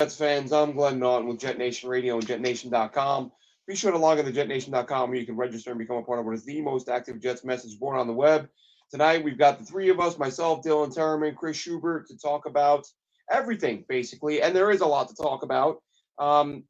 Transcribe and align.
Jets 0.00 0.16
fans, 0.16 0.52
I'm 0.52 0.72
Glenn 0.72 0.98
Naughton 0.98 1.28
with 1.28 1.38
Jet 1.38 1.56
Nation 1.56 1.88
Radio 1.88 2.18
and 2.18 2.26
JetNation.com. 2.26 3.30
Be 3.68 3.76
sure 3.76 3.92
to 3.92 3.98
log 3.98 4.18
on 4.18 4.24
to 4.24 4.32
JetNation.com 4.32 5.08
where 5.08 5.18
you 5.20 5.24
can 5.24 5.36
register 5.36 5.70
and 5.70 5.78
become 5.78 5.98
a 5.98 6.02
part 6.02 6.18
of 6.18 6.26
what 6.26 6.34
is 6.34 6.44
the 6.44 6.60
most 6.62 6.88
active 6.88 7.20
Jets 7.20 7.44
message 7.44 7.78
board 7.78 7.96
on 7.96 8.08
the 8.08 8.12
web. 8.12 8.48
Tonight, 8.90 9.22
we've 9.22 9.38
got 9.38 9.60
the 9.60 9.64
three 9.64 9.90
of 9.90 10.00
us, 10.00 10.18
myself, 10.18 10.64
Dylan 10.64 10.92
Terman, 10.92 11.36
Chris 11.36 11.56
Schubert, 11.56 12.08
to 12.08 12.18
talk 12.18 12.46
about 12.46 12.88
everything, 13.30 13.84
basically. 13.88 14.42
And 14.42 14.54
there 14.54 14.72
is 14.72 14.80
a 14.80 14.86
lot 14.86 15.08
to 15.10 15.14
talk 15.14 15.44
about. 15.44 15.80
Um, 16.18 16.64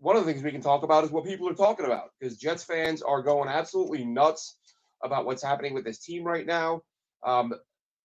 one 0.00 0.16
of 0.16 0.26
the 0.26 0.32
things 0.32 0.42
we 0.42 0.50
can 0.50 0.60
talk 0.60 0.82
about 0.82 1.04
is 1.04 1.12
what 1.12 1.26
people 1.26 1.48
are 1.48 1.54
talking 1.54 1.86
about 1.86 2.10
because 2.18 2.38
Jets 2.38 2.64
fans 2.64 3.02
are 3.02 3.22
going 3.22 3.48
absolutely 3.48 4.04
nuts 4.04 4.58
about 5.04 5.26
what's 5.26 5.44
happening 5.44 5.74
with 5.74 5.84
this 5.84 6.00
team 6.00 6.24
right 6.24 6.44
now. 6.44 6.82
Um, 7.24 7.54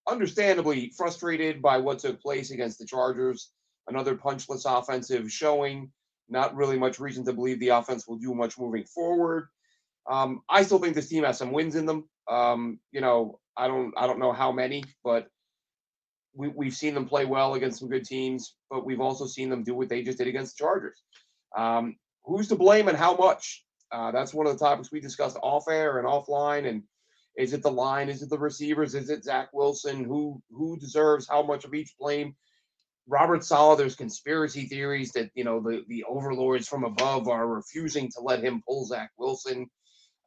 understandably 0.07 0.91
frustrated 0.95 1.59
by 1.59 1.77
what 1.77 1.97
took 1.97 2.21
place 2.21 2.51
against 2.51 2.77
the 2.77 2.85
Chargers 2.85 3.49
another 3.87 4.15
punchless 4.15 4.65
offensive 4.65 5.31
showing. 5.31 5.91
Not 6.29 6.55
really 6.55 6.77
much 6.77 6.99
reason 6.99 7.25
to 7.25 7.33
believe 7.33 7.59
the 7.59 7.69
offense 7.69 8.07
will 8.07 8.17
do 8.17 8.33
much 8.33 8.57
moving 8.57 8.85
forward. 8.85 9.47
Um, 10.09 10.41
I 10.49 10.63
still 10.63 10.79
think 10.79 10.95
this 10.95 11.09
team 11.09 11.23
has 11.23 11.37
some 11.37 11.51
wins 11.51 11.75
in 11.75 11.85
them. 11.85 12.09
Um, 12.29 12.79
you 12.91 13.01
know, 13.01 13.39
I 13.57 13.67
don't 13.67 13.93
I 13.97 14.07
don't 14.07 14.19
know 14.19 14.31
how 14.33 14.51
many, 14.51 14.83
but 15.03 15.27
we, 16.35 16.47
we've 16.47 16.75
seen 16.75 16.93
them 16.93 17.07
play 17.07 17.25
well 17.25 17.53
against 17.53 17.79
some 17.79 17.89
good 17.89 18.05
teams, 18.05 18.55
but 18.69 18.85
we've 18.85 19.01
also 19.01 19.25
seen 19.25 19.49
them 19.49 19.63
do 19.63 19.75
what 19.75 19.89
they 19.89 20.01
just 20.01 20.17
did 20.17 20.27
against 20.27 20.57
the 20.57 20.63
Chargers. 20.63 21.01
Um, 21.55 21.95
who's 22.23 22.47
to 22.47 22.55
blame 22.55 22.87
and 22.87 22.97
how 22.97 23.15
much? 23.15 23.63
Uh, 23.91 24.11
that's 24.11 24.33
one 24.33 24.47
of 24.47 24.53
the 24.53 24.65
topics 24.65 24.91
we 24.91 24.99
discussed 24.99 25.37
off 25.43 25.67
air 25.69 25.99
and 25.99 26.07
offline. 26.07 26.67
And 26.67 26.83
is 27.37 27.53
it 27.53 27.61
the 27.61 27.71
line? 27.71 28.09
Is 28.09 28.23
it 28.23 28.29
the 28.29 28.39
receivers? 28.39 28.95
Is 28.95 29.09
it 29.09 29.23
Zach 29.23 29.49
Wilson? 29.53 30.03
Who 30.03 30.41
who 30.51 30.77
deserves 30.79 31.27
how 31.29 31.43
much 31.43 31.65
of 31.65 31.73
each 31.73 31.93
blame? 31.99 32.35
Robert 33.07 33.43
Saleh, 33.43 33.77
there's 33.77 33.95
conspiracy 33.95 34.65
theories 34.65 35.11
that 35.11 35.29
you 35.35 35.43
know 35.43 35.59
the 35.59 35.83
the 35.87 36.03
overlords 36.05 36.67
from 36.67 36.83
above 36.83 37.27
are 37.27 37.47
refusing 37.47 38.09
to 38.11 38.21
let 38.21 38.43
him 38.43 38.63
pull 38.67 38.85
Zach 38.85 39.11
Wilson. 39.17 39.67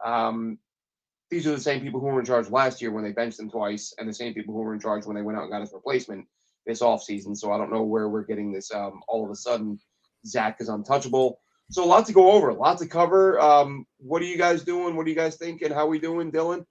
Um, 0.04 0.58
these 1.30 1.46
are 1.46 1.52
the 1.52 1.60
same 1.60 1.80
people 1.80 2.00
who 2.00 2.06
were 2.06 2.20
in 2.20 2.26
charge 2.26 2.50
last 2.50 2.80
year 2.80 2.92
when 2.92 3.02
they 3.02 3.12
benched 3.12 3.40
him 3.40 3.50
twice, 3.50 3.94
and 3.98 4.08
the 4.08 4.14
same 4.14 4.34
people 4.34 4.54
who 4.54 4.60
were 4.60 4.74
in 4.74 4.80
charge 4.80 5.06
when 5.06 5.16
they 5.16 5.22
went 5.22 5.38
out 5.38 5.44
and 5.44 5.50
got 5.50 5.62
his 5.62 5.72
replacement 5.72 6.26
this 6.66 6.82
offseason. 6.82 7.36
So 7.36 7.52
I 7.52 7.58
don't 7.58 7.72
know 7.72 7.82
where 7.82 8.08
we're 8.08 8.24
getting 8.24 8.52
this. 8.52 8.72
Um, 8.72 9.00
all 9.08 9.24
of 9.24 9.30
a 9.30 9.36
sudden, 9.36 9.78
Zach 10.26 10.58
is 10.60 10.68
untouchable. 10.68 11.40
So 11.70 11.82
a 11.82 11.86
lot 11.86 12.06
to 12.06 12.12
go 12.12 12.30
over, 12.32 12.50
a 12.50 12.54
lot 12.54 12.78
to 12.78 12.86
cover. 12.86 13.40
Um, 13.40 13.86
what 13.98 14.22
are 14.22 14.26
you 14.26 14.38
guys 14.38 14.62
doing? 14.62 14.94
What 14.94 15.06
are 15.06 15.10
you 15.10 15.16
guys 15.16 15.36
thinking? 15.36 15.72
How 15.72 15.86
are 15.86 15.88
we 15.88 15.98
doing, 15.98 16.30
Dylan? 16.30 16.64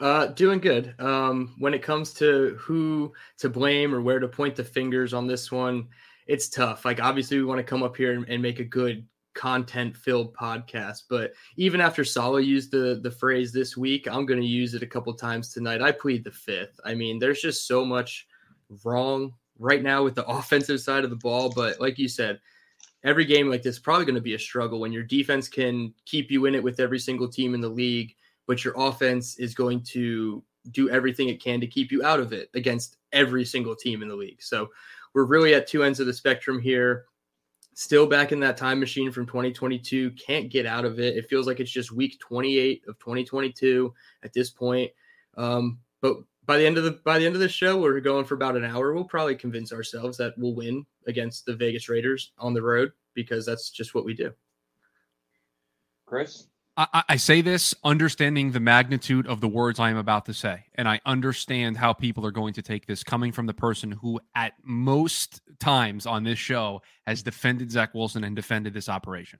Uh, 0.00 0.26
doing 0.26 0.58
good. 0.58 0.94
Um, 1.00 1.54
when 1.58 1.72
it 1.72 1.82
comes 1.82 2.12
to 2.14 2.56
who 2.58 3.12
to 3.38 3.48
blame 3.48 3.94
or 3.94 4.00
where 4.00 4.18
to 4.18 4.28
point 4.28 4.56
the 4.56 4.64
fingers 4.64 5.14
on 5.14 5.26
this 5.26 5.52
one, 5.52 5.88
it's 6.26 6.48
tough. 6.48 6.84
Like, 6.84 7.00
obviously, 7.00 7.36
we 7.36 7.44
want 7.44 7.58
to 7.58 7.64
come 7.64 7.82
up 7.82 7.96
here 7.96 8.12
and, 8.12 8.28
and 8.28 8.42
make 8.42 8.58
a 8.58 8.64
good 8.64 9.06
content 9.34 9.96
filled 9.96 10.32
podcast 10.32 11.02
but 11.10 11.32
even 11.56 11.80
after 11.80 12.04
Saleh 12.04 12.44
used 12.44 12.70
the 12.70 13.00
the 13.02 13.10
phrase 13.10 13.52
this 13.52 13.76
week 13.76 14.06
i'm 14.08 14.24
going 14.24 14.40
to 14.40 14.46
use 14.46 14.74
it 14.74 14.82
a 14.82 14.86
couple 14.86 15.12
times 15.12 15.52
tonight 15.52 15.82
i 15.82 15.90
plead 15.90 16.22
the 16.22 16.30
fifth 16.30 16.78
i 16.84 16.94
mean 16.94 17.18
there's 17.18 17.40
just 17.40 17.66
so 17.66 17.84
much 17.84 18.26
wrong 18.84 19.34
right 19.58 19.82
now 19.82 20.04
with 20.04 20.14
the 20.14 20.26
offensive 20.28 20.80
side 20.80 21.02
of 21.02 21.10
the 21.10 21.16
ball 21.16 21.52
but 21.54 21.80
like 21.80 21.98
you 21.98 22.08
said 22.08 22.40
every 23.02 23.24
game 23.24 23.50
like 23.50 23.62
this 23.62 23.78
probably 23.78 24.04
going 24.04 24.14
to 24.14 24.20
be 24.20 24.34
a 24.34 24.38
struggle 24.38 24.78
when 24.78 24.92
your 24.92 25.02
defense 25.02 25.48
can 25.48 25.92
keep 26.06 26.30
you 26.30 26.46
in 26.46 26.54
it 26.54 26.62
with 26.62 26.78
every 26.78 26.98
single 26.98 27.28
team 27.28 27.54
in 27.54 27.60
the 27.60 27.68
league 27.68 28.14
but 28.46 28.64
your 28.64 28.74
offense 28.76 29.36
is 29.38 29.54
going 29.54 29.82
to 29.82 30.42
do 30.70 30.88
everything 30.90 31.28
it 31.28 31.42
can 31.42 31.60
to 31.60 31.66
keep 31.66 31.92
you 31.92 32.02
out 32.04 32.20
of 32.20 32.32
it 32.32 32.50
against 32.54 32.96
every 33.12 33.44
single 33.44 33.76
team 33.76 34.02
in 34.02 34.08
the 34.08 34.16
league. 34.16 34.42
So 34.42 34.70
we're 35.14 35.24
really 35.24 35.54
at 35.54 35.66
two 35.66 35.84
ends 35.84 36.00
of 36.00 36.06
the 36.06 36.12
spectrum 36.12 36.60
here. 36.60 37.04
Still 37.74 38.06
back 38.06 38.32
in 38.32 38.40
that 38.40 38.56
time 38.56 38.78
machine 38.78 39.10
from 39.10 39.26
2022, 39.26 40.12
can't 40.12 40.48
get 40.48 40.64
out 40.64 40.84
of 40.84 41.00
it. 41.00 41.16
It 41.16 41.28
feels 41.28 41.46
like 41.46 41.60
it's 41.60 41.70
just 41.70 41.90
week 41.90 42.18
28 42.20 42.84
of 42.86 42.98
2022 42.98 43.92
at 44.22 44.32
this 44.32 44.50
point. 44.50 44.90
Um, 45.36 45.78
but 46.00 46.18
by 46.46 46.58
the 46.58 46.66
end 46.66 46.78
of 46.78 46.84
the 46.84 46.92
by 47.04 47.18
the 47.18 47.26
end 47.26 47.34
of 47.34 47.40
the 47.40 47.48
show, 47.48 47.80
we're 47.80 47.98
going 48.00 48.24
for 48.24 48.34
about 48.34 48.56
an 48.56 48.64
hour. 48.64 48.92
We'll 48.92 49.04
probably 49.04 49.34
convince 49.34 49.72
ourselves 49.72 50.16
that 50.18 50.34
we'll 50.36 50.54
win 50.54 50.84
against 51.06 51.46
the 51.46 51.56
Vegas 51.56 51.88
Raiders 51.88 52.32
on 52.38 52.54
the 52.54 52.62
road 52.62 52.92
because 53.14 53.46
that's 53.46 53.70
just 53.70 53.94
what 53.94 54.04
we 54.04 54.14
do. 54.14 54.32
Chris, 56.06 56.48
I, 56.76 57.04
I, 57.10 57.16
say 57.16 57.40
this 57.40 57.72
understanding 57.84 58.50
the 58.50 58.60
magnitude 58.60 59.28
of 59.28 59.40
the 59.40 59.48
words 59.48 59.78
I 59.78 59.90
am 59.90 59.96
about 59.96 60.26
to 60.26 60.34
say, 60.34 60.64
and 60.74 60.88
I 60.88 61.00
understand 61.06 61.76
how 61.76 61.92
people 61.92 62.26
are 62.26 62.32
going 62.32 62.54
to 62.54 62.62
take 62.62 62.86
this 62.86 63.04
coming 63.04 63.30
from 63.30 63.46
the 63.46 63.54
person 63.54 63.92
who, 63.92 64.20
at 64.34 64.54
most 64.64 65.40
times 65.60 66.04
on 66.04 66.24
this 66.24 66.38
show, 66.38 66.82
has 67.06 67.22
defended 67.22 67.70
Zach 67.70 67.94
Wilson 67.94 68.24
and 68.24 68.34
defended 68.34 68.74
this 68.74 68.88
operation. 68.88 69.38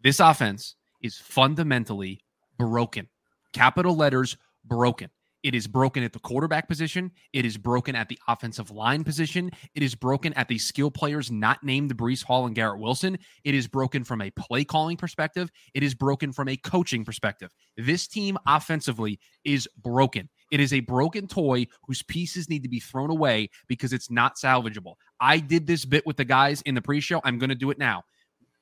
This 0.00 0.20
offense 0.20 0.76
is 1.02 1.16
fundamentally 1.16 2.20
broken. 2.56 3.08
Capital 3.52 3.96
letters 3.96 4.36
broken. 4.64 5.10
It 5.46 5.54
is 5.54 5.68
broken 5.68 6.02
at 6.02 6.12
the 6.12 6.18
quarterback 6.18 6.66
position. 6.66 7.12
It 7.32 7.44
is 7.44 7.56
broken 7.56 7.94
at 7.94 8.08
the 8.08 8.18
offensive 8.26 8.72
line 8.72 9.04
position. 9.04 9.52
It 9.76 9.84
is 9.84 9.94
broken 9.94 10.32
at 10.32 10.48
the 10.48 10.58
skill 10.58 10.90
players 10.90 11.30
not 11.30 11.62
named 11.62 11.96
Breece 11.96 12.24
Hall 12.24 12.46
and 12.46 12.54
Garrett 12.56 12.80
Wilson. 12.80 13.16
It 13.44 13.54
is 13.54 13.68
broken 13.68 14.02
from 14.02 14.22
a 14.22 14.32
play 14.32 14.64
calling 14.64 14.96
perspective. 14.96 15.52
It 15.72 15.84
is 15.84 15.94
broken 15.94 16.32
from 16.32 16.48
a 16.48 16.56
coaching 16.56 17.04
perspective. 17.04 17.54
This 17.76 18.08
team 18.08 18.36
offensively 18.44 19.20
is 19.44 19.68
broken. 19.80 20.28
It 20.50 20.58
is 20.58 20.72
a 20.72 20.80
broken 20.80 21.28
toy 21.28 21.68
whose 21.86 22.02
pieces 22.02 22.50
need 22.50 22.64
to 22.64 22.68
be 22.68 22.80
thrown 22.80 23.10
away 23.10 23.50
because 23.68 23.92
it's 23.92 24.10
not 24.10 24.34
salvageable. 24.34 24.94
I 25.20 25.38
did 25.38 25.68
this 25.68 25.84
bit 25.84 26.04
with 26.04 26.16
the 26.16 26.24
guys 26.24 26.60
in 26.62 26.74
the 26.74 26.82
pre 26.82 26.98
show. 26.98 27.20
I'm 27.22 27.38
going 27.38 27.50
to 27.50 27.54
do 27.54 27.70
it 27.70 27.78
now. 27.78 28.02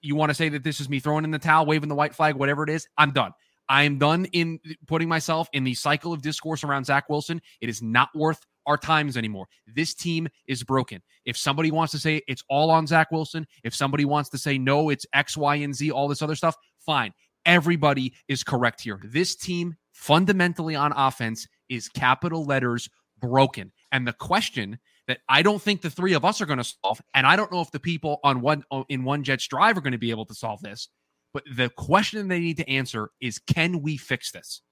You 0.02 0.16
want 0.16 0.28
to 0.28 0.34
say 0.34 0.50
that 0.50 0.64
this 0.64 0.80
is 0.80 0.90
me 0.90 1.00
throwing 1.00 1.24
in 1.24 1.30
the 1.30 1.38
towel, 1.38 1.64
waving 1.64 1.88
the 1.88 1.94
white 1.94 2.14
flag, 2.14 2.34
whatever 2.34 2.62
it 2.62 2.68
is? 2.68 2.86
I'm 2.98 3.12
done. 3.12 3.32
I 3.68 3.84
am 3.84 3.98
done 3.98 4.26
in 4.26 4.60
putting 4.86 5.08
myself 5.08 5.48
in 5.52 5.64
the 5.64 5.74
cycle 5.74 6.12
of 6.12 6.22
discourse 6.22 6.64
around 6.64 6.84
Zach 6.84 7.08
Wilson. 7.08 7.40
It 7.60 7.68
is 7.68 7.82
not 7.82 8.10
worth 8.14 8.44
our 8.66 8.76
times 8.76 9.16
anymore. 9.16 9.46
This 9.66 9.94
team 9.94 10.28
is 10.46 10.62
broken. 10.62 11.02
If 11.24 11.36
somebody 11.36 11.70
wants 11.70 11.92
to 11.92 11.98
say 11.98 12.22
it's 12.26 12.42
all 12.48 12.70
on 12.70 12.86
Zach 12.86 13.10
Wilson, 13.10 13.46
if 13.62 13.74
somebody 13.74 14.04
wants 14.04 14.30
to 14.30 14.38
say 14.38 14.58
no, 14.58 14.90
it's 14.90 15.06
X, 15.12 15.36
Y, 15.36 15.56
and 15.56 15.74
Z, 15.74 15.90
all 15.90 16.08
this 16.08 16.22
other 16.22 16.36
stuff, 16.36 16.56
fine. 16.78 17.12
Everybody 17.46 18.14
is 18.28 18.42
correct 18.42 18.80
here. 18.80 19.00
This 19.04 19.36
team, 19.36 19.76
fundamentally 19.92 20.74
on 20.74 20.92
offense, 20.92 21.46
is 21.68 21.88
capital 21.88 22.44
letters 22.44 22.88
broken. 23.20 23.72
And 23.92 24.06
the 24.06 24.14
question 24.14 24.78
that 25.06 25.18
I 25.28 25.42
don't 25.42 25.60
think 25.60 25.82
the 25.82 25.90
three 25.90 26.14
of 26.14 26.24
us 26.24 26.40
are 26.40 26.46
going 26.46 26.58
to 26.58 26.64
solve, 26.64 27.02
and 27.12 27.26
I 27.26 27.36
don't 27.36 27.52
know 27.52 27.60
if 27.60 27.70
the 27.70 27.80
people 27.80 28.18
on 28.24 28.40
one 28.40 28.64
in 28.88 29.04
one 29.04 29.24
Jets 29.24 29.46
drive 29.46 29.76
are 29.76 29.82
going 29.82 29.92
to 29.92 29.98
be 29.98 30.10
able 30.10 30.26
to 30.26 30.34
solve 30.34 30.60
this, 30.62 30.88
but 31.34 31.42
the 31.52 31.68
question 31.68 32.28
they 32.28 32.38
need 32.38 32.56
to 32.58 32.70
answer 32.70 33.10
is 33.20 33.40
can 33.40 33.82
we 33.82 33.96
fix 33.96 34.30
this? 34.30 34.62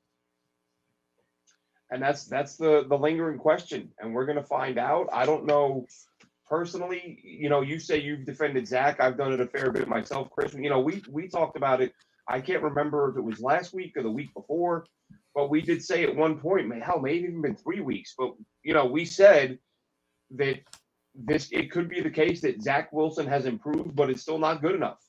And 1.91 2.01
that's 2.01 2.25
that's 2.25 2.57
the 2.57 2.87
the 2.89 2.97
lingering 2.97 3.39
question. 3.39 3.91
And 3.99 4.15
we're 4.15 4.25
gonna 4.25 4.45
find 4.45 4.79
out. 4.79 5.09
I 5.13 5.27
don't 5.27 5.45
know 5.45 5.87
personally, 6.49 7.19
you 7.23 7.49
know, 7.49 7.63
you 7.63 7.79
say 7.79 8.01
you've 8.01 8.25
defended 8.25 8.67
Zach. 8.67 9.01
I've 9.01 9.19
done 9.19 9.33
it 9.33 9.41
a 9.41 9.47
fair 9.47 9.73
bit 9.73 9.89
myself, 9.89 10.31
Chris. 10.31 10.55
You 10.55 10.71
know, 10.71 10.81
we 10.81 11.03
we 11.11 11.29
talked 11.29 11.57
about 11.57 11.83
it. 11.83 11.93
I 12.29 12.41
can't 12.41 12.63
remember 12.63 13.11
if 13.11 13.17
it 13.17 13.23
was 13.23 13.41
last 13.41 13.75
week 13.75 13.97
or 13.97 14.05
the 14.05 14.11
week 14.11 14.33
before, 14.33 14.87
but 15.35 15.51
we 15.51 15.61
did 15.61 15.83
say 15.83 16.05
at 16.05 16.15
one 16.15 16.39
point, 16.39 16.73
hell, 16.83 17.01
maybe 17.01 17.25
even 17.25 17.43
been 17.43 17.57
three 17.57 17.81
weeks. 17.81 18.15
But 18.17 18.35
you 18.63 18.73
know, 18.73 18.87
we 18.87 19.05
said 19.05 19.59
that 20.37 20.61
this 21.15 21.49
it 21.51 21.73
could 21.73 21.89
be 21.89 22.01
the 22.01 22.11
case 22.11 22.41
that 22.43 22.63
Zach 22.63 22.93
Wilson 22.93 23.27
has 23.27 23.47
improved, 23.47 23.97
but 23.97 24.09
it's 24.09 24.23
still 24.23 24.39
not 24.39 24.63
good 24.63 24.77
enough 24.77 25.01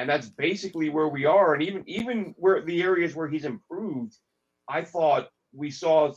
and 0.00 0.08
that's 0.08 0.30
basically 0.30 0.88
where 0.88 1.08
we 1.08 1.26
are. 1.26 1.52
And 1.52 1.62
even 1.62 1.82
even 1.86 2.34
where 2.38 2.62
the 2.62 2.82
areas 2.82 3.14
where 3.14 3.28
he's 3.28 3.44
improved, 3.44 4.16
I 4.66 4.82
thought 4.82 5.28
we 5.52 5.70
saw 5.70 6.14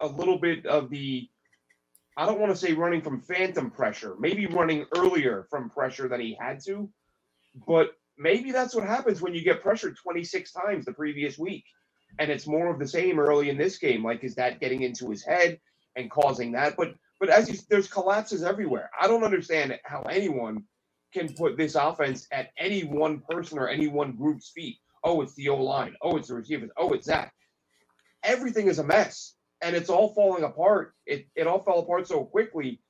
a 0.00 0.06
little 0.06 0.38
bit 0.38 0.64
of 0.64 0.90
the. 0.90 1.28
I 2.16 2.26
don't 2.26 2.38
want 2.38 2.52
to 2.52 2.56
say 2.56 2.72
running 2.72 3.02
from 3.02 3.20
phantom 3.20 3.72
pressure, 3.72 4.14
maybe 4.20 4.46
running 4.46 4.86
earlier 4.96 5.48
from 5.50 5.70
pressure 5.70 6.06
than 6.06 6.20
he 6.20 6.36
had 6.40 6.60
to, 6.66 6.88
but 7.66 7.90
maybe 8.16 8.52
that's 8.52 8.76
what 8.76 8.84
happens 8.84 9.20
when 9.20 9.34
you 9.34 9.42
get 9.42 9.62
pressured 9.62 9.96
26 9.96 10.52
times 10.52 10.84
the 10.84 10.92
previous 10.92 11.36
week. 11.36 11.64
And 12.20 12.30
it's 12.30 12.46
more 12.46 12.70
of 12.70 12.78
the 12.78 12.86
same 12.86 13.18
early 13.18 13.48
in 13.50 13.58
this 13.58 13.78
game. 13.78 14.04
Like, 14.04 14.22
is 14.22 14.36
that 14.36 14.60
getting 14.60 14.82
into 14.82 15.10
his 15.10 15.24
head 15.24 15.58
and 15.96 16.10
causing 16.10 16.52
that? 16.52 16.76
But 16.76 16.94
but 17.18 17.28
as 17.28 17.50
you, 17.50 17.58
there's 17.68 17.88
collapses 17.88 18.44
everywhere. 18.44 18.88
I 19.00 19.08
don't 19.08 19.24
understand 19.24 19.76
how 19.84 20.02
anyone 20.02 20.64
can 21.12 21.32
put 21.34 21.56
this 21.56 21.74
offense 21.74 22.26
at 22.32 22.50
any 22.58 22.82
one 22.82 23.20
person 23.28 23.58
or 23.58 23.68
any 23.68 23.88
one 23.88 24.12
group's 24.12 24.50
feet. 24.50 24.78
Oh, 25.04 25.22
it's 25.22 25.34
the 25.34 25.48
O 25.48 25.56
line. 25.56 25.96
Oh, 26.02 26.16
it's 26.16 26.28
the 26.28 26.34
receivers. 26.34 26.70
Oh, 26.76 26.92
it's 26.92 27.06
Zach. 27.06 27.32
Everything 28.22 28.68
is 28.68 28.78
a 28.78 28.84
mess 28.84 29.34
and 29.62 29.74
it's 29.74 29.90
all 29.90 30.14
falling 30.14 30.44
apart. 30.44 30.94
It, 31.06 31.26
it 31.34 31.46
all 31.46 31.60
fell 31.60 31.80
apart 31.80 32.06
so 32.06 32.24
quickly. 32.24 32.80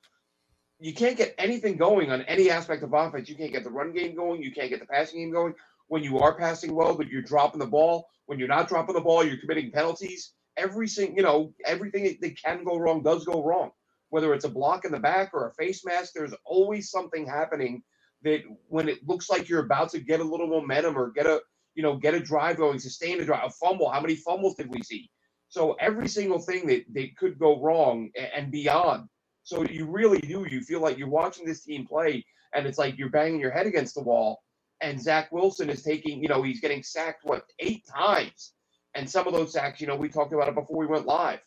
You 0.79 0.93
can't 0.93 1.17
get 1.17 1.35
anything 1.37 1.77
going 1.77 2.11
on 2.11 2.21
any 2.23 2.49
aspect 2.49 2.83
of 2.83 2.93
offense. 2.93 3.29
You 3.29 3.35
can't 3.35 3.51
get 3.51 3.63
the 3.63 3.69
run 3.69 3.93
game 3.93 4.15
going. 4.15 4.41
You 4.41 4.51
can't 4.51 4.69
get 4.69 4.79
the 4.79 4.87
passing 4.87 5.19
game 5.19 5.31
going. 5.31 5.53
When 5.87 6.03
you 6.03 6.19
are 6.19 6.37
passing 6.37 6.73
well, 6.73 6.95
but 6.95 7.07
you're 7.07 7.21
dropping 7.21 7.59
the 7.59 7.67
ball. 7.67 8.07
When 8.25 8.39
you're 8.39 8.47
not 8.47 8.67
dropping 8.69 8.95
the 8.95 9.01
ball, 9.01 9.23
you're 9.23 9.37
committing 9.37 9.71
penalties. 9.71 10.33
Every 10.57 10.87
single, 10.87 11.15
you 11.15 11.23
know, 11.23 11.53
everything 11.65 12.17
that 12.21 12.41
can 12.41 12.63
go 12.63 12.77
wrong 12.77 13.03
does 13.03 13.25
go 13.25 13.43
wrong. 13.43 13.71
whether 14.09 14.33
it's 14.33 14.45
a 14.45 14.49
block 14.49 14.85
in 14.85 14.91
the 14.91 14.99
back 14.99 15.31
or 15.33 15.47
a 15.47 15.53
face 15.53 15.85
mask, 15.85 16.13
there's 16.13 16.33
always 16.45 16.91
something 16.91 17.25
happening 17.25 17.81
that 18.23 18.41
when 18.67 18.89
it 18.89 19.07
looks 19.07 19.29
like 19.29 19.49
you're 19.49 19.65
about 19.65 19.89
to 19.91 19.99
get 19.99 20.19
a 20.19 20.23
little 20.23 20.47
momentum 20.47 20.97
or 20.97 21.11
get 21.11 21.25
a 21.25 21.41
you 21.75 21.83
know 21.83 21.95
get 21.97 22.13
a 22.13 22.19
drive 22.19 22.57
going, 22.57 22.79
sustain 22.79 23.21
a 23.21 23.25
drive, 23.25 23.45
a 23.45 23.49
fumble. 23.49 23.89
How 23.89 24.01
many 24.01 24.15
fumbles 24.15 24.55
did 24.55 24.69
we 24.69 24.81
see? 24.81 25.09
So 25.49 25.73
every 25.81 26.07
single 26.07 26.39
thing 26.39 26.65
that, 26.67 26.85
that 26.93 27.17
could 27.17 27.37
go 27.37 27.61
wrong 27.61 28.09
and 28.35 28.51
beyond. 28.51 29.09
So 29.43 29.63
you 29.65 29.85
really 29.85 30.19
do. 30.19 30.45
You 30.49 30.61
feel 30.61 30.79
like 30.79 30.97
you're 30.97 31.09
watching 31.09 31.45
this 31.45 31.63
team 31.63 31.85
play, 31.85 32.25
and 32.53 32.65
it's 32.65 32.77
like 32.77 32.97
you're 32.97 33.09
banging 33.09 33.41
your 33.41 33.51
head 33.51 33.67
against 33.67 33.95
the 33.95 34.01
wall. 34.01 34.41
And 34.79 35.01
Zach 35.01 35.31
Wilson 35.31 35.69
is 35.69 35.83
taking, 35.83 36.23
you 36.23 36.29
know, 36.29 36.41
he's 36.41 36.61
getting 36.61 36.83
sacked 36.83 37.25
what 37.25 37.43
eight 37.59 37.83
times, 37.85 38.53
and 38.95 39.09
some 39.09 39.27
of 39.27 39.33
those 39.33 39.53
sacks, 39.53 39.79
you 39.81 39.87
know, 39.87 39.95
we 39.95 40.09
talked 40.09 40.33
about 40.33 40.47
it 40.47 40.55
before 40.55 40.77
we 40.77 40.87
went 40.87 41.05
live. 41.05 41.39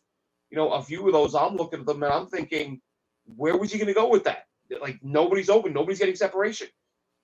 You 0.50 0.58
know, 0.58 0.72
a 0.72 0.82
few 0.82 1.06
of 1.06 1.12
those, 1.12 1.34
I'm 1.34 1.56
looking 1.56 1.80
at 1.80 1.86
them 1.86 2.02
and 2.02 2.12
I'm 2.12 2.26
thinking, 2.26 2.80
where 3.24 3.56
was 3.56 3.72
he 3.72 3.78
going 3.78 3.88
to 3.88 3.94
go 3.94 4.08
with 4.08 4.24
that? 4.24 4.44
Like 4.80 4.98
nobody's 5.02 5.50
open, 5.50 5.72
nobody's 5.72 5.98
getting 5.98 6.16
separation. 6.16 6.68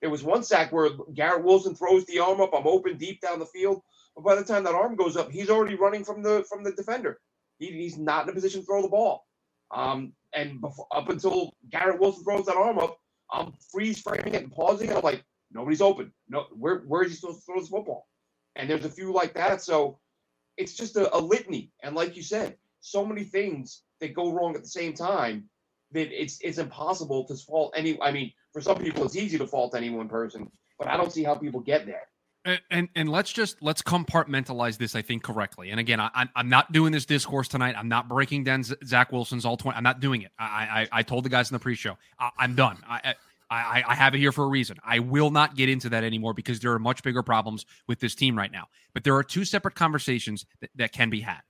There 0.01 0.09
was 0.09 0.23
one 0.23 0.43
sack 0.43 0.71
where 0.71 0.89
Garrett 1.13 1.43
Wilson 1.43 1.75
throws 1.75 2.05
the 2.05 2.19
arm 2.19 2.41
up. 2.41 2.51
I'm 2.53 2.67
open 2.67 2.97
deep 2.97 3.21
down 3.21 3.39
the 3.39 3.45
field, 3.45 3.81
but 4.15 4.23
by 4.23 4.35
the 4.35 4.43
time 4.43 4.63
that 4.63 4.75
arm 4.75 4.95
goes 4.95 5.15
up, 5.17 5.31
he's 5.31 5.49
already 5.49 5.75
running 5.75 6.03
from 6.03 6.23
the 6.23 6.43
from 6.49 6.63
the 6.63 6.71
defender. 6.71 7.19
He, 7.59 7.67
he's 7.67 7.97
not 7.97 8.23
in 8.23 8.29
a 8.29 8.33
position 8.33 8.61
to 8.61 8.65
throw 8.65 8.81
the 8.81 8.87
ball. 8.89 9.25
Um, 9.71 10.13
and 10.33 10.59
before, 10.61 10.87
up 10.91 11.09
until 11.09 11.53
Garrett 11.69 11.99
Wilson 11.99 12.23
throws 12.23 12.45
that 12.47 12.57
arm 12.57 12.79
up, 12.79 12.97
I'm 13.31 13.53
freeze 13.71 14.01
framing 14.01 14.33
it 14.33 14.43
and 14.43 14.51
pausing, 14.51 14.89
and 14.89 14.97
I'm 14.97 15.03
like, 15.03 15.23
nobody's 15.51 15.81
open. 15.81 16.11
No, 16.29 16.45
where 16.53 16.79
where 16.79 17.03
is 17.03 17.11
he 17.11 17.17
supposed 17.17 17.39
to 17.39 17.45
throw 17.45 17.59
this 17.59 17.69
football? 17.69 18.07
And 18.55 18.69
there's 18.69 18.85
a 18.85 18.89
few 18.89 19.13
like 19.13 19.33
that. 19.35 19.61
So 19.61 19.99
it's 20.57 20.75
just 20.75 20.97
a, 20.97 21.15
a 21.15 21.19
litany. 21.19 21.71
And 21.83 21.95
like 21.95 22.15
you 22.15 22.23
said, 22.23 22.57
so 22.81 23.05
many 23.05 23.23
things 23.23 23.83
that 23.99 24.13
go 24.13 24.31
wrong 24.33 24.55
at 24.55 24.63
the 24.63 24.69
same 24.69 24.93
time 24.93 25.49
that 25.93 26.11
it's 26.11 26.39
it's 26.41 26.57
impossible 26.57 27.25
to 27.25 27.35
fault 27.35 27.73
any. 27.75 27.99
I 28.01 28.11
mean, 28.11 28.31
for 28.53 28.61
some 28.61 28.77
people, 28.77 29.05
it's 29.05 29.15
easy 29.15 29.37
to 29.37 29.47
fault 29.47 29.75
any 29.75 29.89
one 29.89 30.07
person, 30.07 30.49
but 30.77 30.87
I 30.87 30.97
don't 30.97 31.11
see 31.11 31.23
how 31.23 31.35
people 31.35 31.59
get 31.59 31.85
there. 31.85 32.07
And, 32.43 32.61
and, 32.71 32.89
and 32.95 33.09
let's 33.09 33.31
just 33.31 33.61
let's 33.61 33.83
compartmentalize 33.83 34.77
this. 34.77 34.95
I 34.95 35.01
think 35.01 35.21
correctly. 35.21 35.69
And 35.69 35.79
again, 35.79 35.99
I, 35.99 36.27
I'm 36.35 36.49
not 36.49 36.71
doing 36.71 36.91
this 36.91 37.05
discourse 37.05 37.47
tonight. 37.47 37.75
I'm 37.77 37.89
not 37.89 38.09
breaking 38.09 38.43
down 38.45 38.63
Zach 38.63 39.11
Wilson's 39.11 39.45
all 39.45 39.57
twenty. 39.57 39.77
I'm 39.77 39.83
not 39.83 39.99
doing 39.99 40.23
it. 40.23 40.31
I 40.39 40.87
I, 40.91 40.99
I 40.99 41.03
told 41.03 41.23
the 41.23 41.29
guys 41.29 41.51
in 41.51 41.55
the 41.55 41.59
pre-show. 41.59 41.97
I, 42.19 42.31
am 42.39 42.55
done. 42.55 42.77
I, 42.89 43.13
I 43.51 43.83
I 43.87 43.93
have 43.93 44.15
it 44.15 44.19
here 44.19 44.31
for 44.31 44.45
a 44.45 44.47
reason. 44.47 44.77
I 44.83 44.99
will 44.99 45.29
not 45.29 45.55
get 45.55 45.69
into 45.69 45.89
that 45.89 46.03
anymore 46.03 46.33
because 46.33 46.59
there 46.59 46.71
are 46.71 46.79
much 46.79 47.03
bigger 47.03 47.21
problems 47.21 47.65
with 47.87 47.99
this 47.99 48.15
team 48.15 48.35
right 48.35 48.51
now. 48.51 48.67
But 48.93 49.03
there 49.03 49.15
are 49.15 49.23
two 49.23 49.45
separate 49.45 49.75
conversations 49.75 50.45
that, 50.61 50.71
that 50.75 50.91
can 50.93 51.11
be 51.11 51.21
had. 51.21 51.41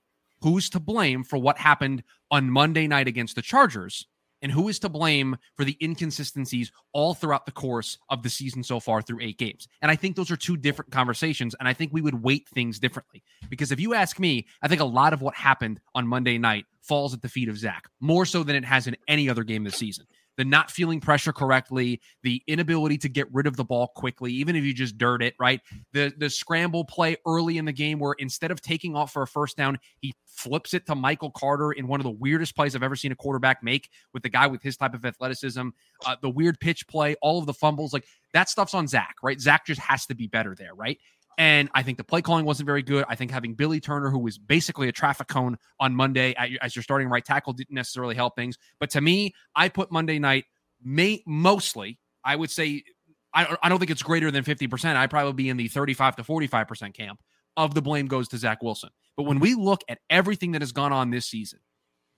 Who's 0.42 0.68
to 0.70 0.80
blame 0.80 1.22
for 1.24 1.38
what 1.38 1.56
happened 1.56 2.02
on 2.30 2.50
Monday 2.50 2.86
night 2.86 3.06
against 3.08 3.36
the 3.36 3.42
Chargers? 3.42 4.08
And 4.42 4.52
who 4.52 4.68
is 4.68 4.78
to 4.80 4.88
blame 4.88 5.36
for 5.56 5.64
the 5.64 5.76
inconsistencies 5.80 6.72
all 6.92 7.14
throughout 7.14 7.46
the 7.46 7.52
course 7.52 7.98
of 8.10 8.22
the 8.22 8.28
season 8.28 8.62
so 8.62 8.80
far 8.80 9.00
through 9.00 9.20
eight 9.20 9.38
games. 9.38 9.68
And 9.80 9.90
I 9.90 9.96
think 9.96 10.16
those 10.16 10.30
are 10.30 10.36
two 10.36 10.56
different 10.56 10.90
conversations. 10.90 11.54
And 11.58 11.68
I 11.68 11.72
think 11.72 11.92
we 11.92 12.02
would 12.02 12.22
weight 12.22 12.48
things 12.48 12.78
differently. 12.78 13.22
Because 13.48 13.72
if 13.72 13.80
you 13.80 13.94
ask 13.94 14.18
me, 14.18 14.46
I 14.60 14.68
think 14.68 14.80
a 14.80 14.84
lot 14.84 15.12
of 15.12 15.22
what 15.22 15.34
happened 15.34 15.80
on 15.94 16.06
Monday 16.06 16.38
night 16.38 16.66
falls 16.82 17.14
at 17.14 17.22
the 17.22 17.28
feet 17.28 17.48
of 17.48 17.56
Zach, 17.56 17.84
more 18.00 18.26
so 18.26 18.42
than 18.42 18.56
it 18.56 18.64
has 18.64 18.86
in 18.86 18.96
any 19.06 19.30
other 19.30 19.44
game 19.44 19.64
this 19.64 19.76
season 19.76 20.06
the 20.36 20.44
not 20.44 20.70
feeling 20.70 21.00
pressure 21.00 21.32
correctly, 21.32 22.00
the 22.22 22.42
inability 22.46 22.98
to 22.98 23.08
get 23.08 23.32
rid 23.32 23.46
of 23.46 23.56
the 23.56 23.64
ball 23.64 23.88
quickly, 23.88 24.32
even 24.32 24.56
if 24.56 24.64
you 24.64 24.72
just 24.72 24.98
dirt 24.98 25.22
it, 25.22 25.34
right? 25.38 25.60
The 25.92 26.12
the 26.16 26.30
scramble 26.30 26.84
play 26.84 27.16
early 27.26 27.58
in 27.58 27.64
the 27.64 27.72
game 27.72 27.98
where 27.98 28.14
instead 28.18 28.50
of 28.50 28.60
taking 28.60 28.96
off 28.96 29.12
for 29.12 29.22
a 29.22 29.26
first 29.26 29.56
down, 29.56 29.78
he 30.00 30.14
flips 30.26 30.74
it 30.74 30.86
to 30.86 30.94
Michael 30.94 31.30
Carter 31.30 31.72
in 31.72 31.86
one 31.86 32.00
of 32.00 32.04
the 32.04 32.10
weirdest 32.10 32.56
plays 32.56 32.74
I've 32.74 32.82
ever 32.82 32.96
seen 32.96 33.12
a 33.12 33.16
quarterback 33.16 33.62
make 33.62 33.90
with 34.12 34.22
the 34.22 34.28
guy 34.28 34.46
with 34.46 34.62
his 34.62 34.76
type 34.76 34.94
of 34.94 35.04
athleticism. 35.04 35.68
Uh, 36.04 36.16
the 36.20 36.30
weird 36.30 36.58
pitch 36.60 36.86
play, 36.88 37.14
all 37.20 37.38
of 37.38 37.46
the 37.46 37.54
fumbles, 37.54 37.92
like 37.92 38.06
that 38.32 38.48
stuff's 38.48 38.74
on 38.74 38.88
Zach, 38.88 39.16
right? 39.22 39.40
Zach 39.40 39.66
just 39.66 39.80
has 39.80 40.06
to 40.06 40.14
be 40.14 40.26
better 40.26 40.54
there, 40.54 40.74
right? 40.74 40.98
And 41.38 41.70
I 41.74 41.82
think 41.82 41.98
the 41.98 42.04
play 42.04 42.22
calling 42.22 42.44
wasn't 42.44 42.66
very 42.66 42.82
good. 42.82 43.04
I 43.08 43.14
think 43.14 43.30
having 43.30 43.54
Billy 43.54 43.80
Turner, 43.80 44.10
who 44.10 44.18
was 44.18 44.38
basically 44.38 44.88
a 44.88 44.92
traffic 44.92 45.28
cone 45.28 45.56
on 45.80 45.94
Monday 45.94 46.34
as 46.60 46.76
your 46.76 46.82
starting 46.82 47.08
right 47.08 47.24
tackle, 47.24 47.52
didn't 47.52 47.74
necessarily 47.74 48.14
help 48.14 48.36
things. 48.36 48.58
But 48.78 48.90
to 48.90 49.00
me, 49.00 49.34
I 49.54 49.68
put 49.68 49.90
Monday 49.90 50.18
night 50.18 50.44
may, 50.82 51.22
mostly, 51.26 51.98
I 52.24 52.36
would 52.36 52.50
say, 52.50 52.84
I, 53.34 53.56
I 53.62 53.68
don't 53.68 53.78
think 53.78 53.90
it's 53.90 54.02
greater 54.02 54.30
than 54.30 54.44
50%. 54.44 54.96
I'd 54.96 55.10
probably 55.10 55.32
be 55.32 55.48
in 55.48 55.56
the 55.56 55.68
35 55.68 56.16
to 56.16 56.22
45% 56.22 56.94
camp 56.94 57.20
of 57.56 57.74
the 57.74 57.82
blame 57.82 58.06
goes 58.06 58.28
to 58.28 58.38
Zach 58.38 58.62
Wilson. 58.62 58.90
But 59.16 59.24
when 59.24 59.38
we 59.38 59.54
look 59.54 59.82
at 59.88 59.98
everything 60.10 60.52
that 60.52 60.62
has 60.62 60.72
gone 60.72 60.92
on 60.92 61.10
this 61.10 61.26
season, 61.26 61.60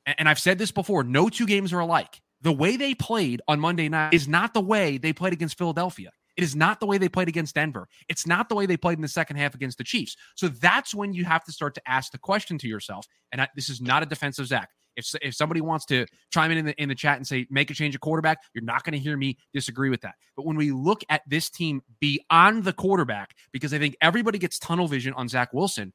and, 0.07 0.17
and 0.21 0.29
I've 0.29 0.39
said 0.39 0.59
this 0.59 0.71
before, 0.71 1.05
no 1.05 1.29
two 1.29 1.47
games 1.47 1.73
are 1.73 1.81
alike. 1.81 2.21
The 2.41 2.53
way 2.53 2.77
they 2.77 2.95
played 2.95 3.41
on 3.49 3.59
Monday 3.59 3.89
night 3.89 4.13
is 4.13 4.29
not 4.29 4.55
the 4.55 4.61
way 4.61 4.99
they 4.99 5.13
played 5.13 5.33
against 5.33 5.57
Philadelphia. 5.57 6.11
It 6.37 6.45
is 6.45 6.57
not 6.57 6.81
the 6.81 6.87
way 6.87 6.99
they 6.99 7.09
played 7.09 7.29
against 7.29 7.55
Denver. 7.55 7.89
It's 8.09 8.27
not 8.27 8.49
the 8.49 8.55
way 8.55 8.67
they 8.67 8.77
played 8.77 8.99
in 8.99 9.03
the 9.03 9.09
second 9.09 9.37
half 9.37 9.55
against 9.55 9.79
the 9.79 9.85
Chiefs. 9.85 10.17
So 10.35 10.49
that's 10.49 10.95
when 10.95 11.13
you 11.13 11.25
have 11.25 11.45
to 11.45 11.53
start 11.53 11.75
to 11.75 11.83
ask 11.87 12.13
the 12.13 12.19
question 12.19 12.59
to 12.59 12.69
yourself. 12.69 13.07
And 13.33 13.41
I, 13.41 13.49
this 13.55 13.69
is 13.69 13.81
not 13.81 14.03
a 14.03 14.07
defensive 14.07 14.47
Zach. 14.47 14.69
If, 14.97 15.13
if 15.23 15.35
somebody 15.35 15.61
wants 15.61 15.85
to 15.87 16.07
chime 16.31 16.53
in 16.53 16.59
in 16.59 16.67
the, 16.67 16.83
in 16.83 16.89
the 16.89 16.95
chat 16.95 17.17
and 17.17 17.27
say, 17.27 17.47
make 17.51 17.71
a 17.71 17.75
change 17.75 17.95
of 17.97 18.01
quarterback, 18.01 18.39
you're 18.55 18.65
not 18.65 18.85
going 18.85 18.93
to 18.93 18.99
hear 18.99 19.17
me 19.17 19.39
disagree 19.53 19.91
with 19.91 20.03
that. 20.03 20.15
But 20.37 20.47
when 20.47 20.57
we 20.57 20.71
look 20.71 21.03
at 21.09 21.23
this 21.27 21.51
team 21.51 21.83
beyond 22.01 22.65
the 22.65 22.73
quarterback, 22.73 23.35
because 23.53 23.75
I 23.75 23.79
think 23.79 23.97
everybody 24.01 24.39
gets 24.39 24.59
tunnel 24.59 24.87
vision 24.87 25.13
on 25.15 25.29
Zach 25.29 25.53
Wilson, 25.53 25.93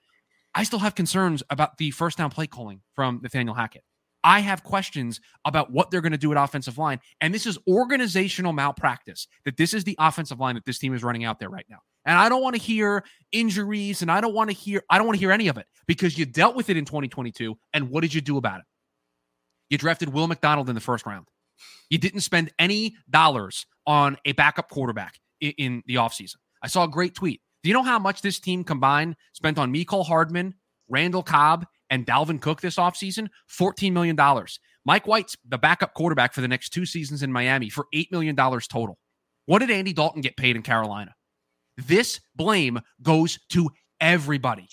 I 0.53 0.63
still 0.63 0.79
have 0.79 0.95
concerns 0.95 1.43
about 1.49 1.77
the 1.77 1.91
first 1.91 2.17
down 2.17 2.29
play 2.29 2.47
calling 2.47 2.81
from 2.93 3.19
Nathaniel 3.23 3.55
Hackett. 3.55 3.83
I 4.23 4.39
have 4.41 4.63
questions 4.63 5.21
about 5.45 5.71
what 5.71 5.91
they're 5.91 6.01
going 6.01 6.11
to 6.11 6.17
do 6.17 6.31
at 6.31 6.37
offensive 6.37 6.77
line. 6.77 6.99
And 7.21 7.33
this 7.33 7.45
is 7.45 7.57
organizational 7.67 8.53
malpractice 8.53 9.27
that 9.45 9.57
this 9.57 9.73
is 9.73 9.83
the 9.83 9.95
offensive 9.99 10.39
line 10.39 10.55
that 10.55 10.65
this 10.65 10.79
team 10.79 10.93
is 10.93 11.03
running 11.03 11.23
out 11.23 11.39
there 11.39 11.49
right 11.49 11.65
now. 11.69 11.79
And 12.05 12.17
I 12.17 12.29
don't 12.29 12.41
want 12.41 12.55
to 12.55 12.61
hear 12.61 13.03
injuries 13.31 14.01
and 14.01 14.11
I 14.11 14.21
don't 14.21 14.33
want 14.33 14.49
to 14.49 14.55
hear 14.55 14.83
I 14.89 14.97
don't 14.97 15.05
want 15.05 15.17
to 15.17 15.19
hear 15.19 15.31
any 15.31 15.47
of 15.47 15.57
it 15.57 15.67
because 15.87 16.17
you 16.17 16.25
dealt 16.25 16.55
with 16.55 16.69
it 16.69 16.77
in 16.77 16.85
2022 16.85 17.57
and 17.73 17.89
what 17.89 18.01
did 18.01 18.13
you 18.13 18.21
do 18.21 18.37
about 18.37 18.59
it? 18.59 18.65
You 19.69 19.77
drafted 19.77 20.09
Will 20.09 20.27
McDonald 20.27 20.69
in 20.69 20.75
the 20.75 20.81
first 20.81 21.05
round. 21.05 21.27
You 21.89 21.97
didn't 21.97 22.21
spend 22.21 22.51
any 22.57 22.95
dollars 23.09 23.65
on 23.85 24.17
a 24.25 24.31
backup 24.31 24.69
quarterback 24.69 25.19
in, 25.41 25.51
in 25.57 25.83
the 25.85 25.95
offseason. 25.95 26.35
I 26.63 26.67
saw 26.67 26.83
a 26.83 26.87
great 26.87 27.15
tweet. 27.15 27.41
Do 27.63 27.69
you 27.69 27.73
know 27.73 27.83
how 27.83 27.99
much 27.99 28.21
this 28.21 28.39
team 28.39 28.63
combined 28.63 29.15
spent 29.33 29.57
on 29.57 29.73
Mecole 29.73 30.05
Hardman, 30.05 30.55
Randall 30.87 31.23
Cobb, 31.23 31.65
and 31.89 32.05
Dalvin 32.05 32.41
Cook 32.41 32.61
this 32.61 32.75
offseason, 32.75 33.29
$14 33.51 33.91
million. 33.91 34.17
Mike 34.85 35.07
White's 35.07 35.35
the 35.47 35.57
backup 35.57 35.93
quarterback 35.93 36.33
for 36.33 36.41
the 36.41 36.47
next 36.47 36.69
two 36.69 36.85
seasons 36.85 37.23
in 37.23 37.31
Miami 37.31 37.69
for 37.69 37.87
$8 37.93 38.11
million 38.11 38.35
total. 38.35 38.97
What 39.45 39.59
did 39.59 39.71
Andy 39.71 39.93
Dalton 39.93 40.21
get 40.21 40.37
paid 40.37 40.55
in 40.55 40.61
Carolina? 40.61 41.15
This 41.77 42.19
blame 42.35 42.79
goes 43.01 43.39
to 43.49 43.69
everybody. 43.99 44.67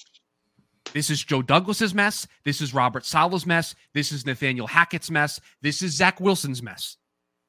This 0.93 1.11
is 1.11 1.23
Joe 1.23 1.43
Douglas's 1.43 1.95
mess. 1.95 2.27
This 2.45 2.61
is 2.61 2.73
Robert 2.73 3.05
Saleh's 3.05 3.47
mess. 3.47 3.75
This 3.95 4.13
is 4.13 4.25
Nathaniel 4.25 4.67
Hackett's 4.67 5.11
mess. 5.11 5.41
This 5.61 5.83
is 5.83 5.97
Zach 5.97 6.21
Wilson's 6.21 6.63
mess. 6.63 6.97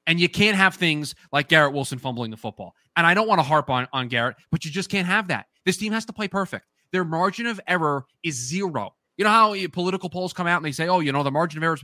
And 0.06 0.20
you 0.20 0.30
can't 0.30 0.58
have 0.58 0.75
things 0.75 1.15
like 1.32 1.50
Garrett 1.50 1.74
Wilson 1.74 2.00
fumbling 2.00 2.32
the 2.32 2.38
football. 2.38 2.74
And 2.96 3.06
I 3.06 3.13
don't 3.13 3.27
want 3.27 3.39
to 3.39 3.44
harp 3.44 3.70
on, 3.70 3.88
on 3.94 4.08
Garrett, 4.08 4.38
but 4.51 4.65
you 4.65 4.72
just 4.72 4.89
can't 4.89 5.08
have 5.08 5.27
that. 5.27 5.46
This 5.65 5.77
team 5.77 5.94
has 5.94 6.06
to 6.06 6.13
play 6.13 6.27
perfect. 6.27 6.65
Their 6.91 7.03
margin 7.03 7.46
of 7.46 7.60
error 7.68 8.06
is 8.24 8.36
zero. 8.36 8.96
You 9.17 9.24
know 9.24 9.31
how 9.31 9.55
political 9.74 10.09
polls 10.09 10.33
come 10.33 10.47
out 10.47 10.57
and 10.57 10.65
they 10.65 10.71
say, 10.71 10.88
oh, 10.88 11.00
you 11.00 11.12
know, 11.12 11.24
the 11.24 11.31
margin 11.31 11.57
of 11.57 11.63
error 11.63 11.77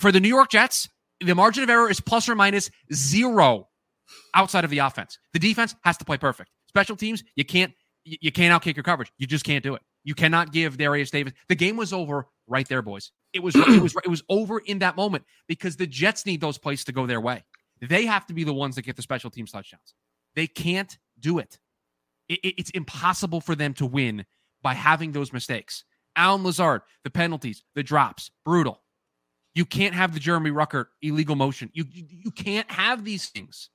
for 0.00 0.12
the 0.12 0.20
New 0.20 0.28
York 0.28 0.50
Jets, 0.50 0.88
the 1.20 1.34
margin 1.34 1.62
of 1.62 1.70
error 1.70 1.90
is 1.90 2.00
plus 2.00 2.28
or 2.28 2.34
minus 2.34 2.70
zero 2.92 3.68
outside 4.34 4.64
of 4.64 4.70
the 4.70 4.78
offense. 4.78 5.18
The 5.32 5.38
defense 5.38 5.74
has 5.84 5.96
to 5.98 6.04
play 6.04 6.18
perfect. 6.18 6.50
Special 6.68 6.96
teams, 6.96 7.22
you 7.36 7.44
can't 7.44 7.72
you 8.04 8.32
can't 8.32 8.62
outkick 8.62 8.76
your 8.76 8.82
coverage. 8.82 9.12
You 9.18 9.26
just 9.26 9.44
can't 9.44 9.62
do 9.62 9.74
it. 9.74 9.82
You 10.04 10.14
cannot 10.14 10.52
give 10.52 10.78
Derius 10.78 11.10
Davis. 11.10 11.34
The 11.48 11.54
game 11.54 11.76
was 11.76 11.92
over 11.92 12.26
right 12.46 12.66
there, 12.68 12.82
boys. 12.82 13.12
It 13.32 13.42
was 13.42 13.54
it 13.54 13.82
was 13.82 13.94
it 14.04 14.08
was 14.08 14.22
over 14.28 14.58
in 14.60 14.78
that 14.78 14.96
moment 14.96 15.24
because 15.46 15.76
the 15.76 15.86
Jets 15.86 16.24
need 16.24 16.40
those 16.40 16.58
plays 16.58 16.84
to 16.84 16.92
go 16.92 17.06
their 17.06 17.20
way. 17.20 17.44
They 17.80 18.06
have 18.06 18.26
to 18.26 18.34
be 18.34 18.44
the 18.44 18.54
ones 18.54 18.74
that 18.76 18.82
get 18.82 18.96
the 18.96 19.02
special 19.02 19.30
teams 19.30 19.52
touchdowns. 19.52 19.94
They 20.34 20.46
can't 20.46 20.96
do 21.20 21.38
it. 21.38 21.58
it 22.28 22.40
it's 22.42 22.70
impossible 22.70 23.40
for 23.40 23.54
them 23.54 23.74
to 23.74 23.86
win 23.86 24.24
by 24.62 24.74
having 24.74 25.12
those 25.12 25.32
mistakes. 25.32 25.84
Allen 26.18 26.44
Lazard, 26.44 26.82
the 27.04 27.10
penalties, 27.10 27.62
the 27.74 27.82
drops, 27.82 28.30
brutal. 28.44 28.82
You 29.54 29.64
can't 29.64 29.94
have 29.94 30.12
the 30.12 30.20
Jeremy 30.20 30.50
Ruckert 30.50 30.86
illegal 31.00 31.36
motion. 31.36 31.70
You, 31.72 31.84
you, 31.90 32.04
you 32.10 32.30
can't 32.30 32.70
have 32.70 33.04
these 33.04 33.28
things. 33.28 33.70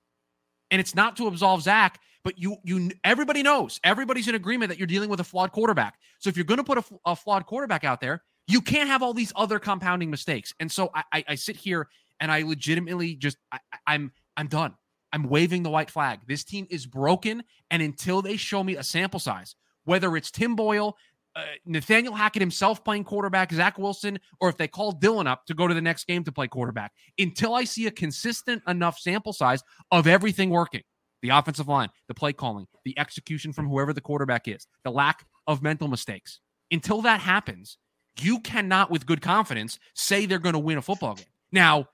And 0.69 0.79
it's 0.79 0.93
not 0.93 1.17
to 1.17 1.27
absolve 1.27 1.63
Zach, 1.63 1.99
but 2.23 2.37
you 2.37 2.57
you 2.63 2.91
everybody 3.03 3.43
knows, 3.43 3.79
everybody's 3.83 4.27
in 4.27 4.35
agreement 4.35 4.69
that 4.69 4.77
you're 4.77 4.87
dealing 4.87 5.09
with 5.09 5.19
a 5.19 5.23
flawed 5.23 5.51
quarterback. 5.51 5.95
So 6.19 6.29
if 6.29 6.37
you're 6.37 6.45
going 6.45 6.59
to 6.59 6.63
put 6.63 6.77
a, 6.77 6.83
a, 7.05 7.15
flawed 7.15 7.45
quarterback 7.45 7.83
out 7.83 7.99
there, 7.99 8.23
you 8.47 8.61
can't 8.61 8.87
have 8.89 9.03
all 9.03 9.13
these 9.13 9.33
other 9.35 9.59
compounding 9.59 10.09
mistakes. 10.09 10.53
And 10.59 10.71
so 10.71 10.89
I, 10.95 11.03
I, 11.11 11.23
I 11.29 11.35
sit 11.35 11.57
here 11.57 11.89
and 12.19 12.31
I 12.31 12.43
legitimately 12.43 13.15
just 13.15 13.37
I, 13.51 13.59
I'm 13.85 14.11
I'm 14.37 14.47
done. 14.47 14.75
I'm 15.11 15.23
waving 15.29 15.63
the 15.63 15.69
white 15.69 15.91
flag. 15.91 16.21
This 16.27 16.43
team 16.43 16.65
is 16.69 16.85
broken, 16.85 17.43
and 17.69 17.81
until 17.81 18.21
they 18.21 18.37
show 18.37 18.63
me 18.63 18.77
a 18.77 18.83
sample 18.83 19.19
size, 19.19 19.55
whether 19.83 20.15
it's 20.17 20.31
Tim 20.31 20.55
Boyle, 20.55 20.97
uh, 21.35 21.43
Nathaniel 21.65 22.13
Hackett 22.13 22.41
himself 22.41 22.83
playing 22.83 23.03
quarterback, 23.03 23.51
Zach 23.51 23.77
Wilson, 23.77 24.19
or 24.39 24.49
if 24.49 24.57
they 24.57 24.67
call 24.67 24.93
Dylan 24.93 25.27
up 25.27 25.45
to 25.47 25.53
go 25.53 25.67
to 25.67 25.73
the 25.73 25.81
next 25.81 26.05
game 26.05 26.23
to 26.23 26.31
play 26.31 26.47
quarterback. 26.47 26.91
Until 27.17 27.55
I 27.55 27.63
see 27.63 27.87
a 27.87 27.91
consistent 27.91 28.61
enough 28.67 28.99
sample 28.99 29.33
size 29.33 29.63
of 29.91 30.07
everything 30.07 30.49
working 30.49 30.83
the 31.23 31.29
offensive 31.29 31.69
line, 31.69 31.89
the 32.09 32.13
play 32.13 32.33
calling, 32.33 32.67
the 32.83 32.97
execution 32.99 33.53
from 33.53 33.67
whoever 33.67 33.93
the 33.93 34.01
quarterback 34.01 34.47
is, 34.47 34.67
the 34.83 34.91
lack 34.91 35.25
of 35.47 35.63
mental 35.63 35.87
mistakes. 35.87 36.39
Until 36.69 37.01
that 37.03 37.21
happens, 37.21 37.77
you 38.19 38.39
cannot, 38.41 38.91
with 38.91 39.05
good 39.05 39.21
confidence, 39.21 39.79
say 39.95 40.25
they're 40.25 40.37
going 40.37 40.53
to 40.53 40.59
win 40.59 40.77
a 40.77 40.81
football 40.81 41.15
game. 41.15 41.25
Now, 41.51 41.87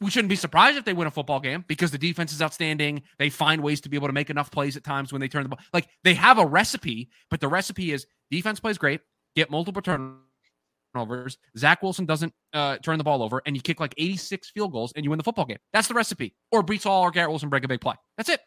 we 0.00 0.10
shouldn't 0.10 0.28
be 0.28 0.36
surprised 0.36 0.78
if 0.78 0.84
they 0.84 0.92
win 0.92 1.08
a 1.08 1.10
football 1.10 1.40
game 1.40 1.64
because 1.66 1.90
the 1.90 1.98
defense 1.98 2.32
is 2.32 2.40
outstanding. 2.40 3.02
They 3.18 3.30
find 3.30 3.62
ways 3.62 3.80
to 3.82 3.88
be 3.88 3.96
able 3.96 4.06
to 4.08 4.12
make 4.12 4.30
enough 4.30 4.50
plays 4.50 4.76
at 4.76 4.84
times 4.84 5.12
when 5.12 5.20
they 5.20 5.28
turn 5.28 5.42
the 5.42 5.48
ball. 5.48 5.58
Like 5.72 5.88
they 6.04 6.14
have 6.14 6.38
a 6.38 6.46
recipe, 6.46 7.10
but 7.30 7.40
the 7.40 7.48
recipe 7.48 7.92
is 7.92 8.06
defense 8.30 8.60
plays 8.60 8.78
great, 8.78 9.00
get 9.34 9.50
multiple 9.50 9.82
turnovers. 9.82 11.38
Zach 11.56 11.82
Wilson 11.82 12.06
doesn't 12.06 12.32
uh, 12.52 12.78
turn 12.78 12.98
the 12.98 13.04
ball 13.04 13.22
over, 13.22 13.42
and 13.44 13.56
you 13.56 13.62
kick 13.62 13.80
like 13.80 13.94
86 13.98 14.50
field 14.50 14.72
goals 14.72 14.92
and 14.94 15.04
you 15.04 15.10
win 15.10 15.18
the 15.18 15.24
football 15.24 15.46
game. 15.46 15.58
That's 15.72 15.88
the 15.88 15.94
recipe. 15.94 16.34
Or 16.52 16.62
Breece 16.62 16.84
Hall 16.84 17.02
or 17.02 17.10
Garrett 17.10 17.30
Wilson 17.30 17.48
break 17.48 17.64
a 17.64 17.68
big 17.68 17.80
play. 17.80 17.94
That's 18.16 18.28
it. 18.28 18.40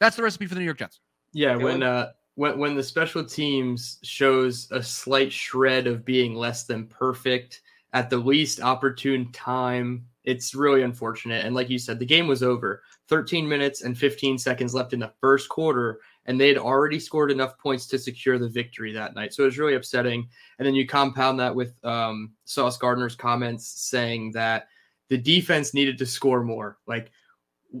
That's 0.00 0.16
the 0.16 0.22
recipe 0.22 0.46
for 0.46 0.54
the 0.54 0.60
New 0.60 0.66
York 0.66 0.78
Jets. 0.78 0.98
Yeah, 1.32 1.56
when 1.56 1.82
uh 1.82 2.12
when 2.36 2.58
when 2.58 2.74
the 2.74 2.82
special 2.82 3.22
teams 3.22 3.98
shows 4.02 4.68
a 4.70 4.82
slight 4.82 5.30
shred 5.30 5.86
of 5.86 6.06
being 6.06 6.34
less 6.34 6.64
than 6.64 6.86
perfect 6.86 7.60
at 7.92 8.08
the 8.08 8.16
least 8.16 8.60
opportune 8.60 9.30
time 9.32 10.06
it's 10.24 10.54
really 10.54 10.82
unfortunate. 10.82 11.44
And 11.44 11.54
like 11.54 11.70
you 11.70 11.78
said, 11.78 11.98
the 11.98 12.06
game 12.06 12.26
was 12.26 12.42
over. 12.42 12.82
13 13.08 13.48
minutes 13.48 13.82
and 13.82 13.96
15 13.96 14.38
seconds 14.38 14.74
left 14.74 14.92
in 14.92 15.00
the 15.00 15.12
first 15.20 15.48
quarter, 15.48 16.00
and 16.26 16.40
they 16.40 16.48
had 16.48 16.58
already 16.58 17.00
scored 17.00 17.30
enough 17.30 17.58
points 17.58 17.86
to 17.86 17.98
secure 17.98 18.38
the 18.38 18.48
victory 18.48 18.92
that 18.92 19.14
night. 19.14 19.32
So 19.32 19.42
it 19.42 19.46
was 19.46 19.58
really 19.58 19.74
upsetting. 19.74 20.28
And 20.58 20.66
then 20.66 20.74
you 20.74 20.86
compound 20.86 21.40
that 21.40 21.54
with 21.54 21.74
um, 21.84 22.32
Sauce 22.44 22.76
Gardner's 22.76 23.16
comments 23.16 23.66
saying 23.66 24.32
that 24.32 24.68
the 25.08 25.18
defense 25.18 25.74
needed 25.74 25.98
to 25.98 26.06
score 26.06 26.44
more. 26.44 26.78
Like, 26.86 27.10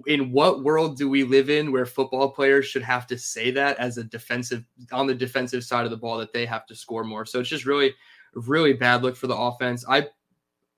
in 0.06 0.30
what 0.30 0.62
world 0.62 0.96
do 0.96 1.08
we 1.08 1.24
live 1.24 1.50
in 1.50 1.72
where 1.72 1.86
football 1.86 2.30
players 2.30 2.64
should 2.66 2.82
have 2.82 3.06
to 3.08 3.18
say 3.18 3.50
that 3.50 3.76
as 3.78 3.98
a 3.98 4.04
defensive 4.04 4.64
on 4.92 5.08
the 5.08 5.14
defensive 5.14 5.64
side 5.64 5.84
of 5.84 5.90
the 5.90 5.96
ball 5.96 6.16
that 6.18 6.32
they 6.32 6.46
have 6.46 6.66
to 6.66 6.74
score 6.74 7.04
more? 7.04 7.26
So 7.26 7.40
it's 7.40 7.48
just 7.48 7.66
really, 7.66 7.94
really 8.34 8.72
bad 8.72 9.02
look 9.02 9.16
for 9.16 9.26
the 9.26 9.36
offense. 9.36 9.84
I 9.88 10.08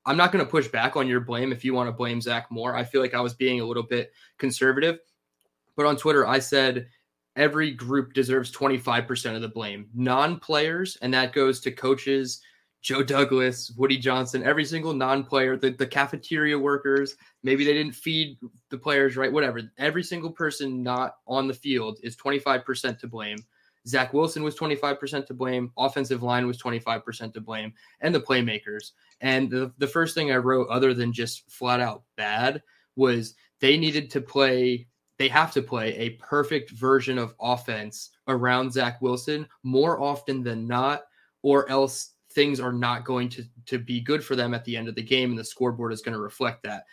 I'm 0.04 0.16
not 0.16 0.32
going 0.32 0.44
to 0.44 0.50
push 0.50 0.68
back 0.68 0.96
on 0.96 1.06
your 1.06 1.20
blame 1.20 1.52
if 1.52 1.64
you 1.64 1.74
want 1.74 1.88
to 1.88 1.92
blame 1.92 2.20
Zach 2.20 2.50
more. 2.50 2.74
I 2.74 2.84
feel 2.84 3.00
like 3.00 3.14
I 3.14 3.20
was 3.20 3.34
being 3.34 3.60
a 3.60 3.64
little 3.64 3.82
bit 3.82 4.12
conservative. 4.38 4.98
But 5.76 5.86
on 5.86 5.96
Twitter, 5.96 6.26
I 6.26 6.38
said 6.38 6.88
every 7.36 7.70
group 7.70 8.12
deserves 8.12 8.52
25% 8.52 9.36
of 9.36 9.42
the 9.42 9.48
blame. 9.48 9.88
Non 9.94 10.38
players, 10.38 10.96
and 11.02 11.14
that 11.14 11.32
goes 11.32 11.60
to 11.60 11.70
coaches, 11.70 12.42
Joe 12.82 13.04
Douglas, 13.04 13.70
Woody 13.76 13.96
Johnson, 13.96 14.42
every 14.42 14.64
single 14.64 14.92
non 14.92 15.22
player, 15.22 15.56
the, 15.56 15.70
the 15.70 15.86
cafeteria 15.86 16.58
workers, 16.58 17.16
maybe 17.44 17.64
they 17.64 17.72
didn't 17.72 17.94
feed 17.94 18.38
the 18.70 18.78
players 18.78 19.16
right, 19.16 19.32
whatever. 19.32 19.62
Every 19.78 20.02
single 20.02 20.32
person 20.32 20.82
not 20.82 21.16
on 21.28 21.46
the 21.46 21.54
field 21.54 22.00
is 22.02 22.16
25% 22.16 22.98
to 22.98 23.06
blame. 23.06 23.38
Zach 23.86 24.12
Wilson 24.12 24.42
was 24.42 24.56
25% 24.56 25.26
to 25.26 25.34
blame. 25.34 25.72
Offensive 25.76 26.22
line 26.22 26.46
was 26.46 26.60
25% 26.60 27.34
to 27.34 27.40
blame, 27.40 27.72
and 28.00 28.14
the 28.14 28.20
playmakers. 28.20 28.92
And 29.20 29.50
the, 29.50 29.72
the 29.78 29.86
first 29.86 30.14
thing 30.14 30.30
I 30.30 30.36
wrote, 30.36 30.68
other 30.68 30.94
than 30.94 31.12
just 31.12 31.50
flat 31.50 31.80
out 31.80 32.02
bad, 32.16 32.62
was 32.96 33.34
they 33.60 33.76
needed 33.76 34.10
to 34.10 34.20
play, 34.20 34.86
they 35.18 35.28
have 35.28 35.52
to 35.52 35.62
play 35.62 35.96
a 35.96 36.10
perfect 36.10 36.70
version 36.70 37.18
of 37.18 37.34
offense 37.40 38.10
around 38.28 38.72
Zach 38.72 39.00
Wilson 39.02 39.46
more 39.62 40.00
often 40.00 40.42
than 40.42 40.66
not, 40.66 41.04
or 41.42 41.68
else 41.68 42.12
things 42.32 42.60
are 42.60 42.72
not 42.72 43.04
going 43.04 43.28
to, 43.28 43.44
to 43.66 43.78
be 43.78 44.00
good 44.00 44.24
for 44.24 44.36
them 44.36 44.54
at 44.54 44.64
the 44.64 44.76
end 44.76 44.88
of 44.88 44.94
the 44.94 45.02
game, 45.02 45.30
and 45.30 45.38
the 45.38 45.44
scoreboard 45.44 45.92
is 45.92 46.02
going 46.02 46.14
to 46.14 46.20
reflect 46.20 46.62
that 46.62 46.84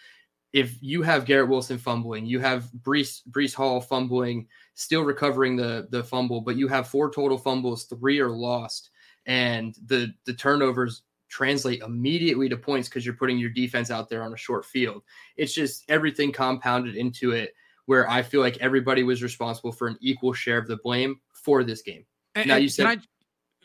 if 0.53 0.77
you 0.81 1.01
have 1.03 1.25
Garrett 1.25 1.49
Wilson 1.49 1.77
fumbling, 1.77 2.25
you 2.25 2.39
have 2.39 2.69
Breece 2.81 3.21
Breece 3.29 3.53
Hall 3.53 3.81
fumbling, 3.81 4.47
still 4.73 5.03
recovering 5.03 5.55
the 5.55 5.87
the 5.91 6.03
fumble, 6.03 6.41
but 6.41 6.55
you 6.55 6.67
have 6.67 6.87
four 6.87 7.11
total 7.11 7.37
fumbles, 7.37 7.85
three 7.85 8.19
are 8.19 8.29
lost, 8.29 8.89
and 9.25 9.75
the 9.85 10.13
the 10.25 10.33
turnovers 10.33 11.03
translate 11.29 11.81
immediately 11.81 12.49
to 12.49 12.57
points 12.57 12.89
because 12.89 13.05
you're 13.05 13.15
putting 13.15 13.37
your 13.37 13.51
defense 13.51 13.91
out 13.91 14.09
there 14.09 14.23
on 14.23 14.33
a 14.33 14.37
short 14.37 14.65
field. 14.65 15.03
It's 15.37 15.53
just 15.53 15.83
everything 15.87 16.31
compounded 16.31 16.95
into 16.95 17.31
it 17.31 17.53
where 17.85 18.09
I 18.09 18.23
feel 18.23 18.41
like 18.41 18.57
everybody 18.57 19.03
was 19.03 19.21
responsible 19.21 19.71
for 19.71 19.87
an 19.87 19.97
equal 20.01 20.33
share 20.33 20.57
of 20.57 20.67
the 20.67 20.77
blame 20.77 21.19
for 21.31 21.63
this 21.63 21.81
game. 21.83 22.05
And, 22.35 22.47
now 22.47 22.55
you 22.55 22.69
said 22.69 23.01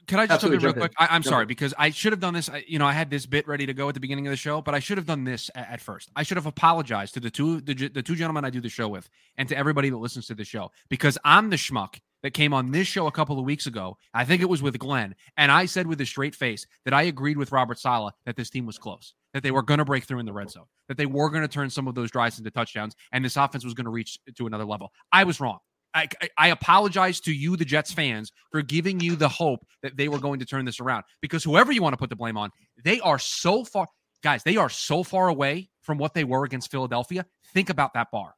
can 0.06 0.20
I 0.20 0.26
just 0.26 0.40
jump 0.40 0.54
in 0.54 0.60
real 0.60 0.72
quick? 0.72 0.92
I, 0.98 1.14
am 1.16 1.22
sorry 1.22 1.46
because 1.46 1.74
I 1.78 1.90
should 1.90 2.12
have 2.12 2.20
done 2.20 2.34
this. 2.34 2.48
I, 2.48 2.64
you 2.66 2.78
know, 2.78 2.86
I 2.86 2.92
had 2.92 3.10
this 3.10 3.26
bit 3.26 3.46
ready 3.46 3.66
to 3.66 3.74
go 3.74 3.88
at 3.88 3.94
the 3.94 4.00
beginning 4.00 4.26
of 4.26 4.30
the 4.30 4.36
show, 4.36 4.60
but 4.60 4.74
I 4.74 4.78
should 4.78 4.98
have 4.98 5.06
done 5.06 5.24
this 5.24 5.50
at, 5.54 5.70
at 5.70 5.80
first. 5.80 6.10
I 6.16 6.22
should 6.22 6.36
have 6.36 6.46
apologized 6.46 7.14
to 7.14 7.20
the 7.20 7.30
two 7.30 7.60
the, 7.60 7.88
the 7.88 8.02
two 8.02 8.16
gentlemen 8.16 8.44
I 8.44 8.50
do 8.50 8.60
the 8.60 8.68
show 8.68 8.88
with, 8.88 9.08
and 9.36 9.48
to 9.48 9.56
everybody 9.56 9.90
that 9.90 9.96
listens 9.96 10.26
to 10.28 10.34
the 10.34 10.44
show 10.44 10.70
because 10.88 11.18
I'm 11.24 11.50
the 11.50 11.56
schmuck 11.56 12.00
that 12.22 12.32
came 12.32 12.54
on 12.54 12.70
this 12.70 12.88
show 12.88 13.06
a 13.06 13.12
couple 13.12 13.38
of 13.38 13.44
weeks 13.44 13.66
ago. 13.66 13.98
I 14.14 14.24
think 14.24 14.40
it 14.40 14.48
was 14.48 14.62
with 14.62 14.78
Glenn, 14.78 15.14
and 15.36 15.52
I 15.52 15.66
said 15.66 15.86
with 15.86 16.00
a 16.00 16.06
straight 16.06 16.34
face 16.34 16.66
that 16.84 16.94
I 16.94 17.02
agreed 17.02 17.36
with 17.36 17.52
Robert 17.52 17.78
Saleh 17.78 18.14
that 18.24 18.36
this 18.36 18.50
team 18.50 18.66
was 18.66 18.78
close, 18.78 19.14
that 19.34 19.42
they 19.42 19.50
were 19.50 19.62
going 19.62 19.78
to 19.78 19.84
break 19.84 20.04
through 20.04 20.20
in 20.20 20.26
the 20.26 20.32
red 20.32 20.50
zone, 20.50 20.64
that 20.88 20.96
they 20.96 21.06
were 21.06 21.28
going 21.28 21.42
to 21.42 21.48
turn 21.48 21.68
some 21.68 21.86
of 21.86 21.94
those 21.94 22.10
drives 22.10 22.38
into 22.38 22.50
touchdowns, 22.50 22.96
and 23.12 23.24
this 23.24 23.36
offense 23.36 23.64
was 23.64 23.74
going 23.74 23.84
to 23.84 23.90
reach 23.90 24.18
to 24.36 24.46
another 24.46 24.64
level. 24.64 24.90
I 25.12 25.24
was 25.24 25.40
wrong. 25.40 25.58
I, 25.94 26.08
I 26.36 26.48
apologize 26.48 27.20
to 27.20 27.32
you, 27.32 27.56
the 27.56 27.64
Jets 27.64 27.92
fans, 27.92 28.32
for 28.50 28.62
giving 28.62 28.98
you 29.00 29.14
the 29.14 29.28
hope 29.28 29.64
that 29.82 29.96
they 29.96 30.08
were 30.08 30.18
going 30.18 30.40
to 30.40 30.46
turn 30.46 30.64
this 30.64 30.80
around. 30.80 31.04
Because 31.20 31.44
whoever 31.44 31.72
you 31.72 31.82
want 31.82 31.92
to 31.92 31.96
put 31.96 32.10
the 32.10 32.16
blame 32.16 32.36
on, 32.36 32.50
they 32.82 33.00
are 33.00 33.18
so 33.18 33.64
far, 33.64 33.86
guys, 34.22 34.42
they 34.42 34.56
are 34.56 34.68
so 34.68 35.02
far 35.02 35.28
away 35.28 35.70
from 35.80 35.98
what 35.98 36.14
they 36.14 36.24
were 36.24 36.44
against 36.44 36.70
Philadelphia. 36.70 37.24
Think 37.52 37.70
about 37.70 37.94
that 37.94 38.10
bar. 38.10 38.34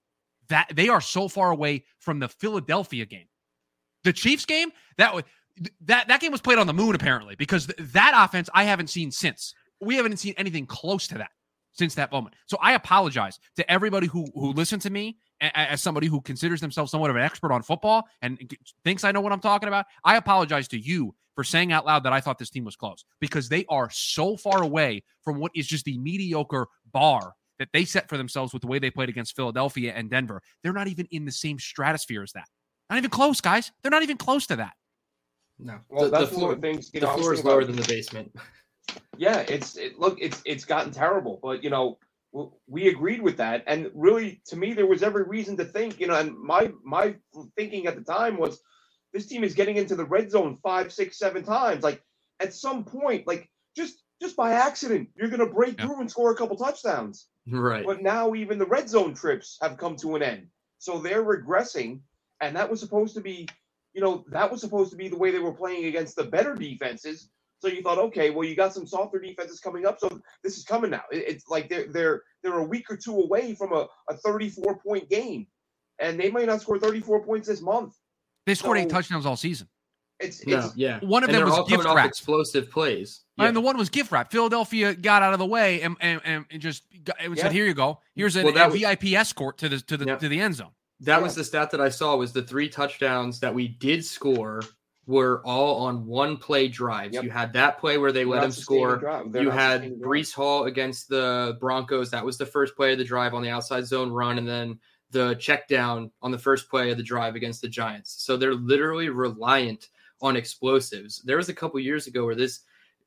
That 0.49 0.71
they 0.75 0.89
are 0.89 1.01
so 1.01 1.29
far 1.29 1.51
away 1.51 1.85
from 1.99 2.19
the 2.19 2.29
Philadelphia 2.29 3.07
game. 3.07 3.27
The 4.05 4.13
Chiefs 4.13 4.45
game, 4.45 4.71
that 4.99 5.15
was 5.15 5.25
that 5.87 6.07
that 6.09 6.21
game 6.21 6.33
was 6.33 6.41
played 6.41 6.59
on 6.59 6.67
the 6.67 6.75
moon 6.75 6.95
apparently 6.95 7.35
because 7.35 7.67
th- 7.67 7.93
that 7.93 8.13
offense 8.15 8.49
I 8.55 8.65
haven't 8.65 8.91
seen 8.91 9.11
since. 9.11 9.55
We 9.81 9.97
haven't 9.97 10.19
seen 10.19 10.35
anything 10.37 10.67
close 10.67 11.09
to 11.09 11.19
that 11.19 11.31
since 11.73 11.95
that 11.95 12.13
moment. 12.13 12.37
So 12.47 12.59
I 12.61 12.75
apologize 12.75 13.39
to 13.57 13.69
everybody 13.71 14.07
who 14.07 14.27
who 14.35 14.53
listened 14.53 14.83
to 14.83 14.91
me 14.91 15.17
as 15.41 15.83
somebody 15.83 16.07
who 16.07 16.21
considers 16.21 16.61
themselves 16.61 16.91
somewhat 16.91 17.11
of 17.11 17.17
an 17.17 17.23
expert 17.23 17.53
on 17.53 17.63
football 17.63 18.07
and 18.23 18.57
thinks 18.85 19.05
I 19.05 19.13
know 19.13 19.21
what 19.21 19.33
I'm 19.33 19.41
talking 19.41 19.69
about. 19.69 19.87
I 20.05 20.17
apologize 20.17 20.69
to 20.69 20.79
you 20.79 21.15
for 21.35 21.45
saying 21.45 21.73
out 21.73 21.85
loud 21.85 22.03
that 22.05 22.13
I 22.13 22.21
thought 22.21 22.39
this 22.39 22.51
team 22.51 22.65
was 22.65 22.77
close 22.77 23.05
because 23.21 23.49
they 23.49 23.65
are 23.69 23.91
so 23.91 24.37
far 24.37 24.63
away 24.63 25.03
from 25.23 25.39
what 25.39 25.53
is 25.55 25.67
just 25.67 25.85
the 25.85 25.99
mediocre 25.99 26.67
bar 26.93 27.35
that 27.59 27.69
they 27.73 27.85
set 27.85 28.09
for 28.09 28.17
themselves 28.17 28.53
with 28.53 28.63
the 28.63 28.69
way 28.69 28.79
they 28.79 28.91
played 28.91 29.09
against 29.09 29.37
Philadelphia 29.37 29.93
and 29.95 30.11
Denver. 30.11 30.43
They're 30.63 30.73
not 30.73 30.89
even 30.89 31.07
in 31.11 31.25
the 31.25 31.33
same 31.33 31.59
stratosphere 31.59 32.23
as 32.23 32.33
that. 32.33 32.49
Not 32.91 32.99
even 32.99 33.11
close, 33.11 33.41
guys. 33.41 33.73
They're 33.83 33.91
not 33.91 34.03
even 34.03 34.17
close 34.17 34.47
to 34.49 34.57
that. 34.57 34.75
No. 35.59 35.79
Well, 35.89 36.11
the, 36.11 36.21
the 36.21 36.27
floor, 36.27 36.55
things, 36.57 36.91
the 36.91 37.01
know, 37.01 37.17
floor 37.17 37.33
is 37.33 37.45
lower 37.45 37.65
than 37.65 37.77
the 37.77 37.87
basement. 37.87 38.35
Yeah, 39.17 39.41
it's 39.41 39.77
it, 39.77 39.99
look, 39.99 40.19
it's 40.21 40.43
it's 40.45 40.65
gotten 40.65 40.93
terrible, 40.93 41.41
but 41.43 41.65
you 41.65 41.71
know, 41.71 41.99
we 42.67 42.89
agreed 42.89 43.23
with 43.23 43.37
that. 43.39 43.65
And 43.67 43.91
really 43.95 44.41
to 44.47 44.57
me 44.57 44.73
there 44.73 44.87
was 44.87 45.03
every 45.03 45.25
reason 45.25 45.57
to 45.57 45.65
think 45.65 46.01
you 46.01 46.07
know 46.07 46.19
and 46.19 46.37
my 46.39 46.73
my 46.85 47.17
thinking 47.57 47.87
at 47.87 47.97
the 47.97 48.05
time 48.05 48.37
was 48.37 48.61
this 49.13 49.27
team 49.27 49.45
is 49.45 49.55
getting 49.55 49.77
into 49.77 49.97
the 49.97 50.05
red 50.05 50.31
zone 50.31 50.57
five 50.63 50.93
six 50.93 51.19
seven 51.19 51.43
times. 51.43 51.83
Like 51.83 52.03
at 52.41 52.55
some 52.55 52.85
point 52.85 53.27
like 53.27 53.49
just 53.77 54.03
just 54.21 54.37
by 54.37 54.53
accident 54.53 55.09
you're 55.17 55.29
going 55.29 55.47
to 55.47 55.55
break 55.55 55.79
yeah. 55.79 55.87
through 55.87 56.01
and 56.01 56.11
score 56.11 56.33
a 56.33 56.37
couple 56.37 56.57
touchdowns. 56.57 57.29
Right. 57.49 57.87
But 57.87 58.03
now 58.03 58.35
even 58.35 58.59
the 58.59 58.67
red 58.67 58.89
zone 58.89 59.15
trips 59.15 59.59
have 59.63 59.79
come 59.79 59.97
to 59.97 60.17
an 60.17 60.23
end. 60.23 60.49
So 60.79 60.99
they're 60.99 61.25
regressing 61.25 62.01
and 62.41 62.57
that 62.57 62.71
was 62.71 62.81
supposed 62.81 63.15
to 63.15 63.21
be 63.21 63.49
you 63.95 64.03
know 64.03 64.25
that 64.29 64.51
was 64.51 64.61
supposed 64.61 64.91
to 64.91 64.97
be 64.97 65.09
the 65.09 65.17
way 65.17 65.31
they 65.31 65.39
were 65.39 65.55
playing 65.55 65.87
against 65.87 66.17
the 66.17 66.25
better 66.25 66.55
defenses 66.55 67.31
so 67.59 67.69
you 67.69 67.83
thought, 67.83 67.99
okay, 67.99 68.31
well, 68.31 68.47
you 68.47 68.55
got 68.55 68.75
some 68.75 68.87
softer 68.87 69.19
defenses 69.19 69.61
coming 69.61 69.87
up, 69.87 69.99
so 69.99 70.21
this 70.43 70.59
is 70.59 70.65
coming 70.65 70.91
now. 70.91 71.03
It's 71.11 71.49
like 71.49 71.69
they're 71.69 71.87
they're 71.89 72.23
they're 72.43 72.59
a 72.59 72.65
week 72.65 72.91
or 72.91 72.97
two 72.97 73.19
away 73.19 73.55
from 73.55 73.73
a, 73.73 73.87
a 74.09 74.17
34 74.17 74.79
point 74.79 75.09
game, 75.09 75.47
and 75.99 76.21
they 76.21 76.31
might 76.31 76.47
not 76.47 76.61
score 76.61 76.79
34 76.79 77.25
points 77.25 77.49
this 77.49 77.63
month. 77.63 77.95
They 78.45 78.55
scored 78.55 78.79
so, 78.79 78.85
eight 78.85 78.91
touchdowns 78.91 79.27
all 79.27 79.37
season. 79.37 79.69
It's, 80.21 80.41
it's 80.41 80.49
no, 80.49 80.71
yeah. 80.77 81.01
One 81.01 81.25
of 81.25 81.29
and 81.29 81.39
them 81.39 81.49
was 81.49 81.69
gift 81.69 81.85
wrap. 81.85 82.07
explosive 82.07 82.71
plays. 82.71 83.25
Yeah. 83.37 83.47
And 83.47 83.57
the 83.57 83.61
one 83.61 83.77
was 83.77 83.91
gift 83.91 84.11
wrap. 84.11 84.31
Philadelphia 84.31 84.95
got 84.95 85.23
out 85.23 85.33
of 85.33 85.39
the 85.39 85.47
way 85.47 85.83
and 85.83 85.97
and, 86.01 86.21
and 86.25 86.61
just 86.61 86.85
got, 87.05 87.17
it 87.23 87.31
yeah. 87.35 87.43
said, 87.43 87.53
"Here 87.53 87.67
you 87.67 87.75
go. 87.75 88.01
Here's 88.15 88.37
a, 88.37 88.45
well, 88.45 88.57
a 88.57 88.69
was, 88.69 88.81
VIP 88.81 89.13
escort 89.13 89.59
to 89.59 89.69
the 89.69 89.81
to 89.81 89.97
the 89.97 90.07
yeah. 90.07 90.17
to 90.17 90.29
the 90.29 90.41
end 90.41 90.55
zone." 90.55 90.71
That 91.01 91.23
was 91.23 91.35
the 91.35 91.45
stat 91.45 91.71
that 91.73 91.81
I 91.81 91.91
saw 91.91 92.17
was 92.17 92.33
the 92.33 92.43
three 92.43 92.71
touchdowns 92.71 93.39
that 93.41 93.55
we 93.55 93.69
did 93.69 94.03
score 94.03 94.63
were 95.07 95.41
all 95.45 95.87
on 95.87 96.05
one 96.07 96.37
play 96.37 96.69
drives. 96.69 97.15
Yep. 97.15 97.25
You 97.25 97.31
had 97.31 97.53
that 97.53 97.79
play 97.79 97.97
where 97.97 98.13
they 98.13 98.25
let 98.25 98.43
him 98.43 98.51
score. 98.51 99.23
You 99.33 99.51
had 99.51 100.01
Breece 100.01 100.35
Hall 100.35 100.65
against 100.65 101.09
the 101.09 101.57
Broncos. 101.61 102.11
That 102.11 102.25
was 102.25 102.39
the 102.39 102.47
first 102.47 102.75
play 102.75 102.93
of 102.93 102.99
the 102.99 103.05
drive 103.05 103.33
on 103.33 103.43
the 103.43 103.51
outside 103.51 103.87
zone 103.87 104.11
run, 104.11 104.39
and 104.39 104.49
then 104.49 104.79
the 105.13 105.35
check 105.37 105.69
down 105.69 106.11
on 106.23 106.33
the 106.33 106.39
first 106.39 106.69
play 106.69 106.91
of 106.91 106.97
the 106.97 107.03
drive 107.03 107.37
against 107.37 107.63
the 107.63 107.69
Giants. 107.69 108.25
So 108.25 108.37
they're 108.37 108.55
literally 108.55 109.09
reliant 109.09 109.89
on 110.21 110.35
explosives. 110.35 111.23
There 111.23 111.37
was 111.37 111.49
a 111.49 111.55
couple 111.55 111.79
years 111.79 112.09
ago 112.09 112.25
where 112.25 112.35
this 112.35 112.61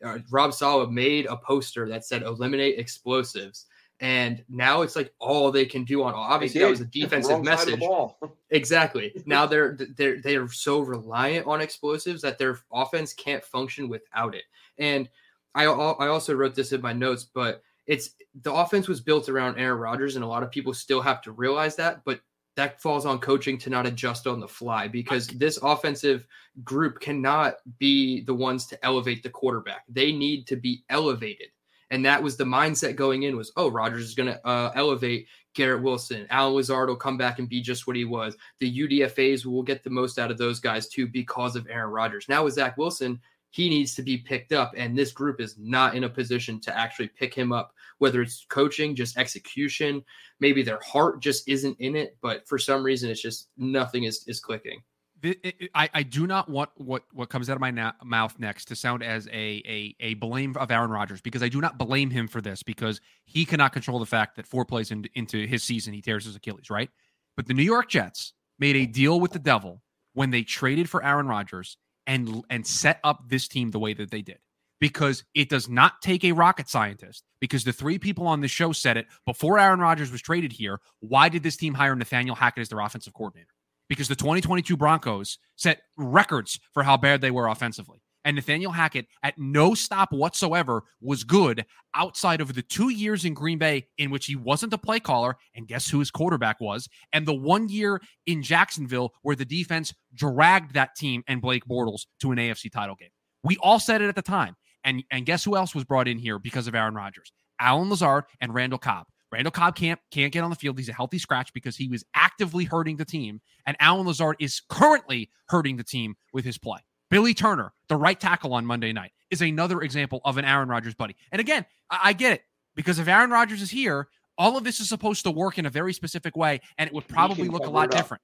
uh, 0.03 0.19
Rob 0.31 0.53
Saleh 0.53 0.89
made 0.89 1.25
a 1.25 1.35
poster 1.35 1.89
that 1.89 2.05
said 2.05 2.21
eliminate 2.21 2.79
explosives. 2.79 3.65
And 4.01 4.43
now 4.47 4.81
it's 4.81 4.95
like 4.95 5.13
all 5.19 5.51
they 5.51 5.65
can 5.65 5.83
do 5.83 6.03
on 6.03 6.13
obviously 6.13 6.61
that 6.61 6.69
was 6.69 6.81
a 6.81 6.85
defensive 6.91 7.43
message. 7.43 7.81
exactly. 8.49 9.11
now 9.25 9.45
they're 9.45 9.77
they're 9.97 10.21
they're 10.21 10.47
so 10.47 10.79
reliant 10.79 11.47
on 11.47 11.59
explosives 11.59 12.21
that 12.21 12.37
their 12.37 12.59
offense 12.71 13.13
can't 13.13 13.43
function 13.43 13.89
without 13.89 14.35
it. 14.35 14.43
And 14.77 15.09
I 15.53 15.65
I 15.65 16.07
also 16.07 16.33
wrote 16.33 16.55
this 16.55 16.71
in 16.71 16.81
my 16.81 16.93
notes, 16.93 17.25
but 17.25 17.61
it's 17.87 18.11
the 18.43 18.53
offense 18.53 18.87
was 18.87 19.01
built 19.01 19.29
around 19.29 19.57
Aaron 19.57 19.79
Rodgers, 19.79 20.15
and 20.15 20.23
a 20.23 20.27
lot 20.27 20.43
of 20.43 20.51
people 20.51 20.73
still 20.73 21.01
have 21.01 21.21
to 21.23 21.31
realize 21.31 21.75
that. 21.77 22.03
But 22.05 22.21
that 22.55 22.81
falls 22.81 23.05
on 23.05 23.19
coaching 23.19 23.57
to 23.57 23.69
not 23.69 23.87
adjust 23.87 24.27
on 24.27 24.39
the 24.39 24.47
fly 24.47 24.87
because 24.87 25.27
this 25.27 25.57
offensive 25.63 26.27
group 26.63 26.99
cannot 26.99 27.55
be 27.77 28.21
the 28.21 28.33
ones 28.33 28.65
to 28.67 28.85
elevate 28.85 29.23
the 29.23 29.29
quarterback. 29.29 29.83
They 29.87 30.11
need 30.11 30.45
to 30.47 30.55
be 30.55 30.83
elevated. 30.89 31.47
And 31.91 32.05
that 32.05 32.21
was 32.21 32.37
the 32.37 32.43
mindset 32.43 32.95
going 32.95 33.23
in 33.23 33.35
was, 33.35 33.51
oh, 33.57 33.69
Rodgers 33.69 34.03
is 34.03 34.15
going 34.15 34.29
to 34.31 34.47
uh, 34.47 34.71
elevate 34.75 35.27
Garrett 35.55 35.81
Wilson. 35.81 36.27
Allen 36.29 36.53
Lazard 36.53 36.89
will 36.89 36.95
come 36.95 37.17
back 37.17 37.39
and 37.39 37.49
be 37.49 37.61
just 37.61 37.87
what 37.87 37.95
he 37.95 38.05
was. 38.05 38.37
The 38.59 38.79
UDFAs 38.79 39.45
will 39.45 39.63
get 39.63 39.83
the 39.83 39.89
most 39.89 40.19
out 40.19 40.31
of 40.31 40.37
those 40.37 40.59
guys 40.59 40.87
too 40.87 41.07
because 41.07 41.55
of 41.55 41.67
Aaron 41.67 41.91
Rodgers. 41.91 42.27
Now 42.29 42.43
with 42.43 42.53
Zach 42.53 42.77
Wilson, 42.77 43.19
he 43.51 43.69
needs 43.69 43.95
to 43.95 44.03
be 44.03 44.17
picked 44.17 44.53
up. 44.53 44.73
And 44.77 44.97
this 44.97 45.11
group 45.11 45.41
is 45.41 45.55
not 45.57 45.95
in 45.95 46.03
a 46.03 46.09
position 46.09 46.59
to 46.61 46.77
actually 46.77 47.07
pick 47.07 47.33
him 47.33 47.51
up, 47.51 47.73
whether 47.97 48.21
it's 48.21 48.45
coaching, 48.49 48.95
just 48.95 49.17
execution, 49.17 50.03
maybe 50.39 50.61
their 50.61 50.79
heart 50.81 51.21
just 51.21 51.47
isn't 51.47 51.79
in 51.79 51.95
it. 51.95 52.15
But 52.21 52.47
for 52.47 52.59
some 52.59 52.83
reason, 52.83 53.09
it's 53.09 53.21
just 53.21 53.49
nothing 53.57 54.03
is, 54.03 54.23
is 54.27 54.39
clicking. 54.39 54.83
I, 55.23 55.89
I 55.93 56.03
do 56.03 56.27
not 56.27 56.49
want 56.49 56.69
what, 56.75 57.03
what 57.13 57.29
comes 57.29 57.49
out 57.49 57.55
of 57.55 57.61
my 57.61 57.71
na- 57.71 57.93
mouth 58.03 58.37
next 58.39 58.65
to 58.65 58.75
sound 58.75 59.03
as 59.03 59.27
a, 59.27 59.61
a 59.65 59.95
a 59.99 60.13
blame 60.15 60.55
of 60.57 60.71
Aaron 60.71 60.91
Rodgers 60.91 61.21
because 61.21 61.43
I 61.43 61.49
do 61.49 61.61
not 61.61 61.77
blame 61.77 62.09
him 62.09 62.27
for 62.27 62.41
this 62.41 62.63
because 62.63 63.01
he 63.25 63.45
cannot 63.45 63.73
control 63.73 63.99
the 63.99 64.05
fact 64.05 64.35
that 64.37 64.47
four 64.47 64.65
plays 64.65 64.91
in, 64.91 65.05
into 65.15 65.45
his 65.45 65.63
season 65.63 65.93
he 65.93 66.01
tears 66.01 66.25
his 66.25 66.35
Achilles, 66.35 66.69
right? 66.69 66.89
But 67.35 67.47
the 67.47 67.53
New 67.53 67.63
York 67.63 67.89
Jets 67.89 68.33
made 68.59 68.75
a 68.75 68.85
deal 68.85 69.19
with 69.19 69.31
the 69.31 69.39
devil 69.39 69.81
when 70.13 70.31
they 70.31 70.43
traded 70.43 70.89
for 70.89 71.03
Aaron 71.03 71.27
Rodgers 71.27 71.77
and 72.07 72.43
and 72.49 72.65
set 72.65 72.99
up 73.03 73.23
this 73.27 73.47
team 73.47 73.71
the 73.71 73.79
way 73.79 73.93
that 73.93 74.11
they 74.11 74.21
did 74.21 74.39
because 74.79 75.23
it 75.35 75.49
does 75.49 75.67
not 75.67 76.01
take 76.01 76.23
a 76.23 76.31
rocket 76.31 76.69
scientist 76.69 77.23
because 77.41 77.63
the 77.63 77.73
three 77.73 77.99
people 77.99 78.27
on 78.27 78.41
the 78.41 78.47
show 78.47 78.71
said 78.71 78.97
it 78.97 79.07
before 79.25 79.59
Aaron 79.59 79.79
Rodgers 79.79 80.11
was 80.11 80.21
traded 80.21 80.51
here 80.51 80.79
why 80.99 81.29
did 81.29 81.43
this 81.43 81.57
team 81.57 81.73
hire 81.73 81.95
Nathaniel 81.95 82.35
Hackett 82.35 82.61
as 82.61 82.69
their 82.69 82.79
offensive 82.79 83.13
coordinator 83.13 83.51
because 83.89 84.07
the 84.07 84.15
2022 84.15 84.77
Broncos 84.77 85.39
set 85.55 85.81
records 85.97 86.59
for 86.73 86.83
how 86.83 86.95
bad 86.95 87.21
they 87.21 87.31
were 87.31 87.47
offensively 87.47 88.01
and 88.25 88.35
Nathaniel 88.35 88.71
Hackett 88.71 89.07
at 89.23 89.37
no 89.37 89.73
stop 89.73 90.11
whatsoever 90.11 90.83
was 91.01 91.23
good 91.23 91.65
outside 91.95 92.41
of 92.41 92.53
the 92.53 92.61
two 92.61 92.89
years 92.89 93.25
in 93.25 93.33
Green 93.33 93.57
Bay 93.57 93.87
in 93.97 94.11
which 94.11 94.25
he 94.25 94.35
wasn't 94.35 94.73
a 94.73 94.77
play 94.77 94.99
caller. 94.99 95.35
And 95.55 95.67
guess 95.67 95.89
who 95.89 95.99
his 95.99 96.11
quarterback 96.11 96.59
was? 96.59 96.87
And 97.13 97.25
the 97.25 97.33
one 97.33 97.69
year 97.69 98.01
in 98.25 98.43
Jacksonville 98.43 99.13
where 99.21 99.35
the 99.35 99.45
defense 99.45 99.93
dragged 100.13 100.73
that 100.73 100.95
team 100.95 101.23
and 101.27 101.41
Blake 101.41 101.65
Bortles 101.65 102.01
to 102.21 102.31
an 102.31 102.37
AFC 102.37 102.71
title 102.71 102.95
game. 102.95 103.09
We 103.43 103.57
all 103.57 103.79
said 103.79 104.01
it 104.01 104.09
at 104.09 104.15
the 104.15 104.21
time. 104.21 104.55
And, 104.83 105.03
and 105.11 105.25
guess 105.25 105.43
who 105.43 105.55
else 105.55 105.75
was 105.75 105.83
brought 105.83 106.07
in 106.07 106.17
here 106.17 106.39
because 106.39 106.67
of 106.67 106.75
Aaron 106.75 106.95
Rodgers? 106.95 107.31
Allen 107.59 107.89
Lazard 107.89 108.25
and 108.39 108.53
Randall 108.53 108.79
Cobb. 108.79 109.07
Randall 109.31 109.51
Cobb 109.51 109.75
can't 109.75 109.99
can't 110.11 110.33
get 110.33 110.43
on 110.43 110.49
the 110.49 110.55
field. 110.55 110.77
He's 110.77 110.89
a 110.89 110.93
healthy 110.93 111.19
scratch 111.19 111.53
because 111.53 111.77
he 111.77 111.87
was 111.87 112.03
actively 112.15 112.65
hurting 112.65 112.97
the 112.97 113.05
team, 113.05 113.41
and 113.65 113.77
Allen 113.79 114.07
Lazard 114.07 114.37
is 114.39 114.61
currently 114.69 115.29
hurting 115.47 115.77
the 115.77 115.83
team 115.83 116.15
with 116.33 116.45
his 116.45 116.57
play. 116.57 116.79
Billy 117.09 117.33
Turner, 117.33 117.73
the 117.87 117.95
right 117.95 118.19
tackle 118.19 118.53
on 118.53 118.65
Monday 118.65 118.93
night, 118.93 119.11
is 119.31 119.41
another 119.41 119.81
example 119.81 120.21
of 120.25 120.37
an 120.37 120.45
Aaron 120.45 120.69
Rodgers 120.69 120.95
buddy. 120.95 121.15
And 121.31 121.39
again, 121.39 121.65
I, 121.89 121.99
I 122.05 122.13
get 122.13 122.33
it 122.33 122.43
because 122.75 122.99
if 122.99 123.07
Aaron 123.07 123.29
Rodgers 123.29 123.61
is 123.61 123.71
here, 123.71 124.07
all 124.37 124.57
of 124.57 124.63
this 124.63 124.79
is 124.79 124.87
supposed 124.87 125.23
to 125.23 125.31
work 125.31 125.57
in 125.57 125.65
a 125.65 125.69
very 125.69 125.93
specific 125.93 126.35
way, 126.35 126.61
and 126.77 126.87
it 126.87 126.93
would 126.93 127.07
probably 127.07 127.49
look 127.49 127.65
a 127.65 127.69
lot 127.69 127.91
different. 127.91 128.23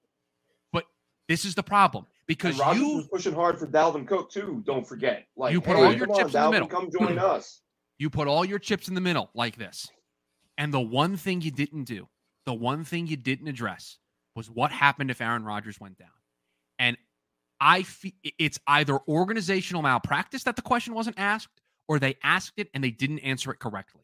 But 0.72 0.86
this 1.28 1.46
is 1.46 1.56
the 1.56 1.64
problem 1.64 2.06
because 2.26 2.58
you 2.58 2.96
was 2.96 3.08
pushing 3.08 3.34
hard 3.34 3.60
for 3.60 3.68
Dalvin 3.68 4.08
Cook 4.08 4.32
too. 4.32 4.64
Don't 4.66 4.88
forget, 4.88 5.26
like 5.36 5.52
you 5.52 5.62
put 5.62 5.76
hey, 5.76 5.84
all 5.84 5.94
your 5.94 6.08
chips 6.08 6.34
on, 6.36 6.46
in 6.46 6.46
the 6.46 6.52
middle. 6.52 6.68
Come 6.68 6.90
join 6.92 7.20
us. 7.20 7.62
You 7.98 8.10
put 8.10 8.28
all 8.28 8.46
your 8.46 8.60
chips 8.60 8.88
in 8.88 8.96
the 8.96 9.02
middle 9.02 9.30
like 9.34 9.58
this, 9.58 9.90
and 10.58 10.74
the 10.74 10.82
one 10.82 11.18
thing 11.18 11.42
you 11.42 11.52
didn't 11.52 11.84
do, 11.84 12.08
the 12.46 12.54
one 12.54 12.84
thing 12.84 13.08
you 13.08 13.18
didn't 13.18 13.48
address, 13.48 13.98
was 14.36 14.50
what 14.50 14.72
happened 14.72 15.12
if 15.12 15.22
Aaron 15.22 15.44
Rodgers 15.44 15.80
went 15.80 15.98
down. 15.98 16.10
And 16.80 16.98
I 17.60 17.84
feel 17.84 18.12
it's 18.38 18.60
either 18.68 19.00
organizational 19.08 19.82
malpractice 19.82 20.44
that 20.44 20.56
the 20.56 20.62
question 20.62 20.94
wasn't 20.94 21.20
asked, 21.20 21.62
or 21.88 22.00
they 22.00 22.16
asked 22.24 22.54
it 22.58 22.70
and 22.74 22.84
they 22.84 22.92
didn't 22.92 23.20
answer 23.20 23.52
it 23.52 23.60
correctly. 23.60 24.02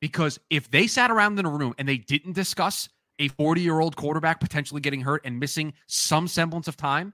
Because 0.00 0.38
if 0.48 0.70
they 0.70 0.86
sat 0.86 1.10
around 1.10 1.38
in 1.38 1.44
a 1.44 1.50
room 1.50 1.74
and 1.78 1.88
they 1.88 1.98
didn't 1.98 2.32
discuss 2.32 2.88
a 3.18 3.28
40 3.28 3.60
year 3.60 3.80
old 3.80 3.96
quarterback 3.96 4.40
potentially 4.40 4.80
getting 4.80 5.02
hurt 5.02 5.22
and 5.24 5.38
missing 5.38 5.74
some 5.86 6.26
semblance 6.26 6.68
of 6.68 6.76
time, 6.76 7.12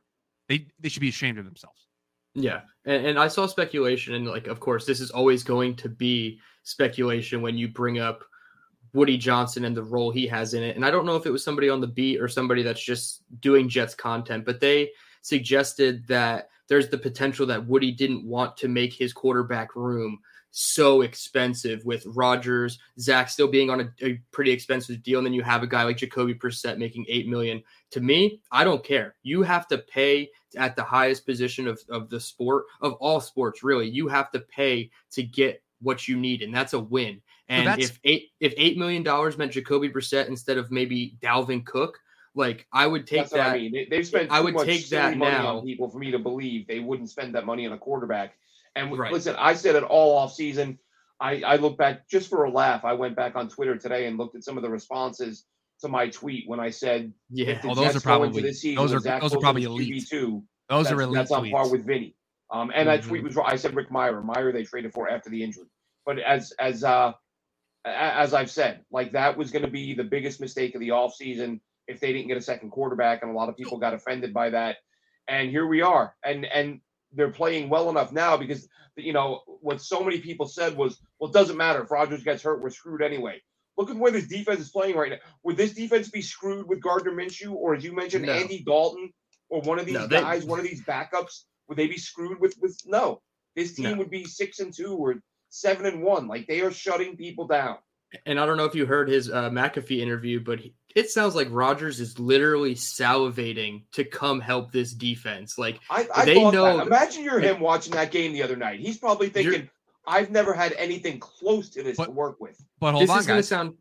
they 0.49 0.69
they 0.79 0.89
should 0.89 1.01
be 1.01 1.09
ashamed 1.09 1.39
of 1.39 1.45
themselves. 1.45 1.89
Yeah, 2.35 2.61
and, 2.85 3.07
and 3.07 3.19
I 3.19 3.29
saw 3.29 3.47
speculation, 3.47 4.15
and 4.15 4.27
like, 4.27 4.47
of 4.47 4.61
course, 4.61 4.85
this 4.85 5.01
is 5.01 5.11
always 5.11 5.43
going 5.43 5.75
to 5.77 5.89
be 5.89 6.39
speculation 6.67 7.43
when 7.43 7.57
you 7.57 7.69
bring 7.69 8.01
up 8.01 8.25
Woody 8.93 9.17
Johnson 9.17 9.65
and 9.65 9.77
the 9.77 9.85
role 9.85 10.11
he 10.11 10.27
has 10.27 10.53
in 10.53 10.65
it. 10.65 10.75
And 10.75 10.85
I 10.85 10.91
don't 10.91 11.07
know 11.07 11.15
if 11.15 11.25
it 11.25 11.31
was 11.31 11.45
somebody 11.45 11.69
on 11.69 11.81
the 11.81 11.87
beat 11.87 12.21
or 12.21 12.27
somebody 12.27 12.63
that's 12.63 12.83
just 12.83 13.23
doing 13.41 13.69
Jets 13.69 13.95
content, 13.95 14.45
but 14.45 14.59
they 14.59 14.91
suggested 15.23 16.05
that 16.09 16.49
there's 16.69 16.89
the 16.89 16.99
potential 16.99 17.47
that 17.47 17.65
Woody 17.65 17.93
didn't 17.93 18.27
want 18.27 18.57
to 18.57 18.69
make 18.69 18.93
his 18.93 19.13
quarterback 19.13 19.77
room 19.77 20.19
so 20.51 21.03
expensive 21.03 21.85
with 21.85 22.05
Rodgers, 22.07 22.79
Zach 22.99 23.29
still 23.29 23.47
being 23.47 23.71
on 23.71 23.81
a, 23.83 24.05
a, 24.05 24.21
pretty 24.33 24.51
expensive 24.51 25.03
deal, 25.03 25.19
and 25.19 25.27
then 25.27 25.35
you 25.35 25.43
have 25.43 25.63
a 25.63 25.67
guy 25.67 25.85
like 25.85 25.99
Jacoby 25.99 26.35
Brissett 26.35 26.79
making 26.79 27.05
eight 27.09 27.29
million. 27.29 27.63
To 27.91 28.01
me, 28.01 28.41
I 28.51 28.65
don't 28.65 28.83
care. 28.83 29.15
You 29.23 29.43
have 29.43 29.69
to 29.69 29.79
pay 29.79 30.31
at 30.57 30.75
the 30.75 30.83
highest 30.83 31.27
position 31.27 31.69
of, 31.69 31.79
of 31.91 32.09
the 32.09 32.19
sport 32.19 32.65
of 32.81 32.95
all 32.95 33.21
sports, 33.21 33.63
really. 33.63 33.89
You 33.89 34.09
have 34.09 34.31
to 34.33 34.41
pay 34.41 34.91
to 35.11 35.23
get 35.23 35.63
what 35.81 36.09
you 36.09 36.17
need, 36.17 36.43
and 36.43 36.55
that's 36.55 36.73
a 36.73 36.81
win. 36.81 37.21
And 37.49 37.69
so 37.69 37.85
if 37.85 38.01
eight 38.05 38.31
if 38.41 38.55
eight 38.57 38.77
million 38.79 39.03
dollars 39.03 39.39
meant 39.39 39.53
Jacoby 39.53 39.89
Brissett 39.89 40.29
instead 40.29 40.59
of 40.59 40.71
maybe 40.71 41.17
Dalvin 41.23 41.65
Cook, 41.65 41.99
like 42.35 42.67
I 42.73 42.87
would 42.87 43.07
take 43.07 43.21
That's 43.21 43.33
that. 43.33 43.55
I 43.55 43.59
mean, 43.59 43.87
they, 43.91 43.97
have 43.97 44.07
spent. 44.07 44.31
I 44.31 44.41
would 44.41 44.59
take 44.59 44.89
that 44.91 45.17
now. 45.17 45.59
on 45.59 45.65
people 45.65 45.89
for 45.89 45.99
me 45.99 46.11
to 46.11 46.19
believe 46.19 46.67
they 46.67 46.81
wouldn't 46.81 47.11
spend 47.11 47.35
that 47.35 47.47
money 47.47 47.67
on 47.67 47.73
a 47.73 47.79
quarterback. 47.79 48.35
And 48.75 48.97
right. 48.97 49.13
listen, 49.13 49.35
I 49.39 49.55
said 49.55 49.75
it 49.75 49.83
all 49.83 50.17
off 50.19 50.35
season. 50.35 50.79
I, 51.19 51.41
I 51.41 51.57
look 51.57 51.79
back 51.79 52.07
just 52.09 52.29
for 52.29 52.45
a 52.45 52.51
laugh. 52.51 52.85
I 52.85 52.93
went 52.93 53.17
back 53.17 53.37
on 53.37 53.49
Twitter 53.49 53.79
today 53.79 54.07
and 54.07 54.19
looked 54.19 54.37
at 54.37 54.45
some 54.45 54.59
of 54.59 54.63
the 54.63 54.69
responses 54.69 55.47
to 55.81 55.89
my 55.89 56.09
tweet 56.11 56.47
when 56.47 56.61
I 56.61 56.69
said, 56.69 57.13
"Yeah, 57.31 57.59
well, 57.65 57.75
those 57.75 57.97
are 57.97 58.01
probably 58.01 58.43
this 58.43 58.61
season, 58.61 58.77
those 58.77 58.93
are 58.93 59.01
those 59.21 59.35
are 59.35 59.41
probably 59.41 59.65
elite 59.65 60.07
too. 60.09 60.45
Those 60.69 60.91
are 60.91 61.01
elite. 61.01 61.15
That's 61.15 61.31
on 61.31 61.49
par 61.51 61.71
with 61.71 61.87
Vinny. 61.87 62.15
Um, 62.51 62.71
and 62.75 62.89
mm-hmm. 62.89 63.01
that 63.01 63.09
tweet 63.09 63.25
was 63.25 63.37
I 63.37 63.57
said 63.57 63.75
Rick 63.75 63.91
Meyer, 63.91 64.23
Meyer 64.23 64.53
they 64.53 64.65
traded 64.65 64.93
for 64.93 65.09
after 65.11 65.31
the 65.31 65.43
injury. 65.43 65.67
But 66.05 66.19
as 66.21 66.53
as 66.59 66.85
uh 66.85 67.13
as 67.85 68.35
I've 68.35 68.51
said, 68.51 68.85
like 68.91 69.13
that 69.13 69.37
was 69.37 69.51
going 69.51 69.65
to 69.65 69.71
be 69.71 69.95
the 69.95 70.05
biggest 70.05 70.41
mistake 70.41 70.75
of 70.75 70.81
the 70.81 70.89
offseason 70.89 71.61
if 71.87 72.01
they 72.01 72.13
didn't 72.13 72.29
get 72.29 72.37
a 72.37 72.43
second 72.43 72.71
quarterback, 72.71 73.23
and 73.23 73.31
a 73.31 73.35
lot 73.35 73.49
of 73.49 73.57
people 73.57 73.79
got 73.79 73.95
offended 73.95 74.35
by 74.35 74.51
that. 74.51 74.77
And 75.29 75.51
here 75.51 75.67
we 75.67 75.83
are, 75.83 76.15
and 76.25 76.45
and 76.45 76.81
they're 77.13 77.31
playing 77.31 77.69
well 77.69 77.91
enough 77.91 78.13
now 78.13 78.37
because 78.37 78.69
you 78.97 79.13
know 79.13 79.43
what 79.61 79.81
so 79.81 80.03
many 80.03 80.21
people 80.21 80.47
said 80.47 80.77
was, 80.77 80.99
well, 81.19 81.31
it 81.31 81.35
doesn't 81.35 81.57
matter 81.57 81.83
if 81.83 81.91
Rodgers 81.91 82.23
gets 82.23 82.43
hurt, 82.43 82.63
we're 82.63 82.71
screwed 82.71 83.03
anyway. 83.03 83.41
Look 83.77 83.91
at 83.91 83.97
where 83.97 84.13
this 84.13 84.27
defense 84.27 84.61
is 84.61 84.71
playing 84.71 84.97
right 84.97 85.11
now. 85.11 85.19
Would 85.43 85.57
this 85.57 85.75
defense 85.75 86.09
be 86.09 86.23
screwed 86.23 86.67
with 86.67 86.81
Gardner 86.81 87.13
Minshew, 87.13 87.53
or 87.53 87.75
as 87.75 87.85
you 87.85 87.95
mentioned, 87.95 88.27
no. 88.27 88.33
Andy 88.33 88.63
Dalton, 88.65 89.13
or 89.51 89.61
one 89.63 89.79
of 89.79 89.85
these 89.85 89.95
no, 89.95 90.07
they, 90.07 90.21
guys, 90.21 90.45
one 90.45 90.59
of 90.59 90.65
these 90.65 90.83
backups? 90.83 91.43
Would 91.69 91.79
they 91.79 91.87
be 91.87 91.99
screwed 91.99 92.41
with? 92.41 92.57
With 92.61 92.81
no, 92.87 93.21
this 93.55 93.75
team 93.75 93.93
no. 93.93 93.97
would 93.97 94.11
be 94.11 94.25
six 94.25 94.61
and 94.61 94.73
two 94.75 94.95
or 94.95 95.17
seven 95.49 95.87
and 95.87 96.03
one. 96.03 96.29
Like 96.29 96.47
they 96.47 96.61
are 96.61 96.71
shutting 96.71 97.17
people 97.17 97.47
down. 97.47 97.79
And 98.25 98.39
I 98.39 98.47
don't 98.47 98.57
know 98.57 98.65
if 98.65 98.75
you 98.75 98.87
heard 98.87 99.09
his 99.09 99.31
uh, 99.31 99.51
McAfee 99.51 99.99
interview, 99.99 100.41
but 100.41 100.61
he, 100.61 100.75
it 100.95 101.11
sounds 101.11 101.35
like 101.35 101.49
Rodgers 101.51 102.01
is 102.01 102.19
literally 102.19 102.75
salivating 102.75 103.83
to 103.93 104.05
come 104.05 104.41
help 104.41 104.71
this 104.71 104.93
defense. 104.93 105.59
Like 105.59 105.81
I, 105.91 106.07
I 106.15 106.25
they 106.25 106.43
know. 106.43 106.77
That. 106.79 106.87
Imagine 106.87 107.25
you're 107.25 107.41
him 107.41 107.61
watching 107.61 107.93
that 107.95 108.11
game 108.11 108.33
the 108.33 108.43
other 108.43 108.57
night. 108.57 108.81
He's 108.81 108.99
probably 108.99 109.29
thinking, 109.29 109.69
"I've 110.07 110.31
never 110.31 110.55
had 110.55 110.73
anything 110.75 111.19
close 111.19 111.69
to 111.71 111.83
this 111.83 111.97
but, 111.97 112.07
to 112.07 112.11
work 112.13 112.41
with." 112.41 112.65
But 112.79 112.93
hold 112.93 113.03
this 113.03 113.11
on, 113.11 113.19
is 113.19 113.27
guys. 113.27 113.49
Sound, 113.49 113.75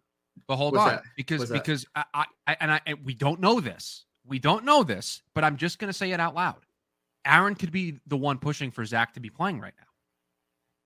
but 0.47 0.55
hold 0.57 0.75
on, 0.75 0.87
that? 0.89 1.03
because 1.15 1.49
because 1.51 1.85
I, 1.95 2.25
I, 2.47 2.57
and 2.59 2.71
I 2.71 2.81
and 2.87 2.97
we 3.05 3.13
don't 3.13 3.39
know 3.39 3.59
this. 3.59 4.05
We 4.25 4.39
don't 4.39 4.65
know 4.65 4.83
this, 4.83 5.21
but 5.35 5.43
I'm 5.43 5.55
just 5.55 5.77
going 5.77 5.89
to 5.89 5.93
say 5.93 6.11
it 6.11 6.19
out 6.19 6.33
loud. 6.33 6.64
Aaron 7.25 7.55
could 7.55 7.71
be 7.71 7.99
the 8.07 8.17
one 8.17 8.37
pushing 8.37 8.71
for 8.71 8.85
Zach 8.85 9.13
to 9.13 9.19
be 9.19 9.29
playing 9.29 9.59
right 9.59 9.73
now. 9.77 9.87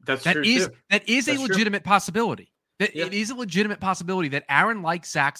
That's 0.05 0.23
that 0.23 0.37
is, 0.37 0.69
that 0.89 1.07
is 1.09 1.25
That's 1.25 1.37
a 1.37 1.41
legitimate 1.41 1.83
true. 1.83 1.91
possibility. 1.91 2.51
That 2.79 2.95
yeah. 2.95 3.05
it 3.05 3.13
is 3.13 3.29
a 3.29 3.35
legitimate 3.35 3.81
possibility 3.81 4.29
that 4.29 4.45
Aaron 4.49 4.81
likes 4.81 5.11
Zach 5.11 5.37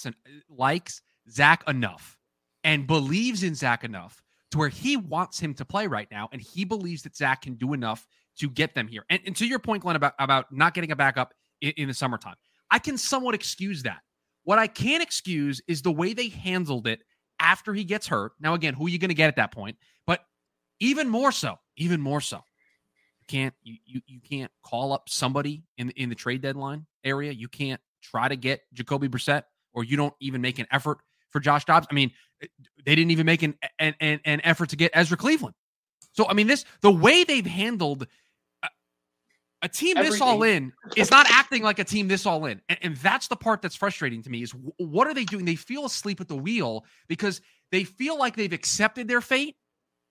likes 0.48 1.00
Zach 1.30 1.64
enough 1.66 2.18
and 2.64 2.86
believes 2.86 3.42
in 3.42 3.54
Zach 3.54 3.84
enough 3.84 4.22
to 4.50 4.58
where 4.58 4.68
he 4.68 4.96
wants 4.96 5.40
him 5.40 5.54
to 5.54 5.64
play 5.64 5.86
right 5.86 6.08
now, 6.10 6.28
and 6.32 6.42
he 6.42 6.64
believes 6.64 7.02
that 7.02 7.16
Zach 7.16 7.42
can 7.42 7.54
do 7.54 7.72
enough 7.72 8.06
to 8.38 8.50
get 8.50 8.74
them 8.74 8.88
here. 8.88 9.04
And, 9.08 9.20
and 9.24 9.36
to 9.36 9.46
your 9.46 9.58
point, 9.58 9.82
Glenn, 9.82 9.96
about 9.96 10.14
about 10.18 10.52
not 10.52 10.74
getting 10.74 10.92
a 10.92 10.96
backup 10.96 11.32
in, 11.60 11.72
in 11.76 11.88
the 11.88 11.94
summertime, 11.94 12.34
I 12.70 12.78
can 12.78 12.98
somewhat 12.98 13.34
excuse 13.34 13.82
that. 13.84 14.00
What 14.44 14.58
I 14.58 14.66
can't 14.66 15.02
excuse 15.02 15.62
is 15.66 15.82
the 15.82 15.92
way 15.92 16.12
they 16.12 16.28
handled 16.28 16.86
it 16.86 17.00
after 17.38 17.72
he 17.72 17.84
gets 17.84 18.06
hurt. 18.06 18.32
Now, 18.40 18.54
again, 18.54 18.74
who 18.74 18.86
are 18.86 18.88
you 18.90 18.98
going 18.98 19.08
to 19.10 19.14
get 19.14 19.28
at 19.28 19.36
that 19.36 19.52
point? 19.52 19.76
Even 20.80 21.08
more 21.08 21.30
so, 21.30 21.58
even 21.76 22.00
more 22.00 22.20
so, 22.20 22.36
you 22.36 23.26
can't 23.28 23.54
you, 23.62 23.76
you 23.84 24.00
you 24.06 24.20
can't 24.20 24.50
call 24.62 24.92
up 24.92 25.08
somebody 25.08 25.62
in 25.76 25.90
in 25.90 26.08
the 26.08 26.14
trade 26.14 26.40
deadline 26.40 26.86
area. 27.04 27.32
You 27.32 27.48
can't 27.48 27.80
try 28.02 28.28
to 28.28 28.36
get 28.36 28.62
Jacoby 28.72 29.08
Brissett, 29.08 29.42
or 29.72 29.84
you 29.84 29.96
don't 29.96 30.14
even 30.20 30.40
make 30.40 30.58
an 30.58 30.66
effort 30.70 30.98
for 31.30 31.40
Josh 31.40 31.64
Dobbs. 31.64 31.86
I 31.90 31.94
mean, 31.94 32.10
eh, 32.42 32.46
they 32.84 32.94
didn't 32.94 33.10
even 33.10 33.26
make 33.26 33.42
an 33.42 33.54
an, 33.78 33.94
an, 34.00 34.20
an 34.24 34.40
effort 34.42 34.70
to 34.70 34.76
get 34.76 34.90
Ezra 34.94 35.16
Cleveland. 35.16 35.54
So 36.12 36.26
I 36.26 36.34
mean, 36.34 36.46
this 36.46 36.64
the 36.80 36.90
way 36.90 37.24
they've 37.24 37.46
handled 37.46 38.06
a, 38.62 38.68
a 39.62 39.68
team 39.68 39.96
Everything. 39.96 40.12
this 40.12 40.20
all 40.20 40.42
in 40.42 40.72
is 40.96 41.10
not 41.10 41.26
acting 41.30 41.62
like 41.62 41.78
a 41.78 41.84
team 41.84 42.08
this 42.08 42.26
all 42.26 42.46
in, 42.46 42.60
and, 42.68 42.78
and 42.82 42.96
that's 42.96 43.28
the 43.28 43.36
part 43.36 43.62
that's 43.62 43.76
frustrating 43.76 44.22
to 44.22 44.30
me. 44.30 44.42
Is 44.42 44.54
what 44.78 45.06
are 45.06 45.14
they 45.14 45.24
doing? 45.24 45.44
They 45.44 45.56
feel 45.56 45.84
asleep 45.84 46.20
at 46.20 46.28
the 46.28 46.36
wheel 46.36 46.84
because 47.08 47.40
they 47.70 47.84
feel 47.84 48.18
like 48.18 48.34
they've 48.34 48.52
accepted 48.52 49.06
their 49.06 49.20
fate, 49.20 49.56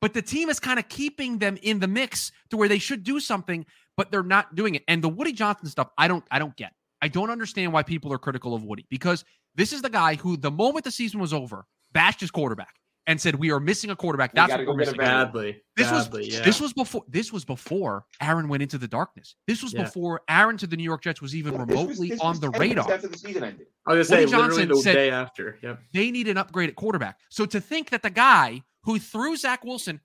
but 0.02 0.14
the 0.14 0.22
team 0.22 0.50
is 0.50 0.60
kind 0.60 0.80
of 0.80 0.88
keeping 0.90 1.38
them 1.40 1.58
in 1.62 1.80
the 1.80 1.88
mix 1.88 2.32
to 2.50 2.58
where 2.58 2.70
they 2.70 2.80
should 2.80 3.04
do 3.04 3.20
something, 3.20 3.66
but 3.98 4.12
they're 4.12 4.24
not 4.24 4.56
doing 4.56 4.76
it. 4.76 4.84
And 4.88 5.04
the 5.04 5.10
Woody 5.10 5.34
Johnson 5.34 5.68
stuff, 5.68 5.90
I 5.98 6.08
don't, 6.08 6.24
I 6.32 6.40
don't 6.40 6.56
get. 6.56 6.74
I 7.02 7.08
don't 7.08 7.30
understand 7.30 7.72
why 7.72 7.84
people 7.84 8.12
are 8.14 8.18
critical 8.18 8.54
of 8.54 8.64
Woody 8.64 8.86
because 8.90 9.24
this 9.56 9.74
is 9.74 9.82
the 9.82 9.90
guy 9.90 10.16
who, 10.16 10.38
the 10.38 10.52
moment 10.52 10.86
the 10.86 10.92
season 10.92 11.20
was 11.20 11.34
over, 11.34 11.66
bashed 11.94 12.20
his 12.20 12.32
quarterback 12.32 12.76
and 13.10 13.20
said, 13.20 13.36
"We 13.36 13.52
are 13.52 13.60
missing 13.60 13.90
a 13.90 13.96
quarterback." 13.96 14.34
That's 14.34 14.52
what 14.52 14.68
we're 14.68 14.76
missing. 14.76 14.98
Badly. 14.98 15.62
This 15.76 15.90
badly, 15.90 16.20
was 16.20 16.36
yeah. 16.36 16.42
this 16.44 16.62
was 16.62 16.74
before 16.74 17.04
this 17.08 17.34
was 17.34 17.44
before 17.44 18.06
Aaron 18.22 18.48
went 18.48 18.62
into 18.62 18.78
the 18.78 18.88
darkness. 18.88 19.36
This 19.48 19.64
was 19.64 19.74
yeah. 19.74 19.84
before 19.84 20.22
Aaron 20.30 20.58
to 20.58 20.68
the 20.68 20.78
New 20.78 20.84
York 20.84 21.02
Jets 21.02 21.20
was 21.22 21.36
even 21.36 21.54
well, 21.54 21.66
remotely 21.66 21.88
this 21.88 22.00
was, 22.00 22.10
this 22.10 22.22
on 22.22 22.40
the 22.40 22.52
radar. 22.52 22.92
After 22.92 23.08
the 23.08 23.18
season 23.18 23.44
ended, 23.44 23.68
I 23.88 23.96
was 23.96 24.10
gonna 24.10 24.20
say 24.20 24.26
Woody 24.26 24.38
Johnson 24.38 24.70
the 24.70 24.76
said 24.76 24.94
day 24.94 25.10
after. 25.10 25.58
Yep. 25.64 25.80
They 25.92 26.12
need 26.12 26.28
an 26.28 26.38
upgrade 26.38 26.70
at 26.70 26.76
quarterback. 26.76 27.18
So 27.30 27.48
to 27.48 27.60
think 27.60 27.90
that 27.90 28.04
the 28.04 28.12
guy 28.12 28.62
who 28.84 29.00
threw 29.00 29.36
Zach 29.36 29.64
Wilson, 29.64 30.02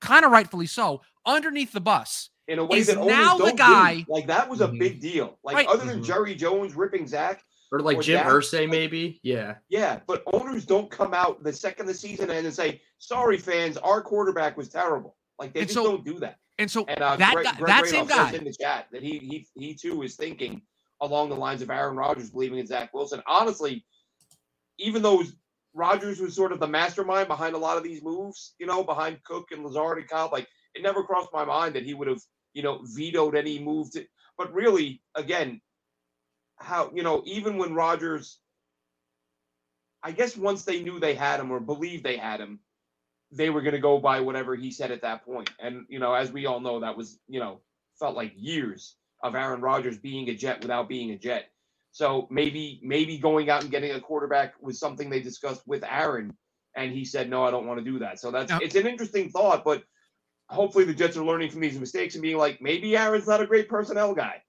kind 0.00 0.24
of 0.24 0.30
rightfully 0.30 0.66
so, 0.66 1.02
underneath 1.26 1.72
the 1.72 1.80
bus 1.80 2.30
in 2.48 2.58
a 2.58 2.64
way 2.64 2.82
that 2.82 3.04
now 3.04 3.36
the 3.36 3.52
guy 3.52 3.96
do. 3.96 4.04
like 4.08 4.26
that 4.26 4.48
was 4.48 4.60
a 4.60 4.68
mm-hmm. 4.68 4.78
big 4.78 5.00
deal. 5.00 5.38
Like 5.44 5.56
right. 5.56 5.66
other 5.66 5.84
than 5.84 5.96
mm-hmm. 5.96 6.04
Jerry 6.04 6.34
Jones 6.34 6.74
ripping 6.74 7.06
Zach 7.06 7.42
or 7.70 7.80
like 7.80 7.98
or 7.98 8.02
Jim 8.02 8.24
Irsay, 8.24 8.68
maybe. 8.68 9.20
Yeah, 9.22 9.56
yeah. 9.68 10.00
But 10.06 10.22
owners 10.32 10.64
don't 10.64 10.90
come 10.90 11.14
out 11.14 11.42
the 11.44 11.52
second 11.52 11.86
the 11.86 11.94
season 11.94 12.30
ends 12.30 12.46
and 12.46 12.54
say, 12.54 12.80
"Sorry, 12.98 13.36
fans, 13.36 13.76
our 13.76 14.00
quarterback 14.00 14.56
was 14.56 14.68
terrible." 14.68 15.16
Like 15.38 15.52
they 15.52 15.60
and 15.60 15.68
just 15.68 15.78
so, 15.78 15.84
don't 15.84 16.04
do 16.04 16.18
that. 16.20 16.36
And 16.58 16.70
so 16.70 16.84
and, 16.86 17.00
uh, 17.00 17.16
that 17.16 17.34
Greg, 17.34 17.44
guy, 17.44 17.54
Greg 17.54 17.68
that 17.68 17.86
same 17.86 18.06
guy 18.06 18.32
in 18.32 18.44
the 18.44 18.52
chat 18.52 18.86
that 18.92 19.02
he 19.02 19.18
he 19.18 19.46
he 19.54 19.74
too 19.74 20.02
is 20.02 20.16
thinking 20.16 20.62
along 21.00 21.28
the 21.28 21.36
lines 21.36 21.62
of 21.62 21.70
Aaron 21.70 21.96
Rodgers 21.96 22.30
believing 22.30 22.58
in 22.58 22.66
Zach 22.66 22.92
Wilson. 22.92 23.22
Honestly, 23.26 23.84
even 24.78 25.02
though 25.02 25.22
Rodgers 25.74 26.20
was 26.20 26.34
sort 26.34 26.52
of 26.52 26.60
the 26.60 26.66
mastermind 26.66 27.28
behind 27.28 27.54
a 27.54 27.58
lot 27.58 27.76
of 27.76 27.84
these 27.84 28.02
moves, 28.02 28.54
you 28.58 28.66
know, 28.66 28.82
behind 28.82 29.22
Cook 29.24 29.48
and 29.52 29.64
Lazard 29.64 29.98
and 29.98 30.08
Cobb, 30.08 30.32
like 30.32 30.48
it 30.74 30.82
never 30.82 31.02
crossed 31.02 31.32
my 31.32 31.44
mind 31.44 31.74
that 31.74 31.84
he 31.84 31.94
would 31.94 32.08
have 32.08 32.22
you 32.58 32.62
know, 32.62 32.80
vetoed 32.82 33.36
any 33.36 33.58
move 33.58 33.90
to. 33.92 34.04
But 34.36 34.52
really, 34.52 35.00
again, 35.14 35.60
how 36.56 36.90
you 36.94 37.02
know, 37.02 37.22
even 37.24 37.56
when 37.56 37.74
Rodgers, 37.74 38.38
I 40.02 40.12
guess 40.12 40.36
once 40.36 40.64
they 40.64 40.82
knew 40.82 40.98
they 40.98 41.14
had 41.14 41.40
him 41.40 41.50
or 41.50 41.60
believed 41.60 42.04
they 42.04 42.16
had 42.16 42.40
him, 42.40 42.60
they 43.30 43.50
were 43.50 43.62
going 43.62 43.74
to 43.74 43.80
go 43.80 43.98
by 43.98 44.20
whatever 44.20 44.56
he 44.56 44.70
said 44.70 44.90
at 44.90 45.02
that 45.02 45.24
point. 45.24 45.50
And 45.60 45.86
you 45.88 45.98
know, 45.98 46.14
as 46.14 46.32
we 46.32 46.46
all 46.46 46.60
know, 46.60 46.80
that 46.80 46.96
was 46.96 47.18
you 47.28 47.40
know 47.40 47.60
felt 47.98 48.16
like 48.16 48.32
years 48.36 48.96
of 49.22 49.34
Aaron 49.34 49.60
Rodgers 49.60 49.98
being 49.98 50.28
a 50.28 50.34
Jet 50.34 50.60
without 50.60 50.88
being 50.88 51.10
a 51.10 51.18
Jet. 51.18 51.50
So 51.90 52.28
maybe 52.30 52.80
maybe 52.82 53.18
going 53.18 53.50
out 53.50 53.62
and 53.62 53.70
getting 53.70 53.92
a 53.92 54.00
quarterback 54.00 54.54
was 54.60 54.78
something 54.78 55.10
they 55.10 55.20
discussed 55.20 55.62
with 55.66 55.82
Aaron, 55.84 56.36
and 56.76 56.92
he 56.92 57.04
said, 57.04 57.30
"No, 57.30 57.44
I 57.44 57.50
don't 57.50 57.66
want 57.66 57.78
to 57.78 57.84
do 57.84 57.98
that." 58.00 58.20
So 58.20 58.30
that's 58.30 58.52
it's 58.62 58.74
an 58.76 58.86
interesting 58.86 59.30
thought, 59.30 59.64
but 59.64 59.82
hopefully 60.48 60.84
the 60.84 60.94
Jets 60.94 61.16
are 61.16 61.24
learning 61.24 61.50
from 61.50 61.60
these 61.60 61.78
mistakes 61.78 62.14
and 62.14 62.22
being 62.22 62.38
like, 62.38 62.60
maybe 62.60 62.96
Aaron's 62.96 63.26
not 63.26 63.40
a 63.40 63.46
great 63.46 63.68
personnel 63.68 64.14
guy. 64.14 64.42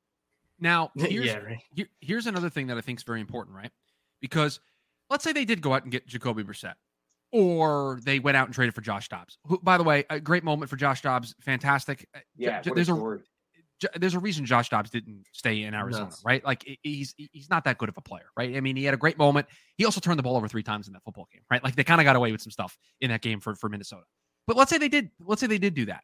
Now, 0.60 0.91
here's, 0.97 1.25
yeah, 1.25 1.38
right. 1.38 1.60
here, 1.73 1.88
here's 1.99 2.28
another 2.28 2.49
thing 2.49 2.67
that 2.67 2.78
I 2.78 2.82
think 2.82 2.99
is 2.99 3.04
very 3.04 3.21
important, 3.21 3.56
right? 3.56 3.71
Because 4.21 4.60
let's 5.10 5.23
say 5.23 5.32
they 5.32 5.45
did 5.45 5.62
go 5.62 5.73
out 5.73 5.84
and 5.84 5.91
get 5.91 6.08
Jacoby 6.08 6.43
Brissett, 6.43 6.75
or 7.32 7.99
they 8.04 8.19
went 8.19 8.38
out 8.38 8.47
and 8.47 8.54
traded 8.54 8.75
for 8.75 8.82
Josh 8.82 9.10
Dobbs. 9.10 9.38
Who, 9.47 9.60
by 9.60 9.78
the 9.78 9.84
way, 9.84 10.06
a 10.10 10.19
great 10.19 10.43
moment 10.43 10.69
for 10.69 10.75
Josh 10.75 11.02
Dobbs. 11.02 11.36
Fantastic. 11.41 12.08
Uh, 12.13 12.19
yeah, 12.36 12.62
J- 12.62 12.71
there's 12.73 12.89
a, 12.89 12.95
a 12.95 13.19
there's 13.95 14.13
a 14.13 14.19
reason 14.19 14.45
Josh 14.45 14.69
Dobbs 14.69 14.89
didn't 14.89 15.25
stay 15.31 15.63
in 15.63 15.73
Arizona, 15.73 16.11
right? 16.23 16.43
Like 16.43 16.79
he's 16.81 17.13
he's 17.17 17.49
not 17.49 17.63
that 17.65 17.77
good 17.77 17.89
of 17.89 17.97
a 17.97 18.01
player, 18.01 18.25
right? 18.37 18.55
I 18.55 18.61
mean, 18.61 18.75
he 18.75 18.83
had 18.83 18.93
a 18.93 18.97
great 18.97 19.17
moment. 19.17 19.47
He 19.77 19.85
also 19.85 19.99
turned 19.99 20.19
the 20.19 20.23
ball 20.23 20.35
over 20.35 20.47
three 20.47 20.63
times 20.63 20.87
in 20.87 20.93
that 20.93 21.03
football 21.03 21.27
game, 21.31 21.41
right? 21.49 21.63
Like 21.63 21.75
they 21.75 21.83
kind 21.83 22.01
of 22.01 22.05
got 22.05 22.15
away 22.15 22.31
with 22.31 22.41
some 22.41 22.51
stuff 22.51 22.77
in 23.01 23.09
that 23.09 23.21
game 23.21 23.39
for 23.39 23.55
for 23.55 23.69
Minnesota. 23.69 24.03
But 24.47 24.57
let's 24.57 24.69
say 24.69 24.77
they 24.77 24.89
did. 24.89 25.11
Let's 25.19 25.41
say 25.41 25.47
they 25.47 25.57
did 25.57 25.73
do 25.73 25.85
that. 25.85 26.03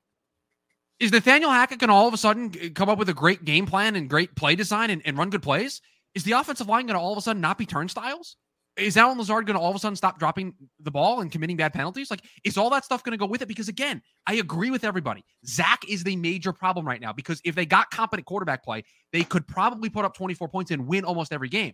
Is 0.99 1.11
Nathaniel 1.11 1.51
Hackett 1.51 1.79
going 1.79 1.89
to 1.89 1.93
all 1.93 2.07
of 2.07 2.13
a 2.13 2.17
sudden 2.17 2.51
come 2.73 2.89
up 2.89 2.97
with 2.97 3.09
a 3.09 3.13
great 3.13 3.43
game 3.43 3.65
plan 3.65 3.95
and 3.95 4.09
great 4.09 4.35
play 4.35 4.55
design 4.55 4.89
and, 4.89 5.01
and 5.05 5.17
run 5.17 5.29
good 5.29 5.43
plays? 5.43 5.81
Is 6.13 6.23
the 6.23 6.31
offensive 6.33 6.67
line 6.67 6.85
going 6.85 6.95
to 6.95 7.01
all 7.01 7.11
of 7.11 7.17
a 7.17 7.21
sudden 7.21 7.41
not 7.41 7.57
be 7.57 7.65
turnstiles? 7.65 8.37
Is 8.77 8.97
Allen 8.97 9.17
Lazard 9.17 9.45
going 9.45 9.57
to 9.57 9.61
all 9.61 9.69
of 9.69 9.75
a 9.75 9.79
sudden 9.79 9.95
stop 9.95 10.19
dropping 10.19 10.53
the 10.81 10.91
ball 10.91 11.21
and 11.21 11.31
committing 11.31 11.55
bad 11.55 11.71
penalties? 11.71 12.11
Like, 12.11 12.21
is 12.43 12.57
all 12.57 12.69
that 12.71 12.83
stuff 12.83 13.03
going 13.03 13.11
to 13.11 13.17
go 13.17 13.25
with 13.25 13.41
it? 13.41 13.47
Because 13.47 13.69
again, 13.69 14.01
I 14.27 14.35
agree 14.35 14.69
with 14.69 14.83
everybody. 14.83 15.23
Zach 15.45 15.83
is 15.87 16.03
the 16.03 16.17
major 16.17 16.51
problem 16.51 16.85
right 16.85 16.99
now 16.99 17.13
because 17.13 17.41
if 17.45 17.55
they 17.55 17.65
got 17.65 17.89
competent 17.89 18.25
quarterback 18.25 18.65
play, 18.65 18.83
they 19.13 19.23
could 19.23 19.47
probably 19.47 19.89
put 19.89 20.03
up 20.03 20.15
24 20.15 20.49
points 20.49 20.71
and 20.71 20.87
win 20.87 21.05
almost 21.05 21.31
every 21.31 21.47
game. 21.47 21.73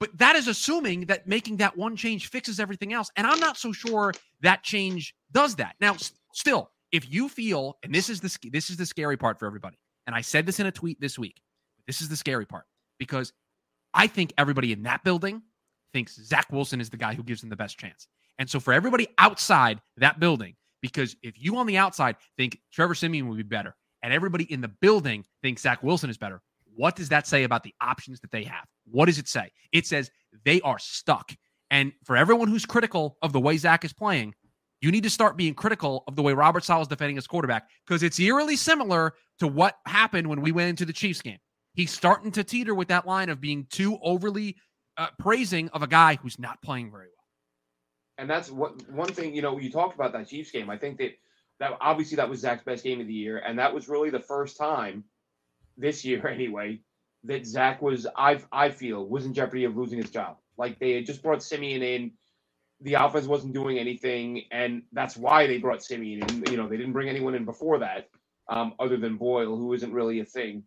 But 0.00 0.16
that 0.18 0.34
is 0.34 0.48
assuming 0.48 1.06
that 1.06 1.26
making 1.26 1.58
that 1.58 1.76
one 1.76 1.94
change 1.94 2.28
fixes 2.28 2.58
everything 2.58 2.92
else. 2.92 3.10
And 3.16 3.26
I'm 3.26 3.38
not 3.38 3.56
so 3.58 3.72
sure 3.72 4.12
that 4.40 4.62
change 4.62 5.14
does 5.30 5.56
that. 5.56 5.76
Now, 5.80 5.96
still, 6.32 6.70
if 6.90 7.10
you 7.12 7.28
feel, 7.28 7.76
and 7.82 7.94
this 7.94 8.08
is 8.08 8.20
the 8.20 8.34
this 8.50 8.70
is 8.70 8.76
the 8.76 8.86
scary 8.86 9.16
part 9.16 9.38
for 9.38 9.46
everybody, 9.46 9.78
and 10.06 10.16
I 10.16 10.22
said 10.22 10.46
this 10.46 10.58
in 10.58 10.66
a 10.66 10.72
tweet 10.72 11.00
this 11.00 11.18
week, 11.18 11.40
this 11.86 12.00
is 12.00 12.08
the 12.08 12.16
scary 12.16 12.46
part 12.46 12.64
because 12.98 13.32
I 13.92 14.06
think 14.06 14.32
everybody 14.38 14.72
in 14.72 14.82
that 14.84 15.04
building 15.04 15.42
thinks 15.94 16.22
Zach 16.22 16.52
Wilson 16.52 16.80
is 16.80 16.90
the 16.90 16.98
guy 16.98 17.14
who 17.14 17.22
gives 17.22 17.40
them 17.40 17.48
the 17.48 17.56
best 17.56 17.78
chance. 17.78 18.06
And 18.38 18.50
so 18.50 18.60
for 18.60 18.74
everybody 18.74 19.08
outside 19.16 19.80
that 19.96 20.20
building, 20.20 20.56
because 20.82 21.16
if 21.22 21.34
you 21.38 21.56
on 21.56 21.66
the 21.66 21.78
outside 21.78 22.16
think 22.36 22.58
Trevor 22.70 22.94
Siemian 22.94 23.26
would 23.28 23.38
be 23.38 23.42
better, 23.42 23.74
and 24.02 24.12
everybody 24.12 24.44
in 24.52 24.60
the 24.60 24.68
building 24.68 25.24
thinks 25.42 25.62
Zach 25.62 25.82
Wilson 25.82 26.10
is 26.10 26.18
better, 26.18 26.42
what 26.76 26.96
does 26.96 27.08
that 27.08 27.26
say 27.26 27.44
about 27.44 27.62
the 27.62 27.72
options 27.80 28.20
that 28.20 28.30
they 28.30 28.44
have? 28.44 28.66
What 28.90 29.06
does 29.06 29.18
it 29.18 29.28
say? 29.28 29.50
It 29.72 29.86
says 29.86 30.10
they 30.44 30.60
are 30.60 30.78
stuck. 30.78 31.32
And 31.70 31.92
for 32.04 32.16
everyone 32.16 32.48
who's 32.48 32.66
critical 32.66 33.16
of 33.22 33.32
the 33.32 33.40
way 33.40 33.56
Zach 33.56 33.84
is 33.84 33.92
playing, 33.92 34.34
you 34.82 34.90
need 34.90 35.04
to 35.04 35.10
start 35.10 35.36
being 35.38 35.54
critical 35.54 36.04
of 36.08 36.16
the 36.16 36.22
way 36.22 36.34
Robert 36.34 36.64
Saleh 36.64 36.82
is 36.82 36.88
defending 36.88 37.16
his 37.16 37.26
quarterback 37.26 37.70
because 37.86 38.02
it's 38.02 38.20
eerily 38.20 38.56
similar 38.56 39.14
to 39.38 39.46
what 39.46 39.78
happened 39.86 40.26
when 40.26 40.42
we 40.42 40.52
went 40.52 40.68
into 40.68 40.84
the 40.84 40.92
Chiefs 40.92 41.22
game. 41.22 41.38
He's 41.72 41.90
starting 41.90 42.30
to 42.32 42.44
teeter 42.44 42.74
with 42.74 42.88
that 42.88 43.06
line 43.06 43.30
of 43.30 43.40
being 43.40 43.66
too 43.70 43.98
overly 44.02 44.56
uh, 44.96 45.08
praising 45.18 45.68
of 45.70 45.82
a 45.82 45.86
guy 45.86 46.16
who's 46.20 46.38
not 46.38 46.62
playing 46.62 46.90
very 46.90 47.06
well. 47.06 47.10
And 48.18 48.30
that's 48.30 48.50
what 48.50 48.88
one 48.90 49.08
thing 49.08 49.34
you 49.34 49.42
know. 49.42 49.58
You 49.58 49.70
talked 49.70 49.94
about 49.94 50.12
that 50.12 50.28
Chiefs 50.28 50.50
game. 50.50 50.70
I 50.70 50.78
think 50.78 50.98
that 50.98 51.12
that 51.60 51.72
obviously 51.80 52.16
that 52.16 52.28
was 52.28 52.40
Zach's 52.40 52.62
best 52.62 52.84
game 52.84 53.00
of 53.00 53.06
the 53.06 53.12
year, 53.12 53.38
and 53.38 53.58
that 53.58 53.74
was 53.74 53.88
really 53.88 54.10
the 54.10 54.20
first 54.20 54.56
time 54.56 55.04
this 55.76 56.04
year 56.04 56.26
anyway, 56.32 56.80
that 57.24 57.46
Zach 57.46 57.82
was 57.82 58.06
I 58.16 58.40
I 58.52 58.70
feel 58.70 59.04
was 59.06 59.24
in 59.24 59.34
jeopardy 59.34 59.64
of 59.64 59.76
losing 59.76 59.98
his 59.98 60.10
job. 60.10 60.36
Like 60.56 60.78
they 60.78 60.92
had 60.92 61.06
just 61.06 61.22
brought 61.22 61.42
Siemian 61.42 61.82
in, 61.82 62.12
the 62.80 62.94
offense 62.94 63.26
wasn't 63.26 63.54
doing 63.54 63.78
anything, 63.78 64.44
and 64.52 64.82
that's 64.92 65.16
why 65.16 65.46
they 65.46 65.58
brought 65.58 65.82
Siemian 65.82 66.22
in. 66.22 66.44
You 66.50 66.56
know, 66.56 66.68
they 66.68 66.76
didn't 66.76 66.92
bring 66.92 67.08
anyone 67.08 67.34
in 67.34 67.44
before 67.44 67.78
that, 67.80 68.08
um, 68.48 68.74
other 68.78 68.96
than 68.96 69.16
Boyle, 69.16 69.56
who 69.56 69.72
isn't 69.72 69.92
really 69.92 70.20
a 70.20 70.24
thing. 70.24 70.64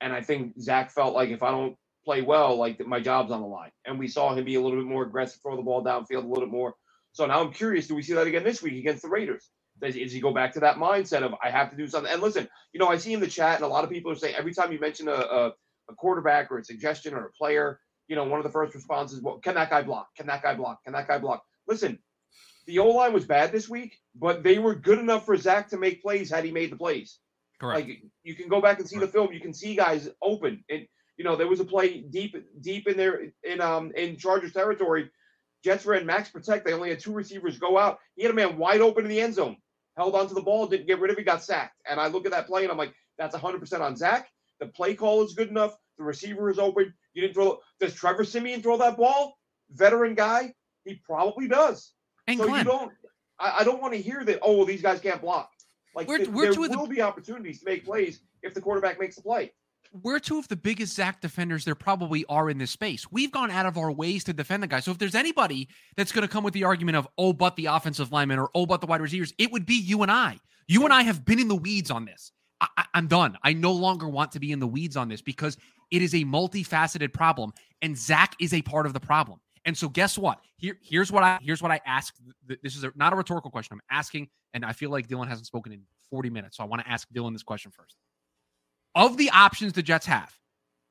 And 0.00 0.12
I 0.12 0.20
think 0.20 0.60
Zach 0.60 0.90
felt 0.90 1.14
like 1.14 1.30
if 1.30 1.42
I 1.42 1.50
don't 1.50 1.76
play 2.04 2.22
well, 2.22 2.56
like 2.56 2.84
my 2.86 3.00
job's 3.00 3.30
on 3.30 3.40
the 3.40 3.46
line. 3.46 3.70
And 3.86 3.98
we 3.98 4.08
saw 4.08 4.34
him 4.34 4.44
be 4.44 4.56
a 4.56 4.60
little 4.60 4.78
bit 4.78 4.88
more 4.88 5.04
aggressive, 5.04 5.40
throw 5.42 5.56
the 5.56 5.62
ball 5.62 5.84
downfield 5.84 6.24
a 6.24 6.28
little 6.28 6.44
bit 6.44 6.50
more. 6.50 6.74
So 7.12 7.26
now 7.26 7.40
I'm 7.40 7.52
curious, 7.52 7.86
do 7.86 7.94
we 7.94 8.02
see 8.02 8.14
that 8.14 8.26
again 8.26 8.44
this 8.44 8.62
week 8.62 8.74
against 8.74 9.02
the 9.02 9.08
Raiders? 9.08 9.50
Does, 9.80 9.94
does 9.94 10.12
he 10.12 10.20
go 10.20 10.32
back 10.32 10.52
to 10.54 10.60
that 10.60 10.76
mindset 10.76 11.22
of 11.22 11.34
I 11.42 11.50
have 11.50 11.70
to 11.70 11.76
do 11.76 11.86
something? 11.86 12.12
And 12.12 12.22
listen, 12.22 12.48
you 12.72 12.80
know, 12.80 12.88
I 12.88 12.96
see 12.96 13.12
in 13.12 13.20
the 13.20 13.26
chat, 13.26 13.56
and 13.56 13.64
a 13.64 13.68
lot 13.68 13.84
of 13.84 13.90
people 13.90 14.10
are 14.12 14.16
saying 14.16 14.34
every 14.36 14.54
time 14.54 14.72
you 14.72 14.78
mention 14.78 15.08
a, 15.08 15.12
a, 15.12 15.46
a 15.90 15.94
quarterback 15.96 16.50
or 16.50 16.58
a 16.58 16.64
suggestion 16.64 17.14
or 17.14 17.26
a 17.26 17.32
player, 17.32 17.80
you 18.08 18.16
know, 18.16 18.24
one 18.24 18.38
of 18.38 18.44
the 18.44 18.52
first 18.52 18.74
responses, 18.74 19.20
well, 19.20 19.38
can 19.38 19.54
that 19.54 19.70
guy 19.70 19.82
block? 19.82 20.08
Can 20.16 20.26
that 20.26 20.42
guy 20.42 20.54
block? 20.54 20.82
Can 20.84 20.92
that 20.92 21.08
guy 21.08 21.18
block? 21.18 21.42
Listen, 21.66 21.98
the 22.66 22.78
O 22.78 22.88
line 22.88 23.12
was 23.12 23.24
bad 23.24 23.52
this 23.52 23.68
week, 23.68 23.98
but 24.14 24.42
they 24.42 24.58
were 24.58 24.74
good 24.74 24.98
enough 24.98 25.26
for 25.26 25.36
Zach 25.36 25.68
to 25.70 25.76
make 25.76 26.02
plays 26.02 26.30
had 26.30 26.44
he 26.44 26.50
made 26.50 26.70
the 26.70 26.76
plays. 26.76 27.18
Correct. 27.60 27.88
Like 27.88 28.02
you 28.22 28.34
can 28.34 28.48
go 28.48 28.60
back 28.60 28.78
and 28.78 28.88
see 28.88 28.98
the 28.98 29.08
film, 29.08 29.32
you 29.32 29.40
can 29.40 29.54
see 29.54 29.74
guys 29.74 30.08
open. 30.22 30.64
And 30.68 30.86
you 31.16 31.24
know, 31.24 31.36
there 31.36 31.48
was 31.48 31.60
a 31.60 31.64
play 31.64 32.00
deep 32.00 32.36
deep 32.60 32.88
in 32.88 32.96
there 32.96 33.32
in 33.42 33.60
um 33.60 33.92
in 33.96 34.16
Chargers 34.16 34.52
territory. 34.52 35.10
Jets 35.62 35.86
ran 35.86 36.04
max 36.04 36.28
protect. 36.28 36.66
They 36.66 36.72
only 36.74 36.90
had 36.90 37.00
two 37.00 37.12
receivers 37.12 37.58
go 37.58 37.78
out. 37.78 37.98
He 38.16 38.22
had 38.22 38.32
a 38.32 38.34
man 38.34 38.58
wide 38.58 38.80
open 38.82 39.04
in 39.04 39.10
the 39.10 39.20
end 39.20 39.34
zone, 39.34 39.56
held 39.96 40.14
onto 40.14 40.34
the 40.34 40.42
ball, 40.42 40.66
didn't 40.66 40.86
get 40.86 41.00
rid 41.00 41.10
of 41.10 41.18
it, 41.18 41.24
got 41.24 41.42
sacked. 41.42 41.76
And 41.88 41.98
I 41.98 42.08
look 42.08 42.26
at 42.26 42.32
that 42.32 42.46
play 42.46 42.64
and 42.64 42.70
I'm 42.70 42.76
like, 42.76 42.92
that's 43.16 43.34
100% 43.34 43.80
on 43.80 43.96
Zach. 43.96 44.28
The 44.60 44.66
play 44.66 44.94
call 44.94 45.24
is 45.24 45.32
good 45.34 45.48
enough. 45.48 45.74
The 45.96 46.04
receiver 46.04 46.50
is 46.50 46.58
open. 46.58 46.92
You 47.14 47.22
didn't 47.22 47.34
throw. 47.34 47.60
Does 47.80 47.94
Trevor 47.94 48.24
Siemian 48.24 48.60
throw 48.62 48.76
that 48.78 48.96
ball? 48.96 49.38
Veteran 49.70 50.14
guy, 50.14 50.52
he 50.84 50.96
probably 51.06 51.48
does. 51.48 51.92
And 52.26 52.38
so 52.38 52.46
Glenn, 52.46 52.58
you 52.58 52.64
don't. 52.64 52.92
I, 53.38 53.58
I 53.60 53.64
don't 53.64 53.80
want 53.80 53.94
to 53.94 54.00
hear 54.02 54.22
that. 54.24 54.40
Oh, 54.42 54.56
well, 54.58 54.66
these 54.66 54.82
guys 54.82 55.00
can't 55.00 55.20
block. 55.22 55.50
Like 55.94 56.08
We're- 56.08 56.24
th- 56.24 56.28
we're 56.30 56.42
there 56.52 56.64
of 56.64 56.70
the- 56.70 56.78
will 56.78 56.86
be 56.86 57.00
opportunities 57.00 57.60
to 57.60 57.66
make 57.66 57.84
plays 57.84 58.20
if 58.42 58.52
the 58.52 58.60
quarterback 58.60 58.98
makes 59.00 59.16
the 59.16 59.22
play. 59.22 59.52
We're 60.02 60.18
two 60.18 60.38
of 60.38 60.48
the 60.48 60.56
biggest 60.56 60.94
Zach 60.94 61.20
defenders 61.20 61.64
there 61.64 61.76
probably 61.76 62.24
are 62.28 62.50
in 62.50 62.58
this 62.58 62.72
space. 62.72 63.10
We've 63.12 63.30
gone 63.30 63.50
out 63.50 63.64
of 63.64 63.78
our 63.78 63.92
ways 63.92 64.24
to 64.24 64.32
defend 64.32 64.62
the 64.62 64.66
guy. 64.66 64.80
So 64.80 64.90
if 64.90 64.98
there's 64.98 65.14
anybody 65.14 65.68
that's 65.96 66.10
going 66.10 66.26
to 66.26 66.32
come 66.32 66.42
with 66.42 66.54
the 66.54 66.64
argument 66.64 66.96
of, 66.96 67.06
oh, 67.16 67.32
but 67.32 67.54
the 67.54 67.66
offensive 67.66 68.10
lineman 68.10 68.40
or 68.40 68.50
oh, 68.54 68.66
but 68.66 68.80
the 68.80 68.88
wide 68.88 69.00
receivers, 69.00 69.32
it 69.38 69.52
would 69.52 69.64
be 69.64 69.74
you 69.74 70.02
and 70.02 70.10
I. 70.10 70.38
You 70.66 70.84
and 70.84 70.92
I 70.92 71.02
have 71.02 71.24
been 71.24 71.38
in 71.38 71.46
the 71.46 71.54
weeds 71.54 71.90
on 71.90 72.04
this. 72.04 72.32
I, 72.60 72.84
I'm 72.94 73.06
done. 73.06 73.38
I 73.44 73.52
no 73.52 73.72
longer 73.72 74.08
want 74.08 74.32
to 74.32 74.40
be 74.40 74.50
in 74.50 74.58
the 74.58 74.66
weeds 74.66 74.96
on 74.96 75.08
this 75.08 75.22
because 75.22 75.56
it 75.90 76.02
is 76.02 76.14
a 76.14 76.24
multifaceted 76.24 77.12
problem, 77.12 77.52
and 77.82 77.96
Zach 77.96 78.34
is 78.40 78.54
a 78.54 78.62
part 78.62 78.86
of 78.86 78.94
the 78.94 79.00
problem. 79.00 79.40
And 79.66 79.76
so, 79.76 79.88
guess 79.88 80.16
what? 80.16 80.40
Here, 80.56 80.78
here's 80.82 81.12
what 81.12 81.22
I 81.22 81.38
here's 81.42 81.62
what 81.62 81.70
I 81.70 81.80
ask. 81.84 82.14
This 82.62 82.76
is 82.76 82.84
a, 82.84 82.92
not 82.94 83.12
a 83.12 83.16
rhetorical 83.16 83.50
question. 83.50 83.74
I'm 83.74 83.96
asking, 83.96 84.28
and 84.54 84.64
I 84.64 84.72
feel 84.72 84.90
like 84.90 85.08
Dylan 85.08 85.28
hasn't 85.28 85.46
spoken 85.46 85.72
in 85.72 85.82
40 86.10 86.30
minutes, 86.30 86.56
so 86.56 86.64
I 86.64 86.66
want 86.66 86.82
to 86.82 86.90
ask 86.90 87.06
Dylan 87.10 87.32
this 87.32 87.42
question 87.42 87.70
first 87.70 87.96
of 88.94 89.16
the 89.16 89.30
options 89.30 89.72
the 89.72 89.82
Jets 89.82 90.06
have, 90.06 90.32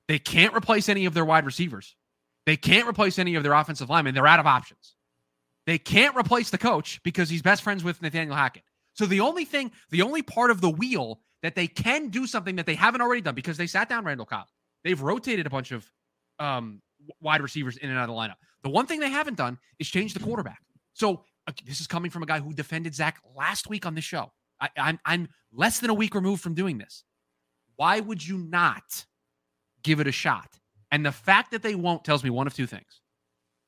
they 0.08 0.20
can't 0.20 0.54
replace 0.56 0.90
any 0.90 1.06
of 1.06 1.14
their 1.14 1.26
wide 1.26 1.46
receivers. 1.46 1.96
They 2.46 2.58
can't 2.58 2.88
replace 2.88 3.20
any 3.20 3.36
of 3.36 3.44
their 3.44 3.54
offensive 3.54 3.90
linemen. 3.90 4.14
They're 4.14 4.28
out 4.28 4.40
of 4.40 4.48
options. 4.48 4.96
They 5.66 5.78
can't 5.78 6.16
replace 6.16 6.50
the 6.50 6.58
coach 6.58 7.02
because 7.04 7.30
he's 7.30 7.42
best 7.42 7.62
friends 7.62 7.84
with 7.84 8.02
Nathaniel 8.02 8.36
Hackett. 8.36 8.64
So 8.94 9.06
the 9.06 9.22
only 9.22 9.46
thing, 9.46 9.72
the 9.92 10.02
only 10.02 10.22
part 10.22 10.52
of 10.52 10.60
the 10.60 10.70
wheel 10.70 11.22
that 11.42 11.56
they 11.56 11.68
can 11.68 12.10
do 12.10 12.28
something 12.28 12.58
that 12.58 12.66
they 12.66 12.76
haven't 12.76 13.02
already 13.02 13.22
done 13.22 13.36
because 13.36 13.58
they 13.58 13.68
sat 13.68 13.90
down 13.90 14.04
Randall 14.04 14.26
Cobb. 14.26 14.48
They've 14.84 15.02
rotated 15.02 15.48
a 15.48 15.50
bunch 15.50 15.72
of 15.72 15.90
um, 16.40 16.82
wide 17.22 17.42
receivers 17.42 17.78
in 17.78 17.90
and 17.90 17.98
out 17.98 18.10
of 18.10 18.16
the 18.16 18.22
lineup. 18.22 18.36
The 18.64 18.70
one 18.70 18.86
thing 18.86 19.00
they 19.00 19.10
haven't 19.10 19.38
done 19.38 19.58
is 19.80 19.88
change 19.90 20.14
the 20.14 20.20
quarterback. 20.20 20.60
So 20.94 21.24
this 21.66 21.82
is 21.82 21.88
coming 21.88 22.12
from 22.12 22.24
a 22.24 22.26
guy 22.26 22.40
who 22.40 22.54
defended 22.54 22.94
Zach 22.96 23.20
last 23.36 23.70
week 23.70 23.86
on 23.86 23.96
the 23.96 24.02
show. 24.02 24.32
I, 24.62 24.70
I'm 24.78 25.00
I'm 25.06 25.28
less 25.52 25.80
than 25.80 25.90
a 25.90 25.94
week 25.94 26.16
removed 26.16 26.42
from 26.42 26.54
doing 26.54 26.78
this. 26.78 27.04
Why 27.84 28.00
would 28.00 28.26
you 28.26 28.38
not 28.38 29.06
give 29.84 30.00
it 30.00 30.08
a 30.08 30.12
shot? 30.14 30.58
And 30.90 31.06
the 31.06 31.12
fact 31.12 31.52
that 31.52 31.62
they 31.62 31.76
won't 31.76 32.06
tells 32.06 32.24
me 32.24 32.30
one 32.30 32.48
of 32.48 32.54
two 32.54 32.66
things. 32.66 33.02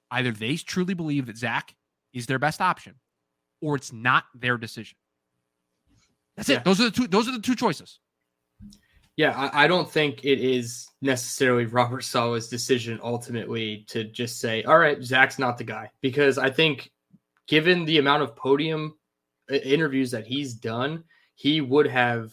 Either 0.09 0.31
they 0.31 0.55
truly 0.55 0.93
believe 0.93 1.25
that 1.25 1.35
Zach 1.35 1.75
is 2.13 2.25
their 2.25 2.39
best 2.39 2.61
option, 2.61 2.95
or 3.61 3.75
it's 3.75 3.91
not 3.91 4.23
their 4.33 4.57
decision. 4.57 4.97
That's 6.37 6.47
Yeah. 6.47 6.59
it. 6.59 6.63
Those 6.63 6.79
are 6.79 6.85
the 6.85 6.91
two. 6.91 7.07
Those 7.07 7.27
are 7.27 7.33
the 7.33 7.41
two 7.41 7.55
choices. 7.57 7.99
Yeah, 9.17 9.31
I, 9.37 9.65
I 9.65 9.67
don't 9.67 9.91
think 9.91 10.23
it 10.23 10.39
is 10.39 10.87
necessarily 11.01 11.65
Robert 11.65 12.03
Saleh's 12.03 12.47
decision 12.47 13.01
ultimately 13.03 13.83
to 13.89 14.05
just 14.05 14.39
say, 14.39 14.63
all 14.63 14.79
right, 14.79 15.03
Zach's 15.03 15.37
not 15.39 15.57
the 15.57 15.65
guy. 15.65 15.91
Because 15.99 16.37
I 16.37 16.49
think, 16.49 16.89
given 17.47 17.83
the 17.83 17.97
amount 17.97 18.23
of 18.23 18.33
podium 18.37 18.95
uh, 19.51 19.55
interviews 19.55 20.09
that 20.11 20.25
he's 20.25 20.53
done, 20.53 21.03
he 21.33 21.59
would 21.59 21.87
have. 21.87 22.31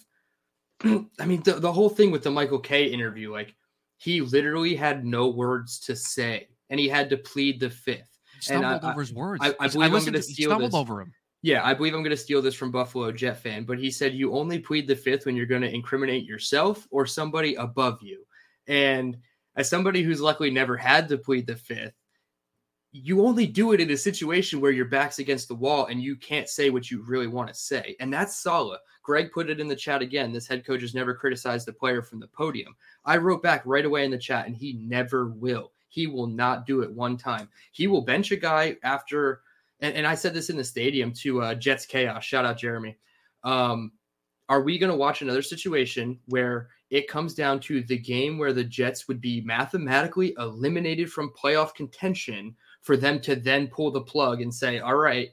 I 1.21 1.27
mean, 1.27 1.43
the, 1.43 1.55
the 1.55 1.73
whole 1.73 1.89
thing 1.89 2.11
with 2.11 2.23
the 2.23 2.31
Michael 2.31 2.59
Kay 2.59 2.87
interview, 2.87 3.33
like, 3.33 3.55
he 3.99 4.21
literally 4.21 4.75
had 4.75 5.05
no 5.05 5.29
words 5.29 5.79
to 5.81 5.95
say 5.95 6.49
and 6.71 6.81
he 6.81 6.89
had 6.89 7.09
to 7.11 7.17
plead 7.17 7.61
the 7.61 7.71
fifth. 7.71 8.19
He 8.47 8.53
And 8.55 8.65
I- 8.67 8.71
stumbled 8.79 8.91
over 8.93 9.01
his 9.01 9.13
words. 9.13 9.41
I- 9.45 9.55
I 9.61 9.69
believe 9.69 9.95
I'm 9.95 10.05
gonna 10.05 10.21
to- 10.21 10.27
he 10.27 10.35
steal 10.35 10.51
stumbled 10.51 10.71
this. 10.73 10.77
over 10.77 11.01
him. 11.03 11.13
Yeah, 11.45 11.65
I 11.67 11.75
believe 11.75 11.93
I'm 11.93 12.03
going 12.05 12.11
to 12.11 12.17
steal 12.17 12.41
this 12.41 12.55
from 12.55 12.71
Buffalo 12.71 13.11
Jet 13.11 13.37
fan, 13.43 13.65
but 13.65 13.77
he 13.77 13.91
said 13.91 14.15
you 14.15 14.33
only 14.33 14.61
plead 14.61 14.87
the 14.87 14.95
fifth 14.95 15.27
when 15.27 15.35
you're 15.35 15.45
going 15.45 15.63
to 15.63 15.75
incriminate 15.75 16.25
yourself 16.25 16.87
or 16.93 17.05
somebody 17.05 17.57
above 17.57 17.99
you. 18.01 18.25
And 18.69 19.17
as 19.57 19.69
somebody 19.69 20.03
who's 20.05 20.21
luckily 20.21 20.53
never 20.53 20.77
had 20.77 21.09
to 21.09 21.19
plead 21.19 21.49
the 21.49 21.57
fifth, 21.57 21.95
you 22.93 23.25
only 23.27 23.45
do 23.47 23.73
it 23.73 23.81
in 23.81 23.91
a 23.91 23.97
situation 23.97 24.61
where 24.61 24.71
your 24.71 24.85
back's 24.85 25.19
against 25.19 25.49
the 25.49 25.55
wall 25.57 25.87
and 25.87 26.01
you 26.01 26.15
can't 26.15 26.49
say 26.49 26.71
what 26.71 26.93
you 26.93 27.03
really 27.03 27.27
want 27.27 27.49
to 27.49 27.55
say. 27.55 27.97
And 27.99 28.13
that's 28.13 28.41
Saleh. 28.41 28.79
Greg 29.03 29.33
put 29.33 29.51
it 29.51 29.61
in 29.61 29.69
the 29.69 29.77
chat 29.77 30.03
again. 30.03 30.33
This 30.33 30.47
head 30.47 30.65
coach 30.65 30.83
has 30.83 30.95
never 30.95 31.15
criticized 31.15 31.67
the 31.67 31.73
player 31.73 32.03
from 32.03 32.21
the 32.21 32.29
podium. 32.29 32.75
I 33.05 33.17
wrote 33.17 33.43
back 33.43 33.63
right 33.65 33.85
away 33.85 34.05
in 34.05 34.11
the 34.11 34.19
chat, 34.19 34.47
and 34.47 34.57
he 34.57 34.75
never 34.75 35.29
will. 35.29 35.73
He 35.89 36.07
will 36.07 36.27
not 36.27 36.67
do 36.67 36.83
it 36.83 36.91
one 36.91 37.17
time. 37.17 37.49
He 37.73 37.87
will 37.87 38.03
bench 38.03 38.31
a 38.31 38.37
guy 38.37 38.77
after 38.83 39.43
and, 39.83 39.97
and 39.97 40.07
I 40.07 40.15
said 40.15 40.33
this 40.33 40.49
in 40.49 40.57
the 40.57 40.65
stadium 40.65 41.13
to 41.15 41.43
uh, 41.43 41.55
Jets 41.55 41.85
Chaos. 41.85 42.25
Shout 42.25 42.47
out 42.47 42.57
Jeremy. 42.57 42.97
Um, 43.45 43.93
are 44.49 44.63
we 44.63 44.79
going 44.79 44.93
to 44.93 44.97
watch 44.97 45.21
another 45.21 45.43
situation 45.43 46.19
where 46.27 46.69
it 46.91 47.09
comes 47.09 47.35
down 47.35 47.59
to 47.61 47.83
the 47.83 47.99
game 47.99 48.39
where 48.39 48.53
the 48.53 48.65
Jets 48.65 49.09
would 49.09 49.21
be 49.21 49.41
mathematically 49.41 50.35
eliminated 50.39 51.11
from 51.11 51.33
playoff 51.33 51.75
contention 51.75 52.55
for 52.81 52.97
them 52.97 53.21
to 53.21 53.35
then 53.35 53.67
pull 53.67 53.91
the 53.91 54.01
plug 54.01 54.41
and 54.41 54.55
say, 54.55 54.79
all 54.79 54.97
right, 54.97 55.31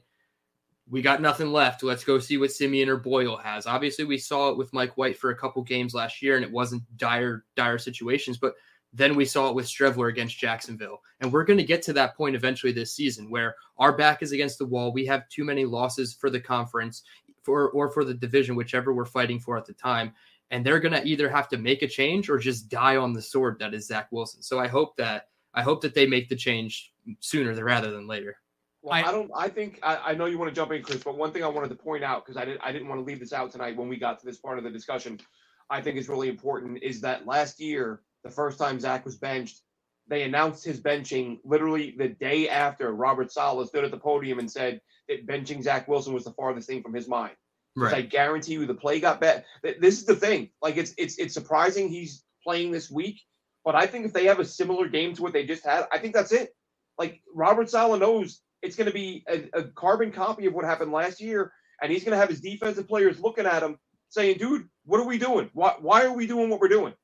we 0.90 1.02
got 1.02 1.22
nothing 1.22 1.52
left. 1.52 1.82
Let's 1.82 2.04
go 2.04 2.18
see 2.18 2.36
what 2.36 2.50
Siemian 2.50 2.88
or 2.88 2.96
Boyle 2.96 3.36
has. 3.36 3.66
Obviously, 3.66 4.04
we 4.04 4.18
saw 4.18 4.50
it 4.50 4.58
with 4.58 4.72
Mike 4.72 4.96
White 4.96 5.16
for 5.16 5.30
a 5.30 5.36
couple 5.36 5.62
games 5.62 5.94
last 5.94 6.20
year, 6.20 6.34
and 6.34 6.44
it 6.44 6.50
wasn't 6.50 6.82
dire, 6.96 7.44
dire 7.54 7.78
situations, 7.78 8.38
but 8.38 8.54
then 8.92 9.14
we 9.14 9.24
saw 9.24 9.48
it 9.48 9.54
with 9.54 9.66
Streveler 9.66 10.08
against 10.08 10.38
Jacksonville. 10.38 11.00
And 11.20 11.32
we're 11.32 11.44
going 11.44 11.58
to 11.58 11.64
get 11.64 11.80
to 11.82 11.92
that 11.92 12.16
point 12.16 12.34
eventually 12.34 12.72
this 12.72 12.92
season 12.92 13.30
where 13.30 13.54
our 13.78 13.96
back 13.96 14.20
is 14.20 14.32
against 14.32 14.58
the 14.58 14.66
wall. 14.66 14.92
We 14.92 15.06
have 15.06 15.28
too 15.28 15.44
many 15.44 15.64
losses 15.64 16.12
for 16.12 16.28
the 16.28 16.40
conference 16.40 17.04
for 17.42 17.70
or 17.70 17.90
for 17.90 18.04
the 18.04 18.14
division, 18.14 18.56
whichever 18.56 18.92
we're 18.92 19.04
fighting 19.04 19.38
for 19.38 19.56
at 19.56 19.66
the 19.66 19.74
time. 19.74 20.12
And 20.50 20.66
they're 20.66 20.80
going 20.80 20.92
to 20.92 21.06
either 21.06 21.28
have 21.28 21.48
to 21.50 21.58
make 21.58 21.82
a 21.82 21.88
change 21.88 22.28
or 22.28 22.38
just 22.38 22.68
die 22.68 22.96
on 22.96 23.12
the 23.12 23.22
sword 23.22 23.60
that 23.60 23.74
is 23.74 23.86
Zach 23.86 24.08
Wilson. 24.10 24.42
So 24.42 24.58
I 24.58 24.66
hope 24.66 24.96
that 24.96 25.28
I 25.54 25.62
hope 25.62 25.80
that 25.82 25.94
they 25.94 26.06
make 26.06 26.28
the 26.28 26.36
change 26.36 26.92
sooner 27.20 27.54
rather 27.62 27.92
than 27.92 28.08
later. 28.08 28.38
Well, 28.82 28.94
I- 28.94 29.02
I, 29.08 29.12
don't. 29.12 29.30
I 29.36 29.48
think 29.48 29.78
I, 29.82 29.96
I 29.96 30.14
know 30.14 30.26
you 30.26 30.38
want 30.38 30.50
to 30.50 30.54
jump 30.54 30.72
in, 30.72 30.82
Chris, 30.82 31.02
but 31.02 31.16
one 31.16 31.32
thing 31.32 31.44
I 31.44 31.48
wanted 31.48 31.68
to 31.68 31.74
point 31.76 32.02
out 32.04 32.24
because 32.24 32.36
I 32.40 32.44
didn't 32.44 32.60
I 32.64 32.72
didn't 32.72 32.88
want 32.88 33.00
to 33.00 33.04
leave 33.04 33.20
this 33.20 33.32
out 33.32 33.50
tonight 33.52 33.76
when 33.76 33.88
we 33.88 33.96
got 33.98 34.18
to 34.20 34.26
this 34.26 34.38
part 34.38 34.58
of 34.58 34.64
the 34.64 34.70
discussion. 34.70 35.20
I 35.68 35.80
think 35.80 35.96
is 35.96 36.08
really 36.08 36.28
important 36.28 36.82
is 36.82 37.00
that 37.02 37.26
last 37.26 37.60
year, 37.60 38.00
the 38.24 38.30
first 38.30 38.58
time 38.58 38.80
Zach 38.80 39.04
was 39.04 39.16
benched, 39.18 39.60
they 40.08 40.22
announced 40.22 40.64
his 40.64 40.80
benching 40.80 41.38
literally 41.44 41.94
the 41.96 42.08
day 42.08 42.48
after 42.48 42.92
Robert 42.92 43.30
Saleh 43.30 43.68
stood 43.68 43.84
at 43.84 43.90
the 43.92 43.98
podium 43.98 44.38
and 44.40 44.50
said 44.50 44.80
that 45.08 45.26
benching 45.26 45.62
Zach 45.62 45.86
Wilson 45.86 46.12
was 46.12 46.24
the 46.24 46.32
farthest 46.32 46.66
thing 46.68 46.82
from 46.82 46.94
his 46.94 47.06
mind. 47.06 47.34
'Cause 47.76 47.92
I 47.98 48.02
guarantee 48.02 48.54
you, 48.54 48.66
the 48.66 48.74
play 48.74 48.98
got 48.98 49.20
better. 49.20 49.44
This 49.62 49.98
is 50.00 50.04
the 50.06 50.16
thing. 50.16 50.50
Like 50.60 50.76
it's 50.76 50.92
it's 50.98 51.18
it's 51.18 51.34
surprising 51.34 51.88
he's 51.88 52.24
playing 52.42 52.72
this 52.72 52.90
week, 52.90 53.20
but 53.64 53.74
I 53.76 53.86
think 53.86 54.06
if 54.06 54.12
they 54.12 54.24
have 54.24 54.40
a 54.40 54.44
similar 54.44 54.88
game 54.88 55.14
to 55.14 55.22
what 55.22 55.32
they 55.32 55.46
just 55.46 55.64
had, 55.64 55.86
I 55.92 55.98
think 55.98 56.14
that's 56.14 56.32
it. 56.32 56.50
Like 56.98 57.22
Robert 57.32 57.70
Saleh 57.70 58.00
knows 58.00 58.42
it's 58.62 58.76
going 58.76 58.88
to 58.88 58.94
be 58.94 59.24
a, 59.28 59.48
a 59.54 59.64
carbon 59.64 60.12
copy 60.12 60.46
of 60.46 60.54
what 60.54 60.64
happened 60.64 60.92
last 60.92 61.20
year, 61.20 61.52
and 61.82 61.92
he's 61.92 62.04
going 62.04 62.12
to 62.12 62.18
have 62.18 62.28
his 62.30 62.40
defensive 62.40 62.88
players 62.88 63.20
looking 63.20 63.46
at 63.46 63.62
him 63.62 63.78
saying, 64.10 64.38
"Dude, 64.38 64.68
what 64.84 65.00
are 65.00 65.06
we 65.06 65.18
doing? 65.18 65.50
Why 65.54 65.74
why 65.80 66.04
are 66.04 66.12
we 66.14 66.26
doing 66.26 66.50
what 66.50 66.60
we're 66.60 66.68
doing? 66.68 66.94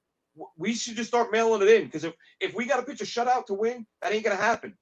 We 0.59 0.75
should 0.75 0.97
just 0.97 1.09
start 1.09 1.33
mailing 1.33 1.63
it 1.63 1.69
in 1.69 1.85
because 1.87 2.05
if 2.05 2.15
if 2.41 2.55
we 2.55 2.67
got 2.67 2.79
to 2.79 2.83
pitch 2.85 3.01
a 3.03 3.05
shutout 3.05 3.47
to 3.47 3.55
win, 3.55 3.87
that 4.03 4.13
ain't 4.13 4.25
going 4.25 4.37
to 4.37 4.43
happen." 4.43 4.75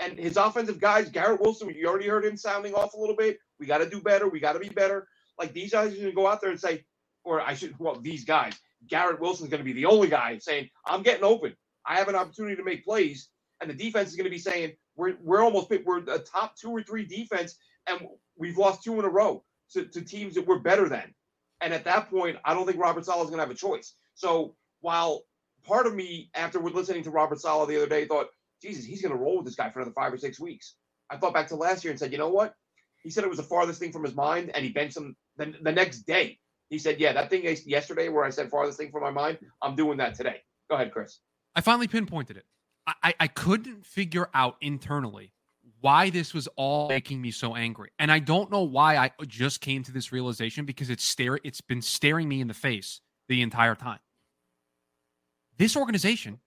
And 0.00 0.18
his 0.18 0.36
offensive 0.38 0.80
guys, 0.80 1.10
Garrett 1.10 1.40
Wilson, 1.42 1.70
you 1.70 1.88
already 1.88 2.08
heard 2.08 2.26
him 2.26 2.36
sounding 2.36 2.74
off 2.74 2.94
a 2.94 2.98
little 2.98 3.16
bit. 3.16 3.38
We 3.60 3.66
got 3.66 3.78
to 3.78 3.90
do 3.90 4.02
better. 4.02 4.28
We 4.28 4.40
got 4.40 4.54
to 4.54 4.60
be 4.60 4.70
better. 4.70 5.08
Like 5.38 5.54
these 5.54 5.72
guys 5.72 5.94
are 5.94 5.96
going 5.96 6.08
to 6.08 6.12
go 6.14 6.28
out 6.28 6.42
there 6.42 6.50
and 6.50 6.60
say, 6.60 6.84
or 7.24 7.40
I 7.42 7.54
should, 7.54 7.76
well, 7.80 7.96
these 8.00 8.26
guys, 8.26 8.54
Garrett 8.88 9.20
Wilson's 9.20 9.50
going 9.50 9.60
to 9.60 9.64
be 9.64 9.74
the 9.74 9.86
only 9.86 10.08
guy 10.08 10.38
saying, 10.38 10.70
I'm 10.86 11.02
getting 11.02 11.24
open. 11.24 11.54
I 11.86 11.96
have 11.96 12.08
an 12.08 12.16
opportunity 12.16 12.56
to 12.56 12.64
make 12.64 12.84
plays. 12.84 13.30
And 13.62 13.70
the 13.70 13.74
defense 13.74 14.10
is 14.10 14.16
going 14.16 14.26
to 14.26 14.30
be 14.30 14.38
saying, 14.38 14.72
we're, 15.00 15.16
we're 15.22 15.42
almost, 15.42 15.72
we're 15.84 15.98
a 15.98 16.18
top 16.18 16.56
two 16.56 16.70
or 16.70 16.82
three 16.82 17.04
defense, 17.04 17.56
and 17.88 18.06
we've 18.36 18.58
lost 18.58 18.84
two 18.84 18.98
in 18.98 19.04
a 19.04 19.08
row 19.08 19.42
to, 19.72 19.86
to 19.86 20.02
teams 20.02 20.34
that 20.34 20.46
we're 20.46 20.58
better 20.58 20.88
than. 20.88 21.14
And 21.60 21.72
at 21.74 21.84
that 21.84 22.10
point, 22.10 22.36
I 22.44 22.54
don't 22.54 22.66
think 22.66 22.78
Robert 22.78 23.04
Saleh 23.04 23.22
is 23.24 23.30
going 23.30 23.38
to 23.38 23.44
have 23.44 23.50
a 23.50 23.54
choice. 23.54 23.94
So 24.14 24.54
while 24.80 25.22
part 25.64 25.86
of 25.86 25.94
me, 25.94 26.30
after 26.34 26.58
listening 26.60 27.02
to 27.04 27.10
Robert 27.10 27.40
Saleh 27.40 27.68
the 27.68 27.76
other 27.76 27.88
day, 27.88 28.06
thought, 28.06 28.28
Jesus, 28.62 28.84
he's 28.84 29.02
going 29.02 29.12
to 29.12 29.18
roll 29.18 29.38
with 29.38 29.46
this 29.46 29.56
guy 29.56 29.70
for 29.70 29.80
another 29.80 29.94
five 29.94 30.12
or 30.12 30.18
six 30.18 30.38
weeks. 30.38 30.74
I 31.10 31.16
thought 31.16 31.34
back 31.34 31.48
to 31.48 31.56
last 31.56 31.82
year 31.82 31.90
and 31.90 31.98
said, 31.98 32.12
you 32.12 32.18
know 32.18 32.28
what? 32.28 32.54
He 33.02 33.10
said 33.10 33.24
it 33.24 33.30
was 33.30 33.38
the 33.38 33.42
farthest 33.44 33.80
thing 33.80 33.92
from 33.92 34.04
his 34.04 34.14
mind, 34.14 34.50
and 34.54 34.64
he 34.64 34.70
benched 34.72 34.96
him 34.96 35.16
the, 35.38 35.54
the 35.62 35.72
next 35.72 36.00
day. 36.02 36.38
He 36.68 36.78
said, 36.78 37.00
yeah, 37.00 37.12
that 37.14 37.30
thing 37.30 37.42
yesterday 37.66 38.08
where 38.08 38.24
I 38.24 38.30
said 38.30 38.50
farthest 38.50 38.78
thing 38.78 38.90
from 38.90 39.02
my 39.02 39.10
mind, 39.10 39.38
I'm 39.62 39.74
doing 39.74 39.98
that 39.98 40.14
today. 40.14 40.36
Go 40.68 40.76
ahead, 40.76 40.92
Chris. 40.92 41.18
I 41.56 41.62
finally 41.62 41.88
pinpointed 41.88 42.36
it. 42.36 42.44
I, 42.86 43.14
I, 43.20 43.26
couldn't 43.28 43.86
figure 43.86 44.28
out 44.34 44.56
internally 44.60 45.32
why 45.80 46.10
this 46.10 46.34
was 46.34 46.48
all 46.56 46.88
making 46.88 47.20
me 47.20 47.30
so 47.30 47.54
angry. 47.54 47.90
And 47.98 48.10
I 48.10 48.18
don't 48.18 48.50
know 48.50 48.62
why 48.62 48.96
I 48.96 49.10
just 49.26 49.60
came 49.60 49.82
to 49.84 49.92
this 49.92 50.12
realization 50.12 50.64
because 50.64 50.90
it's 50.90 51.04
stare 51.04 51.38
it's 51.44 51.60
been 51.60 51.82
staring 51.82 52.28
me 52.28 52.40
in 52.40 52.48
the 52.48 52.54
face 52.54 53.00
the 53.28 53.42
entire 53.42 53.74
time. 53.74 54.00
This 55.56 55.76
organization 55.76 56.40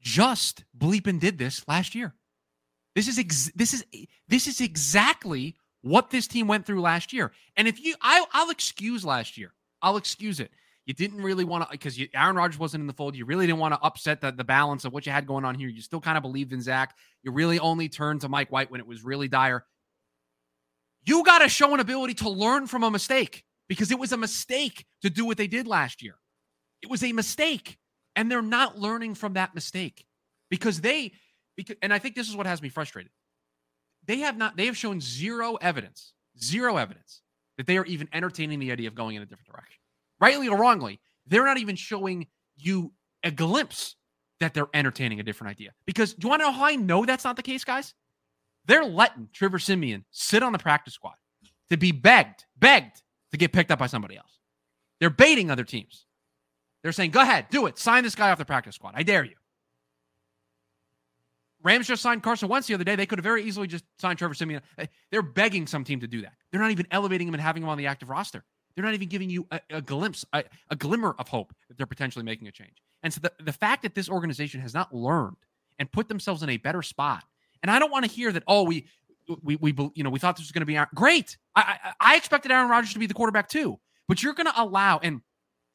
just 0.00 0.64
bleeping 0.76 1.20
did 1.20 1.38
this 1.38 1.66
last 1.68 1.94
year. 1.94 2.14
This 2.94 3.08
is 3.08 3.18
ex- 3.18 3.52
this 3.54 3.74
is 3.74 3.84
this 4.28 4.46
is 4.46 4.60
exactly 4.60 5.56
what 5.82 6.10
this 6.10 6.26
team 6.26 6.48
went 6.48 6.66
through 6.66 6.80
last 6.80 7.12
year. 7.12 7.32
And 7.56 7.68
if 7.68 7.82
you, 7.82 7.94
I, 8.00 8.24
I'll 8.32 8.50
excuse 8.50 9.04
last 9.04 9.38
year. 9.38 9.52
I'll 9.80 9.96
excuse 9.96 10.40
it. 10.40 10.50
You 10.88 10.94
didn't 10.94 11.20
really 11.22 11.44
want 11.44 11.64
to 11.64 11.68
uh, 11.68 11.72
because 11.72 12.00
Aaron 12.14 12.34
Rodgers 12.34 12.58
wasn't 12.58 12.80
in 12.80 12.86
the 12.86 12.94
fold. 12.94 13.14
You 13.14 13.26
really 13.26 13.46
didn't 13.46 13.58
want 13.58 13.74
to 13.74 13.80
upset 13.82 14.22
the, 14.22 14.32
the 14.32 14.42
balance 14.42 14.86
of 14.86 14.92
what 14.94 15.04
you 15.04 15.12
had 15.12 15.26
going 15.26 15.44
on 15.44 15.54
here. 15.54 15.68
You 15.68 15.82
still 15.82 16.00
kind 16.00 16.16
of 16.16 16.22
believed 16.22 16.50
in 16.54 16.62
Zach. 16.62 16.96
You 17.22 17.30
really 17.30 17.58
only 17.58 17.90
turned 17.90 18.22
to 18.22 18.28
Mike 18.30 18.50
White 18.50 18.70
when 18.70 18.80
it 18.80 18.86
was 18.86 19.04
really 19.04 19.28
dire. 19.28 19.66
You 21.04 21.22
got 21.24 21.40
to 21.40 21.48
show 21.50 21.74
an 21.74 21.80
ability 21.80 22.14
to 22.14 22.30
learn 22.30 22.66
from 22.66 22.84
a 22.84 22.90
mistake 22.90 23.44
because 23.68 23.90
it 23.90 23.98
was 23.98 24.12
a 24.12 24.16
mistake 24.16 24.86
to 25.02 25.10
do 25.10 25.26
what 25.26 25.36
they 25.36 25.46
did 25.46 25.66
last 25.66 26.02
year. 26.02 26.14
It 26.80 26.88
was 26.88 27.04
a 27.04 27.12
mistake. 27.12 27.76
And 28.16 28.30
they're 28.30 28.40
not 28.40 28.78
learning 28.78 29.14
from 29.14 29.34
that 29.34 29.54
mistake 29.54 30.06
because 30.48 30.80
they, 30.80 31.12
because, 31.54 31.76
and 31.82 31.92
I 31.92 31.98
think 31.98 32.14
this 32.14 32.30
is 32.30 32.34
what 32.34 32.46
has 32.46 32.62
me 32.62 32.70
frustrated. 32.70 33.12
They 34.06 34.20
have 34.20 34.38
not, 34.38 34.56
they 34.56 34.64
have 34.64 34.76
shown 34.76 35.02
zero 35.02 35.56
evidence, 35.56 36.14
zero 36.42 36.78
evidence 36.78 37.20
that 37.58 37.66
they 37.66 37.76
are 37.76 37.84
even 37.84 38.08
entertaining 38.14 38.58
the 38.58 38.72
idea 38.72 38.88
of 38.88 38.94
going 38.94 39.16
in 39.16 39.22
a 39.22 39.26
different 39.26 39.50
direction. 39.50 39.77
Rightly 40.20 40.48
or 40.48 40.56
wrongly, 40.56 41.00
they're 41.26 41.44
not 41.44 41.58
even 41.58 41.76
showing 41.76 42.26
you 42.56 42.92
a 43.22 43.30
glimpse 43.30 43.96
that 44.40 44.54
they're 44.54 44.68
entertaining 44.74 45.20
a 45.20 45.22
different 45.22 45.50
idea. 45.50 45.72
Because 45.86 46.14
do 46.14 46.26
you 46.26 46.28
want 46.30 46.42
to 46.42 46.46
know 46.46 46.52
how 46.52 46.64
I 46.64 46.76
know 46.76 47.04
that's 47.04 47.24
not 47.24 47.36
the 47.36 47.42
case, 47.42 47.64
guys? 47.64 47.94
They're 48.66 48.84
letting 48.84 49.28
Trevor 49.32 49.58
Siemian 49.58 50.04
sit 50.10 50.42
on 50.42 50.52
the 50.52 50.58
practice 50.58 50.94
squad 50.94 51.14
to 51.70 51.76
be 51.76 51.92
begged, 51.92 52.44
begged 52.58 53.02
to 53.32 53.36
get 53.36 53.52
picked 53.52 53.70
up 53.70 53.78
by 53.78 53.86
somebody 53.86 54.16
else. 54.16 54.38
They're 55.00 55.10
baiting 55.10 55.50
other 55.50 55.64
teams. 55.64 56.06
They're 56.82 56.92
saying, 56.92 57.10
go 57.10 57.20
ahead, 57.20 57.46
do 57.50 57.66
it. 57.66 57.78
Sign 57.78 58.04
this 58.04 58.14
guy 58.14 58.30
off 58.30 58.38
the 58.38 58.44
practice 58.44 58.76
squad. 58.76 58.94
I 58.94 59.02
dare 59.02 59.24
you. 59.24 59.34
Rams 61.62 61.88
just 61.88 62.02
signed 62.02 62.22
Carson 62.22 62.48
Wentz 62.48 62.68
the 62.68 62.74
other 62.74 62.84
day. 62.84 62.94
They 62.94 63.06
could 63.06 63.18
have 63.18 63.24
very 63.24 63.42
easily 63.42 63.66
just 63.66 63.84
signed 63.98 64.18
Trevor 64.18 64.34
Siemian. 64.34 64.62
They're 65.10 65.22
begging 65.22 65.66
some 65.66 65.82
team 65.82 66.00
to 66.00 66.06
do 66.06 66.22
that. 66.22 66.34
They're 66.50 66.60
not 66.60 66.70
even 66.70 66.86
elevating 66.92 67.26
him 67.26 67.34
and 67.34 67.42
having 67.42 67.64
him 67.64 67.68
on 67.68 67.78
the 67.78 67.86
active 67.86 68.08
roster. 68.08 68.44
They're 68.78 68.84
not 68.84 68.94
even 68.94 69.08
giving 69.08 69.28
you 69.28 69.44
a, 69.50 69.60
a 69.70 69.82
glimpse, 69.82 70.24
a, 70.32 70.44
a, 70.70 70.76
glimmer 70.76 71.16
of 71.18 71.26
hope 71.26 71.52
that 71.66 71.76
they're 71.76 71.84
potentially 71.84 72.24
making 72.24 72.46
a 72.46 72.52
change. 72.52 72.80
And 73.02 73.12
so 73.12 73.18
the, 73.20 73.32
the 73.42 73.52
fact 73.52 73.82
that 73.82 73.96
this 73.96 74.08
organization 74.08 74.60
has 74.60 74.72
not 74.72 74.94
learned 74.94 75.34
and 75.80 75.90
put 75.90 76.06
themselves 76.06 76.44
in 76.44 76.48
a 76.48 76.58
better 76.58 76.80
spot, 76.82 77.24
and 77.64 77.72
I 77.72 77.80
don't 77.80 77.90
want 77.90 78.04
to 78.04 78.10
hear 78.10 78.30
that, 78.30 78.44
oh, 78.46 78.62
we, 78.62 78.86
we, 79.42 79.56
we, 79.56 79.74
you 79.96 80.04
know, 80.04 80.10
we 80.10 80.20
thought 80.20 80.36
this 80.36 80.44
was 80.44 80.52
going 80.52 80.60
to 80.60 80.64
be 80.64 80.78
great. 80.94 81.38
I, 81.56 81.76
I, 81.82 82.12
I 82.12 82.16
expected 82.16 82.52
Aaron 82.52 82.70
Rodgers 82.70 82.92
to 82.92 83.00
be 83.00 83.06
the 83.06 83.14
quarterback 83.14 83.48
too, 83.48 83.80
but 84.06 84.22
you're 84.22 84.32
going 84.32 84.46
to 84.46 84.62
allow, 84.62 85.00
and 85.02 85.22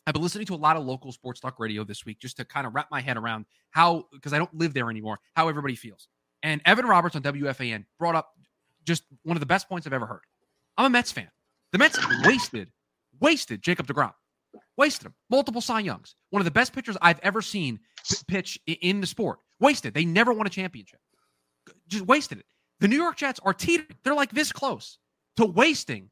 I've 0.07 0.13
been 0.13 0.23
listening 0.23 0.45
to 0.45 0.53
a 0.53 0.55
lot 0.55 0.77
of 0.77 0.85
local 0.85 1.11
sports 1.11 1.41
talk 1.41 1.59
radio 1.59 1.83
this 1.83 2.05
week 2.05 2.21
just 2.21 2.37
to 2.37 2.45
kind 2.45 2.65
of 2.65 2.73
wrap 2.73 2.87
my 2.89 3.01
head 3.01 3.17
around 3.17 3.47
how, 3.71 4.05
because 4.13 4.31
I 4.31 4.37
don't 4.37 4.53
live 4.53 4.73
there 4.73 4.89
anymore, 4.89 5.19
how 5.35 5.49
everybody 5.49 5.75
feels. 5.75 6.07
And 6.41 6.61
Evan 6.63 6.85
Roberts 6.85 7.17
on 7.17 7.21
WFAN 7.21 7.83
brought 7.99 8.15
up 8.15 8.29
just 8.85 9.03
one 9.23 9.35
of 9.35 9.41
the 9.41 9.45
best 9.45 9.67
points 9.67 9.85
I've 9.85 9.91
ever 9.91 10.05
heard. 10.05 10.21
I'm 10.77 10.85
a 10.85 10.89
Mets 10.89 11.11
fan. 11.11 11.27
The 11.73 11.79
Mets 11.79 11.99
wasted, 12.23 12.69
wasted 13.23 13.63
Jacob 13.63 13.87
DeGrom. 13.87 14.13
Wasted 14.77 15.07
him. 15.07 15.13
Multiple 15.31 15.61
Cy 15.61 15.79
Youngs. 15.79 16.15
One 16.29 16.41
of 16.41 16.45
the 16.45 16.51
best 16.51 16.73
pitchers 16.73 16.97
I've 17.01 17.19
ever 17.23 17.41
seen 17.41 17.79
pitch 18.27 18.59
in 18.67 19.01
the 19.01 19.07
sport. 19.07 19.39
Wasted. 19.59 19.95
They 19.95 20.05
never 20.05 20.33
won 20.33 20.45
a 20.45 20.49
championship. 20.49 20.99
Just 21.87 22.05
wasted 22.05 22.39
it. 22.39 22.45
The 22.79 22.87
New 22.87 22.97
York 22.97 23.15
Jets 23.17 23.39
are 23.43 23.53
teetering. 23.53 23.97
They're 24.03 24.13
like 24.13 24.31
this 24.31 24.51
close 24.51 24.99
to 25.37 25.45
wasting 25.45 26.09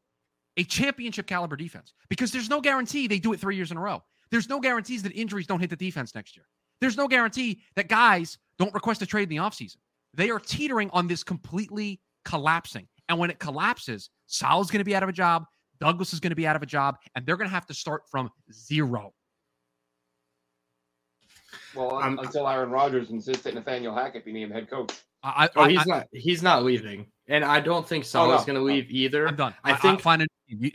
a 0.57 0.63
championship 0.63 1.27
caliber 1.27 1.55
defense 1.55 1.93
because 2.09 2.31
there's 2.31 2.49
no 2.49 2.61
guarantee 2.61 3.07
they 3.07 3.19
do 3.19 3.33
it 3.33 3.39
three 3.39 3.55
years 3.55 3.71
in 3.71 3.77
a 3.77 3.81
row. 3.81 4.01
There's 4.31 4.47
no 4.47 4.59
guarantees 4.59 5.03
that 5.03 5.11
injuries 5.11 5.47
don't 5.47 5.59
hit 5.59 5.69
the 5.69 5.75
defense 5.75 6.15
next 6.15 6.35
year. 6.37 6.45
There's 6.79 6.97
no 6.97 7.07
guarantee 7.07 7.61
that 7.75 7.89
guys 7.89 8.37
don't 8.57 8.73
request 8.73 9.01
a 9.01 9.05
trade 9.05 9.23
in 9.23 9.29
the 9.29 9.43
offseason. 9.43 9.77
They 10.13 10.29
are 10.29 10.39
teetering 10.39 10.89
on 10.93 11.07
this 11.07 11.23
completely 11.23 11.99
collapsing. 12.25 12.87
And 13.09 13.19
when 13.19 13.29
it 13.29 13.39
collapses, 13.39 14.09
Sal's 14.27 14.71
going 14.71 14.79
to 14.79 14.85
be 14.85 14.95
out 14.95 15.03
of 15.03 15.09
a 15.09 15.13
job. 15.13 15.45
Douglas 15.81 16.13
is 16.13 16.19
going 16.19 16.29
to 16.29 16.35
be 16.35 16.47
out 16.47 16.55
of 16.55 16.61
a 16.61 16.67
job, 16.67 16.97
and 17.15 17.25
they're 17.25 17.35
going 17.37 17.49
to 17.49 17.53
have 17.53 17.65
to 17.65 17.73
start 17.73 18.03
from 18.09 18.29
zero. 18.53 19.13
Well, 21.75 21.95
um, 21.95 22.19
until 22.19 22.47
Aaron 22.47 22.69
Rodgers 22.69 23.09
insists 23.09 23.43
that 23.43 23.55
Nathaniel 23.55 23.95
Hackett 23.95 24.23
be 24.23 24.31
named 24.31 24.51
head 24.51 24.69
coach. 24.69 24.93
I, 25.23 25.49
oh, 25.55 25.65
he's 25.65 25.79
I, 25.79 25.83
not. 25.85 26.07
He's 26.13 26.41
not 26.41 26.63
leaving, 26.63 27.07
and 27.27 27.43
I 27.43 27.59
don't 27.59 27.87
think 27.87 28.05
Saleh's 28.05 28.37
oh, 28.37 28.39
no, 28.39 28.45
going 28.45 28.55
to 28.55 28.61
leave 28.61 28.89
either. 28.89 29.27
I'm 29.27 29.35
done. 29.35 29.53
I, 29.63 29.73
think. 29.73 30.05
I, 30.05 30.25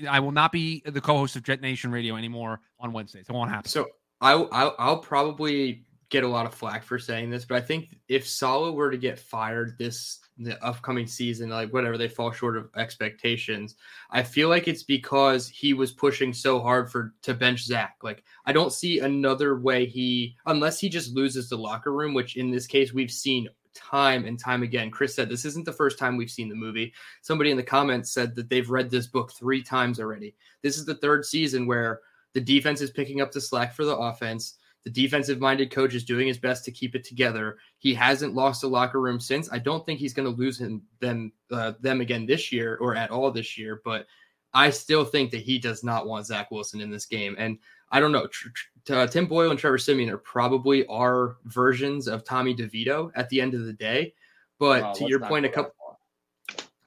I 0.09 0.21
will 0.21 0.33
not 0.33 0.53
be 0.53 0.83
the 0.85 1.01
co-host 1.01 1.37
of 1.37 1.43
Jet 1.43 1.61
Nation 1.61 1.91
Radio 1.91 2.17
anymore 2.17 2.61
on 2.79 2.93
Wednesdays. 2.93 3.27
It 3.29 3.33
won't 3.33 3.51
happen. 3.51 3.69
So 3.69 3.89
I, 4.21 4.33
I'll, 4.33 4.75
I'll 4.79 4.99
probably 4.99 5.85
get 6.11 6.25
a 6.25 6.29
lot 6.29 6.47
of 6.47 6.55
flack 6.55 6.85
for 6.85 6.99
saying 6.99 7.31
this, 7.31 7.45
but 7.45 7.57
I 7.57 7.61
think 7.61 7.97
if 8.09 8.29
Saleh 8.29 8.75
were 8.75 8.91
to 8.91 8.99
get 8.99 9.19
fired 9.19 9.77
this 9.79 10.21
the 10.39 10.63
upcoming 10.65 11.07
season, 11.07 11.49
like 11.49 11.73
whatever 11.73 11.97
they 11.97 12.09
fall 12.09 12.31
short 12.31 12.57
of 12.57 12.69
expectations, 12.77 13.77
I 14.11 14.23
feel 14.23 14.49
like 14.49 14.69
it's 14.69 14.83
because 14.83 15.49
he 15.49 15.73
was 15.73 15.93
pushing 15.93 16.33
so 16.33 16.61
hard 16.61 16.91
for 16.91 17.15
to 17.23 17.35
bench 17.35 17.65
Zach. 17.65 17.97
Like 18.03 18.23
I 18.45 18.53
don't 18.53 18.73
see 18.73 19.01
another 19.01 19.59
way 19.59 19.87
he 19.87 20.37
unless 20.47 20.79
he 20.79 20.89
just 20.89 21.15
loses 21.15 21.49
the 21.49 21.57
locker 21.57 21.93
room, 21.93 22.15
which 22.15 22.37
in 22.37 22.51
this 22.51 22.67
case 22.67 22.93
we've 22.93 23.11
seen 23.11 23.49
time 23.75 24.25
and 24.25 24.39
time 24.39 24.63
again. 24.63 24.91
Chris 24.91 25.15
said 25.15 25.29
this 25.29 25.45
isn't 25.45 25.65
the 25.65 25.73
first 25.73 25.99
time 25.99 26.17
we've 26.17 26.31
seen 26.31 26.49
the 26.49 26.55
movie. 26.55 26.93
Somebody 27.23 27.51
in 27.51 27.57
the 27.57 27.63
comments 27.63 28.11
said 28.11 28.35
that 28.35 28.49
they've 28.49 28.71
read 28.71 28.91
this 28.91 29.07
book 29.07 29.33
three 29.33 29.63
times 29.63 30.01
already. 30.01 30.35
This 30.63 30.77
is 30.77 30.85
the 30.85 30.95
third 30.97 31.25
season 31.25 31.67
where 31.67 32.01
the 32.33 32.41
defense 32.41 32.81
is 32.81 32.91
picking 32.91 33.21
up 33.21 33.33
the 33.33 33.41
slack 33.41 33.75
for 33.75 33.85
the 33.85 33.97
offense. 33.97 34.59
The 34.87 34.93
defensive 34.93 35.41
minded 35.41 35.73
coach 35.73 35.97
is 35.97 36.05
doing 36.05 36.29
his 36.29 36.39
best 36.39 36.65
to 36.65 36.71
keep 36.71 36.95
it 36.95 37.03
together. 37.03 37.59
He 37.79 37.93
hasn't 37.93 38.37
lost 38.37 38.61
the 38.61 38.69
locker 38.69 39.01
room 39.01 39.19
since. 39.19 39.51
I 39.51 39.59
don't 39.59 39.85
think 39.85 39.99
he's 39.99 40.15
going 40.15 40.33
to 40.33 40.41
lose 40.41 40.61
him 40.61 40.81
them 41.01 41.33
uh, 41.51 41.73
them 41.81 42.01
again 42.01 42.25
this 42.25 42.53
year 42.53 42.77
or 42.81 42.95
at 42.95 43.11
all 43.11 43.33
this 43.33 43.59
year, 43.59 43.83
but 43.85 44.07
I 44.55 44.71
still 44.71 45.05
think 45.05 45.33
that 45.33 45.43
he 45.43 45.59
does 45.59 45.83
not 45.83 46.07
want 46.07 46.27
Zach 46.27 46.53
Wilson 46.53 46.81
in 46.81 46.89
this 46.89 47.05
game. 47.05 47.35
And 47.37 47.59
I 47.91 47.99
don't 47.99 48.13
know. 48.13 48.29
Tr- 48.29 48.51
tr- 48.85 48.95
uh, 48.95 49.09
Tim 49.09 49.27
Boyle 49.27 49.51
and 49.51 49.59
Trevor 49.59 49.77
Siemian 49.77 50.09
are 50.09 50.19
probably 50.19 50.87
our 50.87 51.39
versions 51.47 52.07
of 52.07 52.23
Tommy 52.23 52.55
DeVito 52.55 53.11
at 53.17 53.29
the 53.29 53.41
end 53.41 53.55
of 53.55 53.65
the 53.65 53.73
day. 53.73 54.15
But 54.61 54.85
oh, 54.85 54.95
to 54.95 55.09
your 55.09 55.19
point, 55.19 55.47
a 55.47 55.49
couple. 55.49 55.73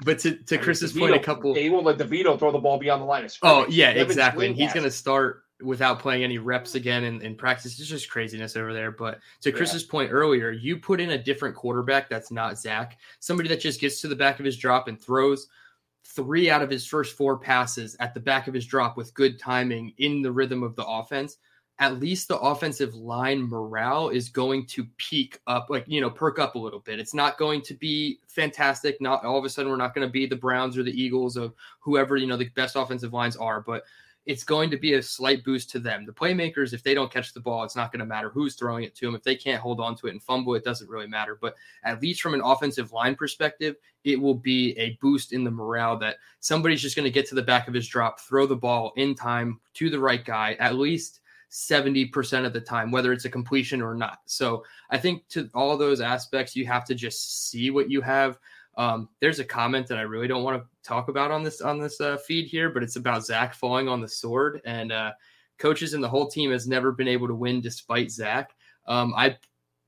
But 0.05 0.19
to, 0.19 0.37
to 0.37 0.57
Chris's 0.57 0.93
DeVito, 0.93 0.99
point, 0.99 1.15
a 1.15 1.19
couple. 1.19 1.53
He 1.53 1.69
won't 1.69 1.85
let 1.85 1.97
DeVito 1.97 2.39
throw 2.39 2.53
the 2.53 2.59
ball 2.59 2.77
beyond 2.77 3.01
the 3.01 3.05
line 3.05 3.25
of 3.25 3.31
scrimmage. 3.33 3.65
Oh 3.67 3.69
yeah, 3.69 3.89
exactly. 3.89 4.47
And 4.47 4.55
he's 4.55 4.71
going 4.71 4.85
to 4.85 4.91
start 4.91 5.43
without 5.61 5.99
playing 5.99 6.23
any 6.23 6.37
reps 6.37 6.75
again 6.75 7.03
in, 7.03 7.21
in 7.21 7.35
practice. 7.35 7.79
It's 7.79 7.89
just 7.89 8.09
craziness 8.09 8.55
over 8.55 8.73
there. 8.73 8.91
But 8.91 9.19
to 9.41 9.51
Chris's 9.51 9.83
yeah. 9.83 9.91
point 9.91 10.11
earlier, 10.11 10.51
you 10.51 10.77
put 10.77 11.01
in 11.01 11.11
a 11.11 11.17
different 11.17 11.55
quarterback 11.55 12.09
that's 12.09 12.31
not 12.31 12.57
Zach, 12.57 12.97
somebody 13.19 13.49
that 13.49 13.59
just 13.59 13.81
gets 13.81 14.01
to 14.01 14.07
the 14.07 14.15
back 14.15 14.39
of 14.39 14.45
his 14.45 14.57
drop 14.57 14.87
and 14.87 14.99
throws 14.99 15.47
three 16.05 16.49
out 16.49 16.61
of 16.61 16.69
his 16.69 16.85
first 16.85 17.15
four 17.15 17.37
passes 17.37 17.95
at 17.99 18.13
the 18.13 18.19
back 18.19 18.47
of 18.47 18.53
his 18.53 18.65
drop 18.65 18.97
with 18.97 19.13
good 19.13 19.37
timing 19.37 19.93
in 19.97 20.21
the 20.21 20.31
rhythm 20.31 20.63
of 20.63 20.75
the 20.75 20.85
offense. 20.85 21.37
At 21.81 21.99
least 21.99 22.27
the 22.27 22.39
offensive 22.39 22.93
line 22.93 23.41
morale 23.41 24.09
is 24.09 24.27
going 24.27 24.65
to 24.67 24.85
peak 24.97 25.39
up, 25.47 25.67
like, 25.69 25.85
you 25.87 26.01
know, 26.01 26.09
perk 26.09 26.37
up 26.37 26.55
a 26.55 26.59
little 26.59 26.79
bit. 26.79 26.99
It's 26.99 27.13
not 27.13 27.37
going 27.37 27.61
to 27.61 27.73
be 27.73 28.19
fantastic. 28.27 28.99
Not 28.99 29.23
all 29.23 29.37
of 29.37 29.45
a 29.45 29.49
sudden, 29.49 29.71
we're 29.71 29.77
not 29.77 29.95
going 29.95 30.05
to 30.05 30.11
be 30.11 30.25
the 30.25 30.35
Browns 30.35 30.77
or 30.77 30.83
the 30.83 31.01
Eagles 31.01 31.37
of 31.37 31.53
whoever, 31.79 32.17
you 32.17 32.27
know, 32.27 32.35
the 32.35 32.49
best 32.49 32.75
offensive 32.75 33.13
lines 33.13 33.37
are. 33.37 33.61
But 33.61 33.83
it's 34.29 34.43
going 34.43 34.69
to 34.69 34.77
be 34.77 34.93
a 34.93 35.01
slight 35.01 35.43
boost 35.43 35.71
to 35.71 35.79
them. 35.79 36.05
The 36.05 36.11
playmakers, 36.11 36.71
if 36.71 36.83
they 36.83 36.93
don't 36.93 37.11
catch 37.11 37.33
the 37.33 37.39
ball, 37.39 37.63
it's 37.63 37.75
not 37.75 37.91
going 37.91 38.01
to 38.01 38.05
matter 38.05 38.29
who's 38.29 38.53
throwing 38.53 38.83
it 38.83 38.93
to 38.97 39.07
them. 39.07 39.15
If 39.15 39.23
they 39.23 39.35
can't 39.35 39.59
hold 39.59 39.79
on 39.79 39.95
to 39.95 40.05
it 40.05 40.11
and 40.11 40.21
fumble, 40.21 40.53
it 40.53 40.63
doesn't 40.63 40.87
really 40.87 41.07
matter. 41.07 41.35
But 41.41 41.55
at 41.83 41.99
least 41.99 42.21
from 42.21 42.35
an 42.35 42.41
offensive 42.41 42.91
line 42.91 43.15
perspective, 43.15 43.77
it 44.03 44.21
will 44.21 44.35
be 44.35 44.77
a 44.77 44.99
boost 45.01 45.33
in 45.33 45.43
the 45.43 45.49
morale 45.49 45.97
that 45.97 46.17
somebody's 46.41 46.79
just 46.79 46.95
going 46.95 47.05
to 47.05 47.09
get 47.09 47.27
to 47.29 47.33
the 47.33 47.41
back 47.41 47.67
of 47.67 47.73
his 47.73 47.87
drop, 47.87 48.19
throw 48.19 48.45
the 48.45 48.55
ball 48.55 48.93
in 48.97 49.15
time 49.15 49.59
to 49.73 49.89
the 49.89 49.99
right 49.99 50.23
guy, 50.23 50.55
at 50.59 50.75
least 50.75 51.21
70% 51.49 52.45
of 52.45 52.53
the 52.53 52.61
time, 52.61 52.91
whether 52.91 53.11
it's 53.11 53.25
a 53.25 53.31
completion 53.31 53.81
or 53.81 53.95
not. 53.95 54.19
So 54.27 54.63
I 54.91 54.99
think 54.99 55.27
to 55.29 55.49
all 55.55 55.75
those 55.75 56.01
aspects, 56.01 56.55
you 56.55 56.67
have 56.67 56.85
to 56.85 56.93
just 56.93 57.49
see 57.49 57.71
what 57.71 57.89
you 57.89 57.99
have. 58.01 58.37
Um, 58.77 59.09
there's 59.19 59.39
a 59.39 59.45
comment 59.45 59.87
that 59.87 59.97
I 59.97 60.03
really 60.03 60.27
don't 60.27 60.43
want 60.43 60.61
to 60.61 60.67
talk 60.87 61.09
about 61.09 61.31
on 61.31 61.43
this 61.43 61.61
on 61.61 61.79
this 61.79 61.99
uh, 61.99 62.17
feed 62.17 62.45
here, 62.47 62.69
but 62.69 62.83
it's 62.83 62.95
about 62.95 63.25
Zach 63.25 63.53
falling 63.53 63.87
on 63.89 64.01
the 64.01 64.07
sword, 64.07 64.61
and 64.65 64.91
uh, 64.91 65.11
coaches 65.57 65.93
and 65.93 66.03
the 66.03 66.09
whole 66.09 66.27
team 66.27 66.51
has 66.51 66.67
never 66.67 66.91
been 66.91 67.07
able 67.07 67.27
to 67.27 67.35
win 67.35 67.61
despite 67.61 68.11
Zach. 68.11 68.51
Um, 68.87 69.13
I 69.15 69.37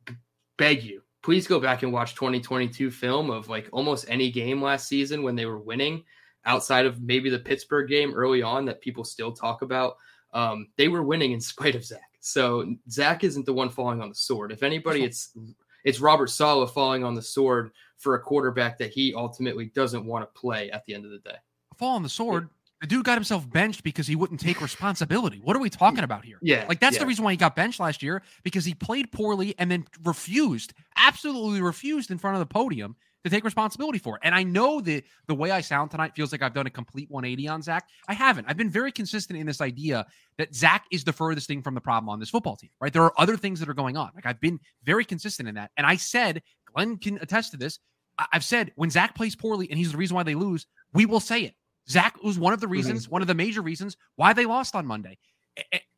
b- 0.06 0.16
beg 0.58 0.84
you, 0.84 1.02
please 1.22 1.48
go 1.48 1.60
back 1.60 1.84
and 1.84 1.94
watch 1.94 2.16
2022 2.16 2.92
film 2.92 3.30
of 3.30 3.48
like 3.48 3.70
almost 3.72 4.06
any 4.10 4.32
game 4.32 4.62
last 4.62 4.88
season 4.88 5.24
when 5.24 5.36
they 5.36 5.46
were 5.46 5.60
winning, 5.60 6.04
outside 6.46 6.86
of 6.86 7.02
maybe 7.02 7.30
the 7.30 7.40
Pittsburgh 7.40 7.88
game 7.88 8.14
early 8.14 8.42
on 8.42 8.66
that 8.66 8.82
people 8.82 9.04
still 9.04 9.32
talk 9.32 9.62
about. 9.62 9.98
Um, 10.34 10.68
they 10.78 10.88
were 10.88 11.04
winning 11.04 11.32
in 11.32 11.42
spite 11.42 11.76
of 11.76 11.86
Zach. 11.86 12.10
So 12.20 12.76
Zach 12.90 13.24
isn't 13.24 13.46
the 13.46 13.54
one 13.54 13.70
falling 13.70 14.02
on 14.02 14.10
the 14.10 14.16
sword. 14.16 14.52
If 14.52 14.64
anybody, 14.64 15.04
it's 15.06 15.36
it's 15.84 16.00
Robert 16.00 16.30
Saleh 16.30 16.72
falling 16.72 17.04
on 17.04 17.16
the 17.16 17.22
sword 17.22 17.72
for 18.02 18.16
a 18.16 18.20
quarterback 18.20 18.78
that 18.80 18.92
he 18.92 19.14
ultimately 19.16 19.66
doesn't 19.68 20.06
want 20.06 20.24
to 20.24 20.40
play 20.40 20.72
at 20.72 20.86
the 20.86 20.94
end 20.94 21.06
of 21.06 21.12
the 21.12 21.20
day. 21.20 21.36
Fall 21.78 21.96
on 21.96 22.04
the 22.04 22.10
sword. 22.10 22.50
The 22.82 22.88
dude 22.88 23.06
got 23.06 23.14
himself 23.14 23.48
benched 23.48 23.84
because 23.84 24.08
he 24.08 24.16
wouldn't 24.16 24.40
take 24.40 24.60
responsibility. 24.60 25.40
What 25.44 25.56
are 25.56 25.60
we 25.60 25.70
talking 25.70 26.04
about 26.04 26.26
here? 26.26 26.40
Yeah. 26.42 26.66
Like 26.68 26.80
that's 26.80 26.96
yeah. 26.96 27.02
the 27.02 27.06
reason 27.06 27.24
why 27.24 27.32
he 27.32 27.38
got 27.38 27.56
benched 27.56 27.80
last 27.80 28.02
year 28.02 28.24
because 28.44 28.66
he 28.66 28.74
played 28.74 29.12
poorly 29.12 29.54
and 29.60 29.70
then 29.70 29.86
refused, 30.04 30.74
absolutely 30.98 31.62
refused 31.62 32.10
in 32.10 32.18
front 32.18 32.36
of 32.36 32.40
the 32.40 32.52
podium 32.52 32.96
to 33.24 33.30
take 33.30 33.44
responsibility 33.44 34.00
for 34.00 34.16
it. 34.16 34.22
And 34.24 34.34
I 34.34 34.42
know 34.42 34.82
that 34.82 35.04
the 35.28 35.36
way 35.36 35.52
I 35.52 35.62
sound 35.62 35.92
tonight 35.92 36.14
feels 36.16 36.32
like 36.32 36.42
I've 36.42 36.56
done 36.56 36.66
a 36.66 36.72
complete 36.72 37.10
180 37.12 37.48
on 37.50 37.62
Zach. 37.62 37.88
I 38.08 38.16
haven't. 38.16 38.48
I've 38.48 38.58
been 38.58 38.70
very 38.70 38.92
consistent 38.92 39.38
in 39.38 39.46
this 39.46 39.62
idea 39.62 40.08
that 40.40 40.56
Zach 40.56 40.86
is 40.92 41.04
the 41.04 41.14
furthest 41.14 41.48
thing 41.48 41.62
from 41.62 41.76
the 41.76 41.82
problem 41.82 42.10
on 42.10 42.20
this 42.20 42.32
football 42.32 42.56
team, 42.56 42.72
right? 42.80 42.92
There 42.92 43.04
are 43.04 43.14
other 43.20 43.38
things 43.38 43.60
that 43.60 43.70
are 43.70 43.76
going 43.76 43.96
on. 43.96 44.10
Like 44.16 44.26
I've 44.26 44.40
been 44.40 44.60
very 44.84 45.06
consistent 45.06 45.48
in 45.48 45.56
that. 45.56 45.70
And 45.78 45.86
I 45.86 45.98
said, 45.98 46.42
Glenn 46.74 46.98
can 46.98 47.20
attest 47.22 47.52
to 47.52 47.58
this. 47.58 47.78
I've 48.18 48.44
said 48.44 48.72
when 48.76 48.90
Zach 48.90 49.16
plays 49.16 49.36
poorly 49.36 49.70
and 49.70 49.78
he's 49.78 49.92
the 49.92 49.98
reason 49.98 50.16
why 50.16 50.24
they 50.24 50.36
lose, 50.36 50.66
we 50.94 51.06
will 51.06 51.20
say 51.20 51.44
it. 51.44 51.56
Zach 51.90 52.22
was 52.24 52.38
one 52.38 52.54
of 52.54 52.60
the 52.60 52.68
mm-hmm. 52.68 52.74
reasons, 52.74 53.04
mm-hmm. 53.04 53.14
one 53.14 53.22
of 53.22 53.28
the 53.28 53.34
major 53.34 53.62
reasons 53.62 53.98
why 54.16 54.34
they 54.34 54.46
lost 54.46 54.76
on 54.76 54.86
Monday. 54.86 55.18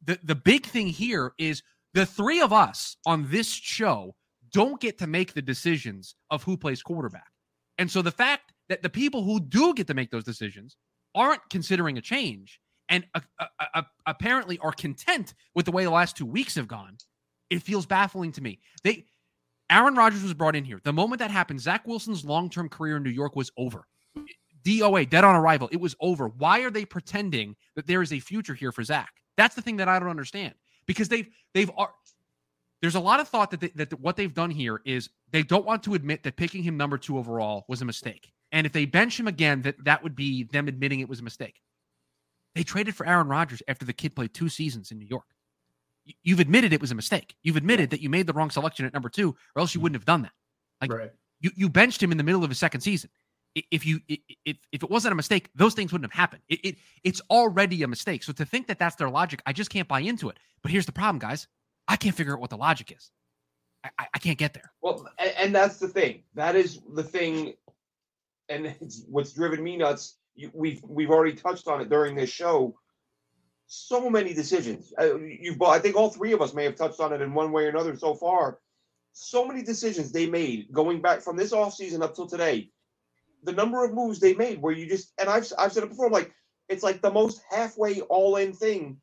The, 0.05 0.19
the 0.23 0.35
big 0.35 0.65
thing 0.65 0.87
here 0.87 1.33
is 1.37 1.61
the 1.93 2.05
three 2.05 2.41
of 2.41 2.51
us 2.51 2.97
on 3.05 3.29
this 3.29 3.47
show 3.47 4.15
don't 4.51 4.79
get 4.79 4.97
to 4.99 5.07
make 5.07 5.33
the 5.33 5.41
decisions 5.41 6.15
of 6.29 6.43
who 6.43 6.57
plays 6.57 6.81
quarterback. 6.81 7.27
And 7.77 7.89
so 7.89 8.01
the 8.01 8.11
fact 8.11 8.53
that 8.69 8.81
the 8.81 8.89
people 8.89 9.23
who 9.23 9.39
do 9.39 9.73
get 9.73 9.87
to 9.87 9.93
make 9.93 10.11
those 10.11 10.23
decisions 10.23 10.77
aren't 11.15 11.41
considering 11.49 11.97
a 11.97 12.01
change 12.01 12.59
and 12.89 13.05
uh, 13.15 13.21
uh, 13.39 13.45
uh, 13.73 13.81
apparently 14.05 14.59
are 14.59 14.71
content 14.71 15.33
with 15.55 15.65
the 15.65 15.71
way 15.71 15.83
the 15.83 15.89
last 15.89 16.17
two 16.17 16.25
weeks 16.25 16.55
have 16.55 16.67
gone, 16.67 16.97
it 17.49 17.61
feels 17.61 17.85
baffling 17.85 18.31
to 18.33 18.41
me. 18.41 18.59
They 18.83 19.05
Aaron 19.69 19.95
Rodgers 19.95 20.23
was 20.23 20.33
brought 20.33 20.55
in 20.55 20.65
here. 20.65 20.79
The 20.83 20.93
moment 20.93 21.19
that 21.19 21.31
happened, 21.31 21.61
Zach 21.61 21.87
Wilson's 21.87 22.25
long-term 22.25 22.69
career 22.69 22.97
in 22.97 23.03
New 23.03 23.09
York 23.09 23.35
was 23.35 23.51
over. 23.57 23.87
DOA, 24.63 25.09
dead 25.09 25.23
on 25.23 25.35
arrival. 25.35 25.69
It 25.71 25.79
was 25.79 25.95
over. 25.99 26.29
Why 26.29 26.61
are 26.61 26.71
they 26.71 26.85
pretending 26.85 27.55
that 27.75 27.87
there 27.87 28.01
is 28.01 28.13
a 28.13 28.19
future 28.19 28.53
here 28.53 28.71
for 28.71 28.83
Zach? 28.83 29.11
That's 29.35 29.55
the 29.55 29.61
thing 29.61 29.77
that 29.77 29.89
I 29.89 29.99
don't 29.99 30.09
understand 30.09 30.53
because 30.85 31.09
they've 31.09 31.27
they've 31.53 31.71
there's 32.81 32.95
a 32.95 32.99
lot 32.99 33.19
of 33.19 33.27
thought 33.27 33.51
that 33.51 33.61
they, 33.61 33.71
that 33.75 33.99
what 33.99 34.15
they've 34.15 34.33
done 34.33 34.51
here 34.51 34.81
is 34.85 35.09
they 35.31 35.43
don't 35.43 35.65
want 35.65 35.83
to 35.83 35.93
admit 35.93 36.23
that 36.23 36.35
picking 36.35 36.63
him 36.63 36.77
number 36.77 36.97
two 36.97 37.17
overall 37.17 37.65
was 37.67 37.81
a 37.81 37.85
mistake. 37.85 38.31
And 38.51 38.67
if 38.67 38.73
they 38.73 38.85
bench 38.85 39.19
him 39.19 39.27
again, 39.27 39.61
that 39.63 39.83
that 39.85 40.03
would 40.03 40.15
be 40.15 40.43
them 40.43 40.67
admitting 40.67 40.99
it 40.99 41.09
was 41.09 41.19
a 41.19 41.23
mistake. 41.23 41.61
They 42.55 42.63
traded 42.63 42.95
for 42.95 43.07
Aaron 43.07 43.27
Rodgers 43.27 43.63
after 43.67 43.85
the 43.85 43.93
kid 43.93 44.15
played 44.15 44.33
two 44.33 44.49
seasons 44.49 44.91
in 44.91 44.99
New 44.99 45.07
York. 45.07 45.25
You've 46.23 46.39
admitted 46.39 46.73
it 46.73 46.81
was 46.81 46.91
a 46.91 46.95
mistake. 46.95 47.35
You've 47.43 47.55
admitted 47.55 47.89
that 47.91 48.01
you 48.01 48.09
made 48.09 48.27
the 48.27 48.33
wrong 48.33 48.49
selection 48.49 48.85
at 48.85 48.93
number 48.93 49.09
two, 49.09 49.35
or 49.55 49.61
else 49.61 49.73
you 49.73 49.79
mm-hmm. 49.79 49.83
wouldn't 49.83 50.01
have 50.01 50.05
done 50.05 50.23
that. 50.23 50.31
Like 50.81 50.93
right. 50.93 51.11
you, 51.39 51.51
you 51.55 51.69
benched 51.69 52.03
him 52.03 52.11
in 52.11 52.17
the 52.17 52.23
middle 52.23 52.43
of 52.43 52.49
his 52.49 52.59
second 52.59 52.81
season. 52.81 53.09
If 53.55 53.85
you 53.85 53.99
if 54.07 54.57
if 54.71 54.81
it 54.81 54.89
wasn't 54.89 55.11
a 55.11 55.15
mistake, 55.15 55.49
those 55.53 55.75
things 55.75 55.91
wouldn't 55.91 56.11
have 56.11 56.19
happened. 56.19 56.41
It, 56.49 56.59
it 56.63 56.75
it's 57.03 57.21
already 57.29 57.83
a 57.83 57.87
mistake. 57.87 58.23
So 58.23 58.33
to 58.33 58.45
think 58.45 58.65
that 58.67 58.79
that's 58.79 58.95
their 58.95 59.11
logic, 59.11 59.43
I 59.45 59.53
just 59.53 59.69
can't 59.69 59.87
buy 59.87 59.99
into 59.99 60.29
it. 60.29 60.39
But 60.63 60.71
here's 60.71 60.87
the 60.87 60.91
problem, 60.91 61.19
guys. 61.19 61.47
I 61.87 61.95
can't 61.95 62.15
figure 62.15 62.33
out 62.33 62.39
what 62.39 62.49
the 62.49 62.57
logic 62.57 62.91
is. 62.97 63.11
I, 63.83 63.89
I, 63.99 64.07
I 64.15 64.17
can't 64.17 64.39
get 64.39 64.55
there. 64.55 64.71
Well, 64.81 65.07
and, 65.19 65.33
and, 65.37 65.55
that's 65.55 65.77
the 65.77 65.87
thing. 65.87 66.23
That 66.33 66.55
is 66.55 66.81
the 66.93 67.03
thing, 67.03 67.53
and 68.49 68.75
what's 69.07 69.33
driven 69.33 69.63
me 69.63 69.77
nuts. 69.77 70.17
You, 70.35 70.49
we've 70.53 70.81
we've 70.87 71.11
already 71.11 71.35
touched 71.35 71.67
on 71.67 71.79
it 71.79 71.89
during 71.89 72.15
this 72.15 72.31
show. 72.31 72.75
So 73.75 74.07
many 74.07 74.35
decisions. 74.35 74.93
Uh, 74.99 75.17
you, 75.17 75.57
I 75.65 75.79
think 75.79 75.95
all 75.95 76.11
three 76.11 76.31
of 76.31 76.43
us 76.43 76.53
may 76.53 76.63
have 76.63 76.75
touched 76.75 76.99
on 76.99 77.11
it 77.11 77.21
in 77.21 77.33
one 77.33 77.51
way 77.51 77.65
or 77.65 77.69
another 77.69 77.97
so 77.97 78.13
far. 78.13 78.59
So 79.13 79.47
many 79.47 79.63
decisions 79.63 80.11
they 80.11 80.27
made 80.27 80.71
going 80.71 81.01
back 81.01 81.21
from 81.21 81.37
this 81.37 81.51
offseason 81.51 82.03
up 82.03 82.13
till 82.13 82.27
today. 82.27 82.69
The 83.41 83.51
number 83.51 83.83
of 83.83 83.91
moves 83.91 84.19
they 84.19 84.35
made 84.35 84.61
where 84.61 84.73
you 84.73 84.87
just 84.87 85.11
and 85.19 85.27
I've 85.27 85.51
I've 85.57 85.73
said 85.73 85.81
it 85.81 85.89
before, 85.89 86.11
like 86.11 86.31
it's 86.69 86.83
like 86.83 87.01
the 87.01 87.09
most 87.09 87.41
halfway 87.49 88.01
all 88.01 88.35
in 88.35 88.53
thing 88.53 88.97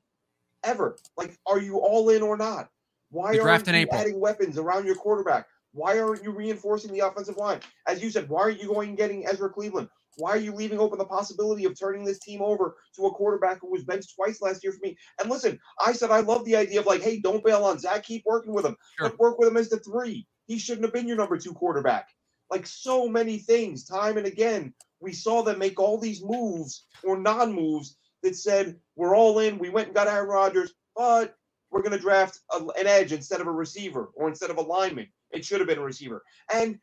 ever. 0.63 0.97
Like, 1.17 1.37
are 1.47 1.59
you 1.59 1.79
all 1.79 2.09
in 2.11 2.23
or 2.23 2.37
not? 2.37 2.69
Why 3.11 3.39
aren't 3.41 3.67
you 3.67 3.75
April. 3.75 4.01
adding 4.01 4.21
weapons 4.21 4.57
around 4.57 4.87
your 4.87 4.95
quarterback? 4.95 5.47
Why 5.73 5.99
aren't 5.99 6.23
you 6.23 6.31
reinforcing 6.31 6.93
the 6.93 7.01
offensive 7.01 7.37
line? 7.37 7.59
As 7.89 8.01
you 8.05 8.11
said, 8.11 8.29
why 8.29 8.43
aren't 8.43 8.63
you 8.63 8.69
going 8.69 8.91
and 8.91 8.99
getting 8.99 9.27
Ezra 9.27 9.51
Cleveland? 9.51 9.89
Why 10.21 10.31
are 10.31 10.39
you 10.39 10.53
leaving 10.53 10.79
open 10.79 10.99
the 10.99 11.05
possibility 11.05 11.65
of 11.65 11.79
turning 11.79 12.05
this 12.05 12.19
team 12.19 12.43
over 12.43 12.77
to 12.97 13.07
a 13.07 13.11
quarterback 13.11 13.61
who 13.61 13.71
was 13.71 13.85
benched 13.85 14.15
twice 14.15 14.41
last 14.41 14.63
year 14.63 14.73
for 14.73 14.81
me? 14.83 14.97
And 15.21 15.31
listen, 15.31 15.59
I 15.85 15.93
said 15.93 16.11
I 16.11 16.21
love 16.21 16.45
the 16.45 16.57
idea 16.57 16.81
of 16.81 16.87
like, 16.87 17.03
hey, 17.03 17.21
don't 17.21 17.45
bail 17.45 17.65
on 17.65 17.79
Zach. 17.79 18.05
Keep 18.05 18.25
working 18.27 18.53
with 18.53 18.65
him. 18.65 18.77
Sure. 18.99 19.09
But 19.09 19.19
work 19.19 19.39
with 19.39 19.49
him 19.49 19.57
as 19.57 19.71
the 19.71 19.79
three. 19.79 20.27
He 20.47 20.59
shouldn't 20.59 20.85
have 20.85 20.93
been 20.93 21.09
your 21.09 21.17
number 21.17 21.39
two 21.39 21.55
quarterback. 21.55 22.09
Like 22.51 22.67
so 22.67 23.09
many 23.09 23.39
things, 23.39 23.85
time 23.85 24.17
and 24.17 24.27
again, 24.27 24.75
we 25.01 25.13
saw 25.13 25.43
them 25.43 25.59
make 25.59 25.81
all 25.81 25.99
these 25.99 26.23
moves 26.23 26.87
or 27.05 27.19
non-moves 27.19 27.97
that 28.23 28.37
said 28.37 28.77
we're 28.97 29.17
all 29.17 29.39
in. 29.39 29.59
We 29.59 29.71
went 29.71 29.89
and 29.89 29.95
got 29.95 30.09
Aaron 30.09 30.29
Rodgers, 30.29 30.75
but 30.95 31.35
we're 31.71 31.83
going 31.83 31.93
to 31.93 31.99
draft 31.99 32.41
a, 32.53 32.59
an 32.79 32.87
edge 32.87 33.13
instead 33.13 33.41
of 33.41 33.47
a 33.47 33.53
receiver 33.53 34.11
or 34.15 34.29
instead 34.29 34.51
of 34.51 34.59
a 34.59 34.63
lineman. 34.63 35.09
It 35.31 35.45
should 35.45 35.61
have 35.61 35.69
been 35.69 35.79
a 35.79 35.85
receiver. 35.85 36.23
And 36.53 36.79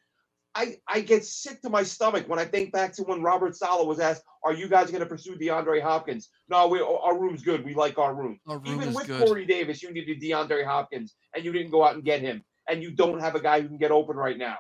I, 0.58 0.78
I 0.88 1.01
get 1.01 1.24
sick 1.24 1.62
to 1.62 1.70
my 1.70 1.84
stomach 1.84 2.28
when 2.28 2.39
I 2.39 2.45
think 2.45 2.72
back 2.72 2.91
to 2.93 3.03
when 3.03 3.22
Robert 3.22 3.55
Saleh 3.55 3.86
was 3.88 3.99
asked, 3.99 4.24
"Are 4.43 4.53
you 4.53 4.68
guys 4.68 4.89
going 4.89 5.01
to 5.01 5.05
pursue 5.05 5.38
DeAndre 5.38 5.82
Hopkins?" 5.82 6.30
No, 6.49 6.68
we, 6.68 6.82
our 6.82 7.18
room's 7.18 7.43
good. 7.43 7.64
We 7.64 7.76
like 7.76 7.99
our 7.99 8.16
room. 8.16 8.39
Our 8.47 8.58
room 8.58 8.82
Even 8.82 8.93
with 8.93 9.05
good. 9.05 9.24
Corey 9.24 9.45
Davis, 9.45 9.84
you 9.84 9.93
needed 9.93 10.20
DeAndre 10.20 10.66
Hopkins, 10.66 11.16
and 11.36 11.45
you 11.45 11.51
didn't 11.51 11.72
go 11.72 11.86
out 11.86 11.93
and 11.93 12.03
get 12.03 12.22
him, 12.22 12.43
and 12.68 12.82
you 12.82 12.91
don't 12.91 13.20
have 13.20 13.36
a 13.36 13.39
guy 13.39 13.62
who 13.62 13.68
can 13.68 13.78
get 13.78 13.91
open 13.91 14.18
right 14.18 14.38
now. 14.38 14.58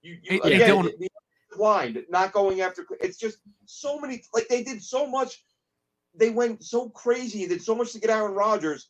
You, 0.00 0.16
you 0.22 0.40
yeah, 0.42 0.56
again, 0.56 0.84
the, 0.84 0.94
the 0.98 1.08
blind, 1.54 2.02
not 2.08 2.32
going 2.32 2.62
after. 2.62 2.86
It's 3.00 3.18
just 3.18 3.38
so 3.66 4.00
many. 4.00 4.22
Like 4.32 4.48
they 4.48 4.64
did 4.64 4.82
so 4.82 5.06
much 5.06 5.36
they 6.14 6.30
went 6.30 6.64
so 6.64 6.88
crazy 6.88 7.42
and 7.42 7.50
did 7.50 7.62
so 7.62 7.74
much 7.74 7.92
to 7.92 8.00
get 8.00 8.10
Aaron 8.10 8.34
Rodgers. 8.34 8.88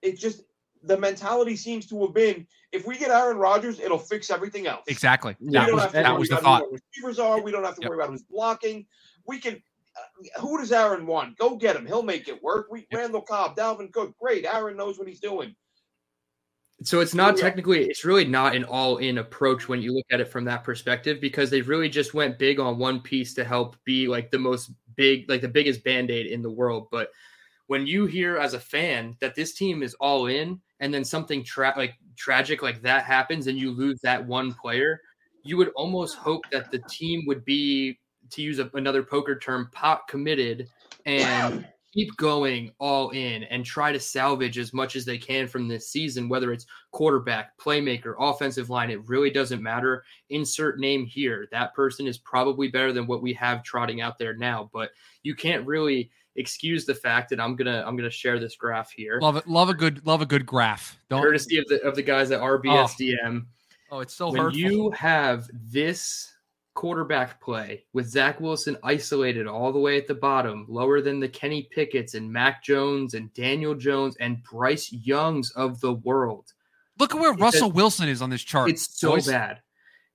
It 0.00 0.18
just 0.18 0.42
the 0.84 0.96
mentality 0.96 1.56
seems 1.56 1.86
to 1.86 2.00
have 2.02 2.14
been 2.14 2.46
if 2.72 2.86
we 2.86 2.96
get 2.96 3.10
Aaron 3.10 3.36
Rodgers, 3.36 3.78
it'll 3.78 3.98
fix 3.98 4.30
everything 4.30 4.66
else. 4.66 4.84
Exactly. 4.88 5.36
That 5.40 5.72
was, 5.72 5.92
that 5.92 6.18
was 6.18 6.28
the 6.30 6.38
thought. 6.38 6.64
receivers 6.72 7.18
are. 7.18 7.40
We 7.40 7.52
don't 7.52 7.64
have 7.64 7.76
to 7.76 7.82
yep. 7.82 7.90
worry 7.90 7.98
about 7.98 8.10
who's 8.10 8.22
blocking. 8.22 8.86
We 9.26 9.38
can. 9.38 9.62
Uh, 9.94 10.40
who 10.40 10.58
does 10.58 10.72
Aaron 10.72 11.06
want? 11.06 11.36
Go 11.36 11.56
get 11.56 11.76
him. 11.76 11.86
He'll 11.86 12.02
make 12.02 12.26
it 12.26 12.42
work. 12.42 12.68
We 12.70 12.86
yep. 12.90 13.00
Randall 13.00 13.20
Cobb, 13.20 13.56
Dalvin 13.56 13.92
Cook, 13.92 14.16
great. 14.18 14.46
Aaron 14.46 14.76
knows 14.76 14.98
what 14.98 15.06
he's 15.06 15.20
doing. 15.20 15.54
So 16.82 17.00
it's 17.00 17.14
not 17.14 17.36
technically, 17.36 17.84
it's 17.84 18.04
really 18.04 18.24
not 18.24 18.56
an 18.56 18.64
all 18.64 18.96
in 18.96 19.18
approach 19.18 19.68
when 19.68 19.80
you 19.82 19.94
look 19.94 20.06
at 20.10 20.20
it 20.20 20.28
from 20.28 20.44
that 20.46 20.64
perspective 20.64 21.20
because 21.20 21.48
they 21.48 21.60
really 21.60 21.88
just 21.88 22.14
went 22.14 22.38
big 22.38 22.58
on 22.58 22.78
one 22.78 23.00
piece 23.00 23.34
to 23.34 23.44
help 23.44 23.76
be 23.84 24.08
like 24.08 24.30
the 24.30 24.38
most 24.38 24.72
big, 24.96 25.28
like 25.28 25.42
the 25.42 25.48
biggest 25.48 25.84
band 25.84 26.10
aid 26.10 26.26
in 26.26 26.42
the 26.42 26.50
world. 26.50 26.88
But 26.90 27.10
when 27.72 27.86
you 27.86 28.04
hear 28.04 28.36
as 28.36 28.52
a 28.52 28.60
fan 28.60 29.16
that 29.22 29.34
this 29.34 29.54
team 29.54 29.82
is 29.82 29.94
all 29.94 30.26
in 30.26 30.60
and 30.80 30.92
then 30.92 31.02
something 31.02 31.42
tra- 31.42 31.72
like 31.74 31.94
tragic 32.18 32.60
like 32.60 32.82
that 32.82 33.02
happens 33.02 33.46
and 33.46 33.58
you 33.58 33.70
lose 33.70 33.98
that 34.02 34.22
one 34.26 34.52
player, 34.52 35.00
you 35.42 35.56
would 35.56 35.70
almost 35.74 36.16
hope 36.16 36.44
that 36.52 36.70
the 36.70 36.82
team 36.90 37.22
would 37.26 37.46
be, 37.46 37.98
to 38.28 38.42
use 38.42 38.58
a, 38.58 38.70
another 38.74 39.02
poker 39.02 39.38
term, 39.38 39.70
pot 39.72 40.06
committed 40.06 40.68
and 41.06 41.66
keep 41.94 42.14
going 42.18 42.70
all 42.78 43.08
in 43.12 43.44
and 43.44 43.64
try 43.64 43.90
to 43.90 43.98
salvage 43.98 44.58
as 44.58 44.74
much 44.74 44.94
as 44.94 45.06
they 45.06 45.16
can 45.16 45.48
from 45.48 45.66
this 45.66 45.88
season, 45.88 46.28
whether 46.28 46.52
it's 46.52 46.66
quarterback, 46.90 47.56
playmaker, 47.56 48.16
offensive 48.18 48.68
line, 48.68 48.90
it 48.90 49.08
really 49.08 49.30
doesn't 49.30 49.62
matter. 49.62 50.04
Insert 50.28 50.78
name 50.78 51.06
here. 51.06 51.48
That 51.52 51.72
person 51.72 52.06
is 52.06 52.18
probably 52.18 52.68
better 52.68 52.92
than 52.92 53.06
what 53.06 53.22
we 53.22 53.32
have 53.32 53.62
trotting 53.62 54.02
out 54.02 54.18
there 54.18 54.36
now, 54.36 54.68
but 54.74 54.90
you 55.22 55.34
can't 55.34 55.66
really 55.66 56.10
excuse 56.36 56.84
the 56.84 56.94
fact 56.94 57.30
that 57.30 57.40
I'm 57.40 57.56
gonna 57.56 57.84
I'm 57.86 57.96
gonna 57.96 58.10
share 58.10 58.38
this 58.38 58.56
graph 58.56 58.90
here. 58.90 59.18
Love 59.20 59.36
it. 59.36 59.46
Love 59.46 59.68
a 59.68 59.74
good 59.74 60.06
love 60.06 60.22
a 60.22 60.26
good 60.26 60.46
graph. 60.46 60.98
Don't 61.08 61.22
courtesy 61.22 61.58
of 61.58 61.66
the 61.68 61.82
of 61.82 61.94
the 61.94 62.02
guys 62.02 62.30
at 62.30 62.40
RBSDM. 62.40 63.46
Oh, 63.90 63.96
oh 63.96 64.00
it's 64.00 64.14
so 64.14 64.30
when 64.30 64.42
hurtful. 64.42 64.60
you 64.60 64.90
have 64.90 65.48
this 65.52 66.32
quarterback 66.74 67.40
play 67.40 67.84
with 67.92 68.08
Zach 68.08 68.40
Wilson 68.40 68.76
isolated 68.82 69.46
all 69.46 69.72
the 69.72 69.78
way 69.78 69.98
at 69.98 70.06
the 70.06 70.14
bottom, 70.14 70.64
lower 70.68 71.00
than 71.00 71.20
the 71.20 71.28
Kenny 71.28 71.68
Pickett's 71.70 72.14
and 72.14 72.32
Mac 72.32 72.62
Jones 72.62 73.14
and 73.14 73.32
Daniel 73.34 73.74
Jones 73.74 74.16
and 74.20 74.42
Bryce 74.42 74.90
Youngs 74.92 75.50
of 75.50 75.80
the 75.80 75.94
world. 75.94 76.52
Look 76.98 77.14
at 77.14 77.20
where 77.20 77.34
Russell 77.34 77.70
Wilson 77.70 78.08
is 78.08 78.22
on 78.22 78.30
this 78.30 78.42
chart. 78.42 78.70
It's 78.70 78.98
so 78.98 79.12
boys. 79.12 79.26
bad. 79.26 79.60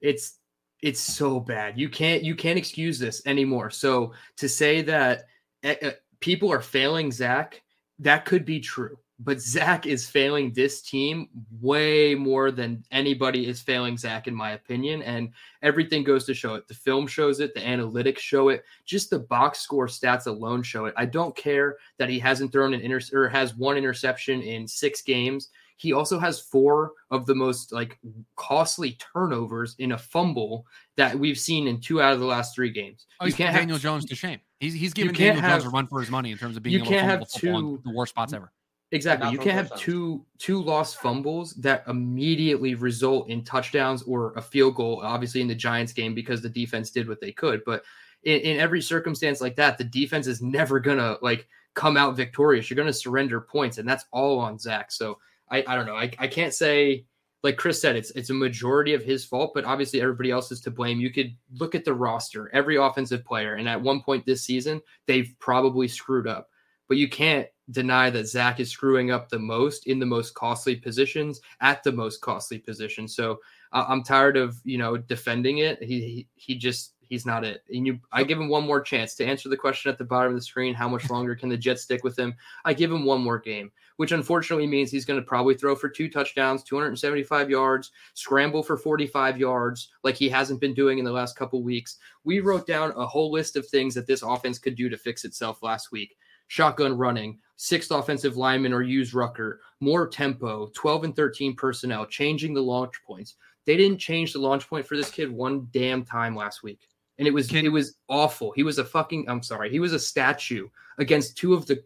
It's 0.01 0.39
it's 0.81 0.99
so 0.99 1.39
bad. 1.39 1.79
You 1.79 1.89
can't 1.89 2.23
you 2.23 2.35
can't 2.35 2.57
excuse 2.57 2.99
this 2.99 3.21
anymore. 3.25 3.69
So 3.69 4.13
to 4.37 4.47
say 4.47 4.83
that 4.83 5.25
uh, 5.63 5.91
people 6.19 6.51
are 6.51 6.61
failing 6.61 7.11
Zach, 7.11 7.61
that 7.99 8.25
could 8.25 8.45
be 8.45 8.59
true 8.59 8.97
but 9.19 9.41
Zach 9.41 9.85
is 9.87 10.07
failing 10.07 10.53
this 10.53 10.81
team 10.81 11.29
way 11.59 12.13
more 12.13 12.51
than 12.51 12.83
anybody 12.91 13.47
is 13.47 13.61
failing 13.61 13.97
Zach, 13.97 14.27
in 14.27 14.35
my 14.35 14.51
opinion. 14.51 15.01
And 15.01 15.29
everything 15.63 16.03
goes 16.03 16.25
to 16.25 16.35
show 16.35 16.53
it. 16.53 16.67
The 16.67 16.75
film 16.75 17.07
shows 17.07 17.39
it, 17.39 17.55
the 17.55 17.61
analytics 17.61 18.19
show 18.19 18.49
it, 18.49 18.63
just 18.85 19.09
the 19.09 19.19
box 19.19 19.59
score 19.59 19.87
stats 19.87 20.27
alone 20.27 20.61
show 20.61 20.85
it. 20.85 20.93
I 20.97 21.05
don't 21.05 21.35
care 21.35 21.77
that 21.97 22.09
he 22.09 22.19
hasn't 22.19 22.51
thrown 22.51 22.73
an 22.73 22.81
inter 22.81 22.99
or 23.13 23.27
has 23.27 23.55
one 23.55 23.77
interception 23.77 24.41
in 24.41 24.67
six 24.67 25.01
games. 25.01 25.49
He 25.77 25.93
also 25.93 26.19
has 26.19 26.39
four 26.39 26.91
of 27.09 27.25
the 27.25 27.35
most 27.35 27.71
like 27.71 27.99
costly 28.35 28.97
turnovers 29.13 29.75
in 29.79 29.93
a 29.93 29.97
fumble 29.97 30.65
that 30.95 31.17
we've 31.17 31.39
seen 31.39 31.67
in 31.67 31.79
two 31.79 32.01
out 32.01 32.13
of 32.13 32.19
the 32.19 32.25
last 32.25 32.53
three 32.53 32.71
games. 32.71 33.05
Oh, 33.19 33.25
you 33.25 33.33
can't 33.33 33.55
Daniel 33.55 33.75
have, 33.75 33.81
Jones 33.81 34.05
to 34.05 34.15
shame. 34.15 34.39
He's 34.59 34.73
he's 34.73 34.93
giving 34.93 35.13
Daniel 35.13 35.41
have, 35.41 35.61
Jones 35.61 35.65
a 35.65 35.69
run 35.69 35.87
for 35.87 35.99
his 35.99 36.09
money 36.09 36.31
in 36.31 36.37
terms 36.37 36.57
of 36.57 36.63
being 36.63 36.83
you 36.83 36.97
able 36.97 37.25
to 37.25 37.39
fumble 37.39 37.77
two, 37.77 37.81
the 37.85 37.93
worst 37.93 38.11
spots 38.11 38.33
ever 38.33 38.51
Exactly. 38.91 39.31
You 39.31 39.37
can't 39.37 39.51
have 39.51 39.69
touchdowns. 39.69 39.81
two 39.81 40.25
two 40.37 40.61
lost 40.63 40.97
fumbles 40.97 41.53
that 41.55 41.83
immediately 41.87 42.73
result 42.73 43.29
in 43.29 43.43
touchdowns 43.43 44.01
or 44.03 44.31
a 44.37 44.41
field 44.41 44.75
goal. 44.75 45.01
Obviously, 45.03 45.41
in 45.41 45.47
the 45.47 45.55
Giants 45.55 45.91
game 45.91 46.15
because 46.15 46.41
the 46.41 46.49
defense 46.49 46.89
did 46.89 47.09
what 47.09 47.19
they 47.19 47.33
could, 47.33 47.63
but 47.65 47.83
in, 48.23 48.39
in 48.39 48.59
every 48.59 48.81
circumstance 48.81 49.41
like 49.41 49.57
that, 49.57 49.77
the 49.77 49.83
defense 49.83 50.25
is 50.25 50.41
never 50.41 50.79
gonna 50.79 51.17
like 51.21 51.49
come 51.73 51.97
out 51.97 52.15
victorious. 52.15 52.69
You're 52.69 52.77
gonna 52.77 52.93
surrender 52.93 53.41
points, 53.41 53.77
and 53.77 53.87
that's 53.87 54.05
all 54.11 54.39
on 54.39 54.57
Zach. 54.57 54.89
So 54.93 55.19
I, 55.51 55.65
I 55.67 55.75
don't 55.75 55.85
know. 55.85 55.95
I, 55.95 56.09
I 56.17 56.27
can't 56.27 56.53
say 56.53 57.05
like 57.43 57.57
Chris 57.57 57.79
said, 57.81 57.95
it's 57.95 58.11
it's 58.11 58.29
a 58.29 58.33
majority 58.33 58.93
of 58.93 59.03
his 59.03 59.23
fault, 59.23 59.51
but 59.53 59.65
obviously 59.65 60.01
everybody 60.01 60.31
else 60.31 60.51
is 60.51 60.61
to 60.61 60.71
blame. 60.71 60.99
You 60.99 61.11
could 61.11 61.35
look 61.53 61.75
at 61.75 61.85
the 61.85 61.93
roster, 61.93 62.49
every 62.53 62.77
offensive 62.77 63.23
player, 63.23 63.55
and 63.55 63.69
at 63.69 63.81
one 63.81 64.01
point 64.01 64.25
this 64.25 64.43
season, 64.43 64.81
they've 65.05 65.33
probably 65.39 65.87
screwed 65.87 66.27
up. 66.27 66.49
But 66.87 66.97
you 66.97 67.09
can't 67.09 67.47
deny 67.71 68.09
that 68.09 68.27
Zach 68.27 68.59
is 68.59 68.71
screwing 68.71 69.11
up 69.11 69.29
the 69.29 69.39
most 69.39 69.87
in 69.87 69.99
the 69.99 70.05
most 70.05 70.33
costly 70.33 70.75
positions 70.75 71.41
at 71.61 71.83
the 71.83 71.91
most 71.91 72.21
costly 72.21 72.57
position. 72.57 73.07
So 73.07 73.39
uh, 73.73 73.85
I'm 73.87 74.03
tired 74.03 74.37
of 74.37 74.59
you 74.63 74.77
know 74.77 74.97
defending 74.97 75.59
it. 75.59 75.81
He, 75.83 76.01
he 76.01 76.27
he 76.35 76.55
just 76.55 76.93
he's 77.01 77.25
not 77.25 77.43
it. 77.43 77.63
And 77.69 77.85
you, 77.85 77.99
I 78.11 78.23
give 78.23 78.39
him 78.39 78.49
one 78.49 78.65
more 78.65 78.81
chance 78.81 79.15
to 79.15 79.25
answer 79.25 79.49
the 79.49 79.57
question 79.57 79.91
at 79.91 79.97
the 79.97 80.03
bottom 80.03 80.33
of 80.33 80.37
the 80.37 80.43
screen. 80.43 80.73
How 80.73 80.89
much 80.89 81.09
longer 81.09 81.35
can 81.35 81.49
the 81.49 81.57
Jets 81.57 81.83
stick 81.83 82.03
with 82.03 82.17
him? 82.17 82.35
I 82.65 82.73
give 82.73 82.91
him 82.91 83.05
one 83.05 83.21
more 83.21 83.39
game, 83.39 83.71
which 83.97 84.11
unfortunately 84.11 84.65
means 84.65 84.89
he's 84.89 85.05
going 85.05 85.19
to 85.19 85.25
probably 85.25 85.53
throw 85.53 85.75
for 85.75 85.89
two 85.89 86.09
touchdowns, 86.09 86.63
275 86.63 87.49
yards, 87.49 87.91
scramble 88.13 88.63
for 88.63 88.77
45 88.77 89.37
yards, 89.37 89.89
like 90.03 90.15
he 90.15 90.29
hasn't 90.29 90.61
been 90.61 90.73
doing 90.73 90.97
in 90.97 91.05
the 91.05 91.11
last 91.11 91.35
couple 91.35 91.61
weeks. 91.61 91.97
We 92.23 92.39
wrote 92.39 92.65
down 92.65 92.93
a 92.95 93.05
whole 93.05 93.31
list 93.31 93.55
of 93.55 93.67
things 93.67 93.93
that 93.95 94.07
this 94.07 94.23
offense 94.23 94.57
could 94.57 94.75
do 94.75 94.89
to 94.89 94.97
fix 94.97 95.25
itself 95.25 95.61
last 95.61 95.91
week 95.91 96.15
shotgun 96.47 96.97
running, 96.97 97.39
sixth 97.57 97.91
offensive 97.91 98.37
lineman 98.37 98.73
or 98.73 98.81
use 98.81 99.13
Rucker, 99.13 99.61
more 99.79 100.07
tempo, 100.07 100.69
12 100.73 101.03
and 101.05 101.15
13 101.15 101.55
personnel, 101.55 102.05
changing 102.05 102.53
the 102.53 102.61
launch 102.61 102.95
points. 103.05 103.35
They 103.65 103.77
didn't 103.77 103.99
change 103.99 104.33
the 104.33 104.39
launch 104.39 104.67
point 104.69 104.85
for 104.85 104.95
this 104.95 105.11
kid 105.11 105.31
one 105.31 105.67
damn 105.71 106.03
time 106.03 106.35
last 106.35 106.63
week. 106.63 106.87
And 107.19 107.27
it 107.27 107.33
was 107.33 107.51
it 107.51 107.71
was 107.71 107.95
awful. 108.09 108.51
He 108.51 108.63
was 108.63 108.77
a 108.77 108.85
fucking 108.85 109.27
I'm 109.27 109.43
sorry. 109.43 109.69
He 109.71 109.79
was 109.79 109.93
a 109.93 109.99
statue 109.99 110.67
against 110.99 111.35
two 111.35 111.53
of 111.53 111.65
the 111.65 111.83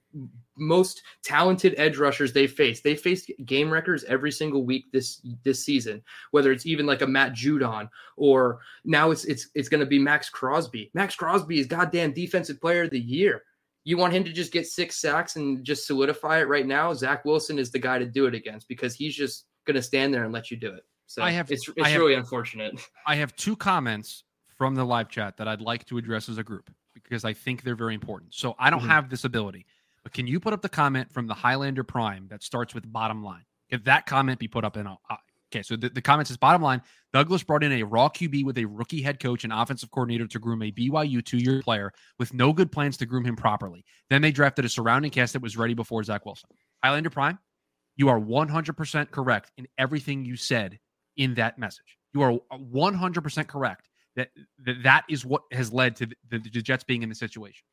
most 0.62 1.02
talented 1.24 1.74
edge 1.78 1.98
rushers 1.98 2.32
they 2.32 2.46
faced. 2.46 2.84
They 2.84 2.96
faced 2.96 3.32
game 3.46 3.72
records 3.72 4.04
every 4.06 4.32
single 4.32 4.64
week 4.64 4.86
this 4.94 5.20
this 5.44 5.66
season, 5.66 6.04
whether 6.30 6.52
it's 6.52 6.66
even 6.68 6.86
like 6.86 7.02
a 7.02 7.08
Matt 7.08 7.34
Judon 7.34 7.90
or 8.16 8.60
now 8.86 9.10
it's 9.12 9.26
it's 9.26 9.50
it's 9.56 9.68
going 9.70 9.80
to 9.80 9.86
be 9.88 9.98
Maxx 10.00 10.30
Crosby. 10.30 10.92
Maxx 10.94 11.16
Crosby 11.16 11.60
is 11.60 11.66
goddamn 11.68 12.14
defensive 12.14 12.62
player 12.62 12.84
of 12.84 12.92
the 12.92 13.00
year. 13.00 13.44
You 13.84 13.98
want 13.98 14.14
him 14.14 14.24
to 14.26 14.32
just 14.32 14.54
get 14.54 14.68
six 14.68 15.02
sacks 15.02 15.36
and 15.38 15.64
just 15.66 15.88
solidify 15.88 16.40
it 16.42 16.48
right 16.48 16.68
now? 16.68 16.94
Zach 16.94 17.26
Wilson 17.26 17.58
is 17.58 17.72
the 17.72 17.80
guy 17.80 17.98
to 17.98 18.06
do 18.06 18.28
it 18.28 18.36
against 18.36 18.68
because 18.68 18.94
he's 18.94 19.16
just 19.16 19.46
going 19.66 19.76
to 19.76 19.82
stand 19.82 20.14
there 20.14 20.24
and 20.24 20.32
let 20.32 20.52
you 20.52 20.58
do 20.58 20.72
it. 20.72 20.86
So 21.08 21.24
I 21.24 21.32
have- 21.32 21.52
it's 21.52 21.68
I 21.68 21.74
it's 21.78 21.88
have- 21.90 22.00
really 22.00 22.14
unfortunate. 22.14 22.80
I 23.08 23.16
have 23.16 23.36
two 23.36 23.56
comments 23.56 24.24
from 24.58 24.76
the 24.76 24.86
live 24.86 25.10
chat 25.10 25.38
that 25.38 25.48
I'd 25.48 25.62
like 25.62 25.86
to 25.88 25.98
address 25.98 26.30
as 26.30 26.38
a 26.38 26.44
group 26.44 26.70
because 26.94 27.26
I 27.26 27.34
think 27.34 27.64
they're 27.64 27.76
very 27.76 27.96
important. 27.96 28.36
So 28.36 28.56
I 28.60 28.70
don't 28.70 28.82
Mhm. 28.82 28.88
have 28.90 29.10
this 29.10 29.24
ability, 29.24 29.66
but 30.04 30.14
can 30.14 30.28
you 30.28 30.40
put 30.40 30.54
up 30.54 30.62
the 30.62 30.70
comment 30.70 31.12
from 31.12 31.28
the 31.28 31.34
Highlander 31.34 31.84
Prime 31.84 32.28
that 32.30 32.44
starts 32.44 32.74
with 32.74 32.92
bottom 32.92 33.24
line? 33.24 33.44
If 33.70 33.84
that 33.86 34.06
comment 34.06 34.40
be 34.40 34.48
put 34.48 34.66
up 34.66 34.78
in, 34.78 34.88
I'll- 34.88 35.02
uh, 35.10 35.18
okay. 35.54 35.62
So 35.64 35.76
the, 35.76 35.90
the 35.90 36.02
comment 36.02 36.28
says 36.28 36.38
bottom 36.38 36.62
line: 36.62 36.82
Douglas 37.14 37.44
brought 37.44 37.64
in 37.64 37.72
a 37.72 37.84
raw 37.84 38.10
QB 38.10 38.44
with 38.44 38.58
a 38.58 38.66
rookie 38.66 39.02
head 39.02 39.20
coach 39.20 39.44
and 39.44 39.54
offensive 39.54 39.92
coordinator 39.92 40.28
to 40.28 40.40
groom 40.40 40.62
a 40.64 40.72
BYU 40.72 41.24
two-year 41.24 41.62
player 41.62 41.92
with 42.20 42.34
no 42.34 42.52
good 42.52 42.72
plans 42.72 42.98
to 42.98 43.06
groom 43.06 43.26
him 43.26 43.36
properly. 43.36 43.86
Then 44.10 44.22
they 44.22 44.32
drafted 44.32 44.66
a 44.66 44.70
surrounding 44.70 45.12
cast 45.12 45.34
that 45.34 45.42
was 45.42 45.56
ready 45.58 45.74
before 45.74 46.04
Zach 46.04 46.26
Wilson. 46.26 46.50
Highlander 46.84 47.10
Prime, 47.10 47.40
you 47.96 48.10
are 48.10 48.20
100% 48.20 49.12
correct 49.12 49.52
in 49.58 49.68
everything 49.78 50.26
you 50.26 50.36
said 50.36 50.80
in 51.18 51.36
that 51.36 51.60
message. 51.60 51.98
You 52.14 52.24
are 52.24 52.34
uh, 52.52 52.58
100% 52.58 53.48
correct 53.48 53.88
that 54.16 54.30
that, 54.66 54.84
that 54.84 55.04
is 55.10 55.24
what 55.26 55.44
has 55.52 55.72
led 55.72 55.96
to 55.98 56.08
the, 56.08 56.16
the, 56.30 56.40
the 56.40 56.62
Jets 56.62 56.84
being 56.84 57.04
in 57.04 57.10
the 57.10 57.16
situation. 57.16 57.64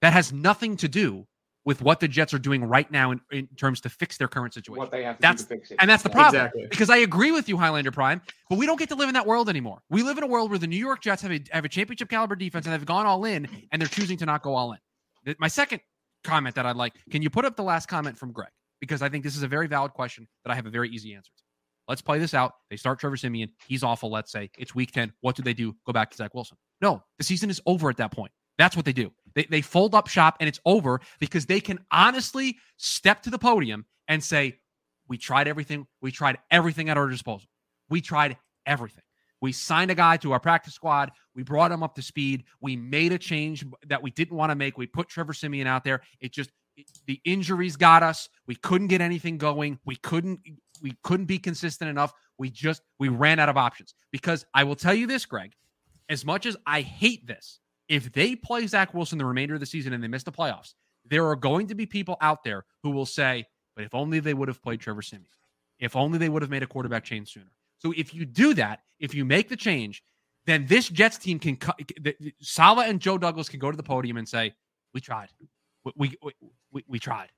That 0.00 0.12
has 0.12 0.32
nothing 0.32 0.76
to 0.78 0.88
do 0.88 1.26
with 1.64 1.80
what 1.80 2.00
the 2.00 2.08
Jets 2.08 2.34
are 2.34 2.38
doing 2.38 2.64
right 2.64 2.90
now 2.90 3.12
in, 3.12 3.20
in 3.30 3.46
terms 3.56 3.80
to 3.82 3.88
fix 3.88 4.16
their 4.18 4.26
current 4.28 4.52
situation. 4.52 4.78
What 4.78 4.90
they 4.90 5.04
have 5.04 5.16
to 5.16 5.22
That's- 5.22 5.42
do 5.44 5.54
to 5.54 5.60
fix 5.60 5.70
it. 5.70 5.76
and 5.80 5.88
that's 5.88 6.02
the 6.02 6.10
problem. 6.10 6.34
Exactly. 6.46 6.66
Because 6.68 6.90
I 6.90 6.98
agree 6.98 7.30
with 7.30 7.48
you, 7.48 7.56
Highlander 7.56 7.92
Prime, 7.92 8.20
but 8.50 8.58
we 8.58 8.66
don't 8.66 8.78
get 8.78 8.88
to 8.88 8.94
live 8.96 9.08
in 9.08 9.14
that 9.14 9.26
world 9.26 9.48
anymore. 9.48 9.80
We 9.88 10.02
live 10.02 10.18
in 10.18 10.24
a 10.24 10.26
world 10.26 10.50
where 10.50 10.58
the 10.58 10.66
New 10.66 10.76
York 10.76 11.00
Jets 11.02 11.22
have 11.22 11.30
a 11.32 11.40
have 11.52 11.64
a 11.64 11.68
championship 11.68 12.08
caliber 12.08 12.34
defense 12.34 12.66
and 12.66 12.72
they've 12.74 12.84
gone 12.84 13.06
all 13.06 13.24
in, 13.24 13.48
and 13.70 13.80
they're 13.80 13.88
choosing 13.88 14.18
to 14.18 14.26
not 14.26 14.42
go 14.42 14.54
all 14.54 14.72
in. 14.72 15.34
My 15.38 15.48
second 15.48 15.80
comment 16.24 16.54
that 16.56 16.66
I'd 16.66 16.76
like, 16.76 16.94
can 17.10 17.22
you 17.22 17.30
put 17.30 17.44
up 17.44 17.56
the 17.56 17.62
last 17.62 17.86
comment 17.86 18.18
from 18.18 18.32
Greg? 18.32 18.50
Because 18.80 19.00
I 19.02 19.08
think 19.08 19.22
this 19.22 19.36
is 19.36 19.44
a 19.44 19.48
very 19.48 19.68
valid 19.68 19.92
question 19.92 20.26
that 20.44 20.50
I 20.50 20.56
have 20.56 20.66
a 20.66 20.70
very 20.70 20.88
easy 20.90 21.14
answer 21.14 21.30
to. 21.36 21.42
Let's 21.88 22.00
play 22.02 22.18
this 22.18 22.34
out. 22.34 22.54
They 22.70 22.76
start 22.76 22.98
Trevor 22.98 23.16
Siemian. 23.16 23.50
He's 23.68 23.82
awful. 23.84 24.10
Let's 24.10 24.32
say 24.32 24.50
it's 24.58 24.74
week 24.74 24.90
10. 24.92 25.12
What 25.20 25.36
do 25.36 25.42
they 25.42 25.54
do? 25.54 25.76
Go 25.86 25.92
back 25.92 26.10
to 26.10 26.16
Zach 26.16 26.34
Wilson. 26.34 26.56
No, 26.80 27.02
the 27.18 27.24
season 27.24 27.50
is 27.50 27.60
over 27.66 27.88
at 27.90 27.96
that 27.98 28.10
point. 28.12 28.32
That's 28.62 28.76
what 28.76 28.84
they 28.84 28.92
do. 28.92 29.10
They, 29.34 29.42
they 29.50 29.60
fold 29.60 29.92
up 29.92 30.06
shop 30.06 30.36
and 30.38 30.48
it's 30.48 30.60
over 30.64 31.00
because 31.18 31.46
they 31.46 31.58
can 31.58 31.80
honestly 31.90 32.58
step 32.76 33.20
to 33.22 33.30
the 33.30 33.38
podium 33.38 33.86
and 34.06 34.22
say, 34.22 34.60
We 35.08 35.18
tried 35.18 35.48
everything. 35.48 35.88
We 36.00 36.12
tried 36.12 36.38
everything 36.48 36.88
at 36.88 36.96
our 36.96 37.08
disposal. 37.08 37.48
We 37.90 38.00
tried 38.00 38.36
everything. 38.64 39.02
We 39.40 39.50
signed 39.50 39.90
a 39.90 39.96
guy 39.96 40.16
to 40.18 40.30
our 40.30 40.38
practice 40.38 40.74
squad. 40.74 41.10
We 41.34 41.42
brought 41.42 41.72
him 41.72 41.82
up 41.82 41.96
to 41.96 42.02
speed. 42.02 42.44
We 42.60 42.76
made 42.76 43.10
a 43.10 43.18
change 43.18 43.66
that 43.88 44.00
we 44.00 44.12
didn't 44.12 44.36
want 44.36 44.50
to 44.50 44.54
make. 44.54 44.78
We 44.78 44.86
put 44.86 45.08
Trevor 45.08 45.32
Siemian 45.32 45.66
out 45.66 45.82
there. 45.82 46.02
It 46.20 46.32
just 46.32 46.52
it- 46.76 46.86
the 47.08 47.20
injuries 47.24 47.74
got 47.74 48.04
us. 48.04 48.28
We 48.46 48.54
couldn't 48.54 48.86
get 48.86 49.00
anything 49.00 49.38
going. 49.38 49.80
We 49.84 49.96
couldn't 49.96 50.38
we 50.80 50.94
couldn't 51.02 51.26
be 51.26 51.40
consistent 51.40 51.90
enough. 51.90 52.12
We 52.38 52.48
just 52.48 52.82
we 53.00 53.08
ran 53.08 53.40
out 53.40 53.48
of 53.48 53.56
options. 53.56 53.92
Because 54.12 54.46
I 54.54 54.62
will 54.62 54.76
tell 54.76 54.94
you 54.94 55.08
this, 55.08 55.26
Greg, 55.26 55.50
as 56.08 56.24
much 56.24 56.46
as 56.46 56.56
I 56.64 56.82
hate 56.82 57.26
this, 57.26 57.58
if 57.92 58.10
they 58.10 58.34
play 58.34 58.66
Zach 58.66 58.94
Wilson 58.94 59.18
the 59.18 59.26
remainder 59.26 59.52
of 59.52 59.60
the 59.60 59.66
season 59.66 59.92
and 59.92 60.02
they 60.02 60.08
miss 60.08 60.22
the 60.22 60.32
playoffs, 60.32 60.72
there 61.04 61.26
are 61.26 61.36
going 61.36 61.66
to 61.66 61.74
be 61.74 61.84
people 61.84 62.16
out 62.22 62.42
there 62.42 62.64
who 62.82 62.90
will 62.90 63.04
say, 63.04 63.46
but 63.76 63.84
if 63.84 63.94
only 63.94 64.18
they 64.18 64.32
would 64.32 64.48
have 64.48 64.62
played 64.62 64.80
Trevor 64.80 65.02
Siemian. 65.02 65.28
If 65.78 65.94
only 65.94 66.16
they 66.16 66.30
would 66.30 66.40
have 66.40 66.50
made 66.50 66.62
a 66.62 66.66
quarterback 66.66 67.04
change 67.04 67.34
sooner. 67.34 67.52
So 67.76 67.92
if 67.94 68.14
you 68.14 68.24
do 68.24 68.54
that, 68.54 68.80
if 68.98 69.14
you 69.14 69.26
make 69.26 69.50
the 69.50 69.56
change, 69.56 70.02
then 70.46 70.64
this 70.66 70.88
Jets 70.88 71.18
team 71.18 71.38
can 71.38 71.58
Saleh 72.40 72.88
and 72.88 72.98
Joe 72.98 73.18
Douglas 73.18 73.50
can 73.50 73.58
go 73.58 73.70
to 73.70 73.76
the 73.76 73.82
podium 73.82 74.16
and 74.16 74.28
say, 74.28 74.54
"We 74.94 75.00
tried. 75.00 75.28
We 75.84 76.16
we, 76.22 76.32
we, 76.72 76.84
we 76.88 76.98
tried. 76.98 77.30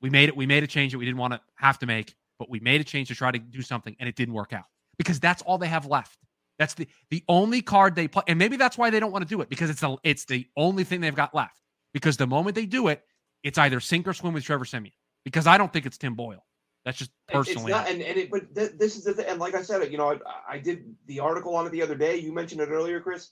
We 0.00 0.10
made 0.10 0.28
it. 0.28 0.36
We 0.36 0.46
made 0.46 0.62
a 0.62 0.66
change 0.66 0.92
that 0.92 0.98
we 0.98 1.04
didn't 1.04 1.18
want 1.18 1.32
to 1.34 1.40
have 1.54 1.78
to 1.78 1.86
make, 1.86 2.14
but 2.38 2.50
we 2.50 2.60
made 2.60 2.80
a 2.80 2.84
change 2.84 3.08
to 3.08 3.14
try 3.14 3.30
to 3.30 3.38
do 3.38 3.62
something, 3.62 3.96
and 3.98 4.08
it 4.08 4.16
didn't 4.16 4.34
work 4.34 4.52
out 4.52 4.66
because 4.98 5.18
that's 5.18 5.42
all 5.42 5.58
they 5.58 5.68
have 5.68 5.86
left. 5.86 6.18
That's 6.62 6.74
the 6.74 6.86
the 7.10 7.24
only 7.28 7.60
card 7.60 7.96
they 7.96 8.06
play, 8.06 8.22
and 8.28 8.38
maybe 8.38 8.56
that's 8.56 8.78
why 8.78 8.88
they 8.88 9.00
don't 9.00 9.10
want 9.10 9.24
to 9.24 9.28
do 9.28 9.40
it 9.40 9.48
because 9.48 9.68
it's 9.68 9.80
the 9.80 9.96
it's 10.04 10.26
the 10.26 10.46
only 10.56 10.84
thing 10.84 11.00
they've 11.00 11.12
got 11.12 11.34
left. 11.34 11.60
Because 11.92 12.16
the 12.16 12.26
moment 12.28 12.54
they 12.54 12.66
do 12.66 12.86
it, 12.86 13.02
it's 13.42 13.58
either 13.58 13.80
sink 13.80 14.06
or 14.06 14.12
swim 14.12 14.32
with 14.32 14.44
Trevor 14.44 14.64
Siemian. 14.64 14.94
Because 15.24 15.48
I 15.48 15.58
don't 15.58 15.72
think 15.72 15.86
it's 15.86 15.98
Tim 15.98 16.14
Boyle. 16.14 16.46
That's 16.84 16.98
just 16.98 17.10
personally. 17.26 17.72
not, 17.72 17.88
and, 17.88 18.00
and 18.00 18.16
it, 18.16 18.30
but 18.30 18.54
th- 18.54 18.74
this 18.78 18.96
is 18.96 19.02
the 19.02 19.12
thing. 19.12 19.26
And 19.28 19.40
like 19.40 19.56
I 19.56 19.62
said, 19.62 19.90
you 19.90 19.98
know, 19.98 20.12
I, 20.12 20.54
I 20.54 20.58
did 20.60 20.84
the 21.06 21.18
article 21.18 21.56
on 21.56 21.66
it 21.66 21.70
the 21.70 21.82
other 21.82 21.96
day. 21.96 22.16
You 22.16 22.32
mentioned 22.32 22.60
it 22.60 22.68
earlier, 22.68 23.00
Chris. 23.00 23.30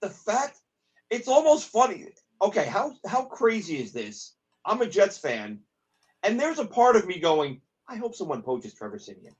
The 0.00 0.08
fact, 0.08 0.60
it's 1.10 1.28
almost 1.28 1.68
funny. 1.68 2.06
Okay, 2.40 2.64
how 2.64 2.94
how 3.06 3.26
crazy 3.26 3.76
is 3.82 3.92
this? 3.92 4.36
I'm 4.64 4.80
a 4.80 4.86
Jets 4.86 5.18
fan, 5.18 5.58
and 6.22 6.40
there's 6.40 6.58
a 6.58 6.64
part 6.64 6.96
of 6.96 7.06
me 7.06 7.20
going, 7.20 7.60
I 7.86 7.96
hope 7.96 8.14
someone 8.14 8.40
poaches 8.40 8.72
Trevor 8.72 8.98
Siemian. 8.98 9.34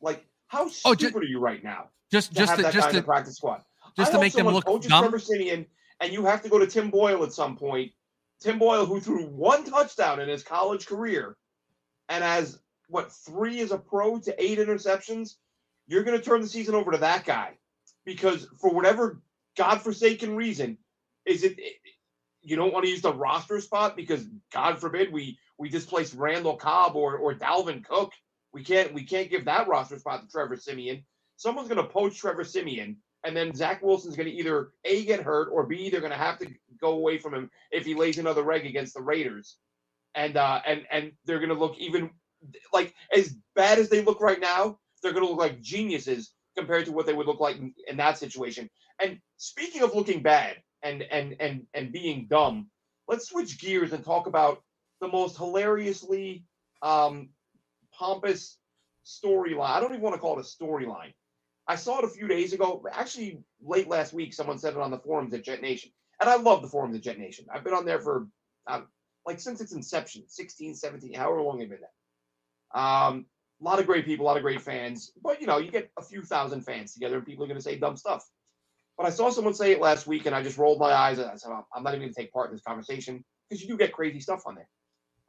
Like, 0.00 0.26
how 0.52 0.64
Oh, 0.84 0.94
stupid 0.94 1.22
are 1.22 1.26
you 1.26 1.38
right 1.40 1.64
now? 1.64 1.88
just 2.10 2.28
To 2.32 2.34
just 2.40 2.50
have 2.50 2.58
to, 2.58 2.70
just 2.72 2.90
in 2.90 2.96
the 2.96 3.00
to 3.00 3.06
practice 3.06 3.36
squad. 3.36 3.62
just 3.96 4.10
I 4.12 4.16
to 4.16 4.20
make 4.20 4.34
them 4.34 4.48
look 4.48 4.64
dumb. 4.66 5.02
Trevor 5.02 5.18
Siemian, 5.18 5.64
and 6.00 6.12
you 6.12 6.26
have 6.26 6.42
to 6.42 6.50
go 6.50 6.58
to 6.58 6.66
Tim 6.66 6.90
Boyle 6.90 7.24
at 7.24 7.32
some 7.32 7.56
point. 7.56 7.92
Tim 8.38 8.58
Boyle, 8.58 8.84
who 8.84 9.00
threw 9.00 9.24
one 9.24 9.64
touchdown 9.64 10.20
in 10.20 10.28
his 10.28 10.42
college 10.42 10.86
career, 10.86 11.36
and 12.10 12.22
has 12.22 12.58
what 12.88 13.10
three 13.12 13.60
as 13.60 13.72
a 13.72 13.78
pro 13.78 14.18
to 14.18 14.42
eight 14.44 14.58
interceptions. 14.58 15.36
You're 15.86 16.02
going 16.04 16.18
to 16.18 16.24
turn 16.24 16.42
the 16.42 16.48
season 16.48 16.74
over 16.74 16.92
to 16.92 16.98
that 16.98 17.24
guy 17.24 17.56
because 18.04 18.46
for 18.60 18.70
whatever 18.74 19.22
godforsaken 19.56 20.36
reason, 20.36 20.76
is 21.24 21.44
it, 21.44 21.58
it- 21.58 21.76
you 22.44 22.56
don't 22.56 22.72
want 22.74 22.84
to 22.84 22.90
use 22.90 23.00
the 23.02 23.14
roster 23.14 23.60
spot 23.60 23.94
because 23.96 24.26
God 24.52 24.80
forbid 24.80 25.12
we 25.12 25.38
we 25.58 25.68
displace 25.70 26.12
Randall 26.12 26.56
Cobb 26.56 26.94
or 26.96 27.16
or 27.16 27.34
Dalvin 27.34 27.84
Cook. 27.84 28.12
We 28.52 28.64
can't 28.64 28.92
we 28.92 29.04
can't 29.04 29.30
give 29.30 29.46
that 29.46 29.68
roster 29.68 29.98
spot 29.98 30.22
to 30.22 30.28
Trevor 30.28 30.56
Siemian. 30.56 31.04
Someone's 31.36 31.68
going 31.68 31.84
to 31.84 31.92
poach 31.92 32.18
Trevor 32.18 32.44
Siemian, 32.44 32.98
and 33.24 33.36
then 33.36 33.54
Zach 33.54 33.82
Wilson's 33.82 34.16
going 34.16 34.28
to 34.28 34.34
either 34.34 34.70
a 34.84 35.04
get 35.04 35.22
hurt 35.22 35.48
or 35.50 35.66
b 35.66 35.90
they're 35.90 36.00
going 36.00 36.12
to 36.12 36.18
have 36.18 36.38
to 36.38 36.48
go 36.80 36.92
away 36.92 37.18
from 37.18 37.34
him 37.34 37.50
if 37.70 37.84
he 37.84 37.94
lays 37.94 38.18
another 38.18 38.42
reg 38.42 38.66
against 38.66 38.94
the 38.94 39.00
Raiders, 39.00 39.56
and 40.14 40.36
uh 40.36 40.60
and 40.66 40.82
and 40.90 41.12
they're 41.24 41.38
going 41.38 41.48
to 41.48 41.54
look 41.54 41.76
even 41.78 42.10
like 42.72 42.94
as 43.16 43.34
bad 43.54 43.78
as 43.78 43.88
they 43.88 44.02
look 44.02 44.20
right 44.20 44.40
now. 44.40 44.78
They're 45.02 45.12
going 45.12 45.24
to 45.24 45.30
look 45.30 45.40
like 45.40 45.60
geniuses 45.60 46.32
compared 46.56 46.86
to 46.86 46.92
what 46.92 47.06
they 47.06 47.12
would 47.12 47.26
look 47.26 47.40
like 47.40 47.56
in, 47.56 47.74
in 47.88 47.96
that 47.96 48.18
situation. 48.18 48.70
And 49.02 49.18
speaking 49.36 49.82
of 49.82 49.94
looking 49.94 50.22
bad 50.22 50.56
and 50.82 51.02
and 51.02 51.36
and 51.40 51.66
and 51.74 51.92
being 51.92 52.26
dumb, 52.28 52.68
let's 53.08 53.28
switch 53.28 53.58
gears 53.60 53.92
and 53.92 54.04
talk 54.04 54.26
about 54.26 54.62
the 55.00 55.08
most 55.08 55.36
hilariously 55.36 56.44
um, 56.82 57.30
pompous 57.98 58.58
storyline. 59.04 59.70
I 59.70 59.80
don't 59.80 59.90
even 59.90 60.02
want 60.02 60.14
to 60.14 60.20
call 60.20 60.38
it 60.38 60.46
a 60.46 60.64
storyline. 60.64 61.12
I 61.66 61.76
saw 61.76 61.98
it 61.98 62.04
a 62.04 62.08
few 62.08 62.26
days 62.26 62.52
ago. 62.52 62.84
Actually, 62.90 63.40
late 63.64 63.88
last 63.88 64.12
week, 64.12 64.34
someone 64.34 64.58
said 64.58 64.74
it 64.74 64.80
on 64.80 64.90
the 64.90 64.98
forums 64.98 65.32
at 65.34 65.44
Jet 65.44 65.62
Nation. 65.62 65.90
And 66.20 66.28
I 66.28 66.36
love 66.36 66.62
the 66.62 66.68
forums 66.68 66.96
at 66.96 67.02
Jet 67.02 67.18
Nation. 67.18 67.46
I've 67.52 67.64
been 67.64 67.74
on 67.74 67.84
there 67.84 68.00
for 68.00 68.26
like 69.26 69.40
since 69.40 69.60
its 69.60 69.72
inception 69.72 70.24
16, 70.26 70.74
17, 70.74 71.14
however 71.14 71.42
long 71.42 71.60
it's 71.60 71.70
been 71.70 71.78
there. 71.80 72.82
Um, 72.82 73.26
a 73.60 73.64
lot 73.64 73.78
of 73.78 73.86
great 73.86 74.04
people, 74.04 74.26
a 74.26 74.28
lot 74.28 74.36
of 74.36 74.42
great 74.42 74.60
fans. 74.60 75.12
But, 75.22 75.40
you 75.40 75.46
know, 75.46 75.58
you 75.58 75.70
get 75.70 75.90
a 75.96 76.02
few 76.02 76.22
thousand 76.22 76.62
fans 76.62 76.94
together 76.94 77.16
and 77.16 77.26
people 77.26 77.44
are 77.44 77.48
going 77.48 77.58
to 77.58 77.62
say 77.62 77.76
dumb 77.76 77.96
stuff. 77.96 78.28
But 78.96 79.06
I 79.06 79.10
saw 79.10 79.30
someone 79.30 79.54
say 79.54 79.72
it 79.72 79.80
last 79.80 80.06
week 80.06 80.26
and 80.26 80.34
I 80.34 80.42
just 80.42 80.58
rolled 80.58 80.78
my 80.78 80.92
eyes 80.92 81.18
and 81.18 81.30
I 81.30 81.36
said, 81.36 81.52
I'm 81.74 81.82
not 81.82 81.90
even 81.90 82.00
going 82.00 82.14
to 82.14 82.20
take 82.20 82.32
part 82.32 82.50
in 82.50 82.56
this 82.56 82.64
conversation 82.64 83.24
because 83.48 83.62
you 83.62 83.68
do 83.68 83.76
get 83.76 83.92
crazy 83.92 84.20
stuff 84.20 84.42
on 84.46 84.56
there. 84.56 84.68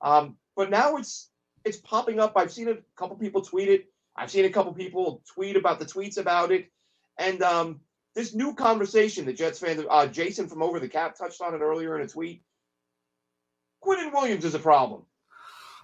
Um, 0.01 0.37
but 0.55 0.69
now 0.69 0.97
it's 0.97 1.29
it's 1.65 1.77
popping 1.77 2.19
up. 2.19 2.33
I've 2.35 2.51
seen 2.51 2.69
a 2.69 2.77
couple 2.95 3.15
people 3.17 3.41
tweet 3.41 3.69
it. 3.69 3.85
I've 4.15 4.31
seen 4.31 4.45
a 4.45 4.49
couple 4.49 4.73
people 4.73 5.23
tweet 5.33 5.55
about 5.55 5.79
the 5.79 5.85
tweets 5.85 6.17
about 6.17 6.51
it, 6.51 6.69
and 7.17 7.41
um, 7.41 7.79
this 8.15 8.33
new 8.35 8.53
conversation. 8.53 9.25
The 9.25 9.33
Jets 9.33 9.59
fan, 9.59 9.83
uh, 9.89 10.07
Jason 10.07 10.47
from 10.47 10.61
Over 10.61 10.79
the 10.79 10.87
Cap, 10.87 11.17
touched 11.17 11.41
on 11.41 11.55
it 11.55 11.61
earlier 11.61 11.95
in 11.97 12.05
a 12.05 12.07
tweet. 12.07 12.43
Quinnen 13.83 14.13
Williams 14.13 14.45
is 14.45 14.55
a 14.55 14.59
problem. 14.59 15.03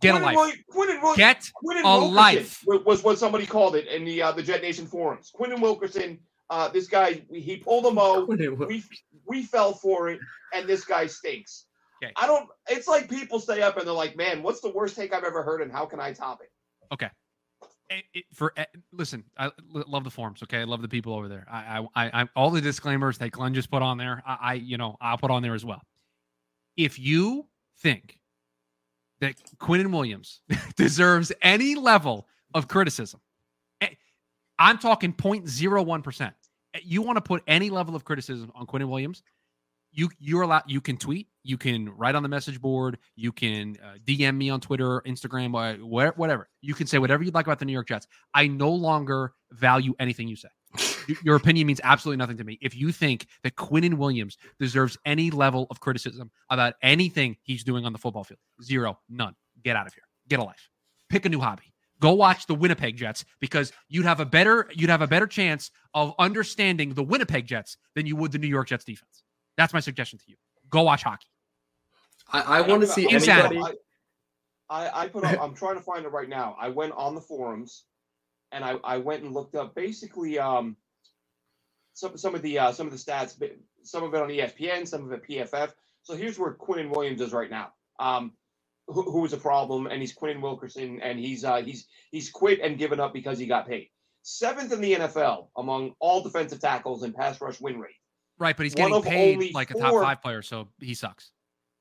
Get 0.00 0.14
Quinnen 0.14 0.20
a 0.22 0.24
life. 0.24 0.36
Williams, 0.36 0.62
Quinnen 0.70 1.02
Williams, 1.02 1.16
Get 1.16 1.50
Quinnen 1.64 1.84
a 1.84 1.98
Wilkerson 1.98 2.14
life. 2.14 2.64
was 2.66 3.02
what 3.02 3.18
somebody 3.18 3.46
called 3.46 3.76
it 3.76 3.86
in 3.88 4.04
the 4.04 4.22
uh, 4.22 4.32
the 4.32 4.42
Jet 4.42 4.62
Nation 4.62 4.86
forums. 4.86 5.32
Quinnen 5.38 5.60
Wilkerson, 5.60 6.18
uh, 6.50 6.68
this 6.68 6.86
guy, 6.86 7.22
he 7.32 7.56
pulled 7.56 7.86
a 7.86 7.90
mo. 7.90 8.24
we 8.24 8.84
we 9.26 9.42
fell 9.42 9.72
for 9.74 10.08
it, 10.08 10.20
and 10.54 10.68
this 10.68 10.84
guy 10.84 11.06
stinks. 11.06 11.66
Okay. 12.02 12.12
I 12.16 12.26
don't. 12.26 12.48
It's 12.68 12.86
like 12.88 13.08
people 13.10 13.40
stay 13.40 13.60
up 13.62 13.76
and 13.76 13.86
they're 13.86 13.92
like, 13.94 14.16
"Man, 14.16 14.42
what's 14.42 14.60
the 14.60 14.70
worst 14.70 14.94
take 14.96 15.12
I've 15.12 15.24
ever 15.24 15.42
heard, 15.42 15.60
and 15.62 15.72
how 15.72 15.84
can 15.86 15.98
I 16.00 16.12
top 16.12 16.40
it?" 16.42 16.50
it, 17.90 18.04
it- 18.14 18.24
for 18.32 18.52
eh, 18.56 18.64
listen, 18.92 19.24
I 19.36 19.46
l- 19.46 19.52
love 19.86 20.04
the 20.04 20.10
forums. 20.10 20.42
Okay, 20.42 20.60
I 20.60 20.64
love 20.64 20.82
the 20.82 20.88
people 20.88 21.14
over 21.14 21.28
there. 21.28 21.46
I, 21.50 21.84
I, 21.96 22.22
I, 22.22 22.28
all 22.36 22.50
the 22.50 22.60
disclaimers 22.60 23.18
that 23.18 23.30
Glenn 23.32 23.54
just 23.54 23.70
put 23.70 23.82
on 23.82 23.98
there. 23.98 24.22
I, 24.26 24.38
I, 24.40 24.54
you 24.54 24.76
know, 24.78 24.96
I'll 25.00 25.18
put 25.18 25.30
on 25.30 25.42
there 25.42 25.54
as 25.54 25.64
well. 25.64 25.82
If 26.76 26.98
you 26.98 27.46
think 27.80 28.18
that 29.20 29.34
Quinnen 29.58 29.90
Williams 29.90 30.40
deserves 30.76 31.32
any 31.42 31.74
level 31.74 32.28
of 32.54 32.68
criticism, 32.68 33.20
eh, 33.80 33.88
I'm 34.58 34.78
talking 34.78 35.12
0.01 35.12 36.02
percent. 36.04 36.34
You 36.82 37.02
want 37.02 37.16
to 37.16 37.22
put 37.22 37.42
any 37.48 37.70
level 37.70 37.96
of 37.96 38.04
criticism 38.04 38.52
on 38.54 38.66
Quinnen 38.66 38.88
Williams? 38.88 39.22
You 39.92 40.10
you're 40.18 40.42
allowed. 40.42 40.64
You 40.66 40.80
can 40.80 40.96
tweet. 40.96 41.28
You 41.42 41.56
can 41.56 41.88
write 41.96 42.14
on 42.14 42.22
the 42.22 42.28
message 42.28 42.60
board. 42.60 42.98
You 43.16 43.32
can 43.32 43.76
uh, 43.82 43.98
DM 44.04 44.36
me 44.36 44.50
on 44.50 44.60
Twitter, 44.60 45.02
Instagram, 45.06 45.54
uh, 45.54 45.84
whatever. 45.84 46.48
You 46.60 46.74
can 46.74 46.86
say 46.86 46.98
whatever 46.98 47.22
you'd 47.22 47.34
like 47.34 47.46
about 47.46 47.58
the 47.58 47.64
New 47.64 47.72
York 47.72 47.88
Jets. 47.88 48.06
I 48.34 48.48
no 48.48 48.70
longer 48.70 49.32
value 49.50 49.94
anything 49.98 50.28
you 50.28 50.36
say. 50.36 50.48
Your 51.24 51.36
opinion 51.36 51.66
means 51.66 51.80
absolutely 51.82 52.18
nothing 52.18 52.36
to 52.36 52.44
me. 52.44 52.58
If 52.60 52.76
you 52.76 52.92
think 52.92 53.26
that 53.42 53.56
Quinnen 53.56 53.94
Williams 53.94 54.36
deserves 54.58 54.98
any 55.06 55.30
level 55.30 55.66
of 55.70 55.80
criticism 55.80 56.30
about 56.50 56.74
anything 56.82 57.36
he's 57.42 57.64
doing 57.64 57.86
on 57.86 57.92
the 57.92 57.98
football 57.98 58.24
field, 58.24 58.40
zero, 58.62 58.98
none. 59.08 59.34
Get 59.64 59.74
out 59.74 59.86
of 59.86 59.94
here. 59.94 60.04
Get 60.28 60.40
a 60.40 60.44
life. 60.44 60.68
Pick 61.08 61.24
a 61.24 61.28
new 61.28 61.40
hobby. 61.40 61.72
Go 62.00 62.12
watch 62.12 62.46
the 62.46 62.54
Winnipeg 62.54 62.96
Jets 62.96 63.24
because 63.40 63.72
you'd 63.88 64.04
have 64.04 64.20
a 64.20 64.24
better 64.26 64.68
you'd 64.72 64.90
have 64.90 65.02
a 65.02 65.06
better 65.06 65.26
chance 65.26 65.70
of 65.94 66.14
understanding 66.18 66.94
the 66.94 67.02
Winnipeg 67.02 67.46
Jets 67.46 67.76
than 67.96 68.06
you 68.06 68.14
would 68.16 68.30
the 68.30 68.38
New 68.38 68.46
York 68.46 68.68
Jets 68.68 68.84
defense. 68.84 69.24
That's 69.58 69.74
my 69.74 69.80
suggestion 69.80 70.18
to 70.20 70.24
you. 70.28 70.36
Go 70.70 70.82
watch 70.82 71.02
hockey. 71.02 71.26
I, 72.32 72.40
I 72.40 72.60
want 72.62 72.80
to 72.82 72.86
see 72.86 73.06
I'm- 73.06 73.16
Insanity. 73.16 73.56
anybody. 73.56 73.78
I, 74.70 75.02
I 75.04 75.08
put 75.08 75.24
up. 75.24 75.40
I'm 75.42 75.54
trying 75.54 75.76
to 75.76 75.82
find 75.82 76.04
it 76.06 76.12
right 76.12 76.28
now. 76.28 76.56
I 76.60 76.68
went 76.68 76.92
on 76.92 77.14
the 77.14 77.20
forums, 77.22 77.84
and 78.52 78.64
I, 78.64 78.76
I 78.84 78.98
went 78.98 79.22
and 79.24 79.34
looked 79.34 79.54
up 79.54 79.74
basically 79.74 80.38
um 80.38 80.76
some 81.94 82.16
some 82.18 82.34
of 82.34 82.42
the 82.42 82.58
uh, 82.58 82.72
some 82.72 82.86
of 82.86 82.92
the 82.92 82.98
stats. 82.98 83.36
Some 83.82 84.04
of 84.04 84.14
it 84.14 84.22
on 84.22 84.28
ESPN, 84.28 84.86
some 84.86 85.04
of 85.06 85.12
it 85.12 85.26
PFF. 85.28 85.72
So 86.02 86.14
here's 86.16 86.38
where 86.38 86.54
Quinnen 86.54 86.90
Williams 86.90 87.20
is 87.20 87.32
right 87.32 87.50
now. 87.50 87.72
Um, 87.98 88.32
who, 88.86 89.02
who 89.10 89.24
is 89.24 89.32
a 89.32 89.38
problem, 89.38 89.86
and 89.86 90.00
he's 90.00 90.14
Quinnen 90.14 90.40
Wilkerson, 90.42 91.00
and 91.02 91.18
he's 91.18 91.44
uh, 91.44 91.62
he's 91.62 91.86
he's 92.10 92.30
quit 92.30 92.60
and 92.60 92.78
given 92.78 93.00
up 93.00 93.12
because 93.14 93.38
he 93.38 93.46
got 93.46 93.66
paid. 93.66 93.88
Seventh 94.22 94.72
in 94.72 94.80
the 94.82 94.94
NFL 94.94 95.48
among 95.56 95.94
all 96.00 96.22
defensive 96.22 96.60
tackles 96.60 97.02
in 97.04 97.12
pass 97.14 97.40
rush 97.40 97.60
win 97.60 97.80
rate. 97.80 97.96
Right, 98.38 98.56
but 98.56 98.64
he's 98.64 98.74
getting 98.74 99.02
paid 99.02 99.54
like 99.54 99.70
a 99.70 99.74
top 99.74 99.92
five 100.02 100.22
player, 100.22 100.42
so 100.42 100.68
he 100.80 100.94
sucks. 100.94 101.32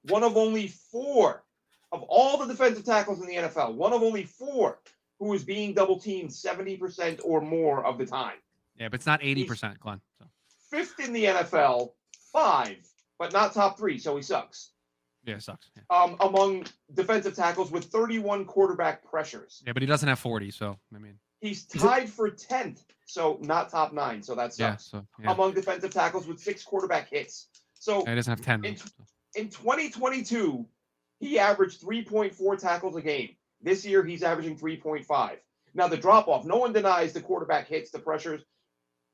one 0.03 0.23
of 0.23 0.35
only 0.37 0.67
four 0.67 1.43
of 1.91 2.03
all 2.03 2.37
the 2.37 2.45
defensive 2.45 2.83
tackles 2.83 3.21
in 3.21 3.27
the 3.27 3.35
NFL, 3.35 3.75
one 3.75 3.93
of 3.93 4.01
only 4.03 4.23
four 4.23 4.79
who 5.19 5.33
is 5.33 5.43
being 5.43 5.73
double 5.73 5.99
teamed 5.99 6.29
70% 6.29 7.21
or 7.23 7.41
more 7.41 7.85
of 7.85 7.97
the 7.97 8.05
time. 8.05 8.35
Yeah, 8.79 8.89
but 8.89 8.95
it's 8.95 9.05
not 9.07 9.23
eighty 9.23 9.43
percent, 9.45 9.79
Glenn. 9.79 9.99
So 10.19 10.25
Fifth 10.69 10.99
in 10.99 11.13
the 11.13 11.25
NFL, 11.25 11.91
five, 12.31 12.77
but 13.17 13.33
not 13.33 13.53
top 13.53 13.77
three, 13.77 13.97
so 13.97 14.15
he 14.15 14.21
sucks. 14.21 14.71
yeah, 15.25 15.35
it 15.35 15.41
sucks. 15.43 15.69
Yeah. 15.75 15.81
Um, 15.95 16.15
among 16.19 16.65
defensive 16.93 17.35
tackles 17.35 17.71
with 17.71 17.85
31 17.85 18.45
quarterback 18.45 19.03
pressures. 19.03 19.63
yeah, 19.65 19.73
but 19.73 19.81
he 19.81 19.87
doesn't 19.87 20.07
have 20.07 20.19
forty, 20.19 20.51
so 20.51 20.77
I 20.95 20.99
mean, 20.99 21.17
He's 21.41 21.65
tied 21.65 22.09
for 22.09 22.29
10th, 22.29 22.81
so 23.07 23.39
not 23.41 23.69
top 23.69 23.93
nine, 23.93 24.21
so 24.21 24.35
that's 24.35 24.59
yeah, 24.59 24.75
so 24.75 25.05
yeah, 25.19 25.31
Among 25.31 25.53
defensive 25.53 25.91
tackles 25.91 26.27
with 26.27 26.39
six 26.39 26.63
quarterback 26.63 27.09
hits. 27.09 27.47
So 27.73 28.03
he 28.05 28.13
doesn't 28.15 28.29
have 28.37 28.45
ten. 28.45 28.63
in- 28.65 28.77
in 29.35 29.49
2022, 29.49 30.65
he 31.19 31.37
averaged 31.39 31.81
3.4 31.81 32.57
tackles 32.59 32.95
a 32.95 33.01
game. 33.01 33.35
This 33.61 33.85
year, 33.85 34.03
he's 34.03 34.23
averaging 34.23 34.57
3.5. 34.57 35.37
Now, 35.73 35.87
the 35.87 35.97
drop 35.97 36.27
off, 36.27 36.43
no 36.45 36.57
one 36.57 36.73
denies 36.73 37.13
the 37.13 37.21
quarterback 37.21 37.67
hits, 37.67 37.91
the 37.91 37.99
pressures 37.99 38.43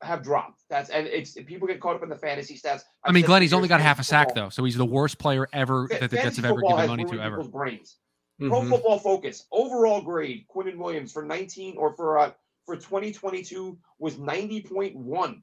have 0.01 0.23
dropped. 0.23 0.61
That's 0.69 0.89
and 0.89 1.07
it's 1.07 1.33
people 1.33 1.67
get 1.67 1.79
caught 1.81 1.95
up 1.95 2.03
in 2.03 2.09
the 2.09 2.15
fantasy 2.17 2.55
stats. 2.57 2.81
I 3.03 3.09
I've 3.09 3.13
mean, 3.13 3.25
Glenn, 3.25 3.41
he's 3.41 3.53
only 3.53 3.67
got 3.67 3.79
half 3.81 3.99
a 3.99 4.03
sack 4.03 4.29
football- 4.29 4.45
though, 4.45 4.49
so 4.49 4.63
he's 4.63 4.75
the 4.77 4.85
worst 4.85 5.17
player 5.17 5.47
ever 5.53 5.87
that 5.89 6.09
the 6.09 6.15
Jets 6.17 6.37
have 6.37 6.45
ever 6.45 6.61
given 6.61 6.87
money 6.87 7.05
to 7.05 7.19
ever. 7.21 7.43
Brains. 7.43 7.97
Pro 8.39 8.61
Mhm. 8.61 8.69
Football 8.69 8.99
Focus 8.99 9.45
overall 9.51 10.01
grade 10.01 10.45
Quinnen 10.53 10.77
Williams 10.77 11.11
for 11.13 11.23
19 11.23 11.77
or 11.77 11.93
for 11.93 12.17
uh, 12.19 12.31
for 12.66 12.76
2022 12.76 13.78
was 13.99 14.16
90.1. 14.16 15.41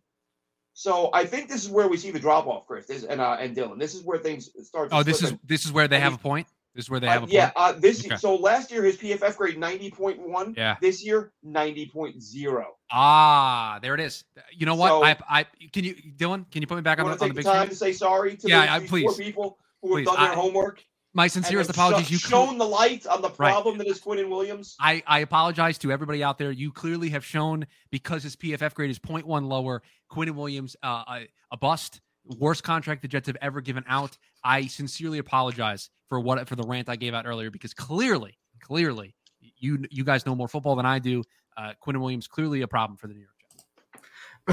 So 0.72 1.10
I 1.12 1.24
think 1.26 1.48
this 1.48 1.64
is 1.64 1.70
where 1.70 1.88
we 1.88 1.96
see 1.96 2.10
the 2.10 2.18
drop 2.20 2.46
off, 2.46 2.66
Chris, 2.66 2.86
this, 2.86 3.04
and 3.04 3.20
uh, 3.20 3.36
and 3.40 3.56
Dylan. 3.56 3.78
This 3.78 3.94
is 3.94 4.02
where 4.04 4.18
things 4.18 4.50
start. 4.66 4.90
To 4.90 4.96
Oh, 4.98 5.02
this 5.02 5.22
is 5.22 5.34
this 5.44 5.66
is 5.66 5.72
where 5.72 5.88
they 5.88 5.96
I 5.96 6.00
have 6.00 6.14
a 6.14 6.18
point. 6.18 6.46
This 6.74 6.84
is 6.84 6.90
where 6.90 7.00
they 7.00 7.08
Uh, 7.08 7.12
have 7.12 7.22
a 7.24 7.26
point. 7.26 7.32
yeah, 7.34 7.50
uh, 7.56 7.72
this 7.72 8.06
Okay. 8.06 8.16
so 8.16 8.36
last 8.36 8.70
year 8.70 8.84
his 8.84 8.96
PFF 8.96 9.36
grade 9.36 9.56
90.1. 9.58 10.56
Yeah. 10.56 10.76
This 10.80 11.04
year 11.04 11.32
90.0. 11.44 12.64
Ah, 12.92 13.80
there 13.82 13.94
it 13.94 14.00
is. 14.00 14.24
You 14.52 14.66
know 14.66 14.76
what? 14.76 14.88
So- 14.88 15.02
I, 15.04 15.16
I 15.28 15.44
can 15.72 15.82
you, 15.84 15.94
Dylan? 16.16 16.48
Can 16.52 16.62
you 16.62 16.68
put 16.68 16.76
me 16.76 16.82
back 16.82 17.00
on, 17.00 17.06
the- 17.06 17.12
on 17.12 17.18
the 17.18 17.24
take 17.26 17.32
the 17.32 17.36
big 17.38 17.44
time 17.44 17.56
screen? 17.56 17.68
to 17.70 17.74
say 17.76 17.92
sorry 17.92 18.36
to 18.36 18.48
Yeah, 18.48 18.60
those, 18.60 18.68
I- 18.70 18.78
these 18.78 18.90
four 18.90 18.98
please. 19.00 19.16
people 19.16 19.58
who 19.82 19.96
have 19.96 20.06
done 20.06 20.16
their 20.20 20.32
I- 20.32 20.34
homework? 20.34 20.84
My 21.12 21.26
sincerest 21.26 21.70
apologies. 21.70 22.06
sho- 22.06 22.12
You 22.12 22.18
shown 22.18 22.58
the 22.58 22.66
light 22.66 23.04
on 23.06 23.20
the 23.20 23.28
Right. 23.30 23.50
problem 23.52 23.78
that 23.78 23.86
is 23.88 24.00
Quinnen 24.00 24.28
Williams. 24.28 24.76
I, 24.78 25.02
I 25.06 25.20
apologize 25.20 25.76
to 25.78 25.90
everybody 25.90 26.22
out 26.22 26.38
there. 26.38 26.52
You 26.52 26.70
clearly 26.70 27.08
have 27.10 27.24
shown 27.24 27.66
because 27.90 28.22
his 28.22 28.36
PFF 28.36 28.74
grade 28.74 28.90
is 28.90 28.98
0.1 29.00 29.46
lower. 29.48 29.82
Quinnen 30.10 30.34
Williams, 30.36 30.76
uh, 30.84 31.02
a, 31.08 31.28
a 31.50 31.56
bust, 31.56 32.00
worst 32.38 32.62
contract 32.62 33.02
the 33.02 33.08
Jets 33.08 33.26
have 33.26 33.36
ever 33.42 33.60
given 33.60 33.82
out. 33.88 34.16
I 34.44 34.66
sincerely 34.68 35.18
apologize 35.18 35.90
for 36.08 36.20
what 36.20 36.48
for 36.48 36.54
the 36.56 36.62
rant 36.62 36.88
I 36.88 36.96
gave 36.96 37.12
out 37.12 37.26
earlier 37.26 37.50
because 37.50 37.74
clearly, 37.74 38.38
clearly, 38.60 39.14
you 39.40 39.84
you 39.90 40.04
guys 40.04 40.24
know 40.26 40.34
more 40.36 40.48
football 40.48 40.76
than 40.76 40.86
I 40.86 40.98
do. 41.00 41.24
Uh, 41.56 41.72
Quinnen 41.84 42.00
Williams 42.00 42.28
clearly 42.28 42.62
a 42.62 42.68
problem 42.68 42.96
for 42.96 43.08
the 43.08 43.14
New 43.14 43.20
York 43.20 43.34
Jets. 43.42 44.06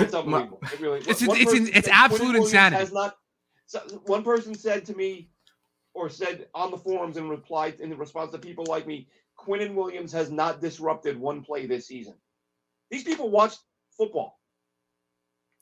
It's 0.06 0.14
unbelievable. 0.16 0.60
It 0.74 0.80
really, 0.80 1.00
It's- 1.02 1.22
it's- 1.22 1.40
it's- 1.40 1.70
it's 1.74 1.88
absolute 1.88 2.36
insanity. 2.36 2.92
Not, 2.94 3.16
so 3.68 3.80
one 4.06 4.24
person 4.24 4.54
said 4.56 4.86
to 4.86 4.96
me, 4.96 5.30
or 5.98 6.10
said 6.10 6.46
on 6.54 6.70
the 6.70 6.78
forums 6.78 7.18
and 7.18 7.28
replied 7.30 7.80
in 7.80 7.98
response 7.98 8.32
to 8.32 8.38
people 8.38 8.64
like 8.70 8.86
me, 8.86 9.08
Quinnen 9.38 9.74
Williams 9.74 10.12
has 10.12 10.30
not 10.30 10.62
disrupted 10.62 11.20
one 11.20 11.42
play 11.44 11.66
this 11.66 11.88
season. 11.88 12.14
These 12.92 13.04
people 13.04 13.30
watch 13.32 13.56
football. 13.98 14.40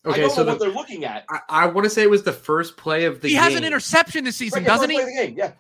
I 0.05 0.09
Okay, 0.09 0.21
don't 0.21 0.29
so 0.31 0.43
know 0.43 0.51
what 0.51 0.59
they're 0.59 0.69
looking 0.69 1.05
at. 1.05 1.23
I, 1.29 1.39
I 1.49 1.65
want 1.67 1.86
to 1.86 1.89
say 1.89 2.03
it 2.03 2.09
was 2.09 2.23
the 2.23 2.33
first 2.33 2.75
play 2.77 3.05
of 3.05 3.21
the 3.21 3.29
he 3.29 3.33
game. 3.36 3.43
has 3.43 3.55
an 3.55 3.63
interception 3.63 4.25
this 4.25 4.36
season, 4.36 4.63
Right, 4.63 4.67
doesn't 4.67 4.89
he? 4.89 4.97
the 5.03 5.11
game, 5.11 5.36
Yeah, 5.38 5.53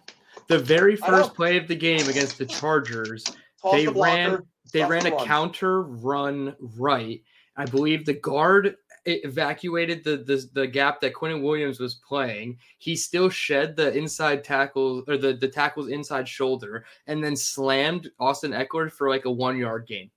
The 0.47 0.59
very 0.59 0.97
first 0.97 1.33
play 1.33 1.57
of 1.57 1.67
the 1.67 1.75
game 1.75 2.07
against 2.09 2.37
the 2.37 2.45
Chargers, 2.45 3.23
toss 3.61 3.71
They 3.71 3.85
the 3.85 3.91
blocker. 3.93 4.11
ran- 4.11 4.43
they 4.73 4.83
ran 4.83 5.03
the 5.03 5.15
a 5.15 5.25
counter 5.25 5.83
run 5.83 6.53
right. 6.77 7.21
I 7.55 7.65
believe 7.65 8.05
the 8.05 8.13
guard 8.15 8.75
evacuated 9.05 10.03
the, 10.03 10.17
the 10.17 10.47
the 10.53 10.67
gap 10.67 10.99
that 11.01 11.13
Quinnen 11.13 11.43
Williams 11.43 11.79
was 11.79 11.95
playing. 11.95 12.57
He 12.77 12.95
still 12.95 13.29
shed 13.29 13.75
the 13.75 13.95
inside 13.95 14.43
tackle 14.43 15.03
or 15.07 15.17
the, 15.17 15.33
the 15.33 15.47
tackle's 15.47 15.89
inside 15.89 16.27
shoulder 16.27 16.85
and 17.07 17.23
then 17.23 17.35
slammed 17.35 18.09
Austin 18.19 18.51
Ekeler 18.51 18.91
for 18.91 19.09
like 19.09 19.25
a 19.25 19.31
one 19.31 19.57
yard 19.57 19.87
gain. 19.87 20.09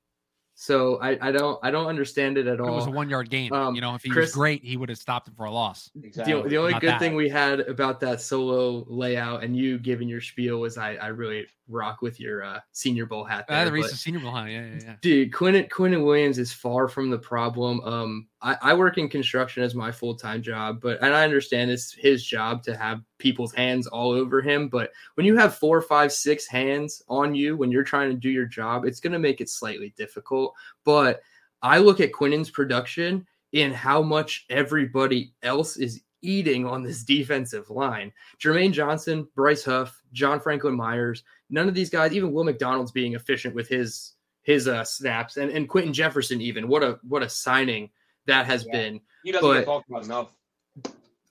So 0.60 0.96
I, 1.00 1.16
I 1.28 1.30
don't 1.30 1.56
I 1.62 1.70
don't 1.70 1.86
understand 1.86 2.36
it 2.36 2.48
at 2.48 2.60
all. 2.60 2.66
It 2.72 2.74
was 2.74 2.86
a 2.88 2.90
one 2.90 3.08
yard 3.08 3.30
game. 3.30 3.52
Um, 3.52 3.76
you 3.76 3.80
know, 3.80 3.94
if 3.94 4.02
he 4.02 4.10
Chris- 4.10 4.30
was 4.30 4.34
great, 4.34 4.64
he 4.64 4.76
would 4.76 4.88
have 4.88 4.98
stopped 4.98 5.28
him 5.28 5.34
for 5.36 5.44
a 5.44 5.52
loss. 5.52 5.88
Exactly. 6.02 6.34
The, 6.42 6.48
the 6.48 6.56
only 6.58 6.72
Not 6.72 6.80
good 6.80 6.90
that. 6.90 6.98
thing 6.98 7.14
we 7.14 7.28
had 7.28 7.60
about 7.60 8.00
that 8.00 8.20
solo 8.20 8.84
layout 8.88 9.44
and 9.44 9.56
you 9.56 9.78
giving 9.78 10.08
your 10.08 10.20
spiel 10.20 10.58
was 10.58 10.76
I, 10.76 10.94
I 10.96 11.06
really 11.08 11.46
rock 11.68 12.02
with 12.02 12.18
your 12.18 12.42
uh, 12.42 12.58
Senior 12.72 13.06
Bowl 13.06 13.22
hat. 13.22 13.44
Uh, 13.48 13.54
There, 13.54 13.64
the 13.66 13.70
but- 13.70 13.74
reason 13.76 13.96
Senior 13.96 14.18
Bowl, 14.18 14.32
huh? 14.32 14.46
Yeah, 14.46 14.66
yeah, 14.66 14.80
yeah. 14.82 14.94
Dude, 15.00 15.32
Quinn 15.32 15.68
Quinn 15.70 16.02
Williams 16.02 16.38
is 16.40 16.52
far 16.52 16.88
from 16.88 17.08
the 17.08 17.18
problem. 17.18 17.80
Um, 17.82 18.26
I, 18.42 18.56
I 18.60 18.74
work 18.74 18.98
in 18.98 19.08
construction 19.08 19.62
as 19.62 19.76
my 19.76 19.92
full 19.92 20.16
time 20.16 20.42
job, 20.42 20.80
but 20.80 21.00
and 21.00 21.14
I 21.14 21.22
understand 21.22 21.70
it's 21.70 21.92
his 21.92 22.24
job 22.24 22.64
to 22.64 22.76
have 22.76 23.00
people's 23.18 23.52
hands 23.54 23.86
all 23.86 24.12
over 24.12 24.40
him. 24.40 24.68
But 24.68 24.92
when 25.14 25.26
you 25.26 25.36
have 25.36 25.56
four, 25.56 25.80
five, 25.80 26.12
six 26.12 26.46
hands 26.46 27.02
on 27.08 27.34
you 27.34 27.56
when 27.56 27.70
you're 27.70 27.82
trying 27.84 28.10
to 28.10 28.16
do 28.16 28.30
your 28.30 28.46
job, 28.46 28.84
it's 28.84 29.00
going 29.00 29.12
to 29.12 29.18
make 29.18 29.40
it 29.40 29.48
slightly 29.50 29.92
difficult. 29.96 30.54
But 30.84 31.20
I 31.62 31.78
look 31.78 32.00
at 32.00 32.12
Quinnen's 32.12 32.50
production 32.50 33.26
and 33.54 33.74
how 33.74 34.02
much 34.02 34.46
everybody 34.50 35.32
else 35.42 35.76
is 35.76 36.00
eating 36.22 36.66
on 36.66 36.82
this 36.82 37.02
defensive 37.04 37.70
line. 37.70 38.12
Jermaine 38.40 38.72
Johnson, 38.72 39.26
Bryce 39.34 39.64
Huff, 39.64 40.00
John 40.12 40.40
Franklin 40.40 40.74
Myers, 40.74 41.24
none 41.50 41.68
of 41.68 41.74
these 41.74 41.90
guys, 41.90 42.12
even 42.12 42.32
Will 42.32 42.44
McDonald's 42.44 42.92
being 42.92 43.14
efficient 43.14 43.54
with 43.54 43.68
his 43.68 44.14
his 44.42 44.66
uh, 44.66 44.82
snaps, 44.84 45.36
and 45.36 45.50
and 45.50 45.68
Quinton 45.68 45.92
Jefferson 45.92 46.40
even 46.40 46.68
what 46.68 46.82
a 46.82 46.98
what 47.02 47.22
a 47.22 47.28
signing 47.28 47.90
that 48.26 48.46
has 48.46 48.64
Yeah. 48.66 48.72
been. 48.72 49.00
he 49.24 49.32
doesn't 49.32 49.46
but- 49.46 49.58
get 49.58 49.64
talked 49.66 49.88
about 49.90 50.04
enough. 50.04 50.34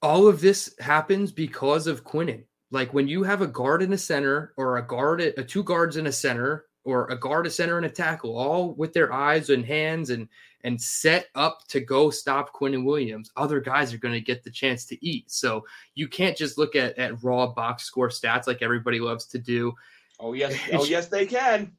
All 0.01 0.27
of 0.27 0.41
this 0.41 0.73
happens 0.79 1.31
because 1.31 1.87
of 1.87 2.03
Quinnen. 2.03 2.43
Like 2.71 2.93
when 2.93 3.07
you 3.07 3.23
have 3.23 3.41
a 3.41 3.47
guard 3.47 3.81
in 3.81 3.93
a 3.93 3.97
center, 3.97 4.53
or 4.57 4.77
a 4.77 4.85
guard, 4.85 5.21
a 5.21 5.43
two 5.43 5.63
guards 5.63 5.97
in 5.97 6.07
a 6.07 6.11
center, 6.11 6.65
or 6.83 7.07
a 7.09 7.17
guard, 7.17 7.47
a 7.47 7.49
center, 7.49 7.77
and 7.77 7.85
a 7.85 7.89
tackle, 7.89 8.37
all 8.37 8.73
with 8.75 8.93
their 8.93 9.11
eyes 9.13 9.49
and 9.49 9.65
hands 9.65 10.09
and 10.09 10.27
and 10.63 10.81
set 10.81 11.27
up 11.35 11.59
to 11.69 11.79
go 11.79 12.09
stop 12.09 12.53
Quinnen 12.53 12.83
Williams, 12.83 13.31
other 13.37 13.61
guys 13.61 13.93
are 13.93 13.97
going 13.99 14.13
to 14.13 14.19
get 14.19 14.43
the 14.43 14.49
chance 14.49 14.85
to 14.85 15.05
eat. 15.05 15.31
So 15.31 15.65
you 15.95 16.07
can't 16.07 16.35
just 16.35 16.57
look 16.57 16.75
at, 16.75 16.97
at 16.97 17.23
raw 17.23 17.47
box 17.47 17.83
score 17.83 18.09
stats 18.09 18.47
like 18.47 18.61
everybody 18.61 18.99
loves 18.99 19.25
to 19.27 19.37
do. 19.39 19.73
Oh 20.19 20.33
yes, 20.33 20.57
oh 20.73 20.83
yes, 20.83 21.07
they 21.07 21.25
can. 21.25 21.71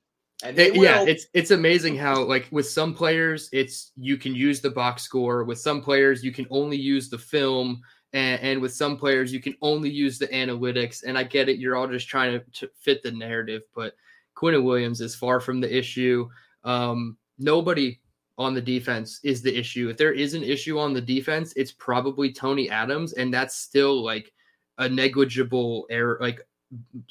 And 0.42 0.56
they 0.56 0.68
It- 0.68 0.76
yeah, 0.76 1.02
it's 1.02 1.26
it's 1.34 1.50
amazing 1.50 1.96
how 1.96 2.22
like 2.22 2.48
with 2.50 2.68
some 2.68 2.94
players 2.94 3.50
it's 3.52 3.92
you 3.96 4.16
can 4.16 4.34
use 4.34 4.60
the 4.60 4.70
box 4.70 5.02
score. 5.02 5.44
With 5.44 5.58
some 5.58 5.82
players 5.82 6.24
you 6.24 6.32
can 6.32 6.46
only 6.50 6.76
use 6.78 7.10
the 7.10 7.18
film, 7.18 7.82
and, 8.12 8.40
and 8.40 8.60
with 8.60 8.72
some 8.72 8.96
players 8.96 9.32
you 9.32 9.40
can 9.40 9.54
only 9.62 9.90
use 9.90 10.18
the 10.18 10.28
analytics. 10.28 11.02
And 11.04 11.16
I 11.18 11.24
get 11.24 11.48
it, 11.48 11.58
you're 11.58 11.76
all 11.76 11.88
just 11.88 12.08
trying 12.08 12.32
to, 12.40 12.44
to 12.60 12.70
fit 12.78 13.02
the 13.02 13.12
narrative, 13.12 13.62
but 13.74 13.94
Quinn 14.34 14.62
Williams 14.64 15.00
is 15.00 15.14
far 15.14 15.40
from 15.40 15.60
the 15.60 15.76
issue. 15.76 16.28
Um, 16.64 17.16
nobody 17.38 18.00
on 18.38 18.54
the 18.54 18.62
defense 18.62 19.18
is 19.24 19.42
the 19.42 19.56
issue. 19.56 19.88
If 19.88 19.96
there 19.96 20.12
is 20.12 20.34
an 20.34 20.44
issue 20.44 20.78
on 20.78 20.92
the 20.92 21.00
defense, 21.00 21.52
it's 21.56 21.72
probably 21.72 22.32
Tony 22.32 22.70
Adams, 22.70 23.12
and 23.14 23.34
that's 23.34 23.56
still 23.56 24.02
like 24.04 24.32
a 24.78 24.88
negligible 24.88 25.86
error, 25.90 26.18
like 26.20 26.40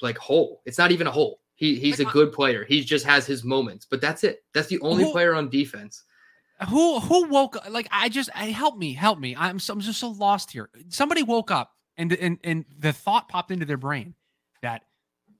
like 0.00 0.16
hole. 0.16 0.62
It's 0.64 0.78
not 0.78 0.90
even 0.90 1.06
a 1.06 1.10
hole. 1.10 1.40
He 1.54 1.78
he's 1.78 2.00
a 2.00 2.04
Like, 2.04 2.10
I- 2.10 2.12
good 2.14 2.32
player. 2.32 2.64
He 2.64 2.82
just 2.82 3.04
has 3.04 3.26
his 3.26 3.44
moments, 3.44 3.84
but 3.84 4.00
that's 4.00 4.24
it. 4.24 4.42
That's 4.54 4.68
the 4.68 4.80
only 4.80 5.04
Who- 5.04 5.12
player 5.12 5.34
on 5.34 5.50
defense. 5.50 6.04
Who 6.66 6.98
who 6.98 7.28
woke 7.28 7.56
like 7.70 7.86
I 7.92 8.08
just 8.08 8.30
I 8.34 8.46
help 8.46 8.76
me 8.76 8.94
help 8.94 9.18
me 9.20 9.36
I'm 9.36 9.60
so, 9.60 9.74
I'm 9.74 9.80
just 9.80 10.00
so 10.00 10.08
lost 10.08 10.50
here. 10.50 10.70
Somebody 10.88 11.22
woke 11.22 11.50
up 11.52 11.72
and 11.96 12.12
and 12.12 12.38
and 12.42 12.64
the 12.76 12.92
thought 12.92 13.28
popped 13.28 13.52
into 13.52 13.64
their 13.64 13.76
brain 13.76 14.14
that 14.62 14.82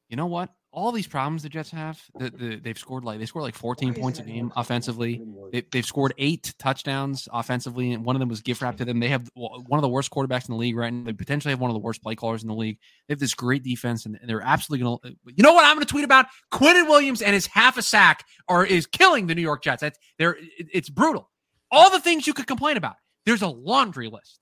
you 0.09 0.16
know 0.16 0.27
what 0.27 0.51
all 0.71 0.93
these 0.93 1.07
problems 1.07 1.43
the 1.43 1.49
Jets 1.49 1.71
have 1.71 2.01
the, 2.19 2.31
the, 2.31 2.57
they've 2.57 2.79
scored 2.79 3.03
like 3.03 3.19
they 3.19 3.27
scored 3.27 3.43
like 3.43 3.55
14 3.55 3.95
points 3.95 4.19
a 4.19 4.23
game 4.23 4.53
offensively. 4.55 5.23
They, 5.51 5.62
they've 5.73 5.85
scored 5.85 6.12
eight 6.19 6.55
touchdowns 6.59 7.27
offensively, 7.33 7.93
and 7.93 8.05
one 8.05 8.14
of 8.16 8.21
them 8.21 8.29
was 8.29 8.43
gift 8.43 8.61
wrapped 8.61 8.79
to 8.79 8.85
them. 8.85 9.01
They 9.01 9.09
have 9.09 9.29
one 9.35 9.79
of 9.79 9.83
the 9.83 9.89
worst 9.89 10.11
quarterbacks 10.11 10.49
in 10.49 10.53
the 10.53 10.59
league 10.59 10.77
right 10.77 10.93
now. 10.93 11.05
They 11.05 11.14
potentially 11.14 11.53
have 11.53 11.61
one 11.61 11.71
of 11.71 11.75
the 11.75 11.81
worst 11.81 12.03
play 12.03 12.14
callers 12.14 12.43
in 12.43 12.49
the 12.49 12.55
league. 12.55 12.79
They 13.07 13.12
have 13.12 13.19
this 13.19 13.35
great 13.35 13.62
defense, 13.62 14.05
and, 14.05 14.19
and 14.21 14.29
they're 14.29 14.43
absolutely 14.43 14.85
going 14.85 14.99
uh, 15.05 15.09
to. 15.09 15.35
You 15.35 15.43
know 15.43 15.55
what? 15.55 15.64
I'm 15.64 15.77
going 15.77 15.87
to 15.87 15.91
tweet 15.91 16.05
about 16.05 16.27
Quinnen 16.53 16.87
Williams 16.87 17.23
and 17.23 17.35
his 17.35 17.47
half 17.47 17.79
a 17.79 17.83
sack, 17.83 18.25
or 18.47 18.64
is 18.64 18.87
killing 18.87 19.27
the 19.27 19.35
New 19.35 19.43
York 19.43 19.62
Jets. 19.62 19.81
That's 19.81 19.99
they're 20.19 20.37
it's 20.59 20.91
brutal. 20.91 21.31
All 21.71 21.91
the 21.91 22.01
things 22.01 22.27
you 22.27 22.35
could 22.35 22.47
complain 22.47 22.77
about. 22.77 22.97
There's 23.25 23.43
a 23.43 23.49
laundry 23.49 24.09
list. 24.09 24.39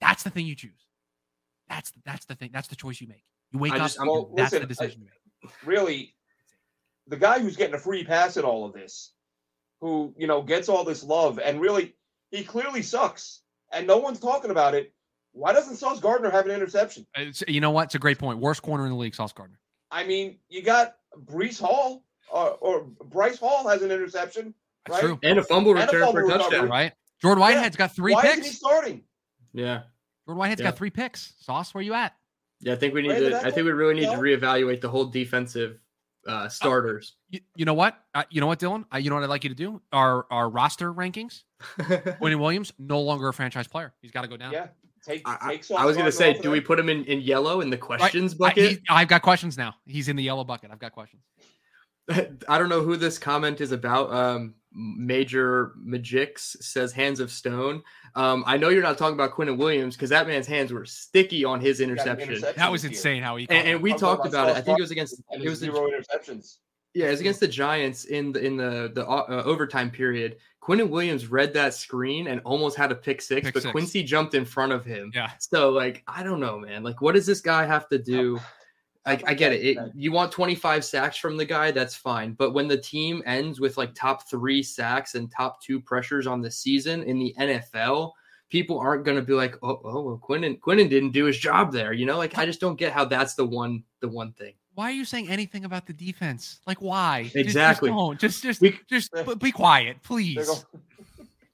That's 0.00 0.22
the 0.22 0.30
thing 0.30 0.46
you 0.46 0.54
choose. 0.54 0.86
That's 1.68 1.92
that's 2.04 2.26
the 2.26 2.34
thing. 2.36 2.50
That's 2.52 2.68
the 2.68 2.76
choice 2.76 3.00
you 3.00 3.08
make. 3.08 3.24
You 3.52 3.58
wake 3.58 3.72
I 3.72 3.76
up. 3.76 3.82
just- 3.82 4.00
Well, 4.00 4.32
that's 4.36 4.52
listen, 4.52 4.68
the 4.68 4.74
decision 4.74 5.00
you 5.00 5.06
make. 5.06 5.23
Really 5.64 6.14
the 7.08 7.16
guy 7.16 7.38
who's 7.38 7.56
getting 7.56 7.74
a 7.74 7.78
free 7.78 8.04
pass 8.04 8.36
at 8.36 8.44
all 8.44 8.64
of 8.64 8.72
this, 8.72 9.12
who 9.80 10.14
you 10.16 10.26
know 10.26 10.42
gets 10.42 10.68
all 10.68 10.84
this 10.84 11.02
love, 11.04 11.38
and 11.38 11.60
really 11.60 11.94
he 12.30 12.42
clearly 12.44 12.82
sucks, 12.82 13.42
and 13.72 13.86
no 13.86 13.98
one's 13.98 14.20
talking 14.20 14.50
about 14.50 14.74
it. 14.74 14.92
Why 15.32 15.52
doesn't 15.52 15.76
Sauce 15.76 16.00
Gardner 16.00 16.30
have 16.30 16.46
an 16.46 16.52
interception? 16.52 17.06
It's, 17.16 17.42
you 17.48 17.60
know 17.60 17.72
what? 17.72 17.84
It's 17.86 17.94
a 17.96 17.98
great 17.98 18.18
point. 18.18 18.38
Worst 18.38 18.62
corner 18.62 18.84
in 18.84 18.90
the 18.90 18.96
league, 18.96 19.14
Sauce 19.16 19.32
Gardner. 19.32 19.58
I 19.90 20.04
mean, 20.04 20.38
you 20.48 20.62
got 20.62 20.94
Breece 21.26 21.60
Hall 21.60 22.04
or, 22.30 22.50
or 22.60 22.84
Bryce 23.06 23.38
Hall 23.38 23.66
has 23.68 23.82
an 23.82 23.90
interception, 23.90 24.54
That's 24.86 25.02
right? 25.02 25.08
true. 25.08 25.18
And 25.24 25.38
a 25.38 25.42
fumble 25.42 25.72
And 25.72 25.80
a 25.80 25.86
return 25.86 26.12
for 26.12 26.20
a 26.24 26.28
touchdown. 26.28 26.50
recovery. 26.50 26.68
Right? 26.70 26.92
Jordan 27.20 27.40
Whitehead's 27.40 27.76
got 27.76 27.94
three 27.96 28.12
Why 28.12 28.22
isn't 28.26 28.38
he 28.42 28.48
picks. 28.48 28.56
starting? 28.58 29.02
Yeah. 29.52 29.82
Jordan 30.26 30.38
Whitehead's 30.38 30.60
Yeah. 30.60 30.68
got 30.68 30.76
three 30.76 30.90
picks. 30.90 31.34
Sauce, 31.40 31.74
where 31.74 31.82
you 31.82 31.94
at? 31.94 32.14
Yeah, 32.64 32.72
I 32.72 32.76
think 32.76 32.94
we 32.94 33.02
need 33.02 33.08
Brandon 33.08 33.30
to. 33.32 33.38
I 33.38 33.50
think 33.50 33.64
we 33.66 33.72
really 33.72 33.94
need 33.94 34.04
No. 34.04 34.16
to 34.16 34.18
reevaluate 34.20 34.80
the 34.80 34.88
whole 34.88 35.04
defensive 35.04 35.78
uh, 36.26 36.48
starters. 36.48 37.16
You, 37.28 37.40
you 37.54 37.64
know 37.66 37.74
what? 37.74 37.98
Uh, 38.14 38.24
you 38.30 38.40
know 38.40 38.46
what, 38.46 38.58
Dylan? 38.58 38.84
Uh, 38.92 38.96
you 38.98 39.10
know 39.10 39.16
what 39.16 39.24
I'd 39.24 39.28
like 39.30 39.44
you 39.44 39.50
to 39.50 39.54
do? 39.54 39.80
Our 39.92 40.26
our 40.30 40.48
roster 40.48 40.92
rankings. 40.92 41.42
William 42.20 42.40
Williams 42.40 42.72
no 42.78 43.00
longer 43.00 43.28
a 43.28 43.32
franchise 43.34 43.66
player. 43.68 43.92
He's 44.00 44.10
got 44.10 44.22
to 44.22 44.28
go 44.28 44.36
down. 44.38 44.52
Yeah, 44.52 44.68
take 45.06 45.22
I, 45.28 45.60
I- 45.70 45.76
I 45.76 45.84
was 45.84 45.96
going 45.96 46.06
to 46.06 46.12
say, 46.12 46.32
do 46.34 46.50
we 46.50 46.60
put 46.60 46.78
him 46.78 46.88
in, 46.88 47.04
in 47.04 47.20
yellow 47.20 47.60
in 47.60 47.68
the 47.70 47.76
questions 47.76 48.34
I, 48.34 48.36
bucket? 48.38 48.70
he- 48.70 48.80
I've 48.88 49.08
got 49.08 49.20
questions 49.22 49.58
now. 49.58 49.74
He's 49.84 50.08
in 50.08 50.16
the 50.16 50.22
yellow 50.22 50.44
bucket. 50.44 50.70
I've 50.72 50.78
got 50.78 50.92
questions. 50.92 51.22
I 52.48 52.58
don't 52.58 52.68
know 52.68 52.82
who 52.82 52.96
this 52.96 53.18
comment 53.18 53.60
is 53.60 53.72
about. 53.72 54.12
Um, 54.12 54.54
Major 54.74 55.72
Magix 55.86 56.56
says 56.62 56.92
hands 56.92 57.20
of 57.20 57.30
stone. 57.30 57.82
Um, 58.14 58.44
I 58.46 58.56
know 58.56 58.68
you're 58.68 58.82
not 58.82 58.98
talking 58.98 59.14
about 59.14 59.32
Quinnen 59.32 59.56
Williams 59.56 59.94
because 59.96 60.10
that 60.10 60.26
man's 60.26 60.46
hands 60.46 60.72
were 60.72 60.84
sticky 60.84 61.44
on 61.44 61.60
his 61.60 61.80
interception. 61.80 62.28
interception 62.30 62.58
That 62.60 62.70
was 62.72 62.82
this 62.82 62.90
year. 62.90 62.98
insane 62.98 63.22
how 63.22 63.36
he. 63.36 63.46
And, 63.50 63.68
and 63.68 63.82
we 63.82 63.92
I'm 63.92 63.98
talked 63.98 64.26
about 64.26 64.44
about 64.48 64.56
it. 64.56 64.58
I 64.58 64.60
think 64.62 64.78
it 64.78 64.82
was 64.82 64.90
against 64.90 65.20
it 65.30 65.40
his 65.40 65.50
was 65.50 65.60
the, 65.60 65.66
zero 65.66 65.88
interceptions. 65.90 66.58
yeah, 66.94 67.06
it 67.06 67.10
was 67.12 67.20
against 67.20 67.40
the 67.40 67.48
Giants 67.48 68.04
in 68.04 68.32
the 68.32 68.44
in 68.44 68.56
the 68.56 68.90
the 68.94 69.06
uh, 69.06 69.42
overtime 69.44 69.90
period. 69.90 70.36
Quinnen 70.62 70.88
Williams 70.88 71.26
read 71.26 71.52
that 71.54 71.74
screen 71.74 72.26
and 72.28 72.40
almost 72.44 72.76
had 72.76 72.90
a 72.90 72.94
pick 72.94 73.20
six, 73.20 73.44
Pick 73.44 73.54
but 73.54 73.62
six. 73.62 73.72
Quincy 73.72 74.02
jumped 74.02 74.34
in 74.34 74.44
front 74.44 74.72
of 74.72 74.84
him. 74.84 75.10
Yeah. 75.14 75.30
So 75.38 75.70
like 75.70 76.02
I 76.08 76.22
don't 76.22 76.40
know, 76.40 76.58
man. 76.58 76.82
Like 76.82 77.00
what 77.00 77.14
does 77.14 77.26
this 77.26 77.40
guy 77.40 77.64
have 77.66 77.88
to 77.88 77.98
do? 77.98 78.38
I, 79.06 79.20
I 79.26 79.34
get 79.34 79.52
it. 79.52 79.64
it. 79.64 79.78
You 79.94 80.12
want 80.12 80.32
25 80.32 80.84
sacks 80.84 81.16
from 81.18 81.36
the 81.36 81.44
guy, 81.44 81.70
that's 81.70 81.94
fine. 81.94 82.32
But 82.32 82.52
when 82.52 82.68
the 82.68 82.78
team 82.78 83.22
ends 83.26 83.60
with 83.60 83.76
like 83.76 83.94
top 83.94 84.28
three 84.28 84.62
sacks 84.62 85.14
and 85.14 85.30
top 85.30 85.60
two 85.62 85.80
pressures 85.80 86.26
on 86.26 86.40
the 86.40 86.50
season 86.50 87.02
in 87.02 87.18
the 87.18 87.34
NFL, 87.38 88.12
people 88.48 88.78
aren't 88.78 89.04
going 89.04 89.16
to 89.18 89.22
be 89.22 89.34
like, 89.34 89.56
oh, 89.62 89.80
oh, 89.84 90.02
well, 90.02 90.20
Quinnen, 90.26 90.58
Quinnen 90.58 90.88
didn't 90.88 91.10
do 91.10 91.26
his 91.26 91.38
job 91.38 91.70
there. 91.72 91.92
You 91.92 92.06
know, 92.06 92.16
like 92.16 92.38
I 92.38 92.46
just 92.46 92.60
don't 92.60 92.76
get 92.78 92.92
how 92.92 93.04
that's 93.04 93.34
the 93.34 93.44
one, 93.44 93.82
the 94.00 94.08
one 94.08 94.32
thing. 94.32 94.54
Why 94.74 94.88
are 94.88 94.92
you 94.94 95.04
saying 95.04 95.28
anything 95.28 95.64
about 95.66 95.86
the 95.86 95.92
defense? 95.92 96.60
Like 96.66 96.78
why? 96.80 97.24
Just- 97.24 97.36
Exactly. 97.36 97.90
Just 97.90 97.96
don't. 97.98 98.18
Just 98.20 98.42
just 98.42 98.60
We- 98.60 98.80
just 98.88 99.12
b- 99.12 99.34
be 99.36 99.52
quiet, 99.52 100.02
please. 100.02 100.64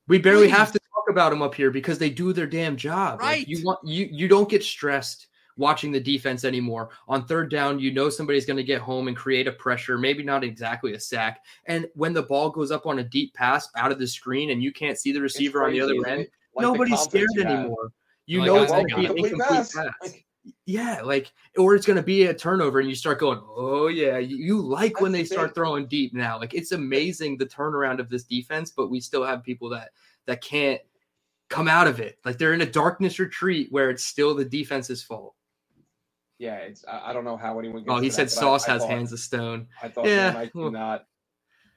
We 0.09 0.19
barely 0.19 0.47
Please. 0.47 0.57
have 0.57 0.73
to 0.73 0.79
talk 0.95 1.05
about 1.11 1.31
them 1.31 1.43
up 1.43 1.55
here 1.55 1.71
because 1.71 1.99
they 1.99 2.11
do 2.11 2.33
their 2.33 2.47
damn 2.47 2.77
job. 2.77 3.21
Like, 3.21 3.29
Right. 3.29 3.49
you 3.49 3.65
want 3.65 3.79
you 3.85 4.09
you 4.11 4.27
don't 4.29 4.49
get 4.49 4.63
stressed 4.65 5.27
watching 5.61 5.93
the 5.93 6.01
defense 6.01 6.45
anymore. 6.45 6.89
On 7.07 7.25
third 7.25 7.51
down, 7.51 7.79
you 7.79 7.93
know 7.93 8.09
somebody's 8.11 8.47
going 8.47 8.57
to 8.57 8.65
get 8.65 8.81
home 8.81 9.07
and 9.07 9.17
create 9.17 9.47
a 9.47 9.53
pressure, 9.53 9.97
maybe 9.97 10.25
not 10.25 10.43
exactly 10.43 10.95
a 10.95 11.01
sack. 11.01 11.45
And 11.67 11.87
when 11.95 12.13
the 12.13 12.23
ball 12.25 12.51
goes 12.51 12.73
up 12.73 12.87
on 12.87 12.99
a 12.99 13.05
deep 13.05 13.35
pass 13.35 13.69
out 13.77 13.93
of 13.93 14.01
the 14.01 14.09
screen 14.09 14.51
and 14.51 14.63
you 14.63 14.73
can't 14.73 14.99
see 14.99 15.13
the 15.13 15.21
receiver 15.21 15.65
on 15.65 15.73
the 15.73 15.81
other 15.81 15.95
end. 16.07 16.27
Like 16.57 16.63
nobody's 16.63 16.99
scared 17.01 17.29
confidence 17.29 17.35
you 17.37 17.43
have. 17.45 17.59
anymore. 17.61 17.93
You 18.27 18.41
Like, 18.41 18.47
know 18.47 18.63
it's 18.63 18.73
going 18.73 18.89
to 18.89 18.95
be 18.97 19.01
an 19.03 19.07
Complete 19.09 19.33
incomplete 19.35 19.59
pass. 19.59 19.73
pass. 19.75 19.93
Like, 20.03 20.27
Yeah, 20.67 21.03
like 21.05 21.33
or 21.59 21.75
it's 21.75 21.87
going 21.87 21.97
to 21.99 22.03
be 22.03 22.25
a 22.27 22.35
turnover 22.35 22.81
and 22.81 22.89
you 22.89 22.95
start 22.95 23.21
going, 23.21 23.41
"Oh 23.45 23.89
yeah, 23.89 24.19
you, 24.19 24.37
you 24.37 24.61
like 24.61 25.01
when 25.01 25.13
they 25.13 25.23
the 25.23 25.27
start 25.27 25.55
throwing 25.55 25.87
deep 25.87 26.15
now." 26.15 26.39
Like 26.39 26.55
it's 26.55 26.73
amazing 26.73 27.37
the 27.37 27.47
turnaround 27.47 27.99
of 28.01 28.09
this 28.09 28.25
defense, 28.25 28.71
but 28.71 28.89
we 28.89 29.01
still 29.01 29.25
have 29.25 29.43
people 29.45 29.69
that 29.71 29.91
that 30.27 30.41
can't 30.43 30.81
come 31.51 31.69
out 31.69 31.87
of 31.87 32.01
it. 32.01 32.19
Like 32.25 32.39
they're 32.39 32.55
in 32.55 32.63
a 32.63 32.67
darkness 32.67 33.19
retreat 33.19 33.69
where 33.71 33.91
it's 33.91 34.07
still 34.07 34.35
the 34.35 34.45
defense's 34.45 35.03
fault. 35.03 35.35
Yeah, 36.41 36.57
it's 36.57 36.85
I, 36.87 37.11
I 37.11 37.13
don't 37.13 37.25
know 37.25 37.37
how 37.37 37.59
anyone. 37.59 37.85
Oh, 37.87 38.01
he 38.01 38.09
said 38.11 38.29
that, 38.29 38.37
I- 38.39 38.41
Sauce 38.41 38.67
I 38.69 38.73
has 38.73 38.83
thought- 38.83 38.91
hands 38.91 39.13
of 39.13 39.21
stone. 39.21 39.69
I 39.83 39.89
thought, 39.89 40.07
Yeah, 40.07 40.35
I 40.37 40.47
cannot. 40.53 41.05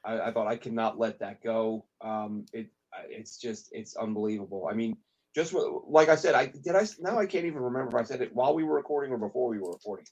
I, 0.05 0.19
I 0.21 0.31
thought 0.31 0.47
I 0.47 0.55
cannot 0.55 0.97
let 0.97 1.19
that 1.19 1.43
go. 1.43 1.85
Um, 2.01 2.45
it 2.53 2.67
it's 3.09 3.37
just 3.37 3.69
it's 3.73 3.95
unbelievable. 3.97 4.67
I 4.71 4.73
mean, 4.73 4.95
just 5.35 5.53
like 5.87 6.07
I 6.09 6.15
said, 6.15 6.33
I 6.33 6.45
did 6.47 6.75
I 6.75 6.87
now 6.99 7.19
I 7.19 7.25
can't 7.25 7.45
even 7.45 7.59
remember 7.59 7.89
if 7.89 7.95
I 7.95 8.07
said 8.07 8.21
it 8.21 8.33
while 8.33 8.55
we 8.55 8.63
were 8.63 8.75
recording 8.75 9.11
or 9.11 9.17
before 9.17 9.49
we 9.49 9.59
were 9.59 9.71
recording. 9.71 10.05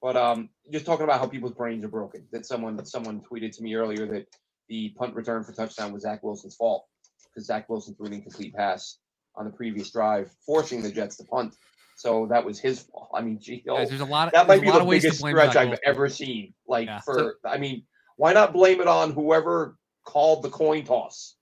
But 0.00 0.16
um, 0.16 0.48
just 0.72 0.86
talking 0.86 1.04
about 1.04 1.18
how 1.20 1.26
people's 1.26 1.52
brains 1.52 1.84
are 1.84 1.88
broken. 1.88 2.26
That 2.32 2.46
someone 2.46 2.82
someone 2.86 3.20
tweeted 3.20 3.54
to 3.56 3.62
me 3.62 3.74
earlier 3.74 4.06
that 4.06 4.26
the 4.68 4.90
punt 4.90 5.14
return 5.16 5.42
for 5.42 5.52
touchdown 5.52 5.92
was 5.92 6.02
Zach 6.02 6.22
Wilson's 6.22 6.54
fault 6.54 6.86
because 7.28 7.46
Zach 7.46 7.68
Wilson 7.68 7.94
threw 7.96 8.06
an 8.06 8.12
incomplete 8.14 8.54
pass 8.54 8.98
on 9.36 9.44
the 9.46 9.50
previous 9.50 9.90
drive, 9.90 10.30
forcing 10.46 10.80
the 10.80 10.90
Jets 10.92 11.16
to 11.16 11.24
punt. 11.24 11.54
So 12.00 12.28
that 12.30 12.46
was 12.46 12.58
his 12.58 12.80
fault. 12.80 13.10
I 13.12 13.20
mean, 13.20 13.38
gee, 13.38 13.62
oh, 13.68 13.76
there's 13.84 14.00
a 14.00 14.06
lot 14.06 14.28
of 14.28 14.32
that 14.32 14.48
might 14.48 14.62
be 14.62 14.70
the 14.70 14.82
biggest 14.88 15.18
stretch 15.18 15.54
I've 15.54 15.78
ever 15.84 16.08
seen. 16.08 16.54
Like 16.66 16.86
Yeah. 16.86 17.00
for, 17.00 17.36
I 17.44 17.58
mean, 17.58 17.82
why 18.16 18.32
not 18.32 18.54
blame 18.54 18.80
it 18.80 18.86
on 18.86 19.12
whoever 19.12 19.76
called 20.06 20.42
the 20.42 20.48
coin 20.48 20.84
toss? 20.84 21.36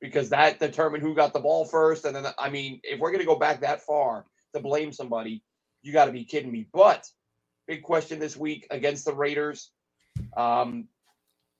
Because 0.00 0.28
that 0.28 0.60
determined 0.60 1.02
who 1.02 1.16
got 1.16 1.32
the 1.32 1.40
ball 1.40 1.64
first. 1.64 2.04
And 2.04 2.14
then, 2.14 2.24
I 2.38 2.50
mean, 2.50 2.78
if 2.84 3.00
we're 3.00 3.10
going 3.10 3.18
to 3.18 3.26
go 3.26 3.34
back 3.34 3.62
that 3.62 3.82
far 3.82 4.24
to 4.54 4.60
blame 4.60 4.92
somebody, 4.92 5.42
you 5.82 5.92
got 5.92 6.04
to 6.04 6.12
be 6.12 6.24
kidding 6.24 6.52
me. 6.52 6.68
But 6.72 7.04
big 7.66 7.82
question 7.82 8.20
this 8.20 8.36
week 8.36 8.68
against 8.70 9.06
the 9.06 9.12
Raiders. 9.12 9.72
Um, 10.36 10.86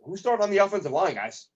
who 0.05 0.17
started 0.17 0.45
on 0.45 0.53
the 0.53 0.59
offensive 0.59 0.93
line, 0.93 1.17
guys? 1.17 1.49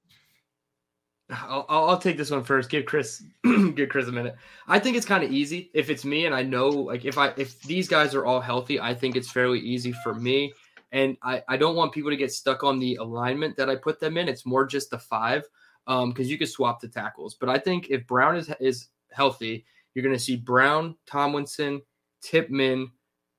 I'll, 1.33 1.67
I'll 1.69 1.99
take 1.99 2.17
this 2.17 2.31
one 2.31 2.45
first. 2.45 2.71
Give 2.71 2.85
Chris 2.85 3.23
give 3.75 3.89
Chris 3.89 4.09
a 4.09 4.13
minute. 4.13 4.37
I 4.67 4.79
think 4.79 4.97
it's 4.97 5.07
kind 5.07 5.25
of 5.25 5.33
easy 5.33 5.71
if 5.75 5.91
it's 5.91 6.05
me 6.05 6.27
and 6.27 6.35
I 6.35 6.43
know 6.43 6.69
like 6.69 7.05
if 7.05 7.19
I 7.19 7.33
if 7.37 7.61
these 7.63 7.89
guys 7.89 8.15
are 8.15 8.25
all 8.25 8.41
healthy, 8.41 8.81
I 8.81 8.95
think 8.95 9.17
it's 9.17 9.31
fairly 9.31 9.61
easy 9.61 9.93
for 10.05 10.15
me. 10.15 10.53
And 10.93 11.17
I 11.23 11.43
I 11.49 11.57
don't 11.57 11.77
want 11.77 11.93
people 11.93 12.11
to 12.11 12.17
get 12.17 12.33
stuck 12.33 12.65
on 12.65 12.79
the 12.79 12.97
alignment 12.97 13.57
that 13.57 13.71
I 13.71 13.77
put 13.77 14.01
them 14.01 14.17
in. 14.17 14.29
It's 14.29 14.47
more 14.47 14.67
just 14.67 14.91
the 14.91 14.99
five 14.99 15.45
um 15.87 16.11
because 16.11 16.31
you 16.31 16.39
could 16.39 16.49
swap 16.49 16.81
the 16.81 16.89
tackles. 16.89 17.35
But 17.35 17.49
I 17.49 17.59
think 17.59 17.89
if 17.91 18.07
Brown 18.07 18.37
is 18.37 18.53
is 18.61 18.89
healthy, 19.11 19.65
you're 19.95 20.05
going 20.05 20.17
to 20.17 20.23
see 20.23 20.37
Brown, 20.37 20.97
Tomlinson, 21.07 21.83
Tippmann, 22.23 22.91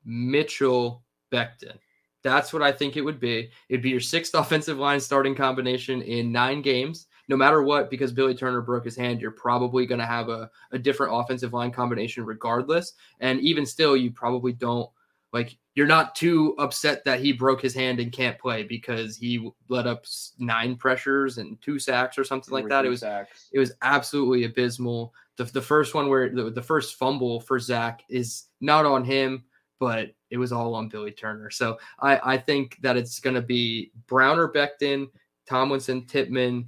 Mitchell, 0.06 1.04
Becton. 1.32 1.78
That's 2.24 2.54
what 2.54 2.62
I 2.62 2.72
think 2.72 2.98
it 2.98 3.02
would 3.02 3.20
be. 3.20 3.50
It'd 3.70 3.82
be 3.82 3.90
your 3.90 4.00
sixth 4.00 4.34
offensive 4.36 4.78
line 4.78 5.00
starting 5.00 5.36
combination 5.36 6.02
in 6.02 6.32
nine 6.32 6.62
games 6.62 7.08
no 7.32 7.38
matter 7.38 7.64
what, 7.64 7.90
because 7.90 8.12
Billy 8.12 8.36
Turner 8.36 8.60
broke 8.60 8.84
his 8.84 8.98
hand, 8.98 9.22
you're 9.22 9.32
probably 9.32 9.86
going 9.86 10.02
to 10.02 10.06
have 10.06 10.28
a, 10.28 10.52
a 10.74 10.78
different 10.78 11.14
offensive 11.16 11.54
line 11.54 11.72
combination 11.72 12.26
regardless. 12.26 12.92
And 13.22 13.40
even 13.40 13.66
still, 13.66 13.96
you 13.96 14.12
probably 14.12 14.52
don't 14.52 14.90
like, 15.32 15.58
you're 15.74 15.88
not 15.88 16.14
too 16.14 16.56
upset 16.60 17.06
that 17.06 17.22
he 17.22 17.32
broke 17.32 17.62
his 17.62 17.74
hand 17.74 18.02
and 18.02 18.12
can't 18.12 18.38
play 18.38 18.64
because 18.64 19.16
he 19.16 19.50
let 19.70 19.88
up 19.88 20.04
nine 20.40 20.76
pressures 20.76 21.38
and 21.38 21.60
two 21.62 21.80
sacks 21.80 22.18
or 22.18 22.26
something 22.26 22.54
like 22.54 22.68
that. 22.68 22.84
It 22.84 22.90
was 22.90 23.00
sacks. 23.00 23.48
it 23.54 23.60
was 23.60 23.72
absolutely 23.82 24.44
abysmal. 24.44 25.14
The, 25.38 25.46
the 25.46 25.62
first 25.62 25.96
one 25.96 26.10
where 26.10 26.28
the, 26.28 26.50
the 26.50 26.62
first 26.62 26.96
fumble 26.96 27.40
for 27.40 27.60
Zach 27.60 28.04
is 28.10 28.48
not 28.60 28.86
on 28.86 29.06
him, 29.06 29.46
but 29.80 30.14
it 30.32 30.38
was 30.38 30.52
all 30.52 30.76
on 30.76 30.90
Billy 30.90 31.12
Turner. 31.12 31.50
So 31.50 31.78
I, 31.98 32.34
I 32.34 32.38
think 32.38 32.78
that 32.82 32.98
it's 32.98 33.22
going 33.22 33.36
to 33.38 33.42
be 33.42 33.94
Brown 34.08 34.38
or 34.38 34.52
Becton, 34.52 35.08
Tomlinson, 35.48 36.06
Tippmann, 36.08 36.68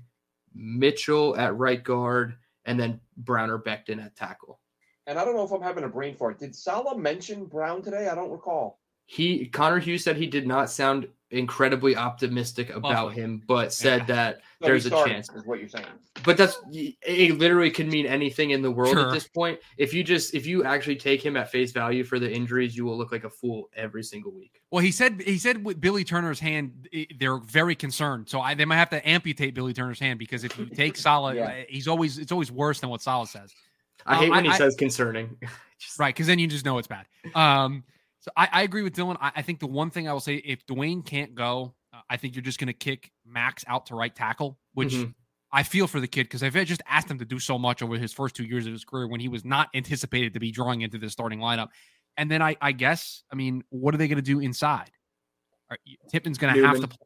Mitchell 0.56 1.36
at 1.38 1.58
right 1.58 1.84
guard, 1.84 2.36
and 2.66 2.80
then 2.80 3.00
Brown 3.18 3.50
or 3.50 3.60
Becton 3.60 4.04
at 4.04 4.16
tackle. 4.16 4.60
And 5.08 5.20
I 5.20 5.26
don't 5.26 5.36
know 5.36 5.44
if 5.44 5.52
I'm 5.52 5.62
having 5.62 5.84
a 5.84 5.90
brain 5.90 6.16
fart. 6.16 6.40
Did 6.40 6.56
Saleh 6.56 6.98
mention 6.98 7.46
Brown 7.46 7.82
today? 7.82 8.08
I 8.08 8.16
don't 8.16 8.32
recall. 8.32 8.80
He 9.06 9.48
Connor 9.48 9.80
Hughes 9.80 10.04
said 10.04 10.16
he 10.16 10.28
did 10.28 10.48
not 10.48 10.70
sound 10.70 11.08
incredibly 11.34 11.96
optimistic 11.96 12.70
about 12.70 13.08
Lovely. 13.08 13.16
him, 13.16 13.42
but 13.48 13.74
said 13.74 14.02
Yeah. 14.02 14.06
that 14.16 14.36
No, 14.62 14.68
he 14.68 14.72
there's 14.72 14.86
a 14.86 14.90
chance. 14.92 15.30
Is 15.34 15.46
what 15.46 15.60
you're 15.60 15.68
saying. 15.68 15.86
but 16.24 16.38
that's 16.38 16.58
it 16.72 17.38
literally 17.40 17.72
could 17.72 17.88
mean 17.88 18.06
anything 18.06 18.52
in 18.52 18.62
the 18.62 18.72
world 18.72 18.94
Sure. 18.94 19.08
at 19.08 19.14
this 19.14 19.28
point 19.28 19.60
if 19.78 19.94
you 19.94 20.04
just 20.04 20.34
if 20.36 20.46
you 20.46 20.64
actually 20.64 20.96
take 20.96 21.26
him 21.26 21.36
at 21.36 21.52
face 21.52 21.72
value 21.72 22.04
for 22.04 22.20
the 22.20 22.32
injuries 22.32 22.78
you 22.78 22.86
will 22.86 22.98
look 22.98 23.12
like 23.12 23.24
a 23.24 23.30
fool 23.30 23.70
every 23.76 24.04
single 24.04 24.32
week 24.32 24.62
Well, 24.72 24.84
he 24.84 24.92
said 24.92 25.22
he 25.22 25.38
said 25.38 25.66
with 25.66 25.82
Billy 25.82 26.04
Turner's 26.04 26.40
hand, 26.40 26.88
they're 27.20 27.38
very 27.40 27.76
concerned. 27.76 28.30
So 28.30 28.40
I, 28.40 28.54
they 28.54 28.66
might 28.66 28.78
have 28.78 28.90
to 28.92 29.08
amputate 29.08 29.54
Billy 29.56 29.74
Turner's 29.74 30.00
hand 30.00 30.20
because 30.20 30.44
if 30.44 30.58
you 30.58 30.66
take 30.68 30.96
Saleh, 31.06 31.36
Yeah. 31.36 31.46
uh, 31.46 31.54
he's 31.68 31.88
always 31.88 32.18
it's 32.20 32.32
always 32.32 32.52
worse 32.52 32.80
than 32.80 32.90
what 32.90 33.02
Saleh 33.02 33.28
says. 33.28 33.54
i 34.06 34.16
Uh, 34.16 34.20
hate 34.20 34.30
when 34.30 34.40
I- 34.40 34.44
he 34.44 34.50
I- 34.50 34.58
says 34.58 34.76
concerning 34.76 35.36
Just- 35.80 36.00
Right, 36.00 36.14
because 36.14 36.28
then 36.28 36.40
you 36.40 36.48
just 36.48 36.64
know 36.64 36.78
it's 36.78 36.88
bad. 36.88 37.06
Um, 37.36 37.84
so 38.24 38.32
I, 38.36 38.50
I 38.52 38.62
agree 38.64 38.82
with 38.82 38.96
Dylan. 38.96 39.18
I, 39.22 39.32
I 39.36 39.42
think 39.44 39.60
the 39.60 39.68
one 39.68 39.90
thing 39.92 40.08
I 40.10 40.14
will 40.14 40.20
say, 40.20 40.36
if 40.38 40.66
Duane 40.66 41.04
can't 41.04 41.36
go, 41.36 41.76
uh, 41.94 42.00
I 42.10 42.18
think 42.18 42.36
you're 42.36 42.42
just 42.42 42.58
going 42.60 42.68
to 42.68 42.74
kick 42.74 43.12
Max 43.26 43.64
out 43.68 43.86
to 43.88 43.96
right 43.96 44.14
tackle, 44.16 44.58
which 44.74 44.94
Mhm. 44.94 45.14
I 45.52 45.62
feel 45.62 45.86
for 45.86 46.00
the 46.00 46.08
kid 46.08 46.24
because 46.24 46.42
I've 46.42 46.54
just 46.66 46.82
asked 46.88 47.12
him 47.12 47.20
to 47.20 47.26
do 47.26 47.38
so 47.38 47.60
much 47.60 47.84
over 47.84 47.96
his 47.98 48.12
first 48.12 48.36
two 48.36 48.44
years 48.44 48.66
of 48.66 48.74
his 48.74 48.84
career 48.84 49.08
when 49.08 49.20
he 49.20 49.28
was 49.28 49.46
not 49.46 49.70
anticipated 49.76 50.34
to 50.34 50.40
be 50.40 50.50
drawing 50.52 50.82
into 50.82 50.98
the 50.98 51.10
starting 51.12 51.38
lineup. 51.40 51.68
And 52.18 52.32
then 52.32 52.42
I, 52.42 52.56
I 52.60 52.72
guess, 52.72 53.24
I 53.32 53.36
mean, 53.36 53.64
what 53.70 53.94
are 53.94 53.98
they 54.00 54.08
going 54.08 54.16
to 54.16 54.22
do 54.24 54.40
inside? 54.40 54.90
Are, 55.70 55.78
going 56.12 56.34
to 56.56 56.68
have 56.68 56.80
to. 56.80 56.88
Play. 56.88 56.98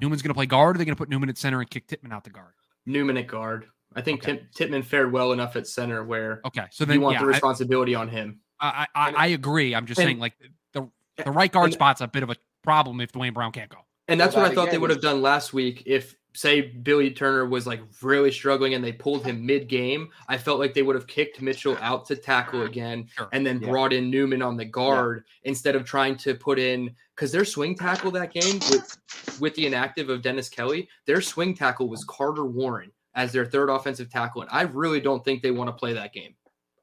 Newman's 0.00 0.22
going 0.22 0.30
to 0.30 0.34
play 0.34 0.46
guard. 0.46 0.74
Or 0.74 0.76
are 0.76 0.78
they 0.78 0.84
going 0.84 0.96
to 0.96 0.98
put 0.98 1.08
Newman 1.08 1.28
at 1.28 1.38
center 1.38 1.60
and 1.60 1.70
kick 1.70 1.86
Tippmann 1.86 2.12
out 2.12 2.24
the 2.24 2.30
guard? 2.30 2.52
newman 2.88 3.16
at 3.16 3.26
guard 3.26 3.66
i 3.96 4.00
think 4.00 4.22
Okay. 4.22 4.36
Tim, 4.38 4.48
Tippmann 4.54 4.82
fared 4.84 5.10
well 5.12 5.32
enough 5.32 5.56
at 5.56 5.66
center 5.66 6.04
where 6.04 6.40
Okay, 6.46 6.66
so 6.70 6.84
then 6.84 6.94
you 6.94 7.00
want 7.00 7.14
yeah, 7.14 7.20
the 7.22 7.26
I- 7.26 7.30
responsibility 7.30 7.96
on 7.96 8.08
him 8.08 8.38
I, 8.60 8.86
I, 8.94 9.10
I 9.12 9.26
agree. 9.28 9.74
I'm 9.74 9.86
just 9.86 9.98
and- 10.00 10.06
saying, 10.06 10.18
like 10.18 10.34
the 10.72 10.88
the 11.24 11.30
right 11.30 11.50
guard 11.52 11.66
and- 11.66 11.74
spot's 11.74 12.00
a 12.00 12.08
bit 12.08 12.22
of 12.22 12.30
a 12.30 12.36
problem 12.62 13.00
if 13.00 13.12
Duane 13.12 13.32
Brown 13.32 13.52
can't 13.52 13.70
go. 13.70 13.78
and 14.08 14.20
that's 14.20 14.34
what 14.36 14.44
i 14.44 14.54
thought 14.54 14.70
they 14.70 14.78
would 14.78 14.90
have 14.90 15.00
done 15.00 15.22
last 15.22 15.52
week 15.52 15.82
if 15.86 16.14
say 16.34 16.60
billy 16.60 17.10
turner 17.10 17.46
was 17.46 17.66
like 17.66 17.80
really 18.02 18.30
struggling 18.30 18.74
and 18.74 18.84
they 18.84 18.92
pulled 18.92 19.24
him 19.24 19.44
mid-game 19.46 20.08
i 20.28 20.36
felt 20.36 20.58
like 20.60 20.74
they 20.74 20.82
would 20.82 20.94
have 20.96 21.06
kicked 21.06 21.40
mitchell 21.40 21.76
out 21.80 22.04
to 22.06 22.14
tackle 22.14 22.62
again 22.62 23.06
Sure. 23.16 23.28
and 23.32 23.46
then 23.46 23.60
Yeah. 23.60 23.68
brought 23.70 23.92
in 23.92 24.10
Newman 24.10 24.42
on 24.42 24.56
the 24.56 24.64
guard 24.64 25.24
instead 25.44 25.74
of 25.76 25.84
trying 25.84 26.16
to 26.18 26.34
put 26.34 26.58
in 26.58 26.94
because 27.14 27.32
their 27.32 27.44
swing 27.44 27.74
tackle 27.76 28.10
that 28.12 28.32
game 28.32 28.58
with 28.70 28.98
with 29.40 29.54
the 29.54 29.66
inactive 29.66 30.08
of 30.10 30.22
Dennis 30.22 30.48
Kelly, 30.48 30.88
their 31.06 31.20
swing 31.20 31.54
tackle 31.54 31.88
was 31.88 32.04
Carter 32.04 32.44
Warren 32.46 32.90
as 33.14 33.32
their 33.32 33.46
third 33.46 33.70
offensive 33.70 34.10
tackle, 34.10 34.42
and 34.42 34.50
I 34.52 34.62
really 34.62 35.00
don't 35.00 35.24
think 35.24 35.42
they 35.42 35.50
want 35.50 35.68
to 35.68 35.72
play 35.72 35.92
that 35.94 36.12
game. 36.12 36.34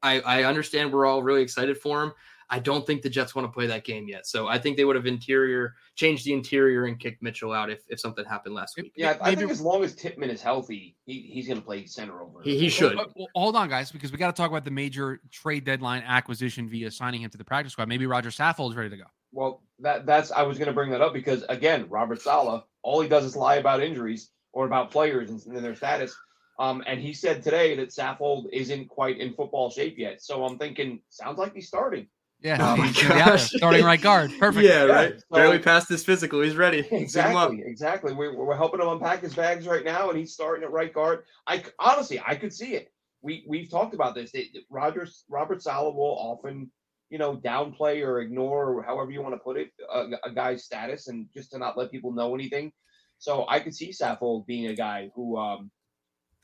I, 0.04 0.20
I 0.20 0.44
understand 0.44 0.92
we're 0.92 1.06
all 1.06 1.22
really 1.22 1.42
excited 1.42 1.78
for 1.78 2.02
him. 2.02 2.12
I 2.50 2.58
don't 2.58 2.86
think 2.86 3.00
the 3.00 3.08
Jets 3.08 3.34
want 3.34 3.48
to 3.48 3.52
play 3.52 3.66
that 3.68 3.84
game 3.84 4.06
yet. 4.06 4.26
So 4.26 4.46
I 4.46 4.58
think 4.58 4.76
they 4.76 4.84
would 4.84 4.96
have 4.96 5.06
interior 5.06 5.74
changed 5.96 6.26
the 6.26 6.34
interior 6.34 6.84
and 6.84 7.00
kicked 7.00 7.22
Mitchell 7.22 7.52
out 7.52 7.70
if, 7.70 7.80
if 7.88 7.98
something 7.98 8.24
happened 8.26 8.54
last 8.54 8.76
week. 8.76 8.92
Yeah, 8.96 9.16
I 9.20 9.30
Maybe- 9.30 9.40
think 9.40 9.50
as 9.50 9.62
long 9.62 9.82
as 9.82 9.94
Tippmann 9.94 10.28
is 10.28 10.42
healthy, 10.42 10.94
he, 11.06 11.30
he's 11.32 11.48
going 11.48 11.58
to 11.58 11.64
play 11.64 11.86
center 11.86 12.20
over. 12.20 12.42
He, 12.42 12.58
he 12.58 12.68
should. 12.68 12.96
Well, 12.96 13.06
well, 13.16 13.28
hold 13.34 13.56
on, 13.56 13.70
guys, 13.70 13.90
because 13.90 14.12
we 14.12 14.18
got 14.18 14.34
to 14.34 14.40
talk 14.40 14.50
about 14.50 14.64
the 14.64 14.70
major 14.70 15.20
trade 15.32 15.64
deadline 15.64 16.02
acquisition 16.06 16.68
via 16.68 16.90
signing 16.90 17.22
him 17.22 17.30
to 17.30 17.38
the 17.38 17.44
practice 17.44 17.72
squad. 17.72 17.88
Maybe 17.88 18.06
Rodger 18.06 18.30
Saffold 18.30 18.70
is 18.70 18.76
ready 18.76 18.90
to 18.90 18.96
go. 18.98 19.04
Well, 19.32 19.62
that 19.80 20.06
that's 20.06 20.30
I 20.30 20.42
was 20.42 20.58
going 20.58 20.68
to 20.68 20.74
bring 20.74 20.90
that 20.90 21.00
up 21.00 21.14
because 21.14 21.44
again, 21.48 21.86
Robert 21.88 22.20
Saleh, 22.20 22.62
all 22.82 23.00
he 23.00 23.08
does 23.08 23.24
is 23.24 23.34
lie 23.34 23.56
about 23.56 23.82
injuries 23.82 24.30
or 24.52 24.66
about 24.66 24.90
players 24.90 25.30
and, 25.30 25.42
and 25.46 25.64
their 25.64 25.74
status. 25.74 26.14
Um, 26.58 26.82
and 26.86 27.00
he 27.00 27.12
said 27.12 27.42
today 27.42 27.74
that 27.76 27.88
Saffold 27.88 28.46
isn't 28.52 28.88
quite 28.88 29.18
in 29.18 29.34
football 29.34 29.70
shape 29.70 29.98
yet. 29.98 30.22
So 30.22 30.44
I'm 30.44 30.58
thinking, 30.58 31.00
sounds 31.08 31.38
like 31.38 31.54
he's 31.54 31.66
starting. 31.68 32.06
Yeah, 32.40 32.58
Oh 32.60 32.76
my 32.76 32.88
he's 32.88 33.02
gonna 33.02 33.14
be 33.14 33.20
out 33.20 33.24
there, 33.26 33.34
gosh. 33.36 33.50
starting 33.50 33.84
right 33.84 34.00
guard. 34.00 34.30
Perfect. 34.38 34.66
Yeah, 34.66 34.84
right. 34.84 35.18
so- 35.18 35.24
Barely 35.32 35.58
passed 35.58 35.88
his 35.88 36.04
physical. 36.04 36.40
He's 36.42 36.56
ready. 36.56 36.82
Suit 36.82 36.90
him 36.92 37.36
up. 37.36 37.50
Exactly, 37.52 37.62
exactly. 37.66 38.12
We're, 38.12 38.36
we're 38.36 38.56
helping 38.56 38.80
him 38.80 38.88
unpack 38.88 39.20
his 39.22 39.34
bags 39.34 39.66
right 39.66 39.84
now, 39.84 40.10
and 40.10 40.18
he's 40.18 40.34
starting 40.34 40.62
at 40.62 40.70
right 40.70 40.92
guard. 40.92 41.24
I 41.46 41.64
honestly, 41.78 42.20
I 42.24 42.34
could 42.34 42.52
see 42.52 42.74
it. 42.74 42.92
We 43.22 43.44
we've 43.48 43.70
talked 43.70 43.94
about 43.94 44.14
this. 44.14 44.30
It, 44.34 44.48
Rogers 44.68 45.24
Robert 45.30 45.62
Saleh 45.62 45.94
will 45.94 46.16
often, 46.18 46.70
you 47.08 47.16
know, 47.18 47.36
downplay 47.38 48.06
or 48.06 48.20
ignore, 48.20 48.74
or 48.74 48.82
however 48.82 49.10
you 49.10 49.22
want 49.22 49.34
to 49.34 49.38
put 49.38 49.56
it, 49.56 49.70
a, 49.90 50.10
a 50.24 50.30
guy's 50.34 50.64
status, 50.64 51.08
and 51.08 51.26
just 51.32 51.50
to 51.52 51.58
not 51.58 51.78
let 51.78 51.90
people 51.90 52.12
know 52.12 52.34
anything. 52.34 52.70
So 53.18 53.46
I 53.48 53.60
could 53.60 53.74
see 53.74 53.88
Saffold 53.90 54.44
being 54.46 54.66
a 54.66 54.74
guy 54.74 55.08
who, 55.14 55.38
um, 55.38 55.70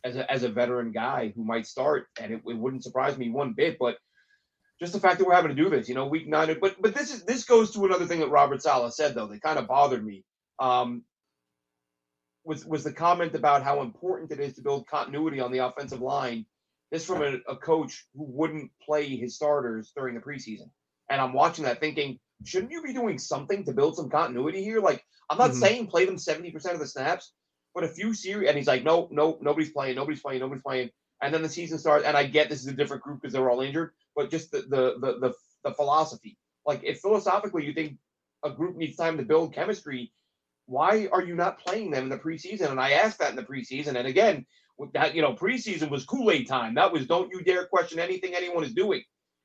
as 0.05 0.17
a 0.17 0.31
as 0.31 0.43
a 0.43 0.49
veteran 0.49 0.93
guy 0.93 1.33
who 1.35 1.45
might 1.45 1.67
start, 1.67 2.07
and 2.21 2.33
it, 2.33 2.43
it 2.47 2.57
wouldn't 2.57 2.85
surprise 2.85 3.19
me 3.19 3.31
one 3.31 3.55
bit. 3.55 3.79
But 3.79 3.97
just 4.81 4.93
the 4.93 5.01
fact 5.01 5.19
that 5.19 5.27
we're 5.27 5.35
having 5.35 5.55
to 5.55 5.63
do 5.63 5.71
this, 5.71 5.89
you 5.89 5.95
know, 5.95 6.07
week 6.07 6.29
nine. 6.29 6.57
But 6.61 6.77
but 6.81 6.95
this 6.95 7.13
is 7.13 7.25
this 7.25 7.45
goes 7.45 7.73
to 7.73 7.85
another 7.85 8.07
thing 8.07 8.21
that 8.21 8.31
Robert 8.31 8.63
Saleh 8.63 8.93
said 8.93 9.15
though 9.15 9.27
that 9.29 9.43
kind 9.43 9.59
of 9.59 9.67
bothered 9.69 10.05
me. 10.05 10.25
Um, 10.59 11.05
was 12.45 12.65
was 12.65 12.85
the 12.85 12.93
comment 12.93 13.35
about 13.35 13.63
how 13.63 13.83
important 13.83 14.33
it 14.33 14.41
is 14.41 14.55
to 14.55 14.63
build 14.63 14.87
continuity 14.89 15.41
on 15.41 15.53
the 15.53 15.59
offensive 15.59 16.01
line. 16.01 16.47
This 16.91 17.05
from 17.07 17.23
a, 17.23 17.37
a 17.49 17.57
coach 17.57 18.07
who 18.15 18.25
wouldn't 18.25 18.71
play 18.85 19.17
his 19.17 19.37
starters 19.37 19.93
during 19.95 20.15
the 20.15 20.21
preseason, 20.21 20.71
and 21.09 21.21
I'm 21.21 21.33
watching 21.35 21.65
that 21.65 21.81
thinking, 21.81 22.19
shouldn't 22.45 22.73
you 22.73 22.83
be 22.83 22.93
doing 22.93 23.19
something 23.19 23.65
to 23.67 23.73
build 23.73 23.97
some 23.97 24.11
continuity 24.11 24.65
here? 24.65 24.81
Like 24.81 25.05
I'm 25.29 25.39
not 25.39 25.51
Mhm. 25.51 25.61
saying 25.61 25.87
play 25.87 26.07
them 26.07 26.17
70% 26.17 26.73
of 26.73 26.81
the 26.81 26.87
snaps, 26.87 27.33
but 27.75 27.85
a 27.85 27.89
few 27.89 28.15
series, 28.15 28.49
and 28.49 28.57
he's 28.57 28.67
like, 28.67 28.85
no, 28.85 29.09
no, 29.11 29.39
nobody's 29.41 29.71
playing, 29.71 29.97
nobody's 29.97 30.21
playing, 30.21 30.41
nobody's 30.41 30.63
playing. 30.63 30.91
And 31.23 31.35
then 31.35 31.43
the 31.43 31.49
season 31.49 31.79
starts, 31.79 32.05
and 32.05 32.17
I 32.17 32.25
get 32.25 32.49
this 32.49 32.61
is 32.61 32.67
a 32.67 32.73
different 32.73 33.03
group 33.03 33.21
because 33.21 33.33
they're 33.33 33.51
all 33.51 33.61
injured, 33.61 33.93
but 34.17 34.31
just 34.31 34.51
the 34.51 34.63
the 34.63 34.95
the 35.01 35.19
the, 35.21 35.35
the 35.65 35.75
philosophy. 35.75 36.37
Like 36.67 36.81
if 36.83 37.01
philosophically 37.01 37.65
you 37.65 37.73
think 37.73 37.99
a 38.45 38.51
group 38.51 38.77
needs 38.77 38.97
time 38.97 39.19
to 39.19 39.23
build 39.23 39.55
chemistry, 39.55 40.13
why 40.67 41.09
are 41.13 41.23
you 41.23 41.35
not 41.35 41.59
playing 41.59 41.91
them 41.91 42.05
in 42.05 42.09
the 42.09 42.19
preseason? 42.19 42.71
And 42.71 42.81
I 42.81 42.93
asked 42.93 43.19
that 43.19 43.31
in 43.31 43.37
the 43.37 43.43
preseason, 43.43 43.97
and 43.97 44.09
again, 44.09 44.47
that 44.95 45.15
you 45.15 45.23
know 45.23 45.35
preseason 45.35 45.91
was 45.91 46.05
Kool 46.05 46.31
Aid 46.31 46.49
time. 46.49 46.75
That 46.75 46.93
was 46.93 47.07
don't 47.07 47.31
you 47.31 47.43
dare 47.43 47.67
question 47.67 47.99
anything 47.99 48.35
anyone 48.35 48.65
is 48.65 48.73
doing. 48.73 49.03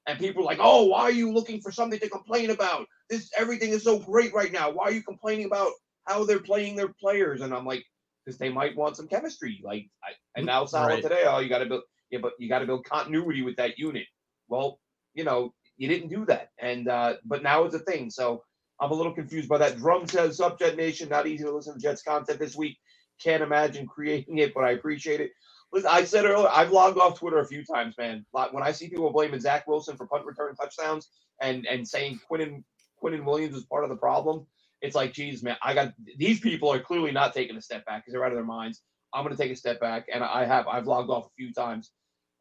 And 0.07 0.19
people 0.19 0.45
like, 0.45 0.59
oh, 0.61 0.85
why 0.85 1.01
are 1.01 1.11
you 1.11 1.33
looking 1.33 1.61
for 1.61 1.71
something 1.71 1.99
to 1.99 2.09
complain 2.09 2.51
about? 2.51 2.85
This 3.09 3.29
everything 3.37 3.71
is 3.71 3.83
so 3.83 3.99
great 3.99 4.33
right 4.33 4.51
now. 4.51 4.69
Why 4.69 4.85
are 4.85 4.91
you 4.91 5.01
complaining 5.01 5.45
about 5.45 5.71
how 6.05 6.25
they're 6.25 6.39
playing 6.39 6.75
their 6.75 6.89
players? 6.89 7.41
And 7.41 7.53
I'm 7.53 7.65
like, 7.65 7.83
because 8.25 8.39
they 8.39 8.49
might 8.49 8.77
want 8.77 8.97
some 8.97 9.07
chemistry. 9.09 9.61
Like, 9.63 9.89
I, 10.03 10.11
and 10.37 10.47
now 10.47 10.65
Saleh 10.65 10.87
Right. 10.89 11.03
today, 11.03 11.25
oh, 11.27 11.39
you 11.39 11.49
got 11.49 11.59
to 11.59 11.67
build, 11.67 11.83
yeah, 12.11 12.19
but 12.21 12.33
you 12.39 12.49
got 12.49 12.59
to 12.61 12.67
build 12.67 12.85
continuity 12.85 13.43
with 13.43 13.57
that 13.57 13.79
unit. 13.79 14.07
Well, 14.49 14.79
you 15.15 15.25
know, 15.25 15.53
you 15.77 15.89
didn't 15.89 16.09
do 16.09 16.25
that, 16.27 16.49
and 16.59 16.87
uh, 16.89 17.15
but 17.25 17.43
now 17.43 17.65
it's 17.65 17.75
a 17.75 17.79
thing. 17.79 18.11
So 18.11 18.43
I'm 18.81 18.91
a 18.91 18.95
little 18.95 19.13
confused 19.13 19.49
by 19.49 19.59
that. 19.59 19.77
Drum 19.77 20.07
says, 20.07 20.37
"Sup, 20.37 20.59
Jet 20.59 20.77
Nation. 20.77 21.09
Not 21.09 21.27
easy 21.27 21.45
to 21.45 21.51
listen 21.55 21.75
to 21.75 21.81
Jets 21.81 22.03
content 22.03 22.39
this 22.39 22.55
week. 22.55 22.77
Can't 23.23 23.43
imagine 23.43 23.87
creating 23.87 24.39
it, 24.39 24.53
but 24.55 24.65
I 24.65 24.71
appreciate 24.71 25.21
it." 25.21 25.31
Listen, 25.73 25.89
I 25.91 26.05
said 26.05 26.25
earlier, 26.25 26.49
I've 26.49 26.71
logged 26.71 26.99
off 26.99 27.19
Twitter 27.19 27.39
a 27.39 27.47
few 27.47 27.65
times, 27.65 27.95
man. 27.97 28.25
Like, 28.33 28.53
When 28.53 28.63
I 28.63 28.71
see 28.71 28.89
people 28.89 29.11
blaming 29.11 29.39
Zach 29.41 29.67
Wilson 29.67 29.97
for 29.97 30.07
punt 30.07 30.25
return 30.25 30.55
touchdowns 30.55 31.09
and 31.41 31.65
and 31.67 31.87
saying 31.87 32.19
Quinnen 32.31 32.63
Quinnen 33.03 33.25
Williams 33.25 33.55
was 33.55 33.65
part 33.65 33.83
of 33.85 33.89
the 33.91 33.97
problem, 33.97 34.47
it's 34.85 34.95
like, 34.95 35.13
geez, 35.13 35.43
man, 35.43 35.57
I 35.61 35.73
got 35.73 35.93
these 36.17 36.39
people 36.39 36.71
are 36.71 36.79
clearly 36.79 37.11
not 37.11 37.33
taking 37.33 37.57
a 37.57 37.61
step 37.61 37.85
back 37.85 38.03
because 38.03 38.13
they're 38.13 38.23
out 38.23 38.31
of 38.31 38.37
their 38.37 38.45
minds. 38.45 38.81
I'm 39.13 39.23
going 39.23 39.35
to 39.35 39.41
take 39.41 39.51
a 39.51 39.55
step 39.55 39.79
back, 39.79 40.07
and 40.13 40.23
I 40.23 40.45
have. 40.45 40.67
I've 40.67 40.87
logged 40.87 41.09
off 41.09 41.25
a 41.27 41.29
few 41.37 41.53
times. 41.53 41.91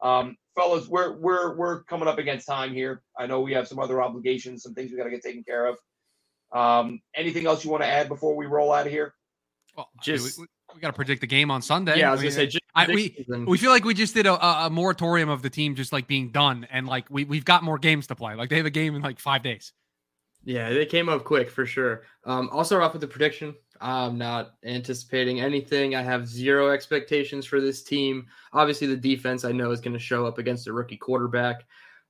Um, 0.03 0.36
fellas, 0.55 0.88
we're 0.88 1.12
we're 1.18 1.55
we're 1.57 1.82
coming 1.84 2.09
up 2.09 2.18
against 2.18 2.47
time 2.47 2.72
here. 2.74 3.03
I 3.18 3.26
know 3.26 3.40
we 3.40 3.53
have 3.53 3.68
some 3.68 3.78
other 3.78 4.03
obligations, 4.03 4.62
some 4.62 4.74
things 4.74 4.90
we 4.90 4.97
got 4.97 5.05
to 5.05 5.11
get 5.11 5.22
taken 5.22 5.45
care 5.45 5.66
of. 5.66 5.76
Um, 6.53 7.01
anything 7.14 7.47
else 7.47 7.64
you 7.64 7.70
want 7.70 7.82
to 7.82 7.88
add 7.88 8.09
before 8.09 8.36
we 8.36 8.47
roll 8.47 8.72
out 8.72 8.86
of 8.86 8.92
here? 8.92 9.14
Well, 9.76 9.88
I 9.88 10.09
mean, 10.09 10.16
Just- 10.18 10.38
we, 10.38 10.47
we 10.74 10.80
got 10.80 10.88
to 10.88 10.95
predict 10.95 11.20
the 11.20 11.26
game 11.26 11.51
on 11.51 11.62
Sunday. 11.62 11.99
Yeah, 11.99 12.09
I 12.09 12.12
was 12.12 12.20
gonna 12.20 12.32
say. 12.32 12.47
Just 12.47 12.64
I- 12.74 12.86
we- 12.88 13.11
predictions 13.11 13.47
we 13.47 13.59
feel 13.59 13.70
like 13.70 13.84
we 13.84 13.95
just 13.95 14.14
did 14.14 14.26
a, 14.26 14.45
a, 14.45 14.66
a 14.66 14.70
moratorium 14.70 15.28
of 15.28 15.42
the 15.42 15.51
team 15.51 15.74
just 15.76 15.92
like 15.92 16.09
being 16.09 16.30
done, 16.30 16.66
and 16.70 16.86
like 16.86 17.07
we 17.09 17.24
we've 17.24 17.45
got 17.45 17.62
more 17.62 17.78
games 17.78 18.09
to 18.09 18.16
play. 18.16 18.34
Like 18.34 18.51
they 18.51 18.57
have 18.57 18.66
a 18.66 18.70
game 18.70 18.95
in 18.97 19.03
like 19.03 19.20
five 19.20 19.42
days. 19.42 19.72
Yeah, 20.45 20.70
they 20.70 20.86
came 20.86 21.09
up 21.09 21.24
quick 21.24 21.51
for 21.51 21.64
sure. 21.64 22.03
Um, 22.24 22.51
I'll 22.53 22.64
start 22.64 22.82
off 22.82 22.92
with 22.92 23.01
the 23.01 23.09
prediction. 23.09 23.55
I'm 23.80 24.18
not 24.18 24.55
anticipating 24.64 25.40
anything. 25.40 25.95
I 25.95 26.03
have 26.03 26.28
zero 26.28 26.70
expectations 26.70 27.47
for 27.47 27.61
this 27.61 27.82
team. 27.82 28.26
Obviously, 28.53 28.86
the 28.86 28.97
defense 28.97 29.45
I 29.45 29.53
know 29.53 29.70
is 29.70 29.80
going 29.80 29.95
to 29.95 29.99
show 29.99 30.26
up 30.26 30.38
against 30.38 30.66
a 30.66 30.72
rookie 30.72 30.97
quarterback. 30.97 31.64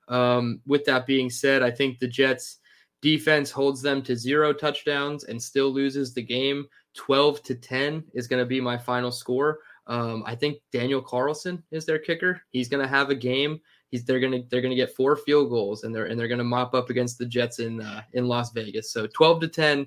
Um, 0.09 0.61
with 0.67 0.85
that 0.85 1.07
being 1.07 1.31
said, 1.31 1.63
I 1.63 1.71
think 1.71 1.99
the 1.99 2.09
Jets 2.09 2.59
defense 3.03 3.51
holds 3.51 3.83
them 3.83 4.03
to 4.03 4.17
zero 4.17 4.53
touchdowns 4.53 5.25
and 5.25 5.43
still 5.43 5.71
loses 5.71 6.13
the 6.13 6.23
game. 6.23 6.67
12 6.95 7.43
to 7.43 7.55
10 7.55 8.05
is 8.15 8.27
going 8.27 8.41
to 8.41 8.47
be 8.47 8.61
my 8.61 8.79
final 8.79 9.11
score. 9.11 9.59
Um, 9.87 10.23
I 10.27 10.35
think 10.35 10.59
Daniel 10.73 11.03
Carlson 11.03 11.63
is 11.71 11.85
their 11.85 11.99
kicker. 11.99 12.41
He's 12.51 12.69
going 12.69 12.83
to 12.83 12.89
have 12.89 13.11
a 13.11 13.15
game. 13.15 13.61
He's 13.95 14.05
they're 14.05 14.19
to 14.19 14.45
they're 14.51 14.61
to 14.61 14.75
get 14.75 14.97
four 14.97 15.15
field 15.15 15.51
goals 15.51 15.85
and 15.85 15.95
they're 15.95 16.07
and 16.07 16.19
they're 16.19 16.27
to 16.27 16.43
mop 16.43 16.75
up 16.75 16.91
against 16.91 17.17
the 17.17 17.25
Jets 17.25 17.61
in 17.61 17.81
uh, 17.81 18.03
in 18.13 18.27
Las 18.27 18.51
Vegas. 18.51 18.91
So 18.91 19.07
12 19.07 19.43
to 19.43 19.47
10, 19.47 19.87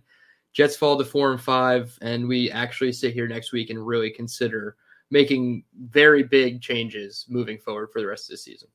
Jets 0.54 0.78
fall 0.78 0.98
to 0.98 1.04
4 1.04 1.34
and 1.34 1.42
5 1.42 2.00
and 2.02 2.26
we 2.26 2.50
actually 2.50 2.94
sit 2.94 3.14
here 3.14 3.28
next 3.28 3.52
week 3.52 3.70
and 3.70 3.86
really 3.86 4.10
consider 4.10 4.78
making 5.12 5.66
very 5.78 6.24
big 6.24 6.62
changes 6.62 7.26
moving 7.28 7.58
forward 7.58 7.90
for 7.92 8.00
the 8.00 8.08
rest 8.08 8.30
of 8.30 8.36
the 8.36 8.38
season. 8.38 8.70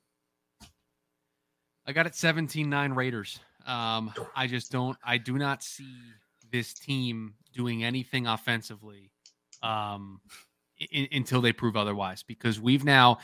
I 1.87 1.93
got 1.95 2.05
it 2.05 2.13
17-9 2.13 2.95
Raiders. 2.95 3.41
Um, 3.65 4.13
I 4.37 4.47
just 4.47 4.71
don't. 4.71 4.99
I 5.03 5.17
do 5.17 5.39
not 5.39 5.63
see 5.63 5.97
this 6.51 6.75
team 6.75 7.37
doing 7.55 7.85
anything 7.85 8.27
offensively 8.27 9.11
um, 9.63 10.21
i- 10.95 11.09
until 11.13 11.41
they 11.41 11.53
prove 11.53 11.77
otherwise. 11.77 12.23
Because 12.23 12.61
we've 12.61 12.85
now 12.85 13.19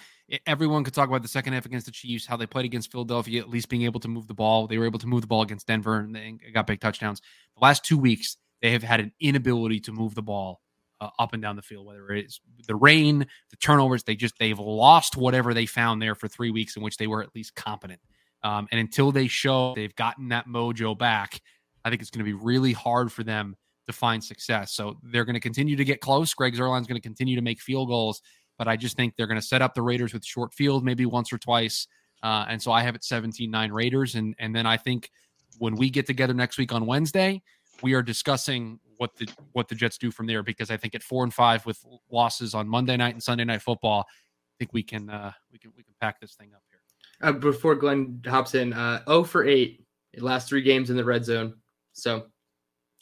everyone 0.46 0.84
could 0.84 0.94
talk 0.94 1.08
about 1.08 1.22
the 1.22 1.28
second 1.28 1.54
half 1.54 1.66
against 1.66 1.86
the 1.86 1.92
Chiefs, 1.92 2.26
how 2.26 2.36
they 2.36 2.46
played 2.46 2.64
against 2.64 2.92
Philadelphia, 2.92 3.40
at 3.40 3.48
least 3.48 3.68
being 3.68 3.82
able 3.82 4.00
to 4.00 4.08
move 4.08 4.26
the 4.26 4.34
ball. 4.34 4.66
They 4.66 4.78
were 4.78 4.84
able 4.86 4.98
to 4.98 5.06
move 5.06 5.22
the 5.22 5.26
ball 5.26 5.42
against 5.42 5.66
Denver, 5.66 5.98
and 5.98 6.14
they 6.14 6.38
got 6.52 6.66
big 6.66 6.80
touchdowns. 6.80 7.20
The 7.56 7.64
last 7.64 7.84
two 7.84 7.96
weeks, 7.98 8.36
they 8.60 8.70
have 8.72 8.82
had 8.82 9.00
an 9.00 9.12
inability 9.20 9.80
to 9.80 9.92
move 9.92 10.14
the 10.14 10.22
ball 10.22 10.60
uh, 11.00 11.10
up 11.18 11.32
and 11.32 11.40
down 11.42 11.56
the 11.56 11.62
field. 11.62 11.86
Whether 11.86 12.10
it's 12.10 12.40
the 12.66 12.76
rain, 12.76 13.20
the 13.50 13.56
turnovers, 13.56 14.02
they 14.02 14.16
just 14.16 14.38
they've 14.38 14.58
lost 14.58 15.16
whatever 15.16 15.54
they 15.54 15.66
found 15.66 16.02
there 16.02 16.14
for 16.14 16.28
three 16.28 16.50
weeks 16.50 16.76
in 16.76 16.82
which 16.82 16.96
they 16.96 17.06
were 17.06 17.22
at 17.22 17.34
least 17.34 17.54
competent. 17.54 18.00
Um, 18.42 18.68
and 18.70 18.80
until 18.80 19.10
they 19.10 19.26
show 19.26 19.74
they've 19.74 19.94
gotten 19.96 20.28
that 20.28 20.46
mojo 20.46 20.96
back, 20.96 21.40
I 21.84 21.90
think 21.90 22.02
it's 22.02 22.10
going 22.10 22.24
to 22.24 22.30
be 22.30 22.44
really 22.44 22.72
hard 22.72 23.10
for 23.10 23.24
them 23.24 23.56
to 23.88 23.92
find 23.92 24.22
success. 24.22 24.72
So 24.72 24.96
they're 25.02 25.24
going 25.24 25.34
to 25.34 25.40
continue 25.40 25.74
to 25.74 25.84
get 25.84 26.00
close. 26.00 26.32
Greg 26.34 26.54
Zuerlein's 26.54 26.86
going 26.86 27.00
to 27.00 27.06
continue 27.06 27.34
to 27.34 27.42
make 27.42 27.60
field 27.60 27.88
goals, 27.88 28.22
but 28.56 28.68
I 28.68 28.76
just 28.76 28.96
think 28.96 29.14
they're 29.16 29.26
going 29.26 29.40
to 29.40 29.46
set 29.46 29.62
up 29.62 29.74
the 29.74 29.82
Raiders 29.82 30.12
with 30.12 30.24
short 30.24 30.54
field, 30.54 30.84
maybe 30.84 31.06
once 31.06 31.32
or 31.32 31.38
twice. 31.38 31.88
Uh, 32.22 32.44
and 32.48 32.62
so 32.62 32.70
I 32.70 32.82
have 32.82 32.94
it 32.94 33.02
17 33.02 33.50
9 33.50 33.72
Raiders. 33.72 34.14
And, 34.14 34.34
and 34.38 34.54
then 34.54 34.66
I 34.66 34.76
think 34.76 35.10
when 35.58 35.74
we 35.74 35.90
get 35.90 36.06
together 36.06 36.34
next 36.34 36.58
week 36.58 36.72
on 36.72 36.86
Wednesday, 36.86 37.42
we 37.82 37.94
are 37.94 38.02
discussing 38.02 38.78
what 38.98 39.16
the 39.16 39.28
what 39.52 39.68
the 39.68 39.74
Jets 39.74 39.96
do 39.96 40.10
from 40.10 40.26
there 40.26 40.42
because 40.42 40.70
I 40.70 40.76
think 40.76 40.94
at 40.94 41.02
four 41.02 41.22
and 41.24 41.32
five 41.32 41.64
with 41.64 41.84
losses 42.10 42.54
on 42.54 42.68
Monday 42.68 42.96
night 42.96 43.14
and 43.14 43.22
Sunday 43.22 43.44
night 43.44 43.62
football, 43.62 44.04
I 44.08 44.54
think 44.58 44.72
we 44.72 44.82
can 44.82 45.08
uh, 45.08 45.32
we 45.52 45.58
can 45.58 45.72
we 45.76 45.84
can 45.84 45.94
pack 46.00 46.20
this 46.20 46.34
thing 46.34 46.50
up 46.54 46.62
here. 46.68 46.80
Uh, 47.28 47.32
before 47.32 47.74
Glenn 47.74 48.20
hops 48.26 48.54
in, 48.54 48.72
uh, 48.72 49.04
0 49.04 49.24
for 49.24 49.44
8, 49.44 49.84
last 50.18 50.48
three 50.48 50.62
games 50.62 50.90
in 50.90 50.96
the 50.96 51.04
red 51.04 51.24
zone. 51.24 51.54
So 51.92 52.26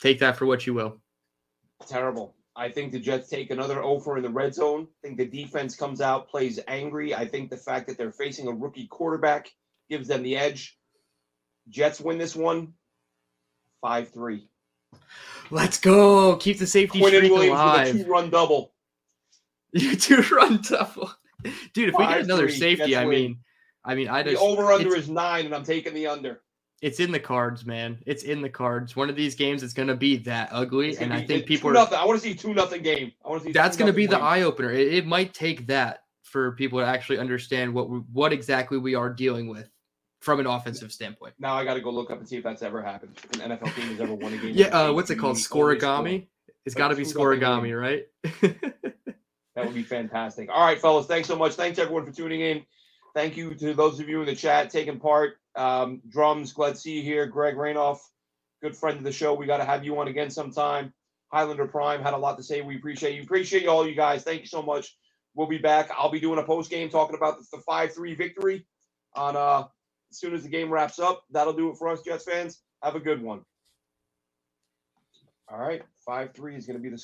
take 0.01 0.19
that 0.21 0.37
for 0.37 0.47
what 0.47 0.67
you 0.67 0.75
will. 0.75 1.01
Terrible. 1.87 2.35
I 2.55 2.71
think 2.71 2.93
the 2.93 2.99
Jets 3.01 3.29
take 3.29 3.51
another 3.51 3.83
over 3.83 4.17
in 4.17 4.23
the 4.23 4.31
red 4.31 4.55
zone. 4.55 4.87
I 5.05 5.07
think 5.09 5.19
the 5.19 5.27
defense 5.27 5.77
comes 5.77 6.01
out, 6.01 6.29
plays 6.29 6.59
angry. 6.69 7.15
I 7.15 7.27
think 7.27 7.51
the 7.51 7.57
fact 7.57 7.87
that 7.89 7.99
they're 7.99 8.13
facing 8.13 8.49
a 8.49 8.53
rookie 8.53 8.87
quarterback 8.87 9.51
gives 9.91 10.09
them 10.09 10.23
the 10.23 10.37
edge. 10.37 10.79
Jets 11.69 12.01
win 12.01 12.17
this 12.17 12.35
one 12.35 12.73
5 13.83 14.09
3. 14.11 14.49
Let's 15.51 15.79
go. 15.79 16.37
Keep 16.37 16.59
the 16.59 16.67
safety 16.67 16.99
Quinn 16.99 17.15
streak 17.15 17.31
Williams 17.31 17.53
with 17.53 17.61
a 17.61 17.65
alive. 17.65 17.93
two 17.93 18.05
run 18.07 18.31
double. 18.31 18.73
You 19.73 19.95
two 19.95 20.23
run 20.35 20.63
double. 20.63 21.11
Dude, 21.75 21.91
if 21.91 21.95
we 21.99 22.07
get 22.07 22.21
another 22.21 22.49
5-3, 22.49 22.51
safety, 22.59 22.97
I 22.97 23.05
win. 23.05 23.11
mean, 23.11 23.39
I 23.85 23.95
mean, 23.95 24.09
I 24.09 24.23
The 24.23 24.39
over 24.39 24.73
under 24.73 24.97
is 24.97 25.09
nine, 25.11 25.45
and 25.45 25.55
I'm 25.55 25.65
taking 25.65 25.93
the 25.93 26.07
under. 26.07 26.41
It's 26.83 27.01
in 27.01 27.11
the 27.11 27.21
cards, 27.21 27.65
man. 27.65 27.99
It's 28.07 28.23
in 28.23 28.43
the 28.43 28.51
cards. 28.51 28.95
One 28.95 29.09
of 29.09 29.17
these 29.17 29.35
games 29.35 29.63
it's 29.63 29.73
gonna 29.73 29.97
be 29.97 30.17
that 30.19 30.51
ugly, 30.53 30.91
and 30.99 31.11
gonna 31.11 31.23
I 31.23 31.27
think 31.27 31.47
people 31.47 31.71
are 31.71 31.73
nothing. 31.73 31.99
I 31.99 32.05
want 32.05 32.21
to 32.21 32.29
see 32.29 32.35
two 32.35 32.53
nothing 32.55 32.83
game. 32.83 33.13
I 33.25 33.29
want 33.29 33.43
to 33.43 33.47
see. 33.47 33.53
that's 33.53 33.77
going 33.77 33.91
to 33.91 33.95
2-0 33.95 33.97
be 33.97 34.07
the 34.07 34.19
eye 34.19 34.43
opener. 34.43 34.71
It, 34.71 34.93
it 34.93 35.07
might 35.07 35.33
take 35.33 35.67
that 35.69 36.05
for 36.23 36.53
people 36.53 36.79
to 36.79 36.85
actually 36.85 37.19
understand 37.19 37.73
what 37.73 37.89
we, 37.89 37.99
what 38.13 38.33
exactly 38.33 38.77
we 38.77 38.95
are 38.95 39.09
dealing 39.09 39.49
with 39.49 39.71
from 40.21 40.39
an 40.39 40.47
offensive 40.47 40.93
standpoint. 40.93 41.35
Now 41.39 41.55
I 41.55 41.65
got 41.65 41.75
to 41.75 41.81
go 41.81 41.91
look 41.91 42.11
up 42.11 42.19
and 42.19 42.29
see 42.29 42.37
if 42.37 42.45
that's 42.45 42.63
ever 42.63 42.83
happened. 42.83 43.17
If 43.17 43.41
an 43.41 43.51
NFL 43.51 43.75
team 43.75 43.89
has 43.89 44.01
ever 44.01 44.15
won 44.15 44.35
a 44.35 44.37
game. 44.37 44.53
Yeah, 44.55 44.67
uh, 44.67 44.93
what's 44.93 45.09
it 45.11 45.17
called? 45.17 45.39
safety 45.39 45.59
over 45.59 45.79
score. 45.79 45.91
Scorigami. 46.05 46.27
It's 46.67 46.75
got 46.75 46.89
to 46.89 46.97
be 46.97 47.05
scorigami, 47.05 47.79
right? 47.79 48.07
That 49.57 49.65
would 49.65 49.75
be 49.75 49.83
fantastic. 49.83 50.51
All 50.53 50.65
right, 50.65 50.79
fellas. 50.79 51.07
Thanks 51.07 51.27
so 51.27 51.35
much. 51.35 51.55
Thanks 51.55 51.79
everyone 51.79 52.05
for 52.05 52.13
tuning 52.13 52.43
in. 52.43 52.63
Thank 53.15 53.39
you 53.39 53.55
to 53.55 53.73
those 53.73 53.99
of 53.99 54.09
you 54.09 54.21
in 54.21 54.27
the 54.27 54.37
chat 54.37 54.69
taking 54.69 55.01
part. 55.01 55.39
Um, 55.57 56.03
drums, 56.09 56.53
glad 56.53 56.75
to 56.75 56.81
see 56.81 56.99
you 56.99 57.03
here. 57.03 57.27
Greg 57.27 57.57
Rainoff, 57.57 57.99
good 58.63 58.77
friend 58.77 58.99
of 58.99 59.05
the 59.05 59.13
show. 59.13 59.35
We 59.35 59.47
got 59.47 59.59
to 59.59 59.65
have 59.65 59.85
you 59.85 59.99
on 59.99 60.09
again 60.09 60.31
sometime. 60.31 60.93
Highlander 61.33 61.67
Prime 61.67 62.03
had 62.03 62.15
a 62.15 62.19
lot 62.19 62.37
to 62.37 62.43
say. 62.45 62.61
We 62.61 62.77
appreciate 62.77 63.17
you. 63.17 63.23
Appreciate 63.23 63.63
you 63.63 63.71
all, 63.71 63.87
you 63.87 63.95
guys. 63.95 64.23
Thank 64.23 64.43
you 64.43 64.47
so 64.47 64.63
much. 64.63 64.97
We'll 65.35 65.49
be 65.49 65.59
back. 65.59 65.91
I'll 65.97 66.11
be 66.11 66.21
doing 66.21 66.39
a 66.39 66.43
post 66.45 66.71
game 66.71 66.89
talking 66.89 67.17
about 67.17 67.39
the 67.51 67.59
five 67.67 67.93
three 67.93 68.15
victory 68.15 68.65
on 69.15 69.37
uh 69.37 69.65
as 70.11 70.19
soon 70.19 70.35
as 70.35 70.43
the 70.45 70.49
game 70.49 70.71
wraps 70.71 70.99
up. 70.99 71.25
That'll 71.31 71.53
do 71.53 71.71
it 71.71 71.77
for 71.77 71.89
us, 71.89 72.01
Jets 72.03 72.25
fans. 72.25 72.63
Have 72.83 72.95
a 72.95 73.01
good 73.01 73.21
one. 73.21 73.43
All 75.49 75.59
right, 75.59 75.83
five 76.05 76.33
three 76.33 76.55
is 76.55 76.65
going 76.65 76.77
to 76.77 76.83
be 76.83 76.89
the 76.89 76.95